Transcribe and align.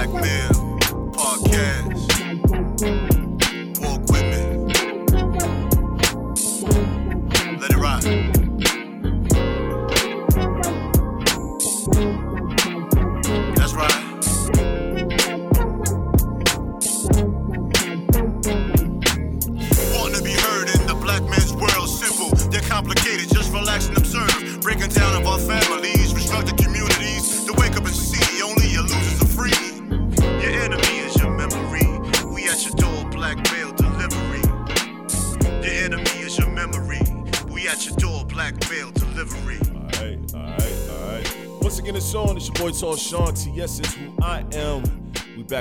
Black 0.00 0.14
Male 0.14 0.78
Podcast. 1.12 1.99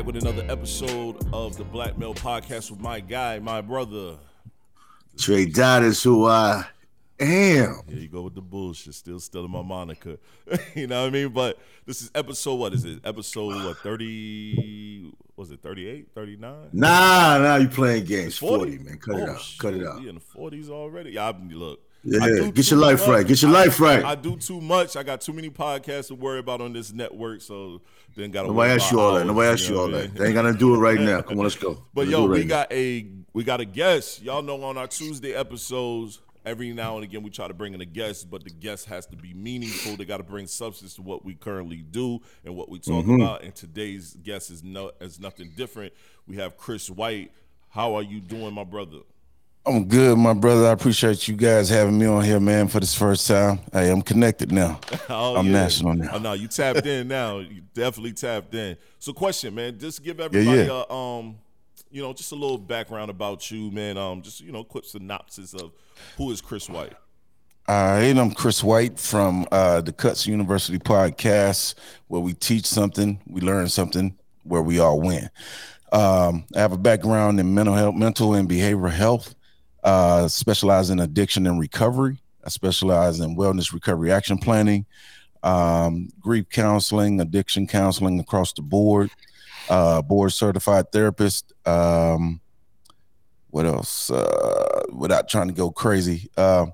With 0.09 0.23
another 0.23 0.43
episode 0.49 1.23
of 1.31 1.55
the 1.55 1.63
Black 1.63 1.95
Male 1.95 2.15
Podcast 2.15 2.71
with 2.71 2.79
my 2.79 2.99
guy, 2.99 3.37
my 3.37 3.61
brother. 3.61 4.17
Tre-Dot 5.19 5.83
is 5.83 6.01
who 6.01 6.25
I 6.25 6.65
am. 7.19 7.81
Here 7.87 7.99
you 7.99 8.07
go 8.07 8.23
with 8.23 8.33
the 8.33 8.41
bullshit. 8.41 8.95
Still 8.95 9.19
stealing 9.19 9.51
my 9.51 9.61
moniker. 9.61 10.17
you 10.75 10.87
know 10.87 11.03
what 11.03 11.09
I 11.09 11.11
mean? 11.11 11.29
But 11.29 11.59
this 11.85 12.01
is 12.01 12.09
episode, 12.15 12.55
what 12.55 12.73
is 12.73 12.85
it? 12.85 13.01
Episode, 13.03 13.63
what, 13.63 13.77
30, 13.77 15.13
was 15.35 15.51
it 15.51 15.61
38, 15.61 16.07
39? 16.15 16.69
Nah, 16.73 17.37
nah, 17.37 17.55
you 17.57 17.67
playing 17.67 18.05
games. 18.05 18.35
40, 18.35 18.79
man. 18.79 18.97
Cut 18.97 19.19
it 19.19 19.29
Oh, 19.29 19.33
out. 19.33 19.53
Cut 19.59 19.73
it 19.75 19.85
out. 19.85 20.01
You 20.01 20.09
in 20.09 20.15
the 20.15 20.21
40s 20.21 20.69
already. 20.71 21.11
Yeah, 21.11 21.27
I, 21.29 21.35
look. 21.53 21.81
Yeah, 22.03 22.49
get 22.51 22.69
your 22.71 22.79
life 22.79 22.99
much. 23.01 23.09
right. 23.09 23.27
Get 23.27 23.41
your 23.41 23.51
I- 23.51 23.65
life 23.65 23.79
right. 23.79 24.03
I 24.03 24.15
do 24.15 24.37
too 24.37 24.61
much. 24.61 24.95
I 24.95 25.03
got 25.03 25.21
too 25.21 25.33
many 25.33 25.49
podcasts 25.49 26.07
to 26.07 26.15
worry 26.15 26.39
about 26.39 26.61
on 26.61 26.71
this 26.73 26.93
network, 26.93 27.41
so 27.41 27.81
then 28.15 28.31
got 28.31 28.43
to 28.43 28.47
Nobody 28.49 28.71
asked 28.73 28.91
you 28.91 28.99
all 28.99 29.15
that. 29.15 29.25
Nobody 29.25 29.49
asked 29.49 29.69
you 29.69 29.79
all 29.79 29.87
that. 29.89 30.15
They 30.15 30.25
ain't 30.27 30.35
gonna 30.35 30.53
do 30.53 30.75
it 30.75 30.77
right 30.79 30.99
now. 30.99 31.21
Come 31.21 31.37
on, 31.39 31.43
let's 31.43 31.55
go. 31.55 31.83
But 31.93 32.07
Let's 32.07 32.11
yo, 32.11 32.25
it 32.25 32.29
we 32.29 32.41
now. 32.43 32.47
got 32.47 32.71
a 32.71 33.05
we 33.33 33.43
got 33.43 33.59
a 33.59 33.65
guest. 33.65 34.21
Y'all 34.23 34.41
know 34.41 34.63
on 34.63 34.77
our 34.77 34.87
Tuesday 34.87 35.33
episodes, 35.33 36.21
every 36.45 36.71
now 36.71 36.95
and 36.95 37.03
again 37.03 37.21
we 37.21 37.29
try 37.29 37.47
to 37.49 37.53
bring 37.53 37.73
in 37.73 37.81
a 37.81 37.85
guest, 37.85 38.29
but 38.29 38.43
the 38.45 38.49
guest 38.49 38.85
has 38.85 39.05
to 39.07 39.17
be 39.17 39.33
meaningful. 39.33 39.97
They 39.97 40.05
got 40.05 40.17
to 40.17 40.23
bring 40.23 40.47
substance 40.47 40.95
to 40.95 41.01
what 41.01 41.25
we 41.25 41.35
currently 41.35 41.77
do 41.91 42.19
and 42.45 42.55
what 42.55 42.69
we 42.69 42.79
talk 42.79 43.03
Mm-hmm. 43.03 43.21
about. 43.21 43.43
And 43.43 43.53
today's 43.53 44.13
guest 44.23 44.51
is 44.51 44.63
no 44.63 44.91
is 45.01 45.19
nothing 45.19 45.51
different. 45.57 45.91
We 46.27 46.37
have 46.37 46.55
Kris 46.57 46.89
White. 46.89 47.31
How 47.71 47.93
are 47.95 48.01
you 48.03 48.19
doing, 48.21 48.53
my 48.53 48.63
brother? 48.63 48.99
I'm 49.69 49.85
good, 49.85 50.17
my 50.17 50.33
brother. 50.33 50.65
I 50.65 50.71
appreciate 50.71 51.27
you 51.27 51.35
guys 51.35 51.69
having 51.69 51.99
me 51.99 52.07
on 52.07 52.23
here, 52.23 52.39
man, 52.39 52.67
for 52.69 52.79
this 52.79 52.95
first 52.95 53.27
time. 53.27 53.59
Hey, 53.71 53.91
I'm 53.91 54.01
connected 54.01 54.51
now. 54.51 54.79
Oh, 55.11 55.35
I'm 55.35 55.51
national 55.51 55.95
now. 55.95 56.11
Oh 56.13 56.17
no, 56.19 56.33
you 56.33 56.47
tapped 56.47 56.85
in 56.85 57.07
now. 57.07 57.39
You 57.39 57.61
definitely 57.73 58.13
tapped 58.13 58.53
in. 58.53 58.77
So, 58.99 59.11
question, 59.11 59.53
man, 59.53 59.77
just 59.77 60.03
give 60.03 60.19
everybody 60.19 60.67
yeah. 60.67 60.83
a 60.87 60.93
um, 60.93 61.35
you 61.91 62.01
know, 62.01 62.13
just 62.13 62.31
a 62.31 62.35
little 62.35 62.57
background 62.57 63.11
about 63.11 63.49
you, 63.49 63.69
man. 63.71 63.97
Um, 63.97 64.21
just 64.21 64.41
you 64.41 64.51
know, 64.51 64.63
quick 64.63 64.85
synopsis 64.85 65.53
of 65.53 65.71
who 66.17 66.31
is 66.31 66.41
Kris 66.41 66.69
White. 66.69 66.93
All 67.67 67.75
right, 67.75 68.17
I'm 68.17 68.31
Kris 68.31 68.63
White 68.63 68.99
from 68.99 69.47
uh, 69.51 69.81
the 69.81 69.91
Cuts 69.91 70.25
University 70.25 70.79
podcast, 70.79 71.75
where 72.07 72.21
we 72.21 72.33
teach 72.33 72.65
something, 72.65 73.19
we 73.27 73.41
learn 73.41 73.67
something, 73.67 74.17
where 74.43 74.63
we 74.63 74.79
all 74.79 74.99
win. 74.99 75.29
Um, 75.91 76.45
I 76.55 76.59
have 76.59 76.71
a 76.71 76.77
background 76.77 77.39
in 77.39 77.53
mental 77.53 77.75
health, 77.75 77.95
mental 77.95 78.33
and 78.33 78.49
behavioral 78.49 78.91
health. 78.91 79.35
Uh, 79.83 80.27
specialize 80.27 80.89
in 80.89 80.99
addiction 80.99 81.47
and 81.47 81.59
recovery. 81.59 82.17
I 82.43 82.49
specialize 82.49 83.19
in 83.19 83.35
wellness 83.35 83.73
recovery 83.73 84.11
action 84.11 84.37
planning, 84.37 84.85
um, 85.43 86.09
grief 86.19 86.49
counseling, 86.49 87.21
addiction 87.21 87.67
counseling 87.67 88.19
across 88.19 88.53
the 88.53 88.61
board. 88.61 89.09
Uh, 89.69 90.01
board 90.01 90.33
certified 90.33 90.91
therapist. 90.91 91.53
Um, 91.65 92.41
what 93.51 93.65
else? 93.65 94.09
Uh, 94.09 94.83
without 94.91 95.29
trying 95.29 95.47
to 95.47 95.53
go 95.53 95.71
crazy. 95.71 96.29
Uh, 96.35 96.67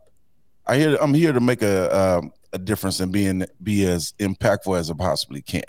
I 0.65 0.77
here 0.77 0.97
I'm 1.01 1.13
here 1.13 1.33
to 1.33 1.39
make 1.39 1.61
a 1.61 2.17
um, 2.17 2.31
a 2.53 2.57
difference 2.57 2.99
and 2.99 3.11
being 3.11 3.45
be 3.61 3.85
as 3.85 4.13
impactful 4.19 4.77
as 4.79 4.89
I 4.89 4.93
possibly 4.93 5.41
can. 5.41 5.63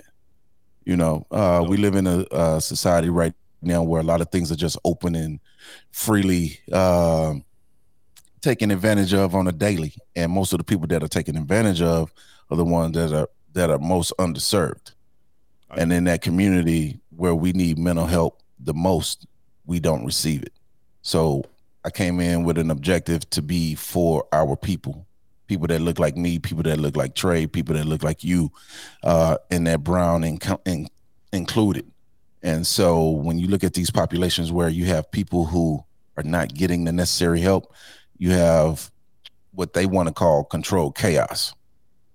You 0.85 0.97
know, 0.97 1.27
uh, 1.31 1.65
we 1.69 1.77
live 1.77 1.97
in 1.97 2.07
a, 2.07 2.25
a 2.31 2.61
society 2.61 3.11
right 3.11 3.35
now 3.67 3.83
where 3.83 4.01
a 4.01 4.05
lot 4.05 4.21
of 4.21 4.31
things 4.31 4.51
are 4.51 4.57
just 4.57 4.79
open 4.85 5.15
and 5.15 5.41
freely 5.91 6.59
um 6.73 7.45
taken 8.41 8.71
advantage 8.71 9.13
of 9.13 9.35
on 9.35 9.49
a 9.49 9.53
daily, 9.53 9.93
and 10.15 10.31
most 10.31 10.53
of 10.53 10.59
the 10.59 10.65
people 10.65 10.87
that 10.87 11.03
are 11.03 11.09
taken 11.09 11.37
advantage 11.37 11.83
of 11.83 12.13
are 12.51 12.57
the 12.57 12.65
ones 12.65 12.95
that 12.95 13.13
are 13.13 13.29
that 13.55 13.71
are 13.71 13.79
most 13.79 14.13
underserved. 14.19 14.93
And 15.77 15.93
in 15.93 16.05
that 16.05 16.23
community 16.23 17.01
where 17.11 17.35
we 17.35 17.53
need 17.53 17.77
mental 17.79 18.07
help 18.07 18.43
the 18.61 18.75
most, 18.75 19.27
we 19.65 19.81
don't 19.81 20.05
receive 20.05 20.43
it. 20.43 20.53
So 21.03 21.45
I 21.85 21.91
came 21.91 22.21
in 22.21 22.45
with 22.45 22.59
an 22.59 22.71
objective 22.71 23.29
to 23.31 23.43
be 23.43 23.75
for 23.75 24.27
our 24.33 24.57
people, 24.57 25.07
people 25.49 25.67
that 25.69 25.81
look 25.81 25.99
like 25.99 26.17
me, 26.17 26.39
people 26.39 26.63
that 26.65 26.79
look 26.79 26.97
like 26.97 27.15
Trey, 27.15 27.47
people 27.47 27.75
that 27.75 27.87
look 27.87 28.05
like 28.05 28.23
you, 28.23 28.53
uh, 29.03 29.39
and 29.51 29.67
that 29.67 29.83
Brown 29.83 30.23
in, 30.23 30.39
in, 30.65 30.89
included. 31.33 31.91
And 32.47 32.65
so 32.65 33.11
when 33.11 33.41
you 33.41 33.49
look 33.49 33.65
at 33.65 33.75
these 33.75 33.91
populations 33.91 34.53
where 34.53 34.69
you 34.69 34.85
have 34.85 35.11
people 35.11 35.47
who 35.47 35.85
are 36.17 36.23
not 36.23 36.55
getting 36.55 36.85
the 36.85 36.93
necessary 36.93 37.41
help, 37.41 37.75
you 38.19 38.31
have 38.31 38.89
what 39.51 39.73
they 39.73 39.85
want 39.85 40.07
to 40.07 40.15
call 40.15 40.45
controlled 40.45 40.97
chaos. 40.97 41.53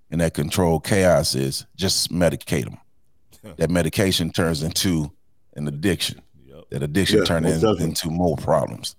And 0.10 0.22
that 0.22 0.34
controlled 0.34 0.86
chaos 0.86 1.36
is 1.36 1.66
just 1.76 2.14
medicate 2.14 2.64
them. 2.64 2.78
that 3.58 3.70
medication 3.70 4.32
turns 4.32 4.64
into 4.64 5.12
an 5.58 5.68
addiction. 5.68 6.22
Yep. 6.46 6.64
That 6.70 6.84
addiction 6.84 7.20
Yeah, 7.20 7.26
turns 7.26 7.62
most 7.62 7.82
in- 7.82 7.90
into 7.90 8.10
more 8.10 8.38
problems. 8.38 8.96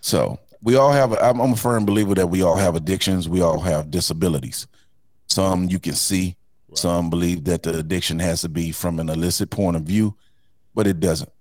So 0.00 0.38
we 0.62 0.76
all 0.76 0.92
have. 0.92 1.12
I'm, 1.14 1.40
I'm 1.40 1.52
a 1.54 1.56
firm 1.56 1.84
believer 1.84 2.14
that 2.14 2.28
we 2.28 2.42
all 2.42 2.56
have 2.56 2.76
addictions. 2.76 3.28
We 3.28 3.42
all 3.42 3.58
have 3.58 3.90
disabilities. 3.90 4.68
Some 5.26 5.64
you 5.64 5.80
can 5.80 5.94
see. 5.94 6.36
Some 6.74 7.10
believe 7.10 7.44
that 7.44 7.62
the 7.62 7.78
addiction 7.78 8.18
has 8.18 8.42
to 8.42 8.48
be 8.48 8.70
from 8.70 9.00
an 9.00 9.08
illicit 9.08 9.50
point 9.50 9.76
of 9.76 9.82
view, 9.82 10.14
but 10.76 10.86
it 10.86 11.00
doesn't. 11.00 11.32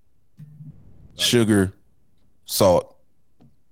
Sugar, 1.17 1.73
salt, 2.45 2.97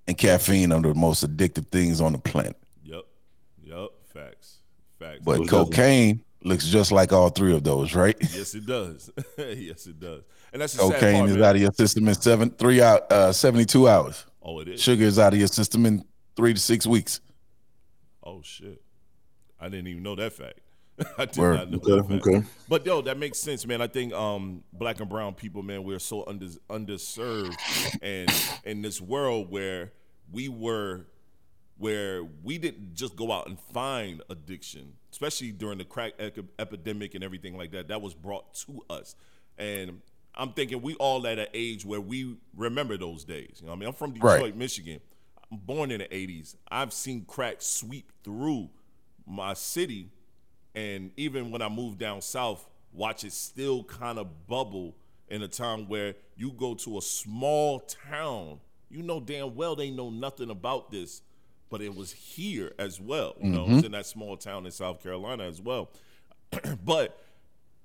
and 0.06 0.16
caffeine 0.16 0.70
are 0.70 0.80
the 0.80 0.94
most 0.94 1.26
addictive 1.26 1.66
things 1.68 2.00
on 2.00 2.12
the 2.12 2.18
planet. 2.18 2.56
Yep. 2.84 3.02
Yep. 3.64 3.88
Facts. 4.12 4.58
Facts. 4.98 5.20
But 5.24 5.48
cocaine 5.48 6.22
looks 6.42 6.66
just 6.66 6.92
like 6.92 7.12
all 7.12 7.30
three 7.30 7.54
of 7.54 7.64
those, 7.64 7.94
right? 7.94 8.16
yes, 8.20 8.54
it 8.54 8.66
does. 8.66 9.10
yes, 9.38 9.86
it 9.86 9.98
does. 9.98 10.22
And 10.52 10.62
that's 10.62 10.76
Cocaine 10.76 11.20
part, 11.20 11.30
is 11.30 11.36
man. 11.36 11.44
out 11.44 11.56
of 11.56 11.62
your 11.62 11.72
system 11.72 12.06
in 12.06 12.14
seven, 12.14 12.50
three 12.50 12.80
out, 12.80 13.10
uh, 13.10 13.32
seventy-two 13.32 13.88
hours. 13.88 14.24
Oh, 14.40 14.60
it 14.60 14.68
is. 14.68 14.80
Sugar 14.80 15.04
is 15.04 15.18
out 15.18 15.32
of 15.32 15.38
your 15.38 15.48
system 15.48 15.84
in 15.84 16.04
three 16.36 16.54
to 16.54 16.60
six 16.60 16.86
weeks. 16.86 17.20
Oh 18.22 18.40
shit. 18.42 18.80
I 19.58 19.68
didn't 19.68 19.88
even 19.88 20.02
know 20.02 20.14
that 20.14 20.32
fact. 20.32 20.60
I 21.18 21.24
did 21.24 21.36
Word. 21.38 21.54
not 21.56 21.70
know 21.70 21.78
Okay, 21.78 22.08
that 22.18 22.26
okay. 22.28 22.46
But 22.68 22.86
yo, 22.86 23.00
that 23.02 23.18
makes 23.18 23.38
sense, 23.38 23.66
man. 23.66 23.80
I 23.80 23.86
think 23.88 24.12
um, 24.12 24.62
black 24.72 25.00
and 25.00 25.08
brown 25.08 25.34
people, 25.34 25.62
man, 25.62 25.82
we're 25.84 25.98
so 25.98 26.24
under, 26.26 26.46
underserved, 26.70 27.56
and 28.00 28.30
in 28.64 28.82
this 28.82 29.00
world 29.00 29.50
where 29.50 29.92
we 30.30 30.48
were, 30.48 31.06
where 31.78 32.22
we 32.44 32.58
didn't 32.58 32.94
just 32.94 33.16
go 33.16 33.32
out 33.32 33.48
and 33.48 33.58
find 33.58 34.22
addiction, 34.30 34.92
especially 35.10 35.50
during 35.50 35.78
the 35.78 35.84
crack 35.84 36.12
ec- 36.20 36.38
epidemic 36.60 37.14
and 37.16 37.24
everything 37.24 37.56
like 37.56 37.72
that. 37.72 37.88
That 37.88 38.00
was 38.00 38.14
brought 38.14 38.54
to 38.66 38.84
us, 38.88 39.16
and 39.58 40.00
I'm 40.36 40.52
thinking 40.52 40.80
we 40.80 40.94
all 40.94 41.26
at 41.26 41.38
an 41.40 41.48
age 41.54 41.84
where 41.84 42.00
we 42.00 42.36
remember 42.56 42.96
those 42.96 43.24
days. 43.24 43.58
You 43.60 43.66
know, 43.66 43.72
I 43.72 43.76
mean, 43.76 43.88
I'm 43.88 43.94
from 43.94 44.12
Detroit, 44.12 44.40
Right. 44.42 44.56
Michigan. 44.56 45.00
I'm 45.50 45.58
born 45.58 45.90
in 45.90 45.98
the 45.98 46.06
'80s. 46.06 46.54
I've 46.68 46.92
seen 46.92 47.24
crack 47.26 47.56
sweep 47.58 48.12
through 48.22 48.70
my 49.26 49.54
city 49.54 50.10
and 50.74 51.10
even 51.16 51.50
when 51.50 51.62
I 51.62 51.68
moved 51.68 51.98
down 51.98 52.20
south, 52.20 52.66
watch 52.92 53.24
it 53.24 53.32
still 53.32 53.84
kind 53.84 54.18
of 54.18 54.46
bubble 54.46 54.96
in 55.28 55.42
a 55.42 55.48
time 55.48 55.88
where 55.88 56.14
you 56.36 56.50
go 56.52 56.74
to 56.74 56.98
a 56.98 57.02
small 57.02 57.80
town, 57.80 58.60
you 58.90 59.02
know 59.02 59.20
damn 59.20 59.54
well 59.54 59.74
they 59.76 59.90
know 59.90 60.10
nothing 60.10 60.50
about 60.50 60.90
this, 60.90 61.22
but 61.70 61.80
it 61.80 61.94
was 61.94 62.12
here 62.12 62.72
as 62.78 63.00
well. 63.00 63.34
You 63.40 63.50
know, 63.50 63.64
it 63.64 63.68
was 63.68 63.76
mm-hmm. 63.78 63.86
in 63.86 63.92
that 63.92 64.06
small 64.06 64.36
town 64.36 64.66
in 64.66 64.72
South 64.72 65.02
Carolina 65.02 65.44
as 65.44 65.60
well. 65.60 65.90
but 66.84 67.18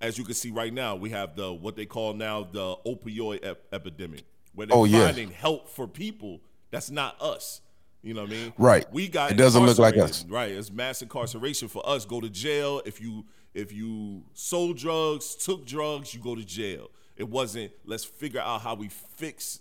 as 0.02 0.18
you 0.18 0.24
can 0.24 0.34
see 0.34 0.52
right 0.52 0.74
now, 0.74 0.96
we 0.96 1.10
have 1.10 1.36
the 1.36 1.52
what 1.52 1.76
they 1.76 1.86
call 1.86 2.14
now 2.14 2.44
the 2.44 2.76
opioid 2.86 3.44
ep- 3.46 3.66
epidemic, 3.72 4.24
where 4.54 4.68
they're 4.68 4.78
Oh, 4.78 4.86
yeah. 4.86 5.06
finding 5.06 5.32
help 5.32 5.70
for 5.70 5.88
people 5.88 6.42
that's 6.72 6.92
not 6.92 7.20
us. 7.22 7.62
You 8.02 8.14
know 8.14 8.22
what 8.22 8.30
I 8.30 8.34
mean? 8.34 8.54
Right. 8.58 8.94
We 8.94 9.08
got 9.10 9.32
It 9.32 9.38
doesn't 9.38 9.66
look 9.66 9.78
like 9.78 9.98
us. 9.98 10.26
Right. 10.28 10.52
It's 10.52 10.72
mass 10.72 11.02
incarceration 11.02 11.68
for 11.68 11.88
us. 11.88 12.06
Go 12.06 12.22
to 12.22 12.30
jail. 12.30 12.82
If 12.86 13.02
you 13.02 13.26
if 13.54 13.72
you 13.74 14.24
sold 14.34 14.78
drugs, 14.78 15.36
took 15.36 15.66
drugs, 15.66 16.14
you 16.14 16.22
go 16.22 16.36
to 16.36 16.46
jail. 16.46 16.90
It 17.18 17.28
wasn't 17.28 17.72
let's 17.86 18.06
figure 18.06 18.40
out 18.42 18.62
how 18.62 18.76
we 18.76 18.88
fix 18.88 19.60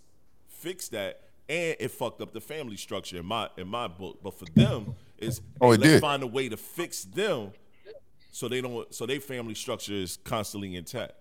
fix 0.49 0.89
that, 0.91 1.23
and 1.49 1.77
it 1.81 1.91
fucked 1.91 2.21
up 2.21 2.33
the 2.33 2.41
family 2.41 2.77
structure 2.77 3.17
in 3.19 3.27
my 3.27 3.49
in 3.57 3.67
my 3.67 3.89
book. 3.89 4.21
But 4.23 4.39
for 4.39 4.45
them, 4.55 4.95
is 5.19 5.41
Oh, 5.61 5.73
it 5.73 5.81
let's 5.81 5.95
did. 5.95 6.01
find 6.01 6.23
a 6.23 6.27
way 6.27 6.49
to 6.49 6.57
fix 6.57 7.05
them 7.05 7.51
so 8.31 8.47
they 8.49 8.61
don't 8.61 8.95
so 8.95 9.05
their 9.05 9.19
family 9.21 9.55
structure 9.55 9.95
is 9.95 10.19
constantly 10.23 10.77
intact. 10.77 11.13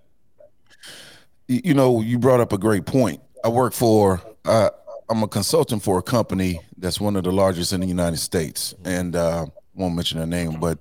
You 1.47 1.73
know, 1.73 2.01
you 2.01 2.19
brought 2.19 2.41
up 2.41 2.51
a 2.53 2.57
great 2.57 2.85
point. 2.85 3.21
I 3.43 3.47
work 3.49 3.73
for, 3.73 4.21
uh, 4.43 4.69
I'm 5.09 5.23
a 5.23 5.27
consultant 5.27 5.83
for 5.83 5.97
a 5.97 6.01
company 6.01 6.59
that's 6.77 6.99
one 6.99 7.15
of 7.15 7.23
the 7.23 7.31
largest 7.31 7.71
in 7.73 7.81
the 7.81 7.87
United 7.87 8.17
States, 8.17 8.73
and 8.83 9.15
uh, 9.15 9.45
won't 9.73 9.95
mention 9.95 10.17
their 10.17 10.27
name, 10.27 10.59
but 10.59 10.79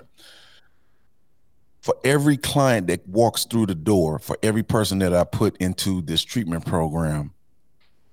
for 1.81 1.95
every 2.03 2.37
client 2.37 2.89
that 2.89 3.07
walks 3.09 3.45
through 3.45 3.67
the 3.67 3.75
door, 3.75 4.19
for 4.19 4.37
every 4.43 4.65
person 4.65 4.99
that 4.99 5.15
I 5.15 5.23
put 5.23 5.57
into 5.59 6.03
this 6.03 6.25
treatment 6.25 6.67
program, 6.67 7.33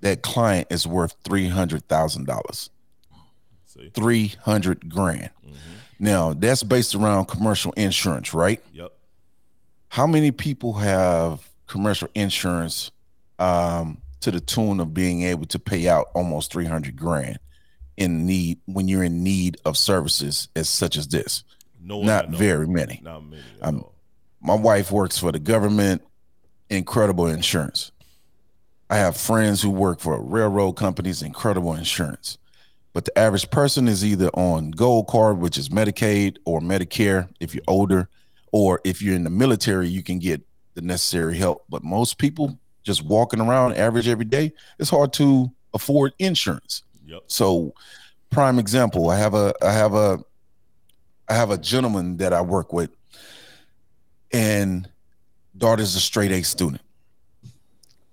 that 0.02 0.22
client 0.22 0.68
is 0.70 0.86
worth 0.86 1.16
three 1.24 1.48
hundred 1.48 1.88
thousand 1.88 2.26
dollars. 2.26 2.70
Three 3.94 4.28
hundred 4.42 4.88
grand. 4.88 5.30
Now 5.98 6.34
that's 6.34 6.62
based 6.62 6.94
around 6.94 7.26
commercial 7.26 7.72
insurance, 7.72 8.32
right? 8.34 8.62
Yep. 8.72 8.92
how 9.88 10.06
many 10.06 10.30
people 10.30 10.74
have 10.74 11.48
commercial 11.66 12.08
insurance 12.14 12.92
um, 13.38 13.98
to 14.24 14.30
the 14.30 14.40
tune 14.40 14.80
of 14.80 14.94
being 14.94 15.22
able 15.22 15.44
to 15.44 15.58
pay 15.58 15.86
out 15.86 16.08
almost 16.14 16.50
300 16.50 16.96
grand 16.96 17.38
in 17.98 18.24
need 18.24 18.58
when 18.64 18.88
you're 18.88 19.04
in 19.04 19.22
need 19.22 19.58
of 19.66 19.76
services 19.76 20.48
as 20.56 20.66
such 20.66 20.96
as 20.96 21.08
this. 21.08 21.44
No 21.78 22.02
not 22.02 22.30
very 22.30 22.66
many. 22.66 23.00
Not 23.04 23.22
many. 23.26 23.42
Um, 23.60 23.84
my 24.40 24.54
wife 24.54 24.90
works 24.90 25.18
for 25.18 25.30
the 25.30 25.38
government. 25.38 26.02
Incredible 26.70 27.26
insurance. 27.26 27.92
I 28.88 28.96
have 28.96 29.14
friends 29.14 29.60
who 29.60 29.68
work 29.68 30.00
for 30.00 30.18
railroad 30.22 30.72
companies. 30.72 31.20
Incredible 31.20 31.74
insurance. 31.74 32.38
But 32.94 33.04
the 33.04 33.18
average 33.18 33.50
person 33.50 33.88
is 33.88 34.02
either 34.02 34.28
on 34.28 34.70
gold 34.70 35.06
card 35.08 35.38
which 35.38 35.58
is 35.58 35.68
medicaid 35.68 36.38
or 36.46 36.60
medicare 36.60 37.28
if 37.40 37.54
you're 37.54 37.64
older 37.68 38.08
or 38.52 38.80
if 38.84 39.02
you're 39.02 39.16
in 39.16 39.24
the 39.24 39.30
military 39.30 39.88
you 39.88 40.02
can 40.02 40.18
get 40.18 40.40
the 40.72 40.80
necessary 40.80 41.36
help. 41.36 41.64
But 41.68 41.84
most 41.84 42.16
people 42.16 42.58
just 42.84 43.04
walking 43.04 43.40
around 43.40 43.74
average 43.74 44.06
every 44.06 44.24
day 44.24 44.52
it's 44.78 44.90
hard 44.90 45.12
to 45.12 45.50
afford 45.72 46.12
insurance. 46.18 46.82
Yep. 47.06 47.24
so 47.26 47.74
prime 48.30 48.58
example 48.58 49.10
i 49.10 49.16
have 49.18 49.34
a 49.34 49.52
i 49.62 49.72
have 49.72 49.94
a 49.94 50.18
i 51.28 51.34
have 51.34 51.50
a 51.50 51.58
gentleman 51.58 52.16
that 52.16 52.32
i 52.32 52.40
work 52.40 52.72
with 52.72 52.90
and 54.34 54.88
daughter's 55.56 55.94
a 55.94 56.00
straight 56.00 56.32
a 56.32 56.42
student. 56.42 56.82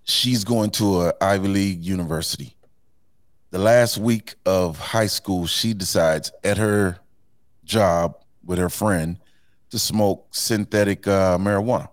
She's 0.04 0.44
going 0.44 0.70
to 0.72 1.02
a 1.02 1.14
ivy 1.20 1.48
league 1.48 1.84
university. 1.84 2.56
The 3.50 3.60
last 3.60 3.98
week 3.98 4.36
of 4.46 4.78
high 4.78 5.08
school 5.08 5.48
she 5.48 5.74
decides 5.74 6.32
at 6.44 6.58
her 6.58 7.00
job 7.64 8.16
with 8.46 8.60
her 8.60 8.70
friend 8.70 9.18
to 9.72 9.80
smoke 9.80 10.28
synthetic 10.32 11.08
uh, 11.08 11.38
marijuana 11.38 11.90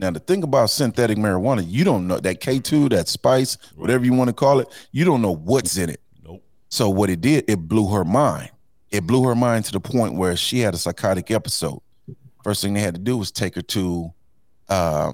now 0.00 0.10
the 0.10 0.18
thing 0.20 0.42
about 0.42 0.70
synthetic 0.70 1.18
marijuana 1.18 1.62
you 1.66 1.84
don't 1.84 2.08
know 2.08 2.18
that 2.18 2.40
k2 2.40 2.90
that 2.90 3.06
spice 3.06 3.56
whatever 3.76 4.04
you 4.04 4.12
want 4.12 4.28
to 4.28 4.34
call 4.34 4.58
it 4.58 4.68
you 4.92 5.04
don't 5.04 5.22
know 5.22 5.34
what's 5.34 5.76
in 5.76 5.90
it 5.90 6.00
Nope. 6.24 6.42
so 6.68 6.88
what 6.88 7.10
it 7.10 7.20
did, 7.20 7.44
it 7.48 7.56
blew 7.68 7.88
her 7.88 8.04
mind. 8.04 8.50
It 8.90 9.06
blew 9.06 9.22
her 9.24 9.34
mind 9.34 9.66
to 9.66 9.72
the 9.72 9.80
point 9.80 10.14
where 10.14 10.34
she 10.36 10.58
had 10.60 10.74
a 10.74 10.76
psychotic 10.78 11.30
episode. 11.30 11.80
First 12.42 12.62
thing 12.62 12.74
they 12.74 12.80
had 12.80 12.94
to 12.94 13.00
do 13.00 13.16
was 13.16 13.30
take 13.30 13.54
her 13.54 13.62
to. 13.62 14.12
Uh, 14.68 15.12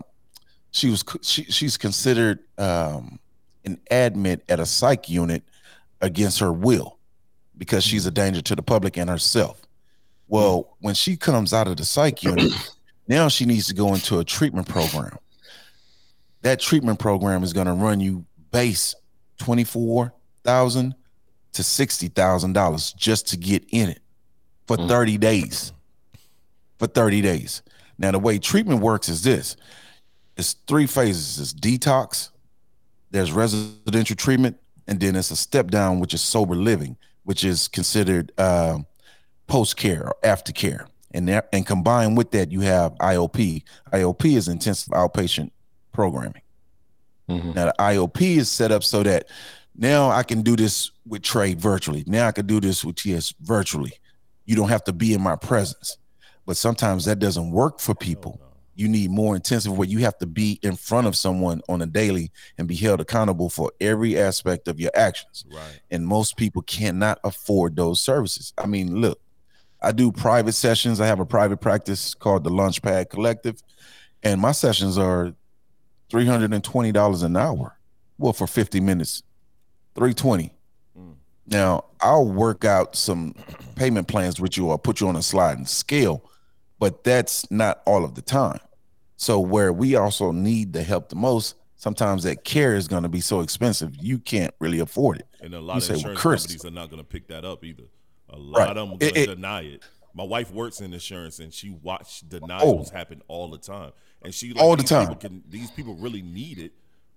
she 0.70 0.88
was 0.88 1.04
she, 1.22 1.44
she's 1.44 1.76
considered 1.76 2.38
um, 2.58 3.18
an 3.64 3.78
admit 3.90 4.42
at 4.48 4.60
a 4.60 4.66
psych 4.66 5.08
unit 5.10 5.42
against 6.00 6.38
her 6.38 6.52
will 6.52 6.98
because 7.58 7.84
she's 7.84 8.06
a 8.06 8.10
danger 8.10 8.40
to 8.42 8.54
the 8.54 8.62
public 8.62 8.96
and 8.96 9.10
herself. 9.10 9.60
Well, 10.28 10.76
when 10.80 10.94
she 10.94 11.16
comes 11.16 11.52
out 11.52 11.68
of 11.68 11.76
the 11.76 11.84
psych 11.84 12.22
unit, 12.22 12.52
now 13.08 13.28
she 13.28 13.44
needs 13.44 13.66
to 13.68 13.74
go 13.74 13.94
into 13.94 14.18
a 14.18 14.24
treatment 14.24 14.68
program. 14.68 15.18
That 16.42 16.60
treatment 16.60 16.98
program 16.98 17.42
is 17.42 17.52
going 17.52 17.66
to 17.66 17.72
run 17.72 18.00
you 18.00 18.24
base 18.50 18.94
twenty 19.38 19.64
four 19.64 20.12
thousand 20.44 20.94
to 21.52 21.62
sixty 21.62 22.08
thousand 22.08 22.52
dollars 22.52 22.92
just 22.92 23.28
to 23.28 23.36
get 23.36 23.64
in 23.70 23.88
it 23.88 24.00
for 24.66 24.76
thirty 24.76 25.18
days. 25.18 25.72
For 26.78 26.86
thirty 26.86 27.22
days. 27.22 27.62
Now 27.98 28.10
the 28.10 28.18
way 28.18 28.38
treatment 28.38 28.80
works 28.80 29.08
is 29.08 29.22
this: 29.22 29.56
it's 30.36 30.52
three 30.66 30.86
phases. 30.86 31.38
It's 31.40 31.54
detox, 31.54 32.30
there's 33.10 33.32
residential 33.32 34.16
treatment, 34.16 34.58
and 34.86 35.00
then 35.00 35.16
it's 35.16 35.30
a 35.30 35.36
step 35.36 35.68
down, 35.68 36.00
which 36.00 36.12
is 36.12 36.20
sober 36.20 36.54
living, 36.54 36.96
which 37.24 37.44
is 37.44 37.68
considered 37.68 38.32
um, 38.38 38.86
post 39.46 39.76
care 39.76 40.06
or 40.06 40.16
aftercare. 40.22 40.86
And 41.12 41.28
that, 41.28 41.48
and 41.52 41.66
combined 41.66 42.16
with 42.16 42.32
that, 42.32 42.50
you 42.50 42.60
have 42.60 42.92
IOP. 42.94 43.62
IOP 43.92 44.36
is 44.36 44.48
intensive 44.48 44.92
outpatient 44.92 45.50
programming. 45.92 46.42
Mm-hmm. 47.28 47.52
Now 47.52 47.66
the 47.66 47.74
IOP 47.78 48.20
is 48.36 48.50
set 48.50 48.70
up 48.72 48.84
so 48.84 49.02
that 49.02 49.28
now 49.76 50.10
I 50.10 50.22
can 50.22 50.42
do 50.42 50.56
this 50.56 50.90
with 51.06 51.22
Trey 51.22 51.54
virtually. 51.54 52.04
Now 52.06 52.28
I 52.28 52.32
can 52.32 52.46
do 52.46 52.60
this 52.60 52.84
with 52.84 52.96
TS 52.96 53.34
virtually. 53.40 53.92
You 54.44 54.56
don't 54.56 54.68
have 54.68 54.84
to 54.84 54.92
be 54.92 55.12
in 55.12 55.20
my 55.20 55.36
presence. 55.36 55.98
But 56.46 56.56
sometimes 56.56 57.04
that 57.06 57.18
doesn't 57.18 57.50
work 57.50 57.80
for 57.80 57.94
people. 57.94 58.40
You 58.76 58.88
need 58.88 59.10
more 59.10 59.34
intensive 59.34 59.76
where 59.76 59.88
you 59.88 60.00
have 60.00 60.18
to 60.18 60.26
be 60.26 60.60
in 60.62 60.76
front 60.76 61.06
of 61.06 61.16
someone 61.16 61.62
on 61.68 61.80
a 61.82 61.86
daily 61.86 62.30
and 62.58 62.68
be 62.68 62.76
held 62.76 63.00
accountable 63.00 63.48
for 63.48 63.72
every 63.80 64.18
aspect 64.18 64.68
of 64.68 64.78
your 64.78 64.90
actions. 64.94 65.46
Right. 65.50 65.80
And 65.90 66.06
most 66.06 66.36
people 66.36 66.62
cannot 66.62 67.18
afford 67.24 67.74
those 67.74 68.02
services. 68.02 68.52
I 68.58 68.66
mean, 68.66 69.00
look, 69.00 69.18
I 69.80 69.92
do 69.92 70.10
private 70.10 70.52
sessions. 70.52 71.00
I 71.00 71.06
have 71.06 71.20
a 71.20 71.26
private 71.26 71.58
practice 71.58 72.14
called 72.14 72.44
the 72.44 72.50
Launchpad 72.50 73.10
Collective, 73.10 73.62
and 74.22 74.40
my 74.40 74.52
sessions 74.52 74.98
are 74.98 75.34
three 76.10 76.26
hundred 76.26 76.52
and 76.52 76.64
twenty 76.64 76.92
dollars 76.92 77.22
an 77.22 77.36
hour. 77.36 77.78
Well, 78.18 78.32
for 78.32 78.46
fifty 78.46 78.80
minutes, 78.80 79.22
three 79.94 80.14
twenty. 80.14 80.54
Mm. 80.98 81.16
Now 81.46 81.84
I'll 82.00 82.26
work 82.26 82.64
out 82.64 82.96
some 82.96 83.34
payment 83.74 84.08
plans 84.08 84.40
with 84.40 84.56
you 84.56 84.70
or 84.70 84.78
put 84.78 85.00
you 85.00 85.08
on 85.08 85.16
a 85.16 85.22
sliding 85.22 85.66
scale, 85.66 86.28
but 86.78 87.04
that's 87.04 87.50
not 87.50 87.82
all 87.86 88.04
of 88.04 88.14
the 88.14 88.22
time. 88.22 88.60
So 89.18 89.40
where 89.40 89.72
we 89.72 89.94
also 89.96 90.32
need 90.32 90.72
the 90.72 90.82
help 90.82 91.08
the 91.08 91.16
most, 91.16 91.54
sometimes 91.76 92.24
that 92.24 92.44
care 92.44 92.74
is 92.74 92.88
going 92.88 93.02
to 93.02 93.08
be 93.08 93.20
so 93.20 93.40
expensive 93.40 93.94
you 93.96 94.18
can't 94.18 94.52
really 94.58 94.78
afford 94.78 95.18
it. 95.18 95.26
And 95.40 95.54
a 95.54 95.58
You 95.58 95.62
lot 95.62 95.82
say, 95.82 95.94
of 95.94 96.02
well, 96.02 96.12
insurance 96.12 96.20
Chris- 96.20 96.42
companies 96.42 96.64
are 96.64 96.70
not 96.70 96.90
going 96.90 97.02
to 97.02 97.08
pick 97.08 97.28
that 97.28 97.44
up 97.44 97.64
either. 97.64 97.84
A 98.30 98.36
lot 98.38 98.58
Right. 98.60 98.68
of 98.70 98.74
them 98.76 98.92
are 98.94 98.98
going 98.98 99.14
to 99.14 99.26
deny 99.26 99.62
it. 99.62 99.82
My 100.14 100.24
wife 100.24 100.50
works 100.50 100.80
in 100.80 100.92
insurance, 100.94 101.38
and 101.38 101.52
she 101.52 101.70
watched 101.70 102.24
Oh. 102.26 102.38
denials 102.40 102.90
happen 102.90 103.22
all 103.28 103.48
the 103.48 103.58
time. 103.58 103.92
And 104.22 104.34
she 104.34 104.52
like, 104.52 104.62
All 104.62 104.74
the 104.76 104.82
time. 104.82 105.02
people 105.08 105.16
Can, 105.16 105.44
these 105.48 105.70
people 105.70 105.94
really 105.94 106.22
need 106.22 106.58
it, 106.58 106.72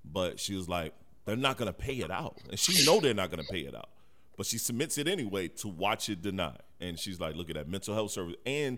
but 0.06 0.39
she 0.39 0.54
was 0.56 0.68
like, 0.70 0.94
they're 1.25 1.36
not 1.38 1.58
going 1.58 1.68
to 1.68 1.74
pay 1.74 1.96
it 1.96 2.12
out, 2.12 2.38
and 2.50 2.60
she 2.60 2.86
know 2.86 3.00
they're 3.00 3.13
not 3.13 3.30
going 3.32 3.44
to 3.44 3.51
pay 3.51 3.62
it 3.62 3.74
out, 3.75 3.89
but 4.38 4.46
she 4.46 4.58
submits 4.58 4.98
it 4.98 5.08
anyway 5.08 5.48
to 5.48 5.68
watch 5.68 6.10
it 6.10 6.22
denied. 6.22 6.62
And 6.82 6.98
she's 7.00 7.20
like, 7.20 7.36
look 7.36 7.50
at 7.50 7.56
that 7.56 7.68
mental 7.68 7.94
health 7.94 8.12
service. 8.12 8.36
And 8.46 8.78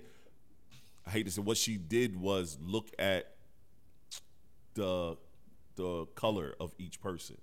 I 1.05 1.11
hate 1.11 1.23
to 1.25 1.31
say, 1.31 1.41
what 1.41 1.57
she 1.57 1.77
did 1.77 2.15
was 2.19 2.57
look 2.61 2.91
at 2.99 3.35
the 4.73 5.17
the 5.75 6.05
color 6.15 6.53
of 6.59 6.73
each 6.77 6.99
person 7.01 7.37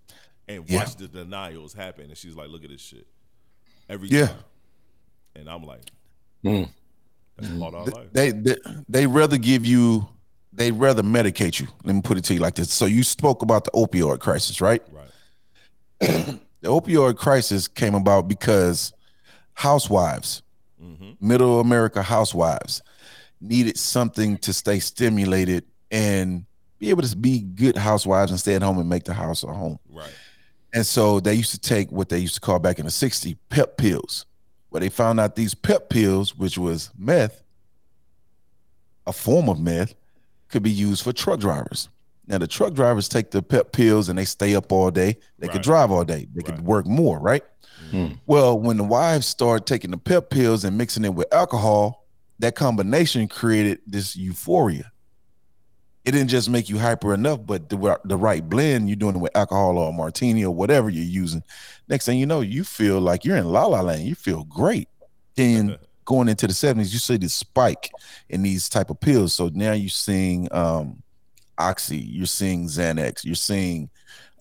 and 0.47 0.69
Yeah. 0.69 0.81
watch 0.81 0.97
the 0.97 1.09
denials 1.09 1.73
happen. 1.73 2.05
And 2.05 2.17
she's 2.17 2.35
like, 2.37 2.49
look 2.51 2.63
at 2.63 2.71
this 2.71 2.81
shit 2.81 3.07
every 3.89 4.09
Yeah. 4.09 4.27
time. 4.29 4.45
And 5.39 5.49
I'm 5.49 5.63
like, 5.63 5.91
mm. 6.45 6.69
that's 7.37 7.53
part 7.59 7.75
of 7.75 7.81
our 7.81 7.87
life. 7.87 8.13
They, 8.13 8.31
they 8.31 8.57
they 8.89 9.07
rather 9.07 9.39
give 9.39 9.65
you 9.65 10.09
they 10.53 10.73
rather 10.73 11.03
medicate 11.03 11.61
you. 11.61 11.69
Let 11.85 11.95
me 11.95 12.03
put 12.03 12.19
it 12.19 12.25
to 12.25 12.35
you 12.35 12.41
like 12.41 12.57
this. 12.57 12.73
So 12.73 12.87
you 12.87 13.03
spoke 13.03 13.43
about 13.43 13.65
the 13.65 13.71
opioid 13.71 14.21
crisis, 14.21 14.61
right? 14.61 14.83
Right. 14.91 16.39
The 16.61 16.69
opioid 16.69 17.17
crisis 17.17 17.69
came 17.69 17.95
about 17.95 18.27
because 18.27 18.93
housewives, 19.55 20.43
mm-hmm. 20.83 21.13
middle 21.21 21.61
America 21.61 22.03
housewives, 22.03 22.83
needed 23.41 23.79
something 23.79 24.39
to 24.39 24.53
stay 24.53 24.81
stimulated 24.81 25.65
and 25.91 26.47
be 26.79 26.91
able 26.91 27.03
to 27.03 27.17
be 27.17 27.41
good 27.41 27.77
housewives 27.77 28.31
and 28.31 28.41
stay 28.41 28.55
at 28.55 28.63
home 28.63 28.79
and 28.79 28.89
make 28.89 29.05
the 29.05 29.15
house 29.15 29.45
a 29.45 29.49
home. 29.49 29.79
Right. 29.89 30.13
And 30.73 30.85
so 30.85 31.21
they 31.21 31.35
used 31.35 31.53
to 31.53 31.61
take 31.61 31.91
what 31.91 32.09
they 32.09 32.19
used 32.19 32.35
to 32.35 32.41
call 32.41 32.59
back 32.59 32.79
in 32.79 32.85
the 32.85 32.91
60s 32.91 33.37
pep 33.49 33.77
pills, 33.77 34.27
where 34.71 34.81
they 34.81 34.89
found 34.89 35.19
out 35.21 35.37
these 35.37 35.55
pep 35.55 35.89
pills, 35.89 36.37
which 36.37 36.59
was 36.59 36.91
meth, 36.97 37.43
a 39.07 39.13
form 39.13 39.49
of 39.49 39.59
meth, 39.59 39.95
could 40.49 40.63
be 40.63 40.71
used 40.71 41.03
for 41.03 41.13
truck 41.13 41.41
drivers. 41.41 41.89
Now, 42.27 42.39
the 42.39 42.47
truck 42.47 42.75
drivers 42.75 43.09
take 43.09 43.31
the 43.31 43.43
pep 43.43 43.73
pills 43.73 44.09
and 44.09 44.19
they 44.19 44.27
stay 44.27 44.55
up 44.55 44.71
all 44.71 44.91
day. 44.91 45.17
They 45.39 45.47
Right. 45.47 45.53
could 45.55 45.63
drive 45.63 45.91
all 45.91 46.05
day. 46.05 46.27
They 46.35 46.43
Right. 46.43 46.57
could 46.57 46.61
work 46.65 46.87
more, 46.87 47.19
right? 47.19 47.43
Hmm. 47.91 48.09
Well, 48.27 48.59
when 48.59 48.77
the 48.77 48.85
wives 48.85 49.27
started 49.27 49.67
taking 49.67 49.91
the 49.91 49.97
pep 49.99 50.29
pills 50.29 50.65
and 50.65 50.77
mixing 50.77 51.05
it 51.05 51.15
with 51.15 51.33
alcohol, 51.33 52.07
that 52.39 52.55
combination 52.55 53.29
created 53.29 53.79
this 53.87 54.15
euphoria. 54.15 54.93
It 56.09 56.13
didn't 56.13 56.31
just 56.31 56.49
make 56.49 56.71
you 56.71 56.79
hyper 56.79 57.13
enough, 57.13 57.45
but 57.45 57.69
the 57.69 58.01
the 58.03 58.17
right 58.17 58.49
blend, 58.49 58.89
you're 58.89 58.97
doing 58.97 59.17
it 59.17 59.19
with 59.19 59.37
alcohol 59.37 59.77
or 59.77 59.93
martini 59.93 60.43
or 60.43 60.55
whatever 60.55 60.89
you're 60.89 61.05
using. 61.05 61.43
Next 61.87 62.07
thing 62.07 62.19
you 62.19 62.25
know, 62.25 62.41
you 62.41 62.65
feel 62.65 62.99
like 62.99 63.27
you're 63.27 63.37
in 63.37 63.45
la 63.45 63.67
la 63.67 63.83
land. 63.83 64.05
You 64.05 64.15
feel 64.15 64.45
great. 64.45 64.89
Then 65.37 65.77
going 66.07 66.31
into 66.31 66.47
the 66.47 66.55
70s, 66.55 66.95
you 66.95 66.99
see 66.99 67.19
the 67.19 67.29
spike 67.29 67.91
in 68.31 68.43
these 68.43 68.71
type 68.71 68.89
of 68.89 68.99
pills. 68.99 69.35
So 69.35 69.51
now 69.53 69.73
you're 69.73 69.91
seeing 69.91 70.49
um, 70.51 71.03
oxy, 71.59 71.99
you're 71.99 72.25
seeing 72.25 72.69
Xanax, 72.69 73.23
you're 73.27 73.35
seeing 73.35 73.91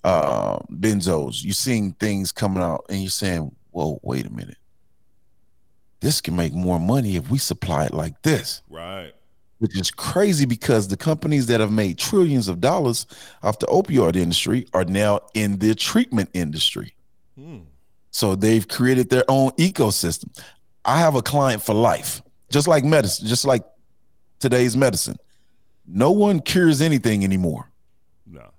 uh, 0.06 0.60
benzos, 0.72 1.44
you're 1.44 1.52
seeing 1.52 1.92
things 2.00 2.32
coming 2.32 2.64
out, 2.64 2.86
and 2.88 3.02
you're 3.02 3.10
saying, 3.10 3.54
"Whoa, 3.72 4.00
wait 4.04 4.26
a 4.26 4.32
minute." 4.32 4.58
This 6.00 6.22
can 6.22 6.38
make 6.38 6.54
more 6.54 6.80
money 6.80 7.18
if 7.18 7.30
we 7.30 7.40
supply 7.40 7.84
it 7.88 7.94
like 7.94 8.22
this. 8.22 8.62
Right 8.70 9.12
which 9.60 9.78
is 9.78 9.92
crazy 9.92 10.46
because 10.46 10.88
the 10.88 10.98
companies 10.98 11.48
that 11.48 11.60
have 11.60 11.72
made 11.72 11.98
trillions 11.98 12.48
of 12.48 12.62
dollars 12.62 13.06
off 13.44 13.60
the 13.60 13.66
opioid 13.68 14.16
industry 14.16 14.68
are 14.74 14.86
now 14.86 15.20
in 15.34 15.58
the 15.60 15.74
treatment 15.74 16.30
industry. 16.34 16.94
Hmm. 17.38 17.60
So 18.12 18.36
they've 18.36 18.68
created 18.68 19.10
their 19.10 19.24
own 19.28 19.52
ecosystem. 19.52 20.30
I 20.86 21.00
have 21.00 21.16
a 21.16 21.22
client 21.22 21.62
for 21.62 21.74
life, 21.74 22.22
just 22.50 22.68
like 22.68 22.84
medicine, 22.84 23.28
just 23.28 23.46
like 23.46 23.64
today's 24.40 24.78
medicine. 24.78 25.18
No 25.86 26.12
one 26.12 26.40
cures 26.40 26.82
anything 26.82 27.24
anymore. 27.24 27.70
No. 28.26 28.50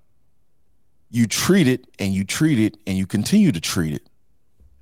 You 1.09 1.27
treat 1.27 1.67
it 1.67 1.87
and 1.99 2.13
you 2.13 2.23
treat 2.23 2.59
it 2.59 2.77
and 2.87 2.97
you 2.97 3.05
continue 3.05 3.51
to 3.51 3.61
treat 3.61 3.93
it. 3.93 4.07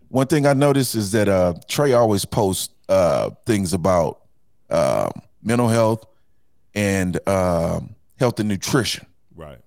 One 0.10 0.28
thing 0.28 0.46
I 0.46 0.54
noticed 0.54 0.96
is 0.96 1.12
that 1.12 1.28
uh, 1.28 1.56
Trey 1.68 1.94
always 1.94 2.24
posts 2.26 2.74
uh, 2.88 3.32
things 3.46 3.74
about 3.74 4.22
um, 4.70 5.12
mental 5.48 5.70
health, 5.70 6.06
and 6.76 7.20
um, 7.28 7.96
health 8.20 8.40
and 8.40 8.50
nutrition. 8.50 9.08
Right. 9.36 9.60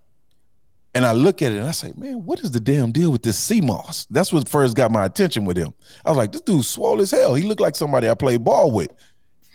And 0.95 1.07
I 1.07 1.13
look 1.13 1.41
at 1.41 1.53
it 1.53 1.59
and 1.59 1.69
I 1.69 1.71
say, 1.71 1.93
man, 1.97 2.25
what 2.25 2.41
is 2.41 2.51
the 2.51 2.61
damn 2.61 2.91
deal 2.91 3.11
with 3.11 3.23
this 3.23 3.39
sea 3.39 3.61
moss? 3.61 4.07
That's 4.11 4.33
what 4.33 4.49
first 4.49 4.77
got 4.77 4.91
my 4.91 5.05
attention 5.05 5.45
with 5.45 5.57
him. 5.57 5.73
I 6.05 6.11
was 6.11 6.17
like, 6.17 6.33
this 6.33 6.41
dude 6.41 6.65
swole 6.65 7.01
as 7.01 7.13
hell. 7.13 7.35
He 7.35 7.45
looked 7.45 7.61
like 7.61 7.77
somebody 7.77 8.09
I 8.09 8.15
played 8.15 8.45
ball 8.45 8.71
with. 8.73 8.91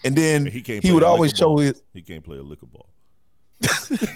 And 0.06 0.16
then 0.16 0.46
he, 0.46 0.62
he 0.82 0.92
would 0.92 1.04
always 1.04 1.34
show 1.34 1.58
his. 1.58 1.82
He 1.94 2.02
can't 2.02 2.24
play 2.24 2.38
a 2.38 2.44
liquor 2.44 2.68
ball. 2.68 2.90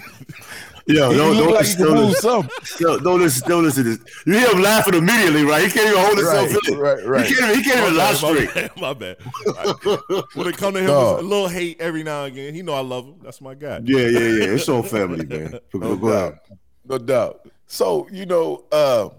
Yo, 0.92 1.12
don't, 1.12 1.36
don't, 1.36 1.50
like 1.50 1.60
listen, 1.60 1.84
don't, 1.84 2.08
listen, 2.08 2.50
yo, 2.80 2.98
don't 2.98 3.20
listen, 3.20 3.48
don't 3.48 3.64
listen 3.64 3.84
to 3.84 3.96
this. 3.96 4.24
You 4.26 4.32
hear 4.32 4.50
him 4.50 4.62
laughing 4.62 4.94
immediately, 4.94 5.44
right? 5.44 5.64
He 5.64 5.70
can't 5.70 5.88
even 5.88 6.02
hold 6.02 6.18
himself 6.18 6.52
right, 6.52 6.68
in. 6.68 6.78
Right, 6.78 7.06
right. 7.06 7.26
He 7.26 7.34
can't, 7.34 7.56
he 7.56 7.62
can't 7.62 7.80
even 7.80 7.96
laugh 7.96 8.16
straight. 8.16 8.48
My 8.80 8.92
bad. 8.94 9.18
My 9.46 9.74
bad. 9.84 10.24
when 10.34 10.46
it 10.48 10.56
come 10.56 10.74
to 10.74 10.80
him, 10.80 10.90
a 10.90 11.20
little 11.20 11.48
hate 11.48 11.80
every 11.80 12.02
now 12.02 12.24
and 12.24 12.32
again. 12.32 12.54
He 12.54 12.62
know 12.62 12.74
I 12.74 12.80
love 12.80 13.06
him. 13.06 13.14
That's 13.22 13.40
my 13.40 13.54
guy. 13.54 13.80
Yeah, 13.84 14.06
yeah, 14.06 14.18
yeah. 14.18 14.54
It's 14.54 14.68
all 14.68 14.82
family, 14.82 15.24
man. 15.26 15.58
no 15.74 15.96
go 15.96 16.10
doubt. 16.10 16.32
Ahead. 16.32 16.58
No 16.84 16.98
doubt. 16.98 17.48
So 17.66 18.08
you 18.10 18.26
know, 18.26 18.64
uh, 18.72 19.10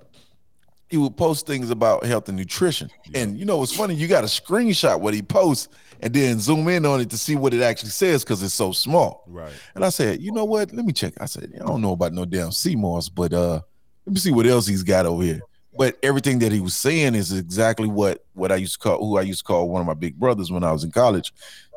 he 0.90 0.98
would 0.98 1.16
post 1.16 1.48
things 1.48 1.70
about 1.70 2.06
health 2.06 2.28
and 2.28 2.38
nutrition, 2.38 2.90
yeah. 3.10 3.22
and 3.22 3.38
you 3.38 3.46
know, 3.46 3.64
it's 3.64 3.74
funny. 3.74 3.96
You 3.96 4.08
got 4.08 4.24
a 4.24 4.28
screenshot 4.28 5.00
what 5.00 5.14
he 5.14 5.22
posts 5.22 5.70
and 6.02 6.14
then 6.14 6.40
zoom 6.40 6.68
in 6.68 6.86
on 6.86 7.00
it 7.00 7.10
to 7.12 7.18
see 7.18 7.36
what 7.36 7.54
it 7.54 7.62
actually 7.62 7.92
says 7.92 8.24
because 8.24 8.42
it's 8.42 8.56
so 8.56 8.72
small. 8.72 9.24
Right. 9.28 9.54
And 9.76 9.86
I 9.86 9.90
said, 9.90 10.22
you 10.22 10.32
know 10.32 10.46
what? 10.46 10.74
Let 10.74 10.84
me 10.84 10.94
check. 10.94 11.14
I 11.22 11.26
said, 11.26 11.52
I 11.56 11.66
don't 11.66 11.82
know 11.82 11.94
about 11.94 12.14
no 12.14 12.26
damn 12.26 12.52
sea 12.52 12.76
moss, 12.76 13.08
but 13.08 13.32
uh, 13.32 13.62
let 14.06 14.14
me 14.14 14.20
see 14.20 14.32
what 14.32 14.48
else 14.48 14.66
he's 14.66 14.84
got 14.84 15.06
over 15.06 15.24
here. 15.24 15.42
But 15.78 15.98
everything 16.04 16.40
that 16.40 16.52
he 16.52 16.60
was 16.60 16.76
saying 16.76 17.16
is 17.16 17.32
exactly 17.32 17.88
what 17.88 18.26
what 18.34 18.52
I 18.52 18.56
used 18.56 18.74
to 18.74 18.80
call 18.80 19.00
who 19.00 19.18
I 19.18 19.22
used 19.22 19.40
to 19.40 19.46
call 19.46 19.70
one 19.70 19.80
of 19.80 19.88
my 19.88 19.94
big 19.94 20.20
brothers 20.20 20.52
when 20.52 20.64
I 20.64 20.72
was 20.72 20.84
in 20.84 20.92
college. 20.92 21.32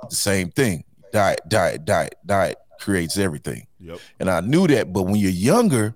The 0.08 0.16
same 0.16 0.50
thing. 0.50 0.84
Diet, 1.12 1.40
diet, 1.46 1.84
diet, 1.84 2.16
diet 2.26 2.56
creates 2.80 3.18
everything. 3.18 3.68
Yep. 3.78 4.00
And 4.18 4.28
I 4.28 4.40
knew 4.40 4.66
that, 4.66 4.92
but 4.92 5.04
when 5.04 5.16
you're 5.16 5.30
younger, 5.30 5.94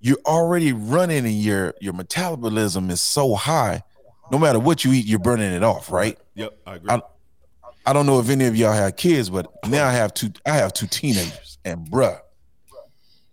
you're 0.00 0.18
already 0.26 0.74
running 0.74 1.24
and 1.24 1.40
your 1.40 1.74
your 1.80 1.94
metabolism 1.94 2.90
is 2.90 3.00
so 3.00 3.34
high 3.34 3.82
no 4.30 4.38
matter 4.38 4.58
what 4.58 4.84
you 4.84 4.92
eat, 4.92 5.06
you're 5.06 5.18
burning 5.18 5.52
it 5.52 5.62
off, 5.62 5.90
right? 5.90 6.18
Yep, 6.38 6.56
I 6.66 6.74
agree. 6.76 6.90
I, 6.90 7.00
I 7.84 7.92
don't 7.92 8.06
know 8.06 8.20
if 8.20 8.30
any 8.30 8.46
of 8.46 8.54
y'all 8.54 8.72
have 8.72 8.94
kids, 8.94 9.28
but 9.28 9.52
now 9.66 9.88
I 9.88 9.92
have 9.92 10.14
two. 10.14 10.30
I 10.46 10.52
have 10.52 10.72
two 10.72 10.86
teenagers, 10.86 11.58
and 11.64 11.90
bruh, 11.90 12.20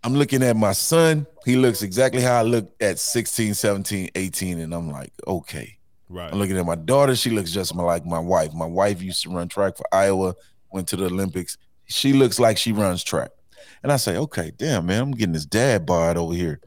I'm 0.02 0.14
looking 0.14 0.42
at 0.42 0.56
my 0.56 0.72
son. 0.72 1.24
He 1.44 1.54
looks 1.54 1.82
exactly 1.82 2.20
how 2.20 2.40
I 2.40 2.42
looked 2.42 2.82
at 2.82 2.98
16, 2.98 3.54
17, 3.54 4.10
18, 4.12 4.58
and 4.58 4.74
I'm 4.74 4.90
like, 4.90 5.12
okay. 5.24 5.78
Right. 6.08 6.32
I'm 6.32 6.38
looking 6.38 6.58
at 6.58 6.66
my 6.66 6.74
daughter. 6.74 7.14
She 7.14 7.30
looks 7.30 7.52
just 7.52 7.74
like 7.76 8.04
my 8.04 8.18
wife. 8.18 8.52
My 8.52 8.66
wife 8.66 9.00
used 9.00 9.22
to 9.22 9.30
run 9.30 9.48
track 9.48 9.76
for 9.76 9.86
Iowa. 9.92 10.34
Went 10.72 10.88
to 10.88 10.96
the 10.96 11.06
Olympics. 11.06 11.58
She 11.84 12.12
looks 12.12 12.40
like 12.40 12.58
she 12.58 12.72
runs 12.72 13.04
track, 13.04 13.30
and 13.84 13.92
I 13.92 13.98
say, 13.98 14.16
okay, 14.16 14.50
damn 14.56 14.86
man, 14.86 15.02
I'm 15.02 15.10
getting 15.12 15.32
this 15.32 15.46
dad 15.46 15.86
bod 15.86 16.16
over 16.16 16.34
here. 16.34 16.60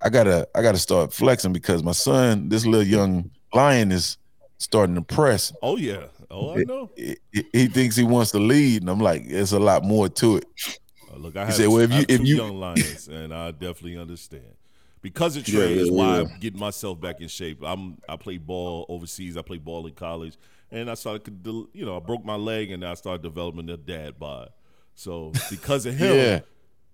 I 0.00 0.10
gotta, 0.10 0.46
I 0.54 0.62
gotta 0.62 0.78
start 0.78 1.12
flexing 1.12 1.52
because 1.52 1.82
my 1.82 1.90
son, 1.90 2.50
this 2.50 2.64
little 2.64 2.86
young 2.86 3.30
Lion 3.52 3.90
is 3.90 4.18
starting 4.58 4.94
to 4.94 5.02
press. 5.02 5.52
Oh 5.62 5.76
yeah. 5.76 6.04
Oh, 6.30 6.56
I 6.58 6.64
know. 6.64 6.90
He, 6.96 7.16
he, 7.32 7.44
he 7.52 7.66
thinks 7.66 7.96
he 7.96 8.04
wants 8.04 8.32
to 8.32 8.38
lead, 8.38 8.82
and 8.82 8.90
I'm 8.90 9.00
like, 9.00 9.28
there's 9.28 9.52
a 9.52 9.60
lot 9.60 9.84
more 9.84 10.08
to 10.08 10.38
it. 10.38 10.44
Uh, 11.12 11.18
look, 11.18 11.36
I 11.36 11.44
have, 11.44 11.54
said, 11.54 11.68
well, 11.68 11.80
if 11.80 11.92
you, 11.92 12.04
if 12.08 12.20
you 12.20 12.36
young 12.36 12.58
lions, 12.58 13.08
and 13.08 13.32
I 13.32 13.52
definitely 13.52 13.98
understand. 13.98 14.44
Because 15.02 15.36
of 15.36 15.44
Trey 15.44 15.74
yeah, 15.74 15.82
is 15.82 15.90
why 15.90 16.16
yeah. 16.16 16.22
I'm 16.22 16.40
getting 16.40 16.58
myself 16.58 17.00
back 17.00 17.20
in 17.20 17.28
shape. 17.28 17.62
I'm 17.64 17.98
I 18.08 18.16
play 18.16 18.38
ball 18.38 18.86
overseas. 18.88 19.36
I 19.36 19.42
play 19.42 19.58
ball 19.58 19.86
in 19.86 19.94
college, 19.94 20.36
and 20.70 20.90
I 20.90 20.94
started, 20.94 21.46
you 21.72 21.86
know, 21.86 21.96
I 21.96 22.00
broke 22.00 22.24
my 22.24 22.34
leg, 22.34 22.72
and 22.72 22.84
I 22.84 22.94
started 22.94 23.22
developing 23.22 23.66
the 23.66 23.76
dad 23.76 24.18
bod. 24.18 24.50
So 24.94 25.32
because 25.50 25.86
of 25.86 25.94
him, 25.94 26.16
yeah 26.16 26.40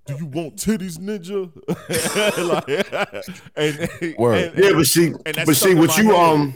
do 0.04 0.16
you 0.16 0.26
want 0.26 0.56
titties, 0.56 0.99
ninja? 0.99 1.49
like, 2.49 3.37
and, 3.56 4.18
Word. 4.18 4.52
And, 4.54 4.59
yeah, 4.59 4.73
but 4.73 4.87
see, 4.87 5.12
but 5.25 5.54
see, 5.54 5.75
what 5.75 5.97
you 5.97 6.16
um, 6.16 6.52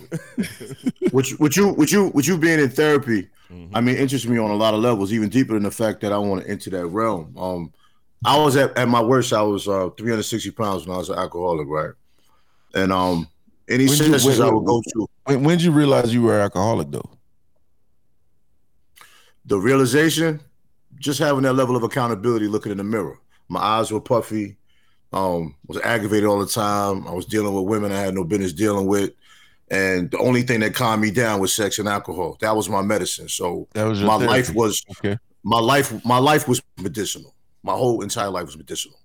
what 1.13 1.31
you, 1.31 1.37
what 1.37 1.57
you, 1.57 1.69
what 1.69 1.93
you, 1.93 2.09
what 2.09 2.27
you 2.27 2.39
being 2.39 2.59
in 2.59 2.71
therapy, 2.71 3.29
mm-hmm. 3.51 3.77
I 3.77 3.81
mean, 3.81 3.97
interests 3.97 4.27
me 4.27 4.39
on 4.39 4.51
a 4.51 4.57
lot 4.57 4.75
of 4.75 4.81
levels, 4.81 5.13
even 5.13 5.29
deeper 5.29 5.55
than 5.55 5.63
the 5.63 5.71
fact 5.71 6.01
that 6.01 6.13
I 6.13 6.19
want 6.19 6.43
to 6.43 6.51
enter 6.51 6.71
that 6.71 6.87
realm. 6.87 7.37
Um, 7.39 7.73
I 8.25 8.37
was 8.37 8.57
at, 8.57 8.77
at 8.77 8.89
my 8.89 9.01
worst, 9.01 9.33
I 9.33 9.43
was 9.43 9.69
uh 9.69 9.91
360 9.97 10.51
pounds 10.51 10.87
when 10.87 10.97
I 10.97 10.99
was 10.99 11.11
an 11.11 11.19
alcoholic, 11.19 11.69
right? 11.69 11.93
And 12.75 12.93
um, 12.93 13.29
any 13.69 13.87
when 13.87 13.97
sessions 13.97 14.41
I 14.41 14.51
would 14.51 14.65
go 14.65 14.83
to. 14.95 15.07
When 15.25 15.45
when 15.45 15.59
did 15.59 15.67
you 15.67 15.73
realize 15.73 16.13
you 16.13 16.23
were 16.23 16.35
an 16.35 16.43
alcoholic 16.43 16.91
though? 16.91 17.11
The 19.45 19.57
realization, 19.57 20.41
just 20.97 21.21
having 21.21 21.43
that 21.43 21.53
level 21.53 21.77
of 21.77 21.85
accountability, 21.85 22.49
looking 22.49 22.73
in 22.73 22.79
the 22.79 22.85
mirror 22.85 23.21
my 23.49 23.61
eyes 23.61 23.93
were 23.93 24.01
puffy. 24.01 24.57
Um, 25.13 25.55
was 25.67 25.79
aggravated 25.79 26.29
all 26.29 26.41
the 26.41 26.47
time. 26.47 27.07
I 27.07 27.13
was 27.13 27.27
dealing 27.27 27.55
with 27.55 27.65
women 27.65 27.93
I 27.93 28.01
had 28.01 28.15
no 28.15 28.25
business 28.25 28.53
dealing 28.53 28.87
with. 28.87 29.13
And 29.71 30.11
the 30.11 30.19
only 30.19 30.43
thing 30.43 30.61
that 30.61 30.75
calmed 30.75 31.03
me 31.03 31.11
down 31.11 31.41
was 31.41 31.55
sex 31.55 31.79
and 31.79 31.89
alcohol. 31.89 32.37
That 32.41 32.55
was 32.55 32.69
my 32.69 32.83
medicine. 32.83 33.29
So 33.29 33.69
that 33.73 33.85
was 33.85 34.01
my 34.01 34.19
therapy. 34.19 34.27
life 34.27 34.55
was 34.55 34.85
okay. 34.99 35.17
my 35.43 35.59
life, 35.59 36.05
my 36.05 36.19
life 36.19 36.47
was 36.47 36.63
medicinal. 36.81 37.35
My 37.63 37.73
whole 37.73 38.03
entire 38.03 38.31
life 38.31 38.47
was 38.47 38.57
medicinal. 38.57 38.99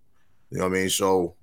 You 0.50 0.57
know 0.57 0.65
what 0.65 0.77
I 0.77 0.81
mean? 0.81 0.89
So 0.89 1.36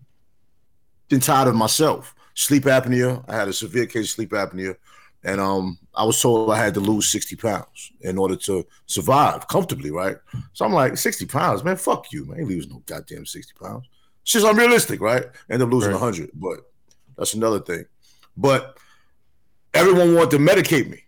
been 1.09 1.21
tired 1.21 1.49
of 1.49 1.55
myself. 1.55 2.14
Sleep 2.35 2.64
apnea. 2.64 3.25
I 3.28 3.35
had 3.35 3.49
a 3.49 3.52
severe 3.52 3.87
case 3.87 4.05
of 4.05 4.11
sleep 4.11 4.31
apnea. 4.31 4.76
And 5.25 5.40
um, 5.40 5.78
I 5.99 6.05
was 6.05 6.23
told 6.23 6.50
I 6.52 6.57
had 6.57 6.75
to 6.75 6.81
lose 6.81 7.09
60 7.09 7.35
pounds 7.35 7.90
in 8.02 8.19
order 8.19 8.37
to 8.37 8.64
survive 8.87 9.49
comfortably, 9.49 9.90
right? 9.90 10.17
So 10.52 10.64
I'm 10.64 10.73
like, 10.73 10.97
60 10.97 11.26
pounds, 11.26 11.64
man, 11.64 11.76
fuck 11.76 12.12
you, 12.12 12.25
man. 12.25 12.37
I 12.37 12.40
ain't 12.40 12.49
losing 12.49 12.71
no 12.71 12.83
goddamn 12.87 13.26
60 13.26 13.52
pounds. 13.61 13.88
It's 14.23 14.31
just 14.31 14.47
unrealistic, 14.47 15.00
right? 15.00 15.25
End 15.50 15.61
up 15.61 15.73
losing 15.73 15.90
right. 15.90 16.00
100, 16.00 16.31
but 16.35 16.61
that's 17.17 17.35
another 17.35 17.59
thing. 17.59 17.85
But 18.37 18.78
everyone 19.75 20.14
wanted 20.14 20.31
to 20.31 20.38
medicate 20.38 20.88
me. 20.88 21.02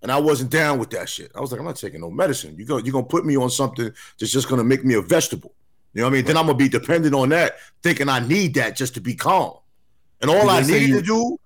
And 0.00 0.10
I 0.10 0.20
wasn't 0.20 0.50
down 0.50 0.78
with 0.78 0.88
that 0.90 1.08
shit. 1.10 1.30
I 1.34 1.40
was 1.40 1.50
like, 1.50 1.60
I'm 1.60 1.66
not 1.66 1.76
taking 1.76 2.00
no 2.00 2.10
medicine. 2.10 2.54
You're 2.56 2.66
going 2.66 2.84
you're 2.86 2.92
gonna 2.92 3.04
put 3.04 3.26
me 3.26 3.36
on 3.36 3.50
something 3.50 3.92
that's 4.18 4.32
just 4.32 4.48
gonna 4.48 4.64
make 4.64 4.84
me 4.86 4.94
a 4.94 5.02
vegetable. 5.02 5.52
You 5.92 6.00
know 6.00 6.06
what 6.06 6.10
I 6.10 6.12
mean? 6.12 6.18
Right. 6.20 6.26
Then 6.28 6.36
I'm 6.38 6.46
gonna 6.46 6.56
be 6.56 6.68
dependent 6.68 7.14
on 7.14 7.28
that, 7.30 7.56
thinking 7.82 8.08
I 8.08 8.20
need 8.20 8.54
that 8.54 8.74
just 8.76 8.94
to 8.94 9.00
be 9.00 9.14
calm. 9.14 9.54
And 10.22 10.30
all 10.30 10.48
I 10.48 10.62
needed 10.62 10.88
you- 10.88 10.96
to 10.96 11.02
do 11.02 11.38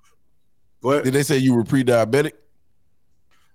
what? 0.81 1.05
Did 1.05 1.13
they 1.13 1.23
say 1.23 1.39
you 1.39 1.55
were 1.55 1.65
pre-diabetic? 1.65 2.33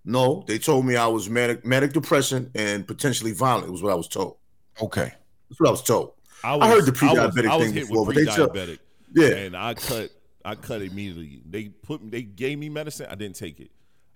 No, 0.03 0.43
they 0.47 0.59
told 0.59 0.85
me 0.85 0.95
I 0.95 1.07
was 1.07 1.29
manic, 1.29 1.65
manic 1.65 1.91
depression 1.91 2.51
and 2.53 2.87
potentially 2.87 3.31
violent. 3.31 3.71
Was 3.71 3.81
what 3.81 3.91
I 3.91 3.95
was 3.95 4.07
told. 4.07 4.37
Okay, 4.79 5.11
that's 5.49 5.59
what 5.59 5.67
I 5.67 5.71
was 5.71 5.83
told. 5.83 6.13
I, 6.43 6.55
was, 6.55 6.63
I 6.63 6.69
heard 6.69 6.85
the 6.85 6.91
pre-diabetic 6.91 7.17
I 7.17 7.25
was, 7.25 7.47
I 7.47 7.55
was 7.55 7.65
thing 7.65 7.73
before, 7.73 8.05
but 8.05 8.15
they 8.15 8.25
diabetic. 8.25 8.79
Yeah, 9.13 9.29
and 9.29 9.57
I 9.57 9.73
cut. 9.73 10.11
I 10.43 10.53
cut 10.53 10.83
immediately. 10.83 11.41
They 11.49 11.69
put. 11.69 12.11
They 12.11 12.21
gave 12.21 12.59
me 12.59 12.69
medicine. 12.69 13.07
I 13.09 13.15
didn't 13.15 13.35
take 13.35 13.59
it. 13.59 13.71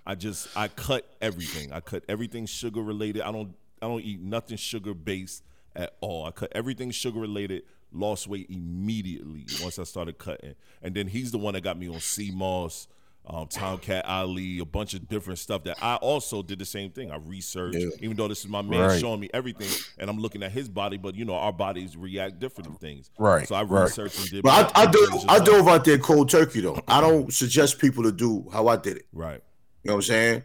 I 0.05 0.13
just. 0.13 0.55
I 0.55 0.67
cut 0.67 1.11
everything. 1.21 1.73
I 1.73 1.79
cut 1.79 2.03
everything 2.07 2.45
sugar 2.45 2.81
related. 2.81 3.23
I 3.23 3.31
don't. 3.31 3.55
I 3.81 3.87
don't 3.87 4.03
eat 4.03 4.21
nothing 4.21 4.57
sugar 4.57 4.93
based 4.93 5.43
at 5.75 5.95
all. 6.01 6.25
I 6.25 6.31
cut 6.31 6.51
everything 6.53 6.91
sugar 6.91 7.19
related. 7.19 7.63
Lost 7.91 8.27
weight 8.27 8.47
immediately 8.51 9.47
once 9.63 9.79
I 9.79 9.83
started 9.83 10.19
cutting, 10.19 10.53
and 10.83 10.93
then 10.93 11.07
he's 11.07 11.31
the 11.31 11.39
one 11.39 11.55
that 11.55 11.61
got 11.61 11.79
me 11.79 11.89
on 11.89 11.99
sea 11.99 12.29
moss 12.29 12.87
um, 13.29 13.47
Tongkat 13.47 14.01
Ali, 14.05 14.57
a 14.59 14.65
bunch 14.65 14.95
of 14.95 15.07
different 15.07 15.37
stuff 15.37 15.63
that 15.65 15.77
I 15.83 15.95
also 15.97 16.41
did 16.41 16.57
the 16.57 16.65
same 16.65 16.89
thing. 16.89 17.11
I 17.11 17.17
researched, 17.17 17.77
Yeah. 17.77 17.89
even 18.01 18.17
though 18.17 18.27
this 18.27 18.39
is 18.39 18.47
my 18.47 18.61
man 18.63 18.79
Right. 18.81 18.99
showing 18.99 19.19
me 19.19 19.29
everything, 19.33 19.69
and 19.99 20.09
I'm 20.09 20.17
looking 20.19 20.41
at 20.41 20.51
his 20.51 20.67
body, 20.67 20.97
but 20.97 21.13
you 21.15 21.25
know 21.25 21.35
our 21.35 21.53
bodies 21.53 21.95
react 21.95 22.39
different 22.39 22.71
to 22.73 22.77
things. 22.79 23.11
Right, 23.19 23.47
So 23.47 23.53
I 23.55 23.61
right. 23.63 23.83
researched 23.83 24.19
and 24.19 24.29
did. 24.31 24.43
But 24.43 24.73
my 24.73 24.81
I, 24.81 24.83
I 24.83 24.91
diligence 24.91 25.25
I 25.27 25.39
dove 25.39 25.67
out 25.67 25.85
there 25.85 25.99
cold 25.99 26.29
turkey 26.29 26.61
though. 26.61 26.81
I 26.87 27.01
don't 27.01 27.31
suggest 27.31 27.77
people 27.79 28.03
to 28.03 28.11
do 28.11 28.47
how 28.51 28.67
I 28.67 28.77
did 28.77 28.97
it. 28.97 29.05
Right. 29.13 29.41
You 29.83 29.89
know 29.89 29.93
what 29.95 29.99
I'm 29.99 30.01
saying? 30.07 30.43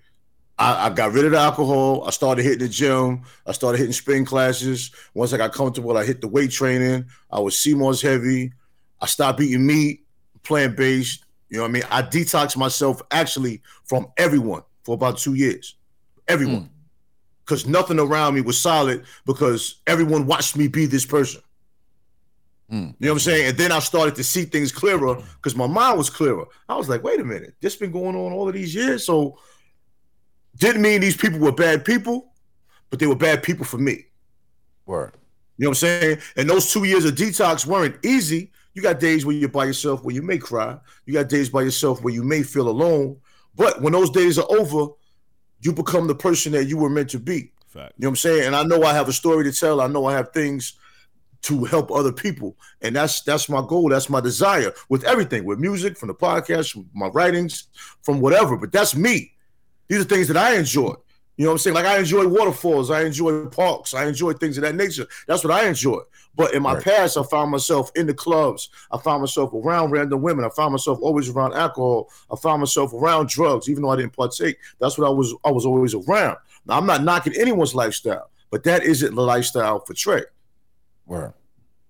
I, 0.59 0.87
I 0.87 0.91
got 0.91 1.13
rid 1.13 1.25
of 1.25 1.33
the 1.33 1.39
alcohol. 1.39 2.05
I 2.07 2.11
started 2.11 2.45
hitting 2.45 2.61
the 2.61 2.69
gym. 2.69 3.23
I 3.47 3.53
started 3.53 3.79
hitting 3.79 3.93
spin 3.93 4.25
classes. 4.25 4.93
Once 5.15 5.33
I 5.33 5.37
got 5.37 5.53
comfortable, 5.53 5.97
I 5.97 6.05
hit 6.05 6.21
the 6.21 6.29
weight 6.29 6.53
training. 6.53 7.07
I 7.31 7.41
was 7.41 7.59
sea 7.59 7.75
moss 7.75 8.01
heavy. 8.03 8.53
I 9.01 9.07
stopped 9.07 9.41
eating 9.41 9.67
meat, 9.67 10.07
plant 10.45 10.77
based. 10.77 11.24
You 11.55 11.61
know 11.61 11.67
what 11.67 11.69
I 11.69 11.73
mean? 11.73 11.83
I 11.89 12.03
detoxed 12.03 12.57
myself 12.57 13.01
actually 13.13 13.63
from 13.85 14.09
everyone 14.17 14.65
for 14.83 14.97
about 14.97 15.19
two 15.19 15.35
years. 15.35 15.77
Everyone. 16.27 16.69
Because 17.45 17.65
nothing 17.65 18.01
around 18.01 18.35
me 18.35 18.41
was 18.41 18.61
solid 18.61 19.05
because 19.25 19.81
everyone 19.87 20.27
watched 20.27 20.57
me 20.57 20.67
be 20.67 20.87
this 20.87 21.07
person. 21.07 21.43
Mm. 22.73 22.75
You 22.77 22.79
know 22.83 22.93
what 22.99 23.11
I'm 23.13 23.19
saying? 23.21 23.49
And 23.51 23.57
then 23.57 23.71
I 23.71 23.79
started 23.79 24.17
to 24.17 24.25
see 24.25 24.47
things 24.47 24.73
clearer 24.73 25.15
because 25.15 25.55
my 25.55 25.69
mind 25.69 25.97
was 25.97 26.11
clearer. 26.11 26.45
I 26.69 26.75
was 26.75 26.89
like, 26.89 27.05
wait 27.05 27.21
a 27.21 27.25
minute, 27.25 27.55
this 27.61 27.77
been 27.77 27.93
going 27.93 28.17
on 28.17 28.33
all 28.33 28.49
of 28.49 28.55
these 28.55 28.75
years. 28.75 29.07
So 29.07 29.39
didn't 30.57 30.83
mean 30.83 31.03
these 31.03 31.17
people 31.17 31.39
were 31.39 31.53
bad 31.53 31.85
people, 31.85 32.33
but 32.91 32.99
they 32.99 33.07
were 33.07 33.15
bad 33.15 33.45
people 33.45 33.65
for 33.65 33.79
me. 33.79 34.07
Word. 34.87 35.13
You 35.59 35.67
know 35.67 35.71
what 35.71 35.85
I'm 35.85 36.01
saying? 36.01 36.19
And 36.37 36.51
those 36.51 36.73
two 36.73 36.83
years 36.83 37.05
of 37.05 37.15
detox 37.15 37.65
weren't 37.65 38.05
easy. 38.05 38.51
You 38.75 38.83
got 38.83 39.01
days 39.01 39.25
where 39.25 39.35
you're 39.35 39.49
by 39.49 39.65
yourself 39.65 40.05
where 40.05 40.15
you 40.15 40.23
may 40.23 40.39
cry. 40.39 40.77
You 41.07 41.15
got 41.15 41.29
days 41.29 41.49
by 41.49 41.63
yourself 41.63 42.03
where 42.03 42.13
you 42.13 42.25
may 42.25 42.43
feel 42.43 42.69
alone. 42.69 43.17
But 43.55 43.81
when 43.81 43.93
those 43.93 44.11
days 44.11 44.39
are 44.39 44.51
over, 44.51 44.93
you 45.61 45.73
become 45.73 46.09
the 46.09 46.15
person 46.15 46.53
that 46.53 46.65
you 46.65 46.77
were 46.77 46.91
meant 46.91 47.11
to 47.11 47.21
be. 47.21 47.53
Fact. 47.69 47.95
You 47.97 48.03
know 48.03 48.09
what 48.09 48.13
I'm 48.13 48.17
saying? 48.17 48.47
And 48.47 48.57
I 48.57 48.65
know 48.65 48.83
I 48.83 48.93
have 48.93 49.09
a 49.09 49.13
story 49.13 49.45
to 49.45 49.53
tell. 49.53 49.81
I 49.81 49.87
know 49.87 50.07
I 50.07 50.13
have 50.13 50.33
things 50.33 50.75
to 51.43 51.65
help 51.65 51.91
other 51.91 52.13
people. 52.13 52.57
And 52.81 52.97
that's 52.97 53.21
that's 53.23 53.49
my 53.49 53.65
goal. 53.67 53.91
That's 53.91 54.11
my 54.11 54.21
desire 54.21 54.73
with 54.89 55.05
everything, 55.05 55.45
with 55.45 55.59
music, 55.59 55.97
from 55.97 56.09
the 56.09 56.15
podcast, 56.15 56.77
my 56.95 57.09
writings, 57.09 57.69
from 58.03 58.21
whatever. 58.21 58.57
But 58.57 58.73
that's 58.73 58.97
me. 58.97 59.33
These 59.89 60.01
are 60.01 60.05
things 60.05 60.29
that 60.29 60.37
I 60.37 60.57
enjoy. 60.57 60.95
You 61.37 61.45
know 61.45 61.51
what 61.51 61.55
I'm 61.55 61.59
saying? 61.59 61.75
Like 61.75 61.87
I 61.87 61.99
enjoy 61.99 62.27
waterfalls, 62.29 62.91
I 62.91 63.03
enjoy 63.03 63.47
parks, 63.47 63.93
I 63.93 64.07
enjoy 64.07 64.35
things 64.35 64.57
of 64.57 64.63
that 64.63 64.75
nature. 64.77 65.07
That's 65.27 65.43
what 65.43 65.53
I 65.53 65.67
enjoy. 65.67 65.99
But 66.37 66.55
in 66.55 66.63
my 66.63 66.75
Right. 66.75 66.85
past, 66.85 67.17
I 67.17 67.23
found 67.25 67.51
myself 67.51 67.91
in 67.95 68.07
the 68.07 68.15
clubs. 68.15 68.69
I 68.91 68.99
found 68.99 69.21
myself 69.23 69.53
around 69.53 69.91
random 69.91 70.23
women. 70.23 70.45
I 70.45 70.49
found 70.51 70.73
myself 70.73 70.99
always 71.01 71.29
around 71.29 71.55
alcohol. 71.55 72.09
I 72.31 72.37
found 72.37 72.61
myself 72.61 72.93
around 72.93 73.29
drugs, 73.29 73.69
even 73.69 73.83
though 73.83 73.91
I 73.91 73.97
didn't 73.97 74.17
partake. 74.17 74.59
That's 74.81 74.97
what 74.99 75.07
I 75.07 75.11
was. 75.11 75.35
I 75.45 75.51
was 75.51 75.67
always 75.67 75.95
around. 75.95 76.37
Now 76.67 76.79
I'm 76.79 76.87
not 76.87 77.03
knocking 77.03 77.35
anyone's 77.37 77.75
lifestyle, 77.75 78.31
but 78.51 78.65
that 78.65 78.85
isn't 78.85 79.15
the 79.15 79.23
lifestyle 79.23 79.81
for 79.81 79.95
Trey. 79.95 80.23
Word. 81.07 81.33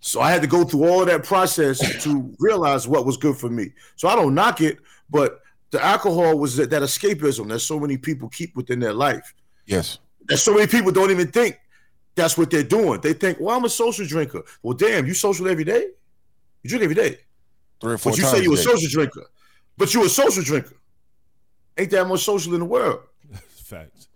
So 0.00 0.20
I 0.20 0.30
had 0.30 0.42
to 0.42 0.48
go 0.48 0.64
through 0.64 0.86
all 0.88 1.04
that 1.06 1.24
process 1.24 1.78
to 2.04 2.34
realize 2.38 2.86
what 2.86 3.06
was 3.06 3.16
good 3.16 3.36
for 3.36 3.48
me. 3.48 3.72
So 3.96 4.08
I 4.08 4.14
don't 4.16 4.34
knock 4.34 4.60
it, 4.60 4.78
but 5.08 5.40
the 5.74 5.84
alcohol 5.84 6.38
was 6.38 6.56
that, 6.56 6.70
that 6.70 6.82
escapism 6.82 7.48
that 7.48 7.58
so 7.58 7.80
many 7.80 7.96
people 7.96 8.28
keep 8.28 8.54
within 8.54 8.78
their 8.78 8.92
life. 8.92 9.34
Yes. 9.66 9.98
That 10.26 10.36
so 10.36 10.54
many 10.54 10.68
people 10.68 10.92
don't 10.92 11.10
even 11.10 11.26
think 11.32 11.58
that's 12.14 12.38
what 12.38 12.48
they're 12.48 12.62
doing. 12.62 13.00
They 13.00 13.12
think, 13.12 13.40
well, 13.40 13.56
I'm 13.56 13.64
a 13.64 13.68
social 13.68 14.06
drinker. 14.06 14.44
Well, 14.62 14.76
damn, 14.76 15.04
you 15.04 15.14
social 15.14 15.48
every 15.48 15.64
day? 15.64 15.88
You 16.62 16.70
drink 16.70 16.84
every 16.84 16.94
day. 16.94 17.18
Three 17.80 17.94
or 17.94 17.98
four 17.98 18.12
But 18.12 18.18
you 18.18 18.24
say 18.24 18.42
you're 18.44 18.54
a 18.54 18.56
social 18.56 18.88
drinker. 18.88 19.26
But 19.76 19.92
you're 19.92 20.06
a 20.06 20.08
social 20.08 20.44
drinker. 20.44 20.76
Ain't 21.76 21.90
that 21.90 22.06
much 22.06 22.22
social 22.22 22.54
in 22.54 22.60
the 22.60 22.66
world. 22.66 23.00
Facts. 23.48 24.06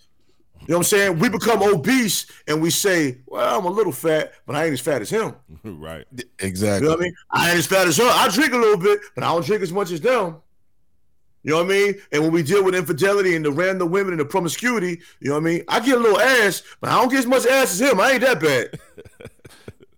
You 0.60 0.68
know 0.68 0.76
what 0.76 0.78
I'm 0.78 0.84
saying? 0.84 1.18
We 1.18 1.28
become 1.28 1.60
obese 1.60 2.26
and 2.46 2.62
we 2.62 2.70
say, 2.70 3.18
well, 3.26 3.58
I'm 3.58 3.64
a 3.64 3.70
little 3.70 3.90
fat, 3.90 4.34
but 4.46 4.54
I 4.54 4.66
ain't 4.66 4.74
as 4.74 4.80
fat 4.80 5.02
as 5.02 5.10
him. 5.10 5.34
right. 5.64 6.06
Exactly. 6.38 6.86
You 6.86 6.92
know 6.92 6.96
what 6.96 7.00
I 7.00 7.02
mean? 7.02 7.14
I 7.32 7.48
ain't 7.48 7.58
as 7.58 7.66
fat 7.66 7.88
as 7.88 7.96
her. 7.96 8.04
I 8.04 8.28
drink 8.28 8.52
a 8.52 8.58
little 8.58 8.78
bit, 8.78 9.00
but 9.16 9.24
I 9.24 9.32
don't 9.32 9.44
drink 9.44 9.62
as 9.62 9.72
much 9.72 9.90
as 9.90 10.00
them. 10.00 10.36
You 11.44 11.52
know 11.52 11.58
what 11.62 11.66
I 11.66 11.68
mean? 11.68 11.94
And 12.12 12.22
when 12.22 12.32
we 12.32 12.42
deal 12.42 12.64
with 12.64 12.74
infidelity 12.74 13.36
and 13.36 13.44
the 13.44 13.52
random 13.52 13.90
women 13.90 14.12
and 14.12 14.20
the 14.20 14.24
promiscuity, 14.24 15.00
you 15.20 15.28
know 15.28 15.34
what 15.34 15.40
I 15.40 15.44
mean? 15.44 15.64
I 15.68 15.80
get 15.80 15.96
a 15.96 16.00
little 16.00 16.20
ass, 16.20 16.62
but 16.80 16.90
I 16.90 17.00
don't 17.00 17.08
get 17.08 17.20
as 17.20 17.26
much 17.26 17.46
ass 17.46 17.72
as 17.72 17.80
him. 17.80 18.00
I 18.00 18.12
ain't 18.12 18.20
that 18.22 18.40
bad. 18.40 18.78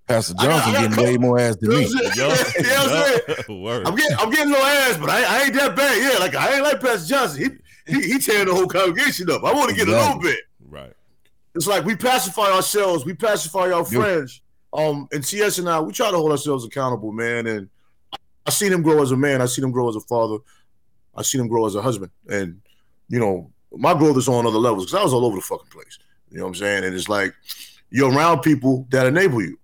Pastor 0.06 0.34
Johnson 0.34 0.72
got 0.72 0.90
getting 0.90 1.04
way 1.04 1.16
more 1.16 1.38
ass 1.38 1.56
than 1.56 1.70
me. 1.70 1.84
I'm? 1.84 1.90
You 1.92 2.20
know 2.20 2.28
what 2.28 2.56
I'm 2.58 3.34
saying? 3.46 3.62
Word. 3.62 3.86
I'm 3.86 3.94
getting, 3.94 4.16
I'm 4.18 4.30
getting 4.30 4.48
a 4.48 4.50
little 4.50 4.66
ass, 4.66 4.96
but 4.96 5.08
I, 5.08 5.22
I 5.22 5.42
ain't 5.44 5.54
that 5.54 5.76
bad. 5.76 6.02
Yeah, 6.02 6.18
like 6.18 6.34
I 6.34 6.54
ain't 6.54 6.64
like 6.64 6.80
Pastor 6.80 7.08
Johnson. 7.08 7.60
He 7.86 7.94
he, 8.00 8.12
he 8.12 8.18
tearing 8.18 8.46
the 8.48 8.54
whole 8.54 8.66
congregation 8.66 9.30
up. 9.30 9.44
I 9.44 9.52
want 9.54 9.70
to 9.70 9.76
get 9.76 9.88
a 9.88 9.92
little 9.92 10.18
bit. 10.20 10.40
right. 10.68 10.92
It's 11.54 11.66
like 11.66 11.84
we 11.84 11.96
pacify 11.96 12.50
ourselves, 12.52 13.04
we 13.04 13.14
pacify 13.14 13.70
our 13.72 13.80
Yeah. 13.90 14.00
friends. 14.00 14.40
Um, 14.72 15.08
and 15.12 15.24
TS 15.24 15.58
and 15.58 15.68
I, 15.68 15.80
we 15.80 15.92
try 15.92 16.10
to 16.12 16.16
hold 16.16 16.30
ourselves 16.30 16.64
accountable, 16.64 17.10
man. 17.10 17.46
And 17.48 17.68
I 18.46 18.50
seen 18.50 18.72
him 18.72 18.82
grow 18.82 19.02
as 19.02 19.10
a 19.10 19.16
man. 19.16 19.40
I 19.42 19.46
seen 19.46 19.64
him 19.64 19.72
grow 19.72 19.88
as 19.88 19.96
a 19.96 20.00
father. 20.00 20.38
I 21.14 21.22
seen 21.22 21.40
him 21.40 21.48
grow 21.48 21.66
as 21.66 21.74
a 21.74 21.82
husband. 21.82 22.10
And 22.28 22.60
you 23.08 23.18
know, 23.18 23.50
my 23.72 23.94
growth 23.94 24.16
is 24.16 24.28
on 24.28 24.46
other 24.46 24.58
levels 24.58 24.86
because 24.86 25.00
I 25.00 25.04
was 25.04 25.12
all 25.12 25.24
over 25.24 25.36
the 25.36 25.42
fucking 25.42 25.70
place. 25.70 25.98
You 26.30 26.38
know 26.38 26.44
what 26.44 26.50
I'm 26.50 26.54
saying? 26.56 26.84
And 26.84 26.94
it's 26.94 27.08
like 27.08 27.34
you're 27.90 28.12
around 28.12 28.40
people 28.40 28.86
that 28.90 29.06
enable 29.06 29.42
you. 29.42 29.58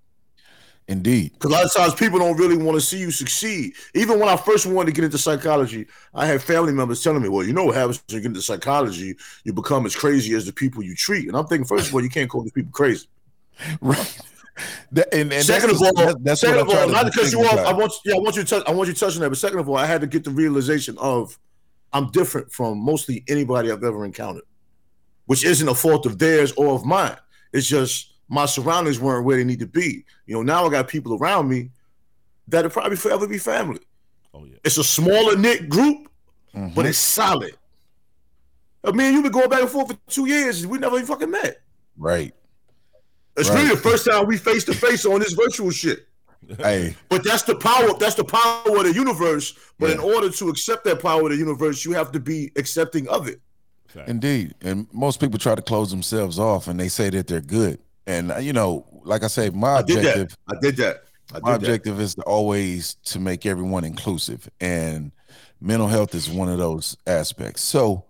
Indeed. 0.88 1.32
Because 1.32 1.50
a 1.50 1.54
lot 1.54 1.64
of 1.64 1.72
times 1.72 1.94
people 1.94 2.20
don't 2.20 2.36
really 2.36 2.56
want 2.56 2.76
to 2.76 2.80
see 2.80 2.98
you 2.98 3.10
succeed. 3.10 3.74
Even 3.94 4.20
when 4.20 4.28
I 4.28 4.36
first 4.36 4.66
wanted 4.66 4.86
to 4.86 4.92
get 4.92 5.04
into 5.04 5.18
psychology, 5.18 5.86
I 6.14 6.26
had 6.26 6.40
family 6.40 6.72
members 6.72 7.02
telling 7.02 7.22
me, 7.22 7.28
well, 7.28 7.44
you 7.44 7.52
know 7.52 7.64
what 7.64 7.74
happens 7.74 8.02
when 8.06 8.16
you 8.16 8.20
get 8.20 8.28
into 8.28 8.42
psychology? 8.42 9.16
You 9.42 9.52
become 9.52 9.84
as 9.84 9.96
crazy 9.96 10.34
as 10.34 10.46
the 10.46 10.52
people 10.52 10.84
you 10.84 10.94
treat. 10.94 11.26
And 11.26 11.36
I'm 11.36 11.46
thinking, 11.46 11.66
first 11.66 11.88
of 11.88 11.94
all, 11.94 12.02
you 12.02 12.08
can't 12.08 12.30
call 12.30 12.42
these 12.42 12.52
people 12.52 12.72
crazy. 12.72 13.06
Right. 13.80 14.18
That- 14.92 15.12
and, 15.14 15.32
and 15.32 15.44
second 15.44 15.70
of 15.70 15.82
all, 15.82 15.92
that's, 15.94 16.14
that's 16.22 16.40
second 16.40 16.60
of 16.60 16.70
I 16.70 16.82
all, 16.82 16.88
not 16.88 17.04
to 17.12 17.18
cut 17.18 17.30
you 17.30 17.40
off, 17.40 17.58
I 17.58 17.72
want 17.72 17.92
yeah, 18.04 18.14
I 18.14 18.18
want 18.18 18.36
you 18.36 18.42
to 18.42 18.48
touch, 18.48 18.64
I 18.66 18.72
want 18.72 18.88
you 18.88 18.94
to 18.94 19.00
touch 19.00 19.14
on 19.16 19.20
that. 19.22 19.28
But 19.28 19.38
second 19.38 19.58
of 19.58 19.68
all, 19.68 19.76
I 19.76 19.86
had 19.86 20.00
to 20.00 20.06
get 20.06 20.24
the 20.24 20.30
realization 20.30 20.96
of 20.98 21.38
I'm 21.92 22.10
different 22.10 22.52
from 22.52 22.78
mostly 22.78 23.22
anybody 23.28 23.70
I've 23.70 23.84
ever 23.84 24.04
encountered, 24.04 24.44
which 25.26 25.44
isn't 25.44 25.68
a 25.68 25.74
fault 25.74 26.06
of 26.06 26.18
theirs 26.18 26.52
or 26.52 26.74
of 26.74 26.84
mine. 26.84 27.16
It's 27.52 27.66
just 27.66 28.14
my 28.28 28.46
surroundings 28.46 28.98
weren't 28.98 29.24
where 29.24 29.36
they 29.36 29.44
need 29.44 29.60
to 29.60 29.66
be. 29.66 30.04
You 30.26 30.34
know, 30.36 30.42
now 30.42 30.66
I 30.66 30.70
got 30.70 30.88
people 30.88 31.16
around 31.16 31.48
me 31.48 31.70
that'll 32.48 32.70
probably 32.70 32.96
forever 32.96 33.26
be 33.26 33.38
family. 33.38 33.80
Oh 34.34 34.44
yeah. 34.44 34.56
It's 34.64 34.78
a 34.78 34.84
smaller 34.84 35.36
knit 35.36 35.68
group, 35.68 36.08
Mhm. 36.54 36.74
but 36.74 36.86
it's 36.86 36.98
solid. 36.98 37.56
I 38.84 38.92
mean, 38.92 39.12
you've 39.14 39.22
been 39.24 39.32
going 39.32 39.48
back 39.48 39.62
and 39.62 39.70
forth 39.70 39.88
for 39.88 39.98
two 40.08 40.26
years, 40.26 40.66
we 40.66 40.78
never 40.78 40.96
even 40.96 41.06
fucking 41.06 41.30
met. 41.30 41.60
right. 41.98 42.32
It's 43.36 43.48
Right. 43.50 43.56
really 43.62 43.70
the 43.74 43.80
first 43.80 44.06
time 44.08 44.26
we 44.26 44.36
face 44.38 44.64
to 44.64 44.74
face 44.74 45.04
on 45.04 45.20
this 45.20 45.32
virtual 45.32 45.70
shit. 45.70 46.06
Hey, 46.58 46.94
But 47.08 47.24
that's 47.24 47.42
the 47.42 47.56
power. 47.56 47.88
That's 47.98 48.14
the 48.14 48.24
power 48.24 48.76
of 48.78 48.84
the 48.84 48.92
universe. 48.94 49.54
But 49.78 49.90
in 49.90 49.98
order 49.98 50.30
to 50.30 50.48
accept 50.48 50.84
that 50.84 51.00
power 51.02 51.22
of 51.22 51.30
the 51.30 51.36
universe, 51.36 51.84
you 51.84 51.92
have 51.92 52.12
to 52.12 52.20
be 52.20 52.52
accepting 52.56 53.08
of 53.08 53.26
it. 53.28 53.40
Indeed. 54.06 54.54
And 54.60 54.86
most 54.92 55.20
people 55.20 55.38
try 55.38 55.54
to 55.54 55.62
close 55.62 55.90
themselves 55.90 56.38
off 56.38 56.68
and 56.68 56.78
they 56.78 56.88
say 56.88 57.10
that 57.10 57.26
they're 57.26 57.40
good. 57.40 57.78
And 58.06 58.32
you 58.40 58.52
know, 58.52 58.86
like 59.04 59.24
I 59.24 59.26
say, 59.26 59.50
my 59.50 59.76
I 59.76 59.82
did 59.82 59.98
objective 59.98 60.28
that. 60.48 60.56
I 60.56 60.60
did 60.60 60.76
that. 60.76 60.96
I 61.32 61.34
did 61.36 61.42
my 61.42 61.50
that. 61.52 61.56
objective 61.56 62.00
is 62.00 62.14
to 62.16 62.22
always 62.22 62.94
to 63.06 63.18
make 63.18 63.46
everyone 63.46 63.84
inclusive 63.84 64.48
and 64.60 65.10
mental 65.60 65.88
health 65.88 66.14
is 66.14 66.28
one 66.30 66.48
of 66.50 66.58
those 66.58 66.96
aspects 67.06 67.62
so 67.62 68.04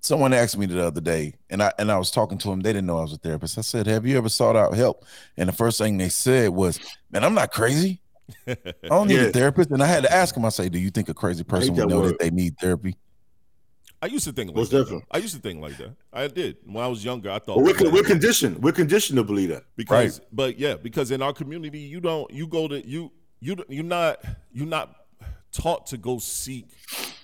someone 0.00 0.32
asked 0.32 0.56
me 0.56 0.66
the 0.66 0.84
other 0.84 1.00
day 1.00 1.34
and 1.50 1.62
i 1.62 1.72
and 1.78 1.90
i 1.90 1.98
was 1.98 2.10
talking 2.10 2.38
to 2.38 2.48
them 2.48 2.60
they 2.60 2.72
didn't 2.72 2.86
know 2.86 2.98
i 2.98 3.02
was 3.02 3.12
a 3.12 3.16
therapist 3.18 3.58
i 3.58 3.60
said 3.60 3.86
have 3.86 4.06
you 4.06 4.16
ever 4.16 4.28
sought 4.28 4.56
out 4.56 4.74
help 4.74 5.04
and 5.36 5.48
the 5.48 5.52
first 5.52 5.78
thing 5.78 5.98
they 5.98 6.08
said 6.08 6.50
was 6.50 6.78
man 7.10 7.24
i'm 7.24 7.34
not 7.34 7.50
crazy 7.52 8.00
i 8.46 8.56
don't 8.88 9.08
need 9.08 9.16
Yeah. 9.16 9.26
a 9.28 9.32
therapist 9.32 9.70
and 9.70 9.82
i 9.82 9.86
had 9.86 10.02
to 10.04 10.12
ask 10.12 10.34
them 10.34 10.44
i 10.44 10.48
say 10.50 10.68
do 10.68 10.78
you 10.78 10.90
think 10.90 11.08
a 11.08 11.14
crazy 11.14 11.44
person 11.44 11.74
would 11.74 11.88
know 11.88 12.00
word. 12.00 12.08
that 12.10 12.18
they 12.18 12.30
need 12.30 12.56
therapy 12.58 12.96
I 14.00 14.06
used 14.06 14.24
to 14.26 14.32
think 14.32 14.50
like 14.50 14.56
Most 14.56 14.70
that. 14.70 14.78
definitely. 14.84 15.06
I 15.10 15.18
used 15.18 15.34
to 15.34 15.40
think 15.40 15.60
like 15.60 15.76
that. 15.78 15.90
I 16.12 16.28
did. 16.28 16.58
When 16.64 16.84
I 16.84 16.86
was 16.86 17.04
younger, 17.04 17.32
I 17.32 17.40
thought 17.40 17.56
But 17.56 17.64
we're, 17.64 17.74
like 17.74 17.92
we're 17.92 18.04
conditioned. 18.04 18.62
We're 18.62 18.70
conditioned 18.70 19.16
to 19.16 19.24
believe 19.24 19.48
that. 19.48 19.64
because 19.74 20.20
but 20.30 20.56
yeah 20.56 20.76
because 20.76 21.10
in 21.10 21.20
our 21.20 21.32
community 21.32 21.80
you 21.80 22.00
don't 22.00 22.30
you 22.32 22.46
go 22.46 22.68
to 22.68 22.86
you 22.86 23.10
you 23.40 23.56
you're 23.68 23.82
not 23.82 24.24
you're 24.52 24.68
not 24.68 24.94
taught 25.50 25.84
to 25.88 25.96
go 25.96 26.20
seek 26.20 26.68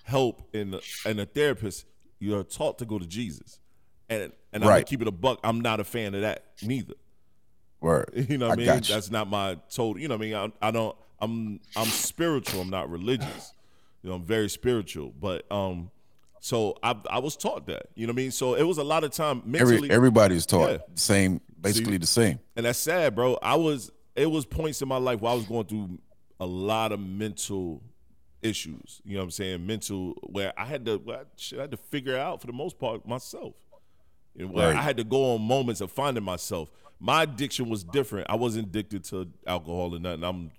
help 0.03 0.43
in 0.53 0.75
a, 0.75 0.81
in 1.09 1.21
a 1.21 1.27
therapist 1.27 1.87
you're 2.25 2.43
taught 2.45 2.79
to 2.79 2.85
go 2.85 2.99
to 2.99 3.07
jesus. 3.07 3.61
And 4.09 4.33
and 4.53 4.63
i'm 4.65 4.71
gonna 4.71 4.85
keep 4.85 5.03
it 5.03 5.09
a 5.09 5.13
buck. 5.13 5.41
I'm 5.45 5.61
not 5.61 5.81
a 5.81 5.85
fan 5.85 6.15
of 6.15 6.23
that 6.23 6.45
neither. 6.63 6.95
Word. 7.81 8.11
You 8.29 8.39
know 8.39 8.49
what 8.49 8.55
i, 8.55 8.57
mean? 8.57 8.75
you. 8.75 8.81
that's 8.81 9.11
not 9.11 9.29
my 9.29 9.59
total 9.71 10.01
you 10.01 10.09
know 10.09 10.17
what 10.17 10.25
i 10.27 10.31
mean? 10.31 10.53
I, 10.63 10.69
I 10.69 10.71
don't 10.71 10.97
i'm 11.21 11.61
i'm 11.77 11.87
spiritual. 11.87 12.61
I'm 12.61 12.71
not 12.71 12.91
religious. 12.91 13.55
You 14.03 14.11
know 14.11 14.17
i'm 14.17 14.25
very 14.25 14.49
spiritual. 14.49 15.13
But 15.19 15.51
um 15.51 15.91
so 16.41 16.77
i 16.83 16.97
i 17.11 17.19
was 17.19 17.37
taught 17.37 17.67
that. 17.67 17.87
You 17.95 18.07
know 18.07 18.13
what 18.13 18.21
i 18.21 18.23
mean? 18.23 18.31
So 18.31 18.55
it 18.55 18.63
was 18.65 18.79
a 18.79 18.85
lot 18.85 19.05
of 19.05 19.11
time 19.11 19.43
mentally 19.45 19.77
Every, 19.77 19.91
everybody 19.91 20.37
is 20.37 20.47
taught 20.47 20.71
Yeah. 20.71 20.79
same 20.95 21.41
basically 21.61 21.97
the 21.99 22.07
same. 22.07 22.39
And 22.57 22.67
that's 22.67 22.79
sad, 22.79 23.15
bro. 23.15 23.39
I 23.43 23.55
was 23.57 23.91
it 24.17 24.31
was 24.31 24.45
points 24.47 24.81
in 24.83 24.89
my 24.89 24.99
life 24.99 25.21
where 25.21 25.33
I 25.33 25.35
was 25.35 25.45
going 25.47 25.65
through 25.67 25.99
a 26.41 26.47
lot 26.47 26.93
of 26.93 27.01
mental 27.01 27.83
issues. 28.45 29.01
You 29.05 29.15
know 29.15 29.21
what 29.21 29.25
I'm 29.25 29.31
saying? 29.33 29.67
Mental 29.67 30.13
where 30.23 30.53
I 30.57 30.65
had 30.67 30.85
to 30.87 30.99
well, 30.99 31.25
shit, 31.37 31.59
I 31.59 31.63
had 31.63 31.71
to 31.73 31.77
figure 31.77 32.17
out 32.17 32.41
for 32.41 32.47
the 32.47 32.53
most 32.53 32.79
part 32.79 33.07
myself. 33.07 33.55
You 34.35 34.47
know, 34.47 34.53
where 34.53 34.69
Right. 34.69 34.77
I 34.77 34.83
had 34.83 34.97
to 34.99 35.05
go 35.05 35.35
on 35.35 35.43
moments 35.43 35.81
of 35.81 35.91
finding 35.91 36.25
myself. 36.25 36.71
My 37.01 37.23
addiction 37.25 37.69
was 37.69 37.83
different. 37.85 38.29
I 38.31 38.37
wasn't 38.37 38.69
addicted 38.69 39.05
to 39.05 39.29
alcohol 39.47 39.95
or 39.95 39.99
nothing. 39.99 40.25
I'm 40.25 40.51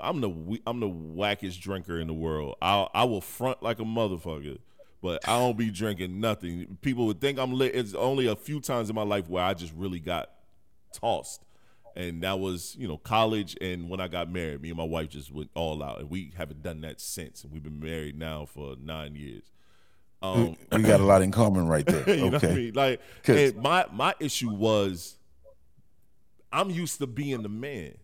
I'm 0.00 0.20
the 0.20 0.60
I'm 0.66 0.80
the 0.80 0.88
wackest 0.88 1.60
drinker 1.60 1.98
in 1.98 2.06
the 2.06 2.14
world. 2.14 2.56
I 2.62 2.86
I 2.94 3.04
will 3.04 3.20
front 3.20 3.62
like 3.62 3.78
a 3.80 3.84
motherfucker, 3.84 4.58
but 5.02 5.26
I 5.28 5.38
don't 5.38 5.58
be 5.58 5.70
drinking 5.70 6.20
nothing. 6.20 6.78
People 6.80 7.06
would 7.06 7.20
think 7.20 7.38
I'm 7.38 7.52
lit. 7.52 7.74
It's 7.74 7.94
only 7.94 8.26
a 8.26 8.36
few 8.36 8.60
times 8.60 8.88
in 8.88 8.94
my 8.94 9.02
life 9.02 9.28
where 9.28 9.44
I 9.44 9.54
just 9.54 9.72
really 9.74 10.00
got 10.00 10.30
tossed, 10.92 11.44
and 12.00 12.22
that 12.22 12.38
was 12.38 12.76
you 12.78 12.88
know 12.88 12.96
college 12.98 13.56
and 13.60 13.88
when 13.90 14.00
I 14.00 14.08
got 14.08 14.30
married. 14.30 14.62
Me 14.62 14.68
and 14.70 14.78
my 14.78 14.84
wife 14.84 15.10
just 15.10 15.30
went 15.32 15.50
all 15.54 15.82
out, 15.82 16.00
and 16.00 16.10
we 16.10 16.32
haven't 16.36 16.62
done 16.62 16.80
that 16.82 17.00
since. 17.00 17.44
And 17.44 17.52
we've 17.52 17.62
been 17.62 17.80
married 17.80 18.18
now 18.18 18.46
for 18.46 18.76
nine 18.82 19.14
years. 19.14 19.44
Um, 20.22 20.56
we 20.72 20.82
got 20.82 21.00
a 21.00 21.04
lot 21.04 21.22
in 21.22 21.30
common 21.30 21.66
right 21.66 21.86
there. 21.86 22.04
what 22.30 22.44
I 22.44 22.48
Okay. 22.48 22.54
mean? 22.54 22.74
Like, 22.74 23.00
and 23.26 23.56
my 23.56 23.86
my 23.92 24.14
issue 24.20 24.50
was, 24.50 25.16
I'm 26.52 26.70
used 26.70 26.98
to 26.98 27.06
being 27.06 27.42
the 27.42 27.48
man. 27.48 27.94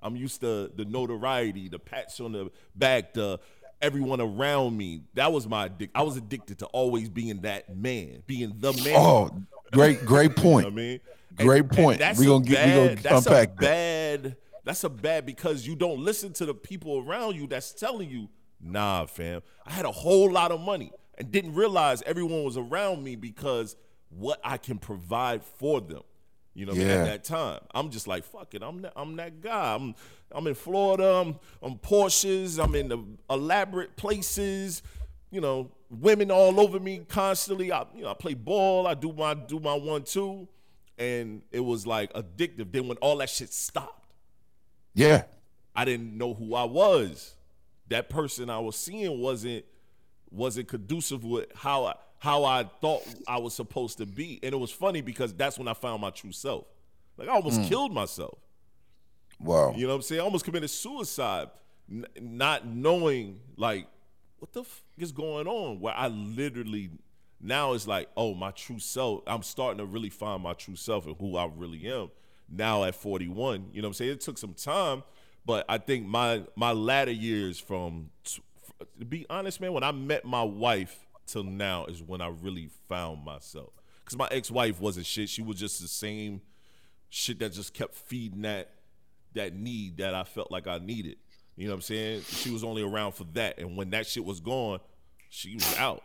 I'm 0.00 0.16
used 0.16 0.40
to 0.42 0.70
the 0.74 0.84
notoriety, 0.84 1.68
the 1.68 1.78
pats 1.78 2.20
on 2.20 2.32
the 2.32 2.50
back, 2.76 3.14
the 3.14 3.40
everyone 3.80 4.20
around 4.20 4.76
me. 4.76 5.02
That 5.14 5.32
was 5.32 5.46
my 5.48 5.68
addic. 5.68 5.90
I 5.94 6.02
was 6.02 6.16
addicted 6.16 6.58
to 6.60 6.66
always 6.66 7.08
being 7.08 7.40
that 7.42 7.74
man, 7.76 8.22
being 8.26 8.54
the 8.58 8.72
man. 8.72 8.94
Oh, 8.96 9.30
great, 9.72 10.04
great 10.04 10.30
You 10.36 10.44
know 10.44 10.50
point. 10.50 10.64
what 10.66 10.72
I 10.72 10.76
mean, 10.76 11.00
Great 11.46 11.68
point. 11.68 11.98
that's 11.98 12.18
We 12.18 12.26
a 12.26 12.28
gonna 12.28 12.44
get- 12.44 12.66
we 12.66 12.72
gonna 12.74 12.88
bad- 12.88 12.98
that's 12.98 13.26
unpack 13.26 13.48
a 13.48 13.52
that. 13.52 13.60
bad. 13.60 14.36
That's 14.64 14.84
a 14.84 14.88
bad 14.90 15.24
because 15.26 15.66
you 15.66 15.74
don't 15.76 16.00
listen 16.00 16.32
to 16.34 16.46
the 16.46 16.54
people 16.54 16.98
around 17.06 17.36
you 17.36 17.46
that's 17.46 17.72
telling 17.72 18.10
you, 18.10 18.28
nah, 18.60 19.06
fam. 19.06 19.42
I 19.64 19.72
had 19.72 19.86
a 19.86 19.92
whole 19.92 20.30
lot 20.30 20.52
of 20.52 20.60
money 20.60 20.92
and 21.16 21.30
didn't 21.32 21.54
realize 21.54 22.02
everyone 22.02 22.44
was 22.44 22.56
around 22.58 23.02
me 23.02 23.16
because 23.16 23.76
what 24.10 24.40
I 24.44 24.56
can 24.58 24.78
provide 24.78 25.42
for 25.42 25.80
them. 25.80 26.02
You 26.54 26.66
know, 26.66 26.72
what 26.72 26.80
I 26.80 26.84
mean? 26.84 26.88
Yeah. 26.88 27.02
at 27.02 27.04
that 27.06 27.24
time, 27.24 27.60
I'm 27.72 27.88
just 27.90 28.08
like, 28.08 28.24
fuck 28.24 28.52
it. 28.54 28.62
I'm 28.62 28.82
that, 28.82 28.92
I'm 28.96 29.14
that 29.16 29.40
guy. 29.40 29.74
I'm 29.74 29.94
I'm 30.32 30.46
in 30.48 30.54
Florida. 30.54 31.04
I'm 31.24 31.38
I'm 31.62 31.78
Porsches. 31.78 32.62
I'm 32.62 32.74
in 32.74 32.88
the 32.88 32.98
elaborate 33.30 33.96
places. 33.96 34.82
You 35.30 35.40
know, 35.40 35.70
women 35.88 36.30
all 36.30 36.58
over 36.58 36.80
me 36.80 37.02
constantly. 37.08 37.70
I 37.70 37.84
you 37.94 38.02
know 38.02 38.10
I 38.10 38.14
play 38.14 38.34
ball. 38.34 38.86
I 38.88 38.94
do 38.94 39.12
my 39.12 39.34
do 39.34 39.60
my 39.60 39.74
one 39.74 40.02
two, 40.02 40.48
and 40.98 41.42
it 41.52 41.60
was 41.60 41.86
like 41.86 42.12
addictive. 42.12 42.72
Then 42.72 42.88
when 42.88 42.96
all 42.98 43.16
that 43.18 43.30
shit 43.30 43.52
stopped, 43.52 44.12
Yeah. 44.94 45.24
I 45.74 45.84
didn't 45.84 46.16
know 46.18 46.34
who 46.34 46.54
I 46.54 46.64
was. 46.64 47.36
That 47.88 48.08
person 48.08 48.50
I 48.50 48.58
was 48.58 48.76
seeing 48.76 49.20
wasn't 49.20 49.64
wasn't 50.30 50.68
conducive 50.68 51.24
with 51.24 51.46
how 51.54 51.86
I 51.86 51.94
how 52.18 52.44
I 52.44 52.64
thought 52.80 53.02
I 53.26 53.38
was 53.38 53.54
supposed 53.54 53.98
to 53.98 54.06
be. 54.06 54.40
And 54.42 54.52
it 54.52 54.58
was 54.58 54.72
funny 54.72 55.00
because 55.00 55.32
that's 55.32 55.58
when 55.58 55.68
I 55.68 55.74
found 55.74 56.02
my 56.02 56.10
true 56.10 56.32
self. 56.32 56.66
Like 57.16 57.28
I 57.28 57.32
almost 57.32 57.60
hmm. 57.60 57.66
killed 57.66 57.92
myself. 57.92 58.38
Wow. 59.40 59.72
You 59.76 59.82
know 59.86 59.90
what 59.90 59.96
I'm 59.96 60.02
saying? 60.02 60.20
I 60.20 60.24
almost 60.24 60.44
committed 60.44 60.68
suicide, 60.68 61.48
n- 61.90 62.06
not 62.20 62.66
knowing 62.66 63.40
like 63.56 63.86
what 64.40 64.52
the 64.52 64.62
f- 64.62 64.82
is 64.98 65.12
going 65.12 65.46
on. 65.46 65.80
Where 65.80 65.94
I 65.94 66.08
literally 66.08 66.90
now 67.40 67.72
it's 67.72 67.86
like, 67.86 68.08
oh, 68.16 68.34
my 68.34 68.50
true 68.50 68.78
self. 68.78 69.22
I'm 69.26 69.42
starting 69.42 69.78
to 69.78 69.84
really 69.84 70.10
find 70.10 70.42
my 70.42 70.54
true 70.54 70.76
self 70.76 71.06
and 71.06 71.16
who 71.18 71.36
I 71.36 71.48
really 71.56 71.86
am 71.86 72.10
now 72.48 72.84
at 72.84 72.94
41. 72.94 73.70
You 73.72 73.82
know 73.82 73.86
what 73.86 73.90
I'm 73.90 73.94
saying? 73.94 74.12
It 74.12 74.20
took 74.20 74.38
some 74.38 74.54
time, 74.54 75.02
but 75.44 75.64
I 75.68 75.78
think 75.78 76.06
my 76.06 76.42
my 76.56 76.72
latter 76.72 77.12
years 77.12 77.58
from 77.58 78.10
to 78.24 79.04
be 79.04 79.26
honest, 79.28 79.60
man, 79.60 79.72
when 79.72 79.82
I 79.82 79.92
met 79.92 80.24
my 80.24 80.42
wife 80.42 81.06
till 81.26 81.44
now 81.44 81.86
is 81.86 82.02
when 82.02 82.20
I 82.20 82.28
really 82.28 82.70
found 82.88 83.24
myself. 83.24 83.72
Cause 84.04 84.16
my 84.16 84.28
ex-wife 84.30 84.80
wasn't 84.80 85.04
shit. 85.04 85.28
She 85.28 85.42
was 85.42 85.58
just 85.58 85.82
the 85.82 85.88
same 85.88 86.40
shit 87.10 87.38
that 87.40 87.52
just 87.52 87.74
kept 87.74 87.94
feeding 87.94 88.42
that 88.42 88.70
that 89.34 89.54
need 89.54 89.98
that 89.98 90.14
I 90.14 90.24
felt 90.24 90.50
like 90.50 90.66
I 90.66 90.78
needed. 90.78 91.16
You 91.56 91.66
know 91.66 91.72
what 91.72 91.76
I'm 91.76 91.82
saying? 91.82 92.22
She 92.22 92.50
was 92.50 92.64
only 92.64 92.82
around 92.82 93.12
for 93.12 93.24
that, 93.34 93.58
and 93.58 93.76
when 93.76 93.90
that 93.90 94.06
shit 94.06 94.24
was 94.24 94.40
gone, 94.40 94.78
she 95.28 95.54
was 95.54 95.76
out. 95.76 96.02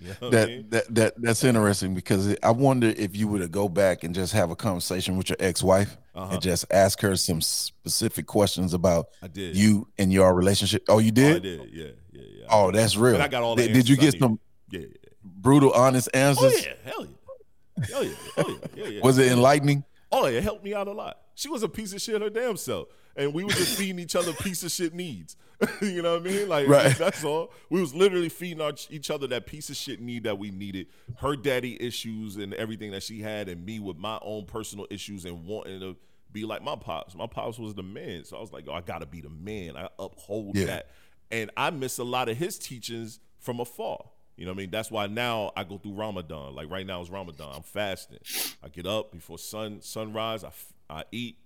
You 0.00 0.08
know 0.08 0.14
what 0.28 0.34
I 0.34 0.46
mean? 0.46 0.66
That, 0.70 0.84
that 0.86 0.94
that 0.94 1.14
that's 1.22 1.44
interesting 1.44 1.94
because 1.94 2.36
I 2.42 2.50
wonder 2.50 2.88
if 2.96 3.16
you 3.16 3.28
were 3.28 3.38
to 3.38 3.48
go 3.48 3.68
back 3.68 4.04
and 4.04 4.14
just 4.14 4.32
have 4.32 4.50
a 4.50 4.56
conversation 4.56 5.16
with 5.16 5.28
your 5.30 5.36
ex-wife 5.40 5.96
Uh-huh. 6.14 6.32
and 6.34 6.42
just 6.42 6.66
ask 6.70 7.00
her 7.00 7.16
some 7.16 7.40
specific 7.40 8.26
questions 8.26 8.74
about 8.74 9.06
did. 9.32 9.56
you 9.56 9.86
and 9.98 10.12
your 10.12 10.34
relationship. 10.34 10.84
Oh, 10.88 10.98
you 10.98 11.12
Oh, 11.16 11.20
I 11.20 11.32
did? 11.38 11.42
did. 11.42 11.60
Yeah, 11.72 11.84
yeah, 12.12 12.22
yeah. 12.40 12.46
Oh, 12.50 12.70
that's 12.70 12.96
real. 12.96 13.14
And 13.14 13.22
I 13.22 13.28
got 13.28 13.42
all 13.42 13.56
Did, 13.56 13.72
did 13.72 13.88
you 13.88 13.96
get 13.96 14.18
some. 14.18 14.38
Yeah, 14.70 14.80
yeah. 14.80 14.86
brutal, 15.22 15.72
honest 15.72 16.08
answers? 16.12 16.52
Oh 16.54 16.58
yeah, 16.66 16.74
hell 16.84 17.06
yeah, 17.06 17.86
hell 17.86 18.04
yeah, 18.04 18.10
hell 18.36 18.50
yeah, 18.50 18.56
yeah, 18.76 18.86
yeah. 18.88 19.00
Was 19.02 19.18
it 19.18 19.30
enlightening? 19.30 19.84
Oh, 20.12 20.26
it 20.26 20.42
helped 20.42 20.64
me 20.64 20.74
out 20.74 20.86
a 20.88 20.92
lot. 20.92 21.18
She 21.34 21.48
was 21.48 21.62
a 21.62 21.68
piece 21.68 21.92
of 21.92 22.00
shit 22.00 22.20
her 22.20 22.30
damn 22.30 22.56
self. 22.56 22.88
And 23.16 23.32
we 23.32 23.44
were 23.44 23.50
just 23.50 23.76
feeding 23.78 23.98
each 23.98 24.16
other 24.16 24.32
piece 24.32 24.62
of 24.64 24.70
shit 24.72 24.92
needs. 24.94 25.36
you 25.80 26.02
know 26.02 26.14
what 26.18 26.22
I 26.22 26.24
mean? 26.24 26.48
Like 26.48 26.66
Right. 26.68 26.96
that's 26.98 27.22
all. 27.24 27.52
We 27.70 27.80
was 27.80 27.94
literally 27.94 28.28
feeding 28.28 28.60
our, 28.60 28.72
each 28.90 29.10
other 29.10 29.26
that 29.28 29.46
piece 29.46 29.70
of 29.70 29.76
shit 29.76 30.00
need 30.00 30.24
that 30.24 30.38
we 30.38 30.50
needed. 30.50 30.88
Her 31.18 31.36
daddy 31.36 31.80
issues 31.80 32.36
and 32.36 32.52
everything 32.54 32.90
that 32.90 33.02
she 33.04 33.20
had, 33.20 33.48
and 33.48 33.64
me 33.64 33.78
with 33.78 33.96
my 33.96 34.18
own 34.22 34.46
personal 34.46 34.86
issues 34.90 35.24
and 35.24 35.44
wanting 35.46 35.78
to 35.80 35.96
be 36.32 36.44
like 36.44 36.62
my 36.62 36.74
pops. 36.74 37.14
My 37.14 37.28
pops 37.28 37.58
was 37.58 37.74
the 37.74 37.84
man. 37.84 38.24
So 38.24 38.36
I 38.36 38.40
was 38.40 38.52
like, 38.52 38.64
oh, 38.68 38.72
I 38.72 38.80
gotta 38.80 39.06
be 39.06 39.20
the 39.20 39.30
man. 39.30 39.76
I 39.76 39.88
uphold 39.98 40.56
Yeah. 40.56 40.66
that. 40.66 40.90
And 41.30 41.50
I 41.56 41.70
miss 41.70 41.98
a 41.98 42.04
lot 42.04 42.28
of 42.28 42.36
his 42.36 42.58
teachings 42.58 43.20
from 43.38 43.60
afar. 43.60 44.04
You 44.36 44.44
know 44.46 44.50
what 44.50 44.56
I 44.56 44.62
mean? 44.62 44.70
That's 44.70 44.90
why 44.90 45.06
now 45.06 45.52
I 45.56 45.62
go 45.62 45.78
through 45.78 45.92
Ramadan. 45.94 46.56
Like 46.56 46.68
right 46.68 46.84
now 46.84 47.00
it's 47.00 47.10
Ramadan. 47.10 47.52
I'm 47.54 47.62
fasting. 47.62 48.18
I 48.64 48.68
get 48.68 48.84
up 48.88 49.12
before 49.12 49.38
sun 49.38 49.80
sunrise. 49.80 50.42
I, 50.42 50.50
I 50.90 51.04
eat. 51.12 51.38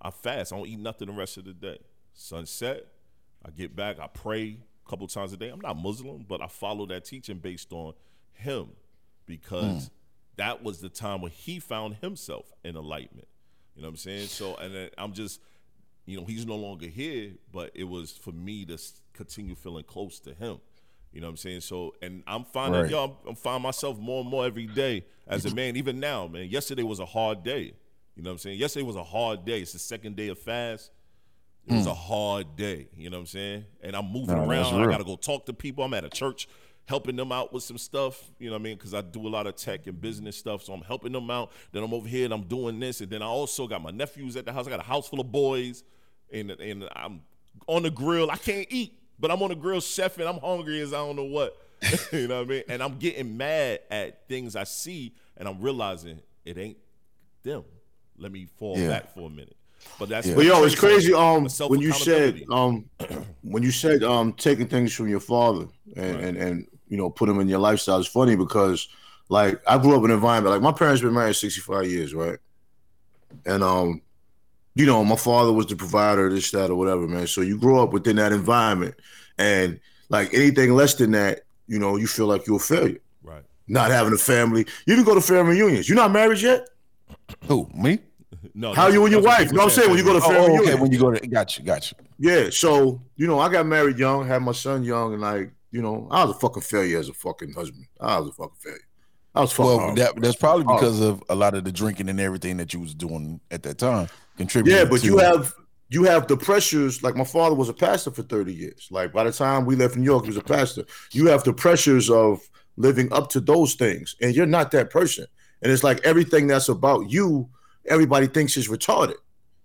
I 0.00 0.10
fast. 0.10 0.52
I 0.52 0.56
don't 0.56 0.66
eat 0.66 0.78
nothing 0.78 1.08
the 1.08 1.14
rest 1.14 1.36
of 1.36 1.44
the 1.44 1.52
day. 1.52 1.78
Sunset. 2.14 2.86
I 3.44 3.50
get 3.50 3.74
back. 3.74 3.98
I 3.98 4.06
pray 4.06 4.58
a 4.86 4.90
couple 4.90 5.06
times 5.06 5.32
a 5.32 5.36
day. 5.36 5.48
I'm 5.48 5.60
not 5.60 5.76
Muslim, 5.76 6.24
but 6.28 6.42
I 6.42 6.46
follow 6.46 6.86
that 6.86 7.04
teaching 7.04 7.38
based 7.38 7.72
on 7.72 7.94
him 8.32 8.70
because 9.26 9.86
mm. 9.86 9.90
that 10.36 10.62
was 10.62 10.80
the 10.80 10.88
time 10.88 11.20
when 11.20 11.32
he 11.32 11.58
found 11.58 11.96
himself 11.96 12.52
in 12.64 12.76
enlightenment. 12.76 13.28
You 13.74 13.82
know 13.82 13.88
what 13.88 13.92
I'm 13.92 13.96
saying? 13.98 14.26
So, 14.26 14.56
and 14.56 14.74
then 14.74 14.90
I'm 14.98 15.12
just, 15.12 15.40
you 16.04 16.18
know, 16.18 16.26
he's 16.26 16.46
no 16.46 16.56
longer 16.56 16.86
here, 16.86 17.32
but 17.52 17.70
it 17.74 17.84
was 17.84 18.12
for 18.12 18.32
me 18.32 18.64
to 18.66 18.78
continue 19.12 19.54
feeling 19.54 19.84
close 19.84 20.18
to 20.20 20.34
him. 20.34 20.60
You 21.12 21.20
know 21.20 21.26
what 21.26 21.32
I'm 21.32 21.36
saying? 21.38 21.60
So, 21.62 21.94
and 22.02 22.22
I'm 22.26 22.44
finding, 22.44 22.82
Right. 22.82 22.90
yo, 22.90 23.04
I'm, 23.04 23.12
I'm 23.28 23.34
finding 23.34 23.62
myself 23.62 23.98
more 23.98 24.20
and 24.20 24.30
more 24.30 24.46
every 24.46 24.66
day 24.66 25.04
as 25.26 25.44
a 25.44 25.54
man. 25.54 25.76
Even 25.76 25.98
now, 25.98 26.26
man. 26.26 26.48
Yesterday 26.48 26.82
was 26.82 27.00
a 27.00 27.06
hard 27.06 27.42
day. 27.42 27.72
You 28.20 28.24
know 28.24 28.32
what 28.32 28.34
I'm 28.34 28.38
saying? 28.40 28.58
Yesterday 28.58 28.84
was 28.84 28.96
a 28.96 29.02
hard 29.02 29.46
day. 29.46 29.62
It's 29.62 29.72
the 29.72 29.78
second 29.78 30.14
day 30.14 30.28
of 30.28 30.38
fast. 30.38 30.90
It 31.66 31.72
was 31.72 31.84
hmm. 31.84 31.88
a 31.88 31.94
hard 31.94 32.54
day. 32.54 32.88
You 32.94 33.08
know 33.08 33.16
what 33.16 33.20
I'm 33.22 33.26
saying? 33.28 33.64
And 33.82 33.96
I'm 33.96 34.12
moving 34.12 34.36
No, 34.36 34.46
around. 34.46 34.78
I 34.78 34.90
got 34.90 34.98
to 34.98 35.04
go 35.04 35.16
talk 35.16 35.46
to 35.46 35.54
people. 35.54 35.84
I'm 35.84 35.94
at 35.94 36.04
a 36.04 36.10
church 36.10 36.46
helping 36.84 37.16
them 37.16 37.32
out 37.32 37.50
with 37.50 37.62
some 37.62 37.78
stuff. 37.78 38.22
You 38.38 38.48
know 38.48 38.56
what 38.56 38.60
I 38.60 38.64
mean? 38.64 38.76
Because 38.76 38.92
I 38.92 39.00
do 39.00 39.26
a 39.26 39.30
lot 39.30 39.46
of 39.46 39.56
tech 39.56 39.86
and 39.86 39.98
business 39.98 40.36
stuff. 40.36 40.62
So 40.62 40.74
I'm 40.74 40.82
helping 40.82 41.12
them 41.12 41.30
out. 41.30 41.50
Then 41.72 41.82
I'm 41.82 41.94
over 41.94 42.06
here 42.06 42.26
and 42.26 42.34
I'm 42.34 42.42
doing 42.42 42.78
this. 42.78 43.00
And 43.00 43.08
then 43.08 43.22
I 43.22 43.24
also 43.24 43.66
got 43.66 43.80
my 43.80 43.90
nephews 43.90 44.36
at 44.36 44.44
the 44.44 44.52
house. 44.52 44.66
I 44.66 44.70
got 44.70 44.80
a 44.80 44.82
house 44.82 45.08
full 45.08 45.20
of 45.20 45.32
boys. 45.32 45.82
And, 46.30 46.50
and 46.50 46.90
I'm 46.94 47.22
on 47.68 47.84
the 47.84 47.90
grill. 47.90 48.30
I 48.30 48.36
can't 48.36 48.66
eat, 48.68 49.00
but 49.18 49.30
I'm 49.30 49.42
on 49.42 49.48
the 49.48 49.54
grill 49.54 49.80
chefing. 49.80 50.28
I'm 50.28 50.40
hungry 50.40 50.82
as 50.82 50.92
I 50.92 50.98
don't 50.98 51.16
know 51.16 51.24
what. 51.24 51.56
you 52.12 52.28
know 52.28 52.40
what 52.40 52.48
I 52.48 52.50
mean? 52.50 52.62
And 52.68 52.82
I'm 52.82 52.98
getting 52.98 53.38
mad 53.38 53.80
at 53.90 54.28
things 54.28 54.56
I 54.56 54.64
see. 54.64 55.14
And 55.38 55.48
I'm 55.48 55.62
realizing 55.62 56.20
it 56.44 56.58
ain't 56.58 56.76
them. 57.42 57.64
Let 58.20 58.30
me 58.32 58.46
fall 58.58 58.78
Yeah. 58.78 58.88
back 58.88 59.14
for 59.14 59.26
a 59.26 59.30
minute. 59.30 59.56
But 59.98 60.08
that's 60.10 60.26
Yeah. 60.26 60.34
But 60.34 60.44
yo, 60.44 60.62
it's 60.64 60.74
crazy. 60.78 61.12
Um, 61.12 61.48
when 61.68 61.80
you 61.80 61.92
said 61.92 62.42
um, 62.52 62.84
when 63.42 63.62
you 63.62 63.70
said 63.70 64.04
um, 64.04 64.32
taking 64.34 64.68
things 64.68 64.92
from 64.92 65.08
your 65.08 65.20
father 65.20 65.66
and 65.96 66.14
Right. 66.16 66.24
and 66.24 66.36
and 66.36 66.66
you 66.88 66.96
know 66.98 67.08
put 67.10 67.26
them 67.26 67.40
in 67.40 67.48
your 67.48 67.58
lifestyle 67.58 67.98
is 67.98 68.06
funny 68.06 68.36
because 68.36 68.88
like 69.30 69.60
I 69.66 69.78
grew 69.78 69.92
up 69.96 70.00
in 70.04 70.10
an 70.10 70.16
environment 70.16 70.52
like 70.54 70.62
my 70.62 70.72
parents 70.72 71.00
been 71.02 71.14
married 71.14 71.34
sixty 71.36 71.60
five 71.62 71.86
years, 71.86 72.14
right? 72.14 72.38
And 73.46 73.62
um, 73.64 74.02
you 74.74 74.86
know, 74.86 75.04
my 75.04 75.16
father 75.16 75.52
was 75.52 75.66
the 75.66 75.76
provider, 75.76 76.30
this, 76.32 76.50
that, 76.52 76.70
or 76.70 76.76
whatever, 76.76 77.06
man. 77.08 77.26
So 77.26 77.40
you 77.40 77.58
grow 77.58 77.82
up 77.82 77.92
within 77.92 78.16
that 78.16 78.32
environment, 78.32 78.94
and 79.38 79.80
like 80.10 80.32
anything 80.34 80.74
less 80.74 80.94
than 80.94 81.10
that, 81.12 81.40
you 81.68 81.78
know, 81.78 81.96
you 81.96 82.06
feel 82.06 82.26
like 82.26 82.46
you're 82.46 82.56
a 82.56 82.60
failure. 82.60 83.00
right. 83.22 83.42
Not 83.66 83.90
having 83.90 84.12
a 84.12 84.18
family, 84.18 84.66
you 84.86 84.92
even 84.94 85.04
go 85.04 85.14
to 85.14 85.20
family 85.20 85.60
reunions. 85.60 85.88
You're 85.88 85.96
not 85.96 86.10
married 86.12 86.40
yet. 86.40 86.68
Who? 87.46 87.68
Me? 87.74 87.98
No, 88.54 88.68
How 88.68 88.74
that's- 88.84 88.94
you 88.94 89.04
and 89.04 89.12
your 89.12 89.22
wife? 89.22 89.50
you 89.50 89.56
No, 89.56 89.64
I'm 89.64 89.70
saying 89.70 89.88
when 89.90 89.98
you 89.98 90.04
go 90.04 90.18
to 90.18 90.24
Oh, 90.24 90.30
okay. 90.30 90.48
reunions. 90.52 90.80
When 90.80 90.92
you 90.92 90.98
go 90.98 91.10
to, 91.10 91.26
got 91.26 91.58
you, 91.58 91.64
got 91.64 91.90
you. 91.90 91.96
Yeah, 92.18 92.50
so 92.50 93.02
you 93.16 93.26
know, 93.26 93.38
I 93.38 93.48
got 93.50 93.66
married 93.66 93.98
young, 93.98 94.26
had 94.26 94.42
my 94.42 94.52
son 94.52 94.82
young, 94.84 95.12
and 95.12 95.22
like, 95.22 95.52
you 95.70 95.82
know, 95.82 96.08
I 96.10 96.24
was 96.24 96.36
a 96.36 96.38
fucking 96.38 96.62
failure 96.62 96.98
as 96.98 97.08
a 97.08 97.14
fucking 97.14 97.52
husband. 97.52 97.86
I 98.00 98.18
was 98.18 98.28
a 98.30 98.32
fucking 98.32 98.56
failure. 98.58 98.78
I 99.34 99.40
was 99.42 99.52
fucking. 99.52 99.76
Well, 99.76 99.94
that 99.94 100.20
that's 100.20 100.36
probably 100.36 100.64
because 100.64 101.00
of 101.00 101.22
a 101.28 101.34
lot 101.34 101.54
of 101.54 101.64
the 101.64 101.72
drinking 101.72 102.08
and 102.08 102.18
everything 102.20 102.56
that 102.56 102.74
you 102.74 102.80
was 102.80 102.94
doing 102.94 103.40
at 103.50 103.62
that 103.62 103.78
time 103.78 104.08
contributing. 104.36 104.78
yeah, 104.78 104.84
but 104.84 105.00
to, 105.00 105.06
you 105.06 105.18
have 105.18 105.52
you 105.88 106.04
have 106.04 106.26
the 106.26 106.36
pressures. 106.36 107.02
Like 107.02 107.14
my 107.16 107.24
father 107.24 107.54
was 107.54 107.68
a 107.68 107.74
pastor 107.74 108.10
for 108.10 108.22
30 108.22 108.52
years. 108.52 108.88
Like 108.90 109.12
by 109.12 109.24
the 109.24 109.32
time 109.32 109.66
we 109.66 109.76
left 109.76 109.96
New 109.96 110.04
York, 110.04 110.24
he 110.24 110.28
was 110.30 110.36
a 110.36 110.42
pastor. 110.42 110.84
You 111.12 111.26
have 111.28 111.44
the 111.44 111.52
pressures 111.52 112.10
of 112.10 112.40
living 112.76 113.12
up 113.12 113.28
to 113.30 113.40
those 113.40 113.74
things, 113.74 114.16
and 114.20 114.34
you're 114.34 114.46
not 114.46 114.70
that 114.72 114.90
person. 114.90 115.26
And 115.62 115.70
it's 115.70 115.84
like 115.84 116.00
everything 116.04 116.46
that's 116.48 116.68
about 116.68 117.10
you, 117.10 117.48
everybody 117.90 118.26
thinks 118.26 118.56
is 118.56 118.68
retarded. 118.68 119.16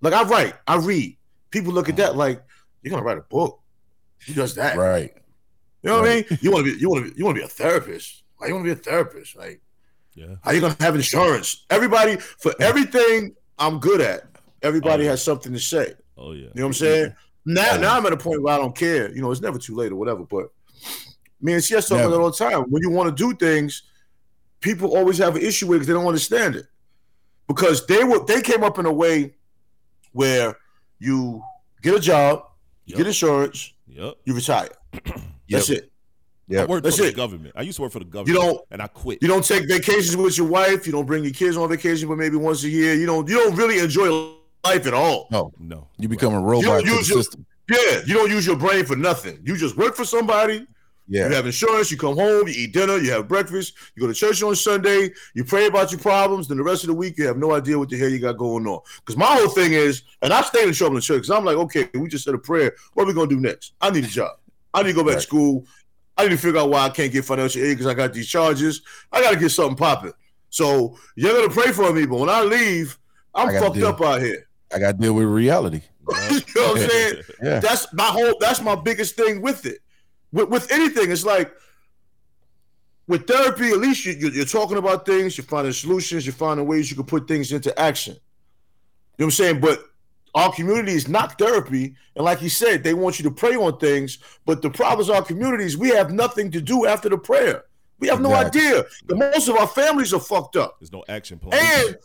Like 0.01 0.13
I 0.13 0.23
write, 0.23 0.55
I 0.67 0.75
read. 0.77 1.17
People 1.51 1.71
look 1.73 1.87
at 1.89 1.95
that 1.97 2.13
mm. 2.13 2.15
like 2.17 2.43
you're 2.81 2.91
gonna 2.91 3.03
write 3.03 3.17
a 3.17 3.21
book. 3.21 3.61
He 4.25 4.33
does 4.33 4.55
that, 4.55 4.77
Right. 4.77 5.13
You 5.83 5.89
know 5.91 5.97
what 6.01 6.05
Right. 6.07 6.25
I 6.29 6.29
mean? 6.31 6.39
You 6.41 6.51
want 6.51 6.65
to 6.65 6.73
be, 6.73 6.79
you 6.79 6.89
want 6.89 7.05
to, 7.05 7.11
be, 7.11 7.17
you 7.17 7.25
want 7.25 7.35
to 7.37 7.41
be 7.41 7.45
a 7.45 7.49
therapist. 7.49 8.23
Why 8.37 8.47
you 8.47 8.53
want 8.55 8.65
to 8.65 8.73
be 8.75 8.79
a 8.79 8.83
therapist? 8.83 9.35
Like 9.35 9.61
Yeah. 10.15 10.35
how 10.43 10.51
you 10.51 10.61
gonna 10.61 10.75
have 10.79 10.95
insurance? 10.95 11.65
Everybody 11.69 12.17
for 12.17 12.53
everything 12.59 13.35
I'm 13.59 13.79
good 13.79 14.01
at. 14.01 14.23
Everybody 14.63 15.03
Oh, 15.03 15.05
yeah. 15.05 15.11
has 15.11 15.23
something 15.23 15.53
to 15.53 15.59
say. 15.59 15.93
Oh 16.17 16.31
yeah. 16.31 16.41
You 16.41 16.45
know 16.55 16.61
what 16.63 16.65
I'm 16.67 16.73
saying? 16.73 17.15
Now, 17.45 17.71
Yeah. 17.73 17.77
now 17.77 17.97
I'm 17.97 18.05
at 18.05 18.13
a 18.13 18.17
point 18.17 18.41
where 18.41 18.53
I 18.53 18.57
don't 18.57 18.75
care. 18.75 19.11
You 19.13 19.21
know, 19.21 19.31
it's 19.31 19.41
never 19.41 19.59
too 19.59 19.75
late 19.75 19.91
or 19.91 19.95
whatever. 19.95 20.23
But 20.23 20.47
me 21.41 21.53
and 21.53 21.63
CS 21.63 21.87
talk 21.89 21.99
about 21.99 22.19
all 22.19 22.31
the 22.31 22.37
time. 22.37 22.63
When 22.71 22.81
you 22.81 22.89
want 22.89 23.15
to 23.15 23.23
do 23.23 23.35
things, 23.35 23.83
people 24.61 24.95
always 24.97 25.19
have 25.19 25.35
an 25.35 25.43
issue 25.43 25.67
with 25.67 25.75
it 25.75 25.79
because 25.79 25.87
they 25.87 25.93
don't 25.93 26.07
understand 26.07 26.55
it. 26.55 26.65
Because 27.47 27.85
they 27.85 28.03
were 28.03 28.23
they 28.25 28.41
came 28.41 28.63
up 28.63 28.79
in 28.79 28.85
a 28.85 28.91
way 28.91 29.35
where 30.13 30.57
you 30.99 31.43
get 31.81 31.95
a 31.95 31.99
job, 31.99 32.43
you 32.85 32.91
Yep. 32.93 32.97
get 32.97 33.07
insurance, 33.07 33.73
Yep. 33.87 34.15
you 34.25 34.33
retire. 34.33 34.69
That's 35.49 35.69
it. 35.69 35.91
Yeah. 36.47 36.61
I 36.61 36.65
worked 36.65 36.83
That's 36.83 36.97
for 36.97 37.03
the 37.03 37.09
it. 37.09 37.15
government. 37.15 37.53
I 37.55 37.61
used 37.63 37.75
to 37.77 37.81
work 37.83 37.91
for 37.91 37.99
the 37.99 38.05
government. 38.05 38.27
You 38.29 38.35
don't- 38.35 38.61
and 38.71 38.81
I 38.81 38.87
quit. 38.87 39.19
You 39.21 39.27
don't 39.27 39.43
take 39.45 39.67
vacations 39.67 40.15
with 40.15 40.37
your 40.37 40.47
wife. 40.47 40.85
You 40.85 40.91
don't 40.91 41.05
bring 41.05 41.23
your 41.23 41.33
kids 41.33 41.57
on 41.57 41.67
vacation, 41.69 42.07
but 42.07 42.17
maybe 42.17 42.35
once 42.37 42.63
a 42.63 42.69
year. 42.69 42.93
You 42.93 43.05
don't. 43.07 43.27
You 43.27 43.35
don't 43.37 43.55
really 43.55 43.79
enjoy 43.79 44.09
life 44.63 44.85
at 44.87 44.93
all. 44.93 45.27
No, 45.31 45.51
no. 45.59 45.87
you 45.97 46.07
become 46.07 46.33
a 46.33 46.39
robot 46.39 46.81
to 46.83 46.89
the 46.89 46.95
use 46.97 47.09
your- 47.09 47.17
system. 47.23 47.45
Yeah, 47.69 48.01
you 48.05 48.13
don't 48.13 48.29
use 48.29 48.45
your 48.45 48.55
brain 48.57 48.85
for 48.85 48.95
nothing. 48.95 49.39
You 49.43 49.57
just 49.57 49.75
work 49.75 49.95
for 49.95 50.05
somebody. 50.05 50.67
Yeah. 51.07 51.27
You 51.29 51.35
have 51.35 51.45
insurance. 51.45 51.91
You 51.91 51.97
come 51.97 52.15
home. 52.15 52.47
You 52.47 52.53
eat 52.55 52.73
dinner. 52.73 52.97
You 52.97 53.11
have 53.11 53.27
breakfast. 53.27 53.73
You 53.95 54.01
go 54.01 54.07
to 54.07 54.13
church 54.13 54.41
on 54.41 54.55
Sunday. 54.55 55.11
You 55.35 55.43
pray 55.43 55.67
about 55.67 55.91
your 55.91 55.99
problems. 56.01 56.47
Then 56.47 56.57
the 56.57 56.63
rest 56.63 56.83
of 56.83 56.87
the 56.87 56.95
week, 56.95 57.17
you 57.17 57.27
have 57.27 57.37
no 57.37 57.51
idea 57.53 57.77
what 57.77 57.89
the 57.89 57.97
hell 57.97 58.09
you 58.09 58.19
got 58.19 58.37
going 58.37 58.65
on. 58.65 58.79
Because 58.97 59.15
my 59.15 59.25
whole 59.27 59.49
thing 59.49 59.73
is, 59.73 60.01
and 60.23 60.33
I 60.33 60.41
stayed 60.41 60.67
in 60.67 60.73
trouble 60.73 60.95
in 60.95 61.01
church. 61.01 61.17
Because 61.23 61.29
I'm 61.31 61.45
like, 61.45 61.57
okay, 61.57 61.87
we 61.93 62.07
just 62.07 62.23
said 62.25 62.33
a 62.33 62.39
prayer. 62.39 62.75
What 62.93 63.03
are 63.03 63.07
we 63.07 63.13
gonna 63.13 63.27
do 63.27 63.39
next? 63.39 63.73
I 63.81 63.91
need 63.91 64.03
a 64.05 64.07
job. 64.07 64.31
I 64.73 64.81
need 64.81 64.89
to 64.89 64.95
go 64.95 65.03
back 65.03 65.09
Right. 65.15 65.21
to 65.21 65.27
school. 65.27 65.65
I 66.17 66.23
need 66.23 66.29
to 66.31 66.37
figure 66.37 66.59
out 66.59 66.69
why 66.69 66.85
I 66.85 66.89
can't 66.89 67.11
get 67.11 67.23
financial 67.25 67.61
aid 67.61 67.73
because 67.77 67.87
I 67.87 67.93
got 67.93 68.13
these 68.13 68.27
charges. 68.27 68.81
I 69.11 69.21
got 69.21 69.31
to 69.33 69.39
get 69.39 69.49
something 69.49 69.75
popping. 69.77 70.13
So 70.49 70.97
you're 71.15 71.33
gonna 71.33 71.53
pray 71.53 71.71
for 71.71 71.91
me, 71.93 72.05
but 72.05 72.17
when 72.19 72.29
I 72.29 72.41
leave, 72.41 72.97
I'm 73.33 73.49
I 73.49 73.59
fucked 73.59 73.75
deal. 73.75 73.87
up 73.87 74.01
out 74.01 74.21
here. 74.21 74.47
I 74.73 74.79
got 74.79 74.93
to 74.93 74.97
deal 74.97 75.13
with 75.13 75.25
reality. 75.27 75.81
you 76.09 76.15
know 76.55 76.67
what 76.71 76.81
I'm 76.81 76.89
saying? 76.89 77.15
Yeah. 77.43 77.59
That's 77.59 77.93
my 77.93 78.05
whole. 78.05 78.35
That's 78.39 78.61
my 78.61 78.75
biggest 78.75 79.15
thing 79.15 79.41
with 79.41 79.65
it. 79.65 79.79
With, 80.35 80.49
with 80.49 80.71
anything, 80.71 81.11
it's 81.11 81.23
like 81.25 81.55
with 83.07 83.25
therapy. 83.25 83.69
At 83.69 83.77
least 83.77 84.05
you, 84.05 84.13
you're 84.13 84.45
talking 84.45 84.77
about 84.77 85.05
things. 85.05 85.37
You're 85.37 85.45
finding 85.45 85.71
solutions. 85.71 86.25
You're 86.25 86.33
finding 86.33 86.67
ways 86.67 86.91
you 86.91 86.97
can 86.97 87.05
put 87.05 87.25
things 87.25 87.53
into 87.53 87.77
action. 87.79 88.13
You 88.13 88.19
know 88.19 88.21
what 89.17 89.25
I'm 89.27 89.31
saying? 89.31 89.61
But 89.61 89.85
our 90.35 90.51
community 90.51 90.91
is 90.91 91.07
not 91.07 91.39
therapy, 91.39 91.95
and 92.17 92.25
like 92.25 92.39
he 92.39 92.49
said, 92.49 92.83
they 92.83 92.93
want 92.93 93.17
you 93.17 93.23
to 93.23 93.31
pray 93.31 93.55
on 93.55 93.77
things. 93.77 94.17
But 94.45 94.61
the 94.61 94.69
problem 94.69 94.99
is, 94.99 95.09
our 95.09 95.23
communities 95.23 95.77
we 95.77 95.89
have 95.91 96.11
nothing 96.11 96.51
to 96.51 96.59
do 96.59 96.85
after 96.85 97.07
the 97.07 97.17
prayer. 97.17 97.63
We 97.99 98.09
have 98.09 98.19
no 98.19 98.33
idea. 98.33 98.83
The 99.05 99.15
most 99.15 99.47
of 99.47 99.55
our 99.55 99.67
families 99.67 100.13
are 100.13 100.19
fucked 100.19 100.57
up. 100.57 100.81
There's 100.81 100.91
no 100.91 101.05
action 101.07 101.39
plan. 101.39 101.57
And 101.63 101.97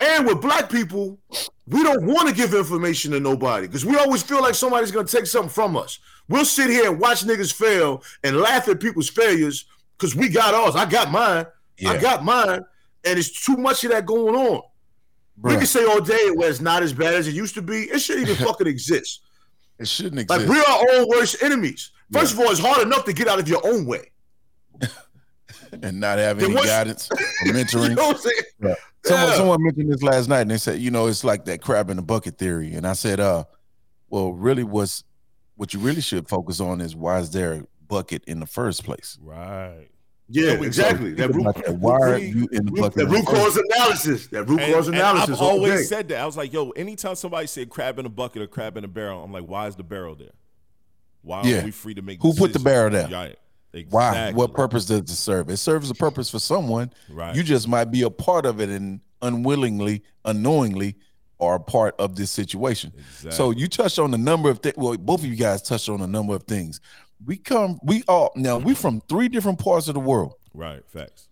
and 0.00 0.26
with 0.26 0.40
black 0.40 0.70
people, 0.70 1.18
we 1.66 1.82
don't 1.82 2.06
want 2.06 2.28
to 2.28 2.34
give 2.34 2.54
information 2.54 3.10
to 3.12 3.20
nobody 3.20 3.66
because 3.66 3.84
we 3.84 3.96
always 3.96 4.22
feel 4.22 4.40
like 4.40 4.54
somebody's 4.54 4.90
gonna 4.90 5.06
take 5.06 5.26
something 5.26 5.50
from 5.50 5.76
us. 5.76 5.98
We'll 6.28 6.44
sit 6.44 6.70
here 6.70 6.90
and 6.90 7.00
watch 7.00 7.24
niggas 7.24 7.52
fail 7.52 8.02
and 8.22 8.36
laugh 8.36 8.68
at 8.68 8.80
people's 8.80 9.08
failures 9.08 9.64
because 9.96 10.14
we 10.14 10.28
got 10.28 10.54
ours. 10.54 10.76
I 10.76 10.84
got 10.88 11.10
mine. 11.10 11.46
I 11.86 11.96
got 11.96 12.24
mine, 12.24 12.60
and 13.04 13.18
it's 13.18 13.44
too 13.44 13.56
much 13.56 13.84
of 13.84 13.90
that 13.92 14.04
going 14.06 14.34
on. 14.34 14.62
We 15.40 15.52
can 15.56 15.66
say 15.66 15.84
all 15.84 16.00
day 16.00 16.30
where 16.34 16.50
it's 16.50 16.60
not 16.60 16.82
as 16.82 16.92
bad 16.92 17.14
as 17.14 17.28
it 17.28 17.34
used 17.34 17.54
to 17.54 17.62
be. 17.62 17.82
It 17.84 18.00
shouldn't 18.00 18.28
even 18.28 18.44
fucking 18.46 18.66
exist. 18.66 19.22
it 19.78 19.86
shouldn't 19.86 20.20
exist. 20.20 20.40
Like 20.40 20.48
we're 20.48 20.72
our 20.74 21.00
own 21.00 21.08
worst 21.08 21.42
enemies. 21.42 21.92
First 22.12 22.32
of 22.32 22.40
all, 22.40 22.50
it's 22.50 22.58
hard 22.60 22.82
enough 22.82 23.04
to 23.04 23.12
get 23.12 23.28
out 23.28 23.38
of 23.38 23.48
your 23.48 23.64
own 23.64 23.86
way. 23.86 24.10
and 25.82 26.00
not 26.00 26.18
have 26.18 26.40
Then 26.40 26.52
any 26.56 26.66
guidance 26.66 27.08
or 27.10 27.18
You 27.46 27.52
mentoring. 27.52 27.96
know 27.96 28.14
what 29.10 29.20
I'm 29.20 29.26
saying? 29.26 29.28
Yeah. 29.28 29.28
Someone, 29.28 29.30
Yeah. 29.30 29.36
someone 29.36 29.62
mentioned 29.62 29.92
this 29.92 30.02
last 30.02 30.28
night, 30.28 30.40
and 30.42 30.50
they 30.50 30.58
said, 30.58 30.78
you 30.80 30.90
know, 30.90 31.06
it's 31.06 31.24
like 31.24 31.44
that 31.46 31.60
crab 31.62 31.90
in 31.90 31.96
the 31.96 32.02
bucket 32.02 32.38
theory. 32.38 32.74
And 32.74 32.86
I 32.86 32.92
said, 32.94 33.20
uh, 33.20 33.44
well, 34.10 34.32
really, 34.32 34.64
what's 34.64 35.04
what 35.56 35.74
you 35.74 35.80
really 35.80 36.00
should 36.00 36.28
focus 36.28 36.60
on 36.60 36.80
is 36.80 36.94
why 36.94 37.18
is 37.18 37.30
there 37.32 37.52
a 37.54 37.62
bucket 37.88 38.22
in 38.26 38.38
the 38.40 38.46
first 38.46 38.84
place? 38.84 39.18
right. 39.22 39.88
Yeah, 40.30 40.58
we- 40.58 40.66
exactly. 40.66 41.14
That 41.14 41.34
root, 41.34 41.44
that. 41.56 41.78
Why 41.78 41.98
are 41.98 42.18
you 42.18 42.46
in 42.52 42.66
the 42.66 42.72
root- 42.72 42.80
bucket? 42.82 42.96
that 42.98 43.06
root 43.06 43.24
cause 43.24 43.56
analysis. 43.56 44.26
That 44.26 44.44
root 44.44 44.60
And, 44.60 44.74
cause 44.74 44.86
and 44.88 44.96
analysis. 44.96 45.36
I've 45.36 45.40
always 45.42 45.72
day. 45.72 45.82
said 45.84 46.08
that. 46.10 46.20
I 46.20 46.26
was 46.26 46.36
like, 46.36 46.52
yo, 46.52 46.68
anytime 46.72 47.14
somebody 47.14 47.46
said 47.46 47.70
crab 47.70 47.98
in 47.98 48.04
a 48.04 48.10
bucket 48.10 48.42
or 48.42 48.46
crab 48.46 48.76
in 48.76 48.84
a 48.84 48.88
barrel, 48.88 49.24
I'm 49.24 49.32
like, 49.32 49.44
why 49.44 49.68
is 49.68 49.76
the 49.76 49.82
barrel 49.84 50.14
there? 50.14 50.32
Why 51.22 51.42
Yeah. 51.44 51.62
are 51.62 51.64
we 51.64 51.70
free 51.70 51.94
to 51.94 52.02
make 52.02 52.20
Who 52.20 52.34
put 52.34 52.52
the 52.52 52.58
barrel 52.58 52.90
there? 52.90 53.08
Right. 53.08 53.38
Exactly. 53.72 53.90
Why? 53.90 54.32
What 54.32 54.54
purpose 54.54 54.86
does 54.86 55.00
it 55.00 55.08
serve? 55.10 55.50
It 55.50 55.58
serves 55.58 55.90
a 55.90 55.94
purpose 55.94 56.30
for 56.30 56.38
someone. 56.38 56.90
Right. 57.10 57.34
You 57.36 57.42
just 57.42 57.68
might 57.68 57.86
be 57.90 58.02
a 58.02 58.10
part 58.10 58.46
of 58.46 58.60
it 58.60 58.68
and 58.70 59.00
unwillingly, 59.22 60.02
unknowingly, 60.24 60.96
are 61.40 61.56
a 61.56 61.60
part 61.60 61.94
of 61.98 62.16
this 62.16 62.30
situation. 62.30 62.92
Exactly. 62.96 63.30
So 63.32 63.50
you 63.50 63.68
touched 63.68 63.98
on 63.98 64.12
a 64.14 64.18
number 64.18 64.48
of 64.50 64.60
things. 64.60 64.76
Well, 64.76 64.96
both 64.96 65.20
of 65.20 65.26
you 65.26 65.36
guys 65.36 65.62
touched 65.62 65.88
on 65.88 66.00
a 66.00 66.06
number 66.06 66.34
of 66.34 66.44
things. 66.44 66.80
We 67.24 67.36
come, 67.36 67.78
we 67.82 68.02
all 68.08 68.32
now 68.36 68.58
we 68.58 68.74
from 68.74 69.00
three 69.08 69.28
different 69.28 69.58
parts 69.58 69.88
of 69.88 69.94
the 69.94 70.00
world. 70.00 70.34
right. 70.54 70.82
Facts. 70.88 71.28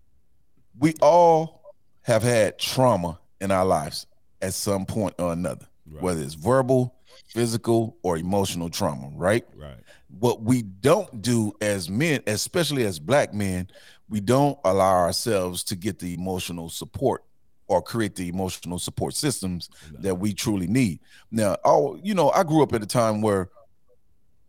We 0.79 0.93
all 1.01 1.63
have 2.03 2.23
had 2.23 2.59
trauma 2.59 3.19
in 3.41 3.51
our 3.51 3.65
lives 3.65 4.07
at 4.43 4.53
some 4.55 4.85
point 4.85 5.15
or 5.19 5.33
another, 5.33 5.67
Right. 5.91 6.03
whether 6.03 6.21
it's 6.23 6.35
verbal, 6.35 6.95
physical, 7.29 7.97
or 8.03 8.19
emotional 8.19 8.69
trauma, 8.69 9.11
right? 9.15 9.45
Right. 9.57 9.77
What 10.19 10.43
we 10.43 10.63
don't 10.63 11.23
do 11.23 11.53
as 11.61 11.89
men, 11.89 12.23
especially 12.27 12.85
as 12.85 12.99
black 12.99 13.35
men, 13.35 13.69
we 14.09 14.21
don't 14.21 14.59
allow 14.65 14.97
ourselves 14.97 15.65
to 15.65 15.77
get 15.77 15.99
the 15.99 16.15
emotional 16.15 16.69
support 16.69 17.25
or 17.69 17.83
create 17.83 18.15
the 18.15 18.29
emotional 18.29 18.79
support 18.79 19.15
systems 19.15 19.69
that 19.99 20.15
we 20.15 20.33
truly 20.33 20.67
need. 20.67 21.01
Now, 21.31 21.57
oh, 21.65 21.99
you 22.03 22.15
know, 22.15 22.31
I 22.31 22.45
grew 22.45 22.63
up 22.63 22.73
at 22.73 22.83
a 22.83 22.87
time 22.87 23.21
where 23.21 23.51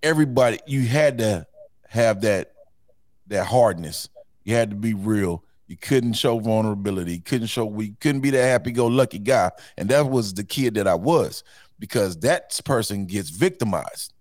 everybody 0.04 0.60
you 0.68 0.84
had 0.84 1.18
to 1.18 1.48
have 1.90 2.22
that 2.22 2.54
that 3.28 3.46
hardness. 3.46 4.10
You 4.44 4.56
had 4.56 4.70
to 4.70 4.76
be 4.76 4.94
real. 4.94 5.44
You 5.68 5.76
couldn't 5.76 6.14
show 6.14 6.40
vulnerability. 6.40 7.16
You 7.16 7.22
couldn't 7.22 7.48
show 7.48 7.66
we 7.66 7.90
couldn't 8.00 8.22
be 8.22 8.30
that 8.30 8.48
happy-go-lucky 8.48 9.20
guy. 9.20 9.52
And 9.78 9.90
that 9.90 10.10
was 10.10 10.34
the 10.34 10.44
kid 10.44 10.76
that 10.76 10.88
I 10.88 10.96
was 10.96 11.44
because 11.80 12.18
that 12.20 12.58
person 12.64 13.06
gets 13.06 13.30
victimized. 13.30 14.14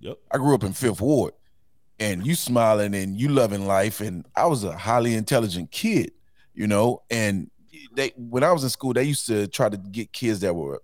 Yep. 0.00 0.18
I 0.32 0.38
grew 0.38 0.54
up 0.54 0.64
in 0.64 0.72
Fifth 0.72 1.00
Ward, 1.00 1.32
and 1.98 2.26
you 2.26 2.34
smiling 2.34 2.94
and 2.94 3.18
you 3.18 3.28
loving 3.28 3.66
life, 3.66 4.00
and 4.00 4.26
I 4.36 4.46
was 4.46 4.64
a 4.64 4.76
highly 4.76 5.14
intelligent 5.14 5.70
kid, 5.70 6.12
you 6.54 6.66
know. 6.66 7.02
And 7.10 7.50
they, 7.94 8.12
when 8.16 8.44
I 8.44 8.52
was 8.52 8.62
in 8.62 8.70
school, 8.70 8.92
they 8.92 9.04
used 9.04 9.26
to 9.26 9.46
try 9.46 9.68
to 9.68 9.76
get 9.76 10.12
kids 10.12 10.40
that 10.40 10.54
were 10.54 10.82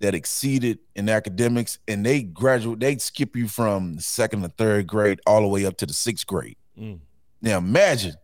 that 0.00 0.14
exceeded 0.14 0.78
in 0.96 1.08
academics, 1.10 1.78
and 1.86 2.04
they 2.04 2.22
graduate, 2.22 2.80
they 2.80 2.96
skip 2.96 3.36
you 3.36 3.46
from 3.46 3.98
second 3.98 4.42
to 4.42 4.48
third 4.48 4.86
grade 4.86 5.20
all 5.26 5.42
the 5.42 5.48
way 5.48 5.66
up 5.66 5.76
to 5.76 5.86
the 5.86 5.92
sixth 5.92 6.26
grade. 6.26 6.56
Mm. 6.78 7.00
Now 7.42 7.58
imagine 7.58 8.14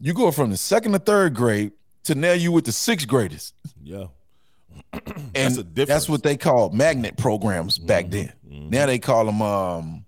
you 0.00 0.12
go 0.12 0.30
from 0.32 0.50
the 0.50 0.56
second 0.56 0.92
to 0.92 0.98
third 0.98 1.34
grade 1.34 1.72
to 2.04 2.14
now 2.14 2.32
you 2.32 2.50
with 2.52 2.64
the 2.64 2.72
sixth 2.72 3.06
graders, 3.08 3.52
Yeah. 3.82 4.06
and 4.92 5.32
That's 5.34 5.58
a 5.58 5.62
that's 5.62 6.08
what 6.08 6.24
they 6.24 6.36
called 6.36 6.74
magnet 6.74 7.16
programs 7.16 7.78
back 7.78 8.10
then. 8.10 8.32
Mhm. 8.54 8.70
Now 8.70 8.86
they 8.86 8.98
call 8.98 9.26
them 9.26 9.42
um 9.42 10.04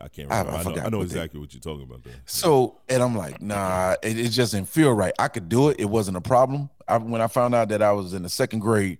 I 0.00 0.08
can't 0.08 0.30
I- 0.32 0.38
remember. 0.40 0.56
I 0.56 0.60
I, 0.60 0.62
know, 0.76 0.82
I 0.82 0.88
know 0.88 0.98
what 0.98 1.08
they- 1.08 1.14
exactly 1.16 1.40
what 1.40 1.52
you're 1.52 1.60
talking 1.60 1.82
about 1.82 2.02
there. 2.04 2.14
So, 2.24 2.78
and 2.88 3.02
I'm 3.02 3.14
like, 3.16 3.42
nah, 3.42 3.96
it, 4.02 4.18
it 4.18 4.28
just 4.30 4.52
didn't 4.52 4.68
feel 4.68 4.92
right. 4.92 5.12
I 5.18 5.28
could 5.28 5.48
do 5.48 5.68
it. 5.68 5.76
It 5.78 5.84
wasn't 5.90 6.16
a 6.16 6.20
problem. 6.22 6.70
I, 6.88 6.96
when 6.96 7.20
I 7.20 7.26
found 7.26 7.54
out 7.54 7.68
that 7.68 7.82
I 7.82 7.92
was 7.92 8.14
in 8.14 8.22
the 8.22 8.28
second 8.30 8.60
grade, 8.60 8.98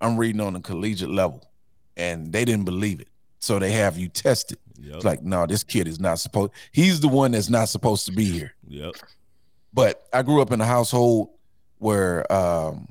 I'm 0.00 0.16
reading 0.18 0.40
on 0.42 0.54
a 0.56 0.60
collegiate 0.60 1.08
level, 1.10 1.42
and 1.96 2.32
they 2.32 2.44
didn't 2.44 2.64
believe 2.66 3.00
it. 3.00 3.08
So 3.38 3.58
they 3.58 3.72
have 3.72 3.96
you 3.96 4.08
tested. 4.08 4.58
Yep. 4.78 4.96
It's 4.96 5.04
like, 5.04 5.22
no, 5.22 5.46
this 5.46 5.64
kid 5.64 5.88
is 5.88 5.98
not 6.00 6.18
supposed. 6.18 6.52
He's 6.72 7.00
the 7.00 7.08
one 7.08 7.30
that's 7.32 7.48
not 7.48 7.68
supposed 7.70 8.04
to 8.06 8.12
be 8.12 8.24
here. 8.26 8.54
yep. 8.68 8.94
But 9.72 10.06
I 10.12 10.22
grew 10.22 10.42
up 10.42 10.52
in 10.52 10.60
a 10.60 10.66
household 10.66 11.30
where 11.78 12.30
um, 12.30 12.88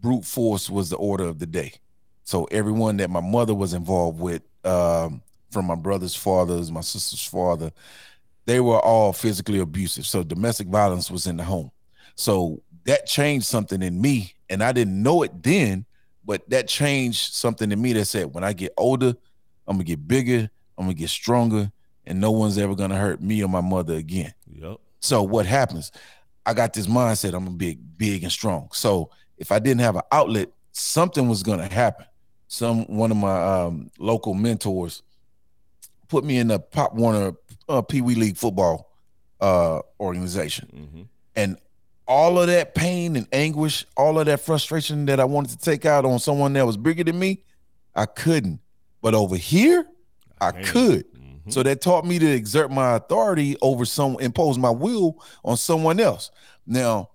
brute 0.00 0.24
force 0.24 0.70
was 0.70 0.90
the 0.90 0.96
order 0.96 1.24
of 1.24 1.38
the 1.38 1.46
day. 1.46 1.72
So 2.30 2.44
everyone 2.52 2.98
that 2.98 3.10
my 3.10 3.20
mother 3.20 3.56
was 3.56 3.74
involved 3.74 4.20
with, 4.20 4.42
um, 4.64 5.20
from 5.50 5.64
my 5.64 5.74
brother's 5.74 6.14
fathers, 6.14 6.70
my 6.70 6.80
sister's 6.80 7.24
father, 7.24 7.72
they 8.46 8.60
were 8.60 8.78
all 8.78 9.12
physically 9.12 9.58
abusive. 9.58 10.06
So 10.06 10.22
domestic 10.22 10.68
violence 10.68 11.10
was 11.10 11.26
in 11.26 11.36
the 11.36 11.42
home. 11.42 11.72
So 12.14 12.62
that 12.84 13.06
changed 13.06 13.46
something 13.46 13.82
in 13.82 14.00
me, 14.00 14.34
and 14.48 14.62
I 14.62 14.70
didn't 14.70 15.02
know 15.02 15.24
it 15.24 15.42
then, 15.42 15.86
But 16.24 16.48
that 16.50 16.68
changed 16.68 17.34
something 17.34 17.72
in 17.72 17.80
me 17.80 17.92
that 17.94 18.04
said, 18.04 18.32
when 18.32 18.44
I 18.44 18.52
get 18.52 18.72
older, 18.76 19.14
I'm 19.66 19.76
gonna 19.76 19.84
get 19.84 20.06
bigger, 20.06 20.48
I'm 20.76 20.84
gonna 20.84 20.94
get 20.94 21.08
stronger, 21.08 21.72
and 22.06 22.20
no 22.20 22.30
one's 22.30 22.58
ever 22.58 22.74
gonna 22.74 22.96
hurt 22.96 23.20
me 23.20 23.42
or 23.42 23.48
my 23.48 23.60
mother 23.60 23.94
again. 23.94 24.32
Yep. 24.52 24.76
So 25.00 25.22
what 25.22 25.46
happens? 25.46 25.92
I 26.44 26.54
got 26.54 26.72
this 26.72 26.86
mindset. 26.86 27.34
I'm 27.34 27.44
gonna 27.44 27.56
be 27.56 27.74
big 27.74 28.22
and 28.22 28.32
strong. 28.32 28.68
So 28.72 29.10
if 29.38 29.50
I 29.50 29.58
didn't 29.58 29.80
have 29.80 29.96
an 29.96 30.02
outlet, 30.12 30.50
something 30.72 31.28
was 31.28 31.42
gonna 31.42 31.72
happen. 31.72 32.06
Some 32.52 32.84
one 32.86 33.12
of 33.12 33.16
my 33.16 33.62
um, 33.62 33.92
local 34.00 34.34
mentors 34.34 35.02
put 36.08 36.24
me 36.24 36.36
in 36.36 36.48
the 36.48 36.58
Pop 36.58 36.96
Warner 36.96 37.34
uh, 37.68 37.80
Pee 37.80 38.00
Wee 38.00 38.16
League 38.16 38.36
football 38.36 38.90
uh, 39.40 39.78
organization, 40.00 40.88
hmm 40.90 41.02
and 41.36 41.56
all 42.08 42.40
of 42.40 42.48
that 42.48 42.74
pain 42.74 43.14
and 43.14 43.28
anguish, 43.32 43.86
all 43.96 44.18
of 44.18 44.26
that 44.26 44.40
frustration 44.40 45.06
that 45.06 45.20
I 45.20 45.24
wanted 45.24 45.52
to 45.52 45.58
take 45.58 45.86
out 45.86 46.04
on 46.04 46.18
someone 46.18 46.52
that 46.54 46.66
was 46.66 46.76
bigger 46.76 47.04
than 47.04 47.20
me, 47.20 47.44
I 47.94 48.06
couldn't. 48.06 48.58
But 49.00 49.14
over 49.14 49.36
here, 49.36 49.86
I 50.40 50.50
Damn. 50.50 50.64
could. 50.64 51.04
hmm 51.14 51.50
So 51.50 51.62
that 51.62 51.80
taught 51.80 52.04
me 52.04 52.18
to 52.18 52.26
exert 52.26 52.72
my 52.72 52.96
authority 52.96 53.56
over 53.62 53.84
some, 53.84 54.16
impose 54.18 54.58
my 54.58 54.70
will 54.70 55.22
on 55.44 55.56
someone 55.56 56.00
else. 56.00 56.32
Now, 56.66 57.10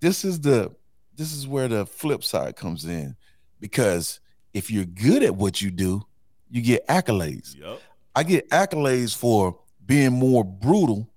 this 0.00 0.24
is 0.24 0.40
the 0.40 0.74
this 1.14 1.34
is 1.34 1.46
where 1.46 1.68
the 1.68 1.84
flip 1.84 2.24
side 2.24 2.56
comes 2.56 2.86
in, 2.86 3.16
because 3.60 4.18
if 4.54 4.70
you're 4.70 4.84
good 4.84 5.22
at 5.22 5.34
what 5.34 5.60
you 5.60 5.70
do, 5.70 6.02
you 6.50 6.62
get 6.62 6.86
accolades. 6.88 7.56
Yep. 7.58 7.80
I 8.14 8.22
get 8.22 8.48
accolades 8.50 9.16
for 9.16 9.58
being 9.84 10.12
more 10.12 10.44
brutal, 10.44 11.08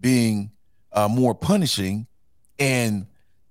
being 0.00 0.50
uh, 0.92 1.08
more 1.08 1.34
punishing, 1.34 2.06
and 2.58 3.06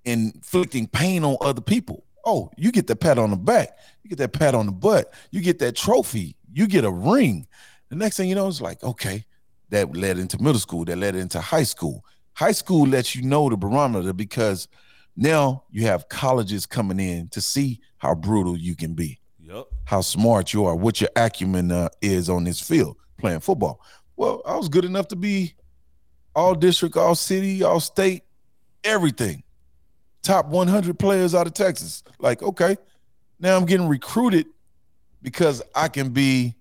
inflicting 0.05 0.87
pain 0.87 1.23
on 1.23 1.37
other 1.41 1.61
people. 1.61 2.03
Oh, 2.25 2.51
you 2.57 2.71
get 2.71 2.87
the 2.87 2.95
pat 2.95 3.17
on 3.17 3.29
the 3.29 3.37
back, 3.37 3.77
you 4.03 4.09
get 4.09 4.17
that 4.17 4.33
pat 4.33 4.53
on 4.53 4.65
the 4.65 4.71
butt, 4.71 5.13
you 5.31 5.41
get 5.41 5.59
that 5.59 5.75
trophy, 5.75 6.35
you 6.51 6.67
get 6.67 6.83
a 6.83 6.91
ring. 6.91 7.47
The 7.89 7.95
next 7.95 8.17
thing 8.17 8.27
you 8.27 8.35
know, 8.35 8.47
it's 8.47 8.59
like, 8.59 8.83
okay, 8.83 9.23
that 9.69 9.95
led 9.95 10.17
into 10.17 10.41
middle 10.41 10.59
school, 10.59 10.83
that 10.85 10.97
led 10.97 11.15
into 11.15 11.39
high 11.39 11.63
school. 11.63 12.03
High 12.33 12.51
school 12.51 12.85
lets 12.85 13.15
you 13.15 13.21
know 13.21 13.49
the 13.49 13.57
barometer 13.57 14.13
because 14.13 14.67
now 15.15 15.63
you 15.71 15.83
have 15.83 16.09
colleges 16.09 16.65
coming 16.65 16.99
in 16.99 17.29
to 17.29 17.41
see 17.41 17.79
how 17.97 18.13
brutal 18.13 18.57
you 18.57 18.75
can 18.75 18.93
be 18.93 19.19
Yep. 19.47 19.67
how 19.85 20.01
smart 20.01 20.53
you 20.53 20.65
are, 20.65 20.75
what 20.75 20.99
your 20.99 21.09
acumen 21.15 21.71
uh, 21.71 21.89
is 22.01 22.29
on 22.29 22.43
this 22.43 22.59
field 22.59 22.97
playing 23.17 23.39
football. 23.39 23.81
Well, 24.17 24.41
I 24.45 24.55
was 24.57 24.67
good 24.67 24.83
enough 24.83 25.07
to 25.09 25.15
be 25.15 25.53
all 26.35 26.53
district, 26.53 26.97
all 26.97 27.15
city, 27.15 27.63
all 27.63 27.79
state, 27.79 28.23
everything. 28.83 29.43
Top 30.21 30.47
100 30.47 30.99
players 30.99 31.33
out 31.33 31.47
of 31.47 31.53
Texas. 31.53 32.03
Like, 32.19 32.43
okay, 32.43 32.77
now 33.39 33.55
I'm 33.55 33.65
getting 33.65 33.87
recruited 33.87 34.47
because 35.21 35.61
I 35.73 35.87
can 35.87 36.09
be, 36.09 36.53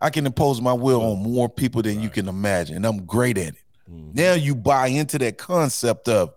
I 0.00 0.10
can 0.10 0.26
impose 0.26 0.60
my 0.60 0.72
will 0.72 1.02
on 1.02 1.22
more 1.22 1.48
people 1.48 1.82
than 1.82 2.00
you 2.00 2.10
can 2.10 2.28
imagine. 2.28 2.76
And 2.76 2.84
I'm 2.86 3.04
great 3.06 3.38
at 3.38 3.48
it. 3.54 3.62
Mhm. 3.90 4.14
Now 4.14 4.34
you 4.34 4.54
buy 4.54 4.88
into 4.88 5.18
that 5.18 5.38
concept 5.38 6.08
of, 6.08 6.34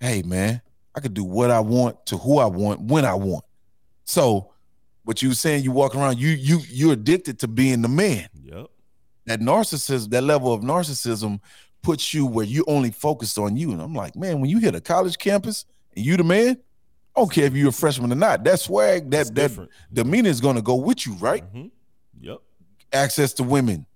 hey 0.00 0.22
man, 0.22 0.62
I 0.94 1.00
could 1.00 1.14
do 1.14 1.24
what 1.24 1.50
I 1.50 1.60
want 1.60 2.06
to 2.06 2.16
who 2.16 2.38
I 2.38 2.46
want 2.46 2.80
when 2.82 3.04
I 3.04 3.14
want. 3.14 3.44
So 4.04 4.52
what 5.08 5.22
you 5.22 5.30
were 5.30 5.34
saying, 5.34 5.64
you 5.64 5.72
walk 5.72 5.96
around, 5.96 6.18
you 6.18 6.28
you 6.28 6.60
you're 6.68 6.92
addicted 6.92 7.38
to 7.38 7.48
being 7.48 7.80
the 7.80 7.88
man. 7.88 8.28
Yep. 8.44 8.66
That 9.24 9.40
narcissism, 9.40 10.10
that 10.10 10.22
level 10.22 10.52
of 10.52 10.60
narcissism 10.60 11.40
puts 11.82 12.12
you 12.12 12.26
where 12.26 12.44
you 12.44 12.62
only 12.68 12.90
focused 12.90 13.38
on 13.38 13.56
you. 13.56 13.72
And 13.72 13.80
I'm 13.80 13.94
like, 13.94 14.16
man, 14.16 14.38
when 14.38 14.50
you 14.50 14.58
hit 14.58 14.74
a 14.74 14.82
college 14.82 15.16
campus 15.16 15.64
and 15.96 16.04
you 16.04 16.18
the 16.18 16.24
man, 16.24 16.58
I 17.16 17.20
don't 17.20 17.32
care 17.32 17.46
if 17.46 17.54
you're 17.54 17.70
a 17.70 17.72
freshman 17.72 18.12
or 18.12 18.16
not. 18.16 18.44
That 18.44 18.60
swag, 18.60 19.10
that 19.12 19.28
that 19.28 19.34
different. 19.34 19.70
demeanor 19.90 20.28
is 20.28 20.42
gonna 20.42 20.60
go 20.60 20.74
with 20.74 21.06
you, 21.06 21.14
right? 21.14 21.42
Mhm. 21.54 21.70
Yep. 22.20 22.38
access 22.92 23.32
to 23.34 23.42
women 23.44 23.86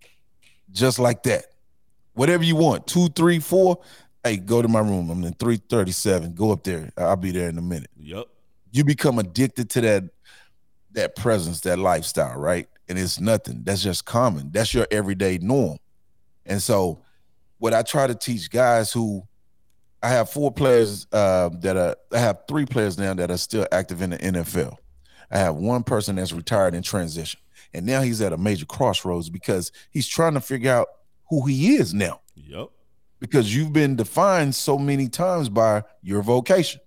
just 0.70 0.98
like 0.98 1.22
that. 1.25 1.44
Whatever 2.14 2.42
you 2.42 2.57
want, 2.57 2.87
two, 2.87 3.09
three, 3.09 3.38
four. 3.38 3.81
Hey, 4.25 4.38
go 4.38 4.62
to 4.62 4.68
my 4.68 4.81
room. 4.81 5.11
I'm 5.11 5.22
in 5.25 5.35
337. 5.35 6.33
Go 6.35 6.53
up 6.53 6.64
there. 6.64 6.90
I'll 6.96 7.16
be 7.16 7.33
there 7.33 7.51
in 7.51 7.59
a 7.59 7.62
minute. 7.62 7.90
Yep. 7.98 8.25
You 8.70 8.85
become 8.85 9.18
addicted 9.18 9.68
to 9.70 9.81
that 9.83 10.05
that 10.92 11.16
presence, 11.16 11.61
that 11.62 11.78
lifestyle, 11.78 12.38
right? 12.38 12.68
And 12.88 12.98
it's 12.98 13.20
nothing. 13.20 13.62
That's 13.64 13.83
just 13.83 14.05
common. 14.05 14.50
That's 14.52 14.74
your 14.74 14.87
everyday 14.90 15.38
norm. 15.38 15.78
And 16.44 16.61
so 16.61 17.02
what 17.59 17.72
I 17.72 17.83
try 17.83 18.07
to 18.07 18.14
teach 18.14 18.50
guys 18.50 18.92
who 18.92 19.22
I 20.02 20.09
have 20.09 20.28
four 20.31 20.50
players 20.50 21.07
uh, 21.12 21.50
that 21.61 21.76
are 21.76 21.96
I 22.12 22.18
have 22.18 22.40
three 22.48 22.66
players 22.66 22.98
now 22.98 23.14
that 23.14 23.31
are 23.31 23.37
still 23.38 23.66
active 23.70 24.02
in 24.02 24.11
the 24.11 24.18
NFL. 24.18 24.76
I 25.31 25.38
have 25.38 25.55
one 25.55 25.83
person 25.85 26.16
that's 26.16 26.33
retired 26.33 26.74
in 26.74 26.83
transition. 26.83 27.40
And 27.72 27.87
now 27.87 28.02
he's 28.02 28.20
at 28.20 28.33
a 28.33 28.37
major 28.37 28.66
crossroads 28.66 29.31
because 29.31 29.72
he's 29.90 30.07
trying 30.07 30.35
to 30.35 30.40
figure 30.40 30.72
out 30.72 30.88
who 31.31 31.46
he 31.46 31.76
is 31.76 31.94
now 31.94 32.20
Yep. 32.35 32.68
because 33.20 33.55
you've 33.55 33.72
been 33.72 33.96
defined 33.96 34.55
so 34.55 34.76
many 34.76 35.09
times 35.09 35.48
by 35.48 35.85
your 36.02 36.20
vocation. 36.22 36.81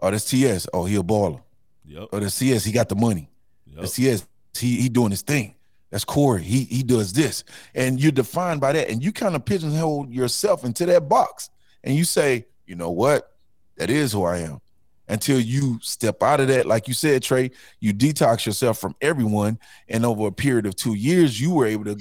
Oh, 0.00 0.10
that's 0.10 0.28
TS. 0.28 0.66
Oh, 0.74 0.84
he 0.84 0.96
a 0.96 1.02
baller. 1.02 1.40
Yep. 1.84 2.08
Oh, 2.12 2.20
that's 2.20 2.34
CS. 2.34 2.64
He 2.64 2.72
got 2.72 2.88
the 2.88 2.94
money. 2.96 3.30
Yep. 3.66 3.80
That's 3.80 3.94
CS. 3.94 4.26
He 4.56 4.80
he 4.80 4.88
doing 4.88 5.10
his 5.10 5.22
thing. 5.22 5.54
That's 5.90 6.04
Corey. 6.04 6.42
He 6.42 6.64
he 6.64 6.82
does 6.82 7.12
this, 7.12 7.44
and 7.74 8.00
you're 8.00 8.12
defined 8.12 8.60
by 8.60 8.72
that, 8.72 8.88
and 8.88 9.02
you 9.02 9.12
kind 9.12 9.36
of 9.36 9.44
pigeonhole 9.44 10.08
yourself 10.08 10.64
into 10.64 10.86
that 10.86 11.08
box, 11.08 11.50
and 11.84 11.94
you 11.94 12.04
say, 12.04 12.46
you 12.66 12.74
know 12.76 12.90
what, 12.90 13.36
that 13.76 13.90
is 13.90 14.12
who 14.12 14.24
I 14.24 14.38
am. 14.38 14.60
Until 15.08 15.38
you 15.40 15.78
step 15.82 16.22
out 16.22 16.40
of 16.40 16.48
that, 16.48 16.64
like 16.64 16.88
you 16.88 16.94
said, 16.94 17.22
Trey, 17.22 17.50
you 17.80 17.92
detox 17.92 18.46
yourself 18.46 18.78
from 18.78 18.94
everyone, 19.02 19.58
and 19.88 20.06
over 20.06 20.28
a 20.28 20.32
period 20.32 20.64
of 20.64 20.76
two 20.76 20.94
years, 20.94 21.38
you 21.38 21.52
were 21.52 21.66
able 21.66 21.84
to 21.84 21.98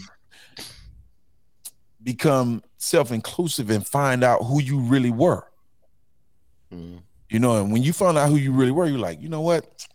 become 2.03 2.63
self-inclusive 2.77 3.69
and 3.69 3.85
find 3.85 4.23
out 4.23 4.43
who 4.43 4.61
you 4.61 4.79
really 4.79 5.11
were. 5.11 5.43
Mhm. 6.71 7.01
You 7.31 7.39
know, 7.39 7.61
and 7.61 7.71
when 7.71 7.81
you 7.81 7.93
found 7.93 8.17
out 8.17 8.27
who 8.27 8.35
you 8.35 8.51
really 8.51 8.71
were, 8.71 8.85
you're 8.85 8.99
like, 8.99 9.21
you 9.21 9.29
know 9.29 9.39
what? 9.39 9.87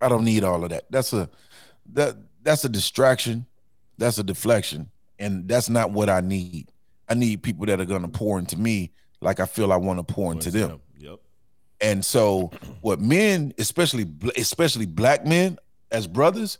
I 0.00 0.08
don't 0.08 0.24
need 0.24 0.42
all 0.42 0.64
of 0.64 0.70
that. 0.70 0.84
That's 0.90 1.12
a 1.12 1.28
that 1.92 2.16
that's 2.42 2.64
a 2.64 2.68
distraction. 2.70 3.44
That's 3.98 4.16
a 4.16 4.24
deflection. 4.24 4.90
And 5.18 5.46
that's 5.46 5.68
not 5.68 5.90
what 5.90 6.08
I 6.08 6.22
need. 6.22 6.72
I 7.10 7.14
need 7.14 7.42
people 7.42 7.66
that 7.66 7.78
are 7.78 7.84
gonna 7.84 8.08
pour 8.08 8.38
into 8.38 8.58
me 8.58 8.90
like 9.20 9.38
I 9.38 9.44
feel 9.44 9.70
I 9.70 9.76
want 9.76 9.98
to 9.98 10.14
pour 10.14 10.32
into 10.32 10.50
them. 10.50 10.80
Yep. 10.96 11.20
And 11.82 12.02
so, 12.02 12.50
what 12.80 13.00
men, 13.00 13.52
especially 13.58 14.06
especially 14.34 14.86
black 14.86 15.26
men, 15.26 15.58
as 15.90 16.06
brothers, 16.06 16.56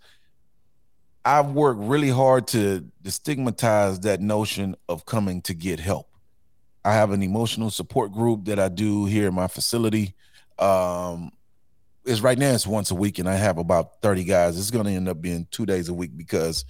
I've 1.25 1.53
worked 1.53 1.81
really 1.81 2.11
hard 2.11 2.49
to 2.49 2.87
destigmatize 3.03 4.03
that 4.03 4.21
notion 4.21 4.77
of 4.91 5.07
coming 5.07 5.41
to 5.43 5.55
get 5.55 5.81
help. 5.81 6.12
I 6.85 6.93
have 6.95 7.11
an 7.13 7.23
emotional 7.23 7.71
support 7.71 8.13
group 8.13 8.45
that 8.47 8.59
I 8.59 8.69
do 8.69 9.05
here 9.07 9.29
in 9.29 9.35
my 9.35 9.47
facility. 9.47 10.15
Um, 10.59 11.31
it's 12.05 12.21
right 12.21 12.37
now 12.39 12.53
it's 12.53 12.67
once 12.67 12.91
a 12.91 12.95
week, 12.97 13.19
and 13.21 13.29
I 13.29 13.37
have 13.37 13.59
about 13.59 14.01
thirty 14.03 14.25
guys. 14.25 14.59
It's 14.59 14.71
going 14.73 14.87
to 14.87 14.91
end 14.93 15.09
up 15.09 15.21
being 15.21 15.47
two 15.51 15.65
days 15.67 15.89
a 15.89 15.95
week 15.95 16.17
because 16.17 16.65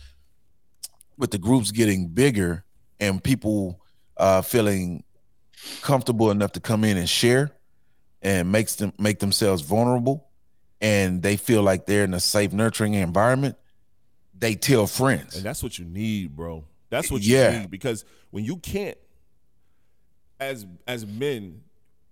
with 1.17 1.31
the 1.31 1.39
groups 1.39 1.71
getting 1.71 2.09
bigger 2.09 2.65
and 3.01 3.23
people 3.23 3.81
uh, 4.19 4.43
feeling 4.43 5.03
comfortable 5.81 6.31
enough 6.31 6.53
to 6.53 6.61
come 6.61 6.85
in 6.85 6.97
and 6.99 7.09
share 7.09 7.51
and 8.21 8.51
makes 8.53 8.77
them 8.77 8.93
make 8.99 9.19
themselves 9.21 9.63
vulnerable 9.63 10.29
and 10.81 11.23
they 11.23 11.37
feel 11.37 11.63
like 11.63 11.87
they're 11.87 12.05
in 12.05 12.15
a 12.15 12.21
safe 12.21 12.53
nurturing 12.53 12.95
environment 12.95 13.57
they 14.37 14.55
tell 14.57 14.89
friends 14.89 15.37
And 15.37 15.45
that's 15.45 15.63
what 15.63 15.79
you 15.79 15.85
need, 15.85 16.35
bro. 16.35 16.65
That's 16.91 17.13
what 17.13 17.23
you 17.23 17.37
Yeah. 17.37 17.61
need 17.61 17.71
because 17.71 18.05
when 18.31 18.45
you 18.45 18.57
can't, 18.57 18.97
as 20.45 20.67
as 20.87 21.07
men, 21.07 21.63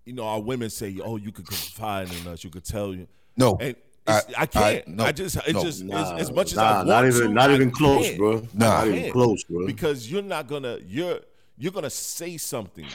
you 0.05 0.13
know, 0.13 0.25
our 0.25 0.41
women 0.41 0.71
say, 0.71 0.99
"Oh, 1.03 1.17
you 1.17 1.33
could 1.33 1.47
confide 1.47 2.11
in 2.13 2.27
us. 2.27 2.43
You 2.45 2.51
could 2.51 2.65
tell 2.65 2.95
you." 2.95 3.07
no 3.37 3.57
And 3.61 3.77
I, 4.07 4.23
I- 4.39 4.47
can't. 4.47 4.65
I- 4.65 4.85
no, 4.87 5.05
I 5.05 5.13
just, 5.13 5.37
it 5.47 5.53
no. 5.55 5.63
just 5.63 5.83
Nah, 5.85 6.15
as, 6.17 6.29
as 6.29 6.33
much 6.35 6.53
as 6.53 6.57
nah, 6.57 6.63
I 6.63 6.75
want 6.77 6.89
not 6.89 7.07
even 7.07 7.21
to, 7.23 7.29
not 7.29 7.51
I 7.51 7.55
even 7.55 7.71
close, 7.71 8.05
can't. 8.07 8.19
bro. 8.19 8.33
Nah. 8.55 8.69
not 8.85 8.89
even 8.89 9.13
close, 9.13 9.45
bro. 9.45 9.67
because 9.67 10.11
you're 10.11 10.23
not 10.23 10.49
gonna 10.49 10.79
you're 10.87 11.21
you're 11.59 11.73
gonna 11.73 11.91
say 11.91 12.37
something 12.37 12.87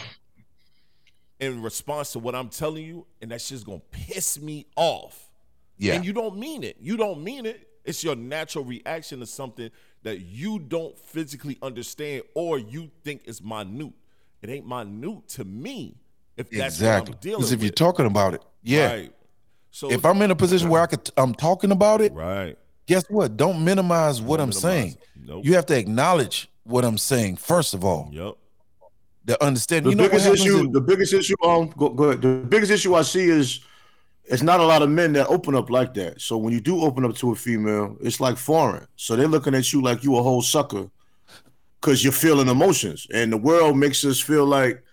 in 1.40 1.62
response 1.62 2.12
to 2.14 2.20
what 2.20 2.34
I'm 2.36 2.50
telling 2.50 2.84
you, 2.86 3.06
and 3.22 3.32
that's 3.32 3.50
just 3.50 3.66
gonna 3.66 3.82
piss 3.92 4.40
me 4.42 4.66
off. 4.76 5.30
yeah 5.78 5.94
And 5.96 6.06
you 6.06 6.14
don't 6.14 6.38
mean 6.38 6.64
it. 6.64 6.78
You 6.80 6.98
don't 6.98 7.24
mean 7.24 7.46
it. 7.46 7.68
It's 7.84 8.04
your 8.04 8.16
natural 8.16 8.64
reaction 8.66 9.20
to 9.20 9.26
something 9.26 9.70
that 10.04 10.22
you 10.22 10.60
don't 10.60 10.98
physically 10.98 11.58
understand 11.62 12.24
or 12.34 12.58
you 12.58 12.90
think 13.04 13.22
is 13.26 13.44
minute. 13.44 13.94
It 14.42 14.50
ain't 14.50 14.68
minute 14.68 15.28
to 15.30 15.44
me 15.46 15.96
if 16.38 16.50
that's 16.50 16.76
exactly 16.76 17.12
what 17.12 17.16
I'm 17.16 17.22
dealing 17.22 17.38
because 17.40 17.52
if 17.52 17.58
with. 17.60 17.64
you're 17.64 17.72
talking 17.74 18.06
about 18.06 18.34
it 18.34 18.42
yeah 18.62 18.92
Right. 18.94 19.12
So 19.72 19.92
if 19.92 20.06
i'm 20.06 20.22
in 20.22 20.32
a 20.32 20.36
position 20.36 20.70
where 20.70 20.82
i 20.82 20.86
could 20.86 21.10
i'm 21.18 21.34
talking 21.34 21.72
about 21.72 22.02
it 22.02 22.14
right. 22.14 22.58
guess 22.88 23.06
what 23.10 23.38
don't 23.38 23.64
minimize 23.64 24.22
what 24.22 24.40
i'm 24.40 24.50
minimize 24.50 24.62
saying 24.62 24.92
it. 24.92 24.98
Nope. 25.26 25.46
you 25.46 25.54
have 25.56 25.66
to 25.68 25.78
acknowledge 25.78 26.50
what 26.64 26.84
i'm 26.86 26.98
saying 26.98 27.38
first 27.38 27.74
of 27.74 27.84
all 27.86 28.10
Yep. 28.12 28.34
the 29.26 29.44
understand 29.44 29.86
the 29.86 29.90
you 29.92 29.96
know 29.96 30.04
biggest 30.04 30.26
happens 30.26 30.42
issue, 30.46 30.58
in- 30.60 30.72
the 30.72 30.82
biggest 30.82 31.14
issue, 31.14 31.36
um, 31.44 31.70
go, 31.78 31.90
go 31.90 32.04
ahead. 32.06 32.22
The 32.22 32.46
biggest 32.48 32.72
issue 32.72 32.94
I 32.96 33.02
see 33.02 33.26
is 33.30 33.62
it's 34.26 34.42
not 34.44 34.60
a 34.60 34.64
lot 34.66 34.82
of 34.82 34.90
men 34.90 35.14
that 35.14 35.28
open 35.28 35.56
up 35.56 35.70
like 35.70 35.94
that. 35.96 36.20
So 36.22 36.38
when 36.38 36.52
you 36.54 36.60
do 36.62 36.82
open 36.82 37.06
up 37.06 37.16
to 37.18 37.32
a 37.32 37.36
female, 37.36 37.96
it's 38.02 38.20
like 38.20 38.38
foreign. 38.38 38.86
So 38.96 39.16
they're 39.16 39.28
looking 39.28 39.54
at 39.56 39.72
you 39.74 39.82
like 39.82 40.04
you 40.04 40.16
a 40.18 40.24
whole 40.24 40.42
sucker 40.42 40.90
because 41.86 42.04
you're 42.04 42.12
feeling 42.12 42.48
emotions, 42.48 43.06
and 43.14 43.32
the 43.32 43.38
world 43.38 43.78
makes 43.78 44.04
us 44.06 44.20
feel 44.20 44.44
like 44.44 44.84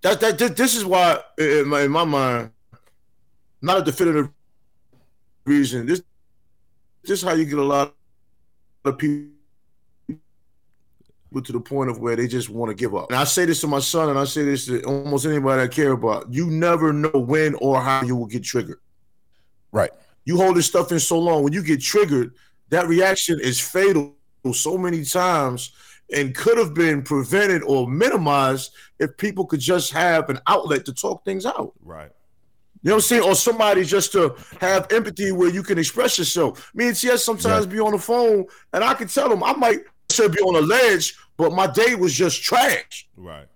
that. 0.00 0.18
That 0.20 0.56
this 0.56 0.74
is 0.74 0.82
why, 0.82 1.20
in 1.36 1.68
my, 1.68 1.82
in 1.82 1.90
my 1.90 2.04
mind, 2.04 2.50
not 3.60 3.80
a 3.80 3.82
definitive 3.82 4.30
reason. 5.44 5.84
This 5.84 6.00
this 7.02 7.18
is 7.18 7.22
how 7.22 7.34
you 7.34 7.44
get 7.44 7.58
a 7.58 7.62
lot 7.62 7.94
of 8.86 8.96
people 8.96 9.28
to 11.44 11.52
the 11.52 11.60
point 11.60 11.90
of 11.90 11.98
where 11.98 12.16
they 12.16 12.26
just 12.26 12.48
want 12.48 12.70
to 12.70 12.74
give 12.74 12.94
up. 12.94 13.10
And 13.10 13.18
I 13.18 13.24
say 13.24 13.44
this 13.44 13.60
to 13.60 13.66
my 13.66 13.80
son, 13.80 14.08
and 14.08 14.18
I 14.18 14.24
say 14.24 14.44
this 14.44 14.64
to 14.66 14.82
almost 14.84 15.26
anybody 15.26 15.60
I 15.60 15.68
care 15.68 15.92
about. 15.92 16.32
You 16.32 16.46
never 16.46 16.90
know 16.90 17.10
when 17.10 17.54
or 17.56 17.82
how 17.82 18.02
you 18.02 18.16
will 18.16 18.26
get 18.26 18.44
triggered. 18.44 18.80
Right. 19.72 19.90
You 20.24 20.38
hold 20.38 20.56
this 20.56 20.66
stuff 20.66 20.90
in 20.90 21.00
so 21.00 21.18
long, 21.18 21.42
when 21.42 21.52
you 21.52 21.62
get 21.62 21.82
triggered, 21.82 22.32
that 22.70 22.88
reaction 22.88 23.38
is 23.40 23.60
fatal 23.60 24.14
so 24.54 24.78
many 24.78 25.04
times 25.04 25.72
and 26.14 26.34
could 26.34 26.58
have 26.58 26.74
been 26.74 27.02
prevented 27.02 27.62
or 27.62 27.88
minimized 27.88 28.72
if 28.98 29.16
people 29.16 29.46
could 29.46 29.60
just 29.60 29.92
have 29.92 30.30
an 30.30 30.38
outlet 30.46 30.84
to 30.86 30.92
talk 30.92 31.24
things 31.24 31.44
out. 31.44 31.72
Right. 31.84 32.10
You 32.82 32.90
know 32.90 32.94
what 32.94 32.98
I'm 32.98 33.00
saying? 33.02 33.22
Or 33.24 33.34
somebody 33.34 33.84
just 33.84 34.12
to 34.12 34.36
have 34.60 34.90
empathy 34.92 35.32
where 35.32 35.50
you 35.50 35.62
can 35.62 35.78
express 35.78 36.18
yourself. 36.18 36.70
Me 36.74 36.88
and 36.88 36.96
TS 36.96 37.24
sometimes 37.24 37.66
be 37.66 37.80
on 37.80 37.92
the 37.92 37.98
phone 37.98 38.46
and 38.72 38.84
I 38.84 38.94
can 38.94 39.08
tell 39.08 39.32
him 39.32 39.42
I 39.42 39.52
might 39.52 39.80
should 40.10 40.32
be 40.32 40.40
on 40.40 40.56
a 40.56 40.60
ledge, 40.60 41.16
but 41.36 41.52
my 41.52 41.66
day 41.66 41.94
was 41.94 42.14
just 42.14 42.42
trash. 42.42 43.08
Right. 43.16 43.46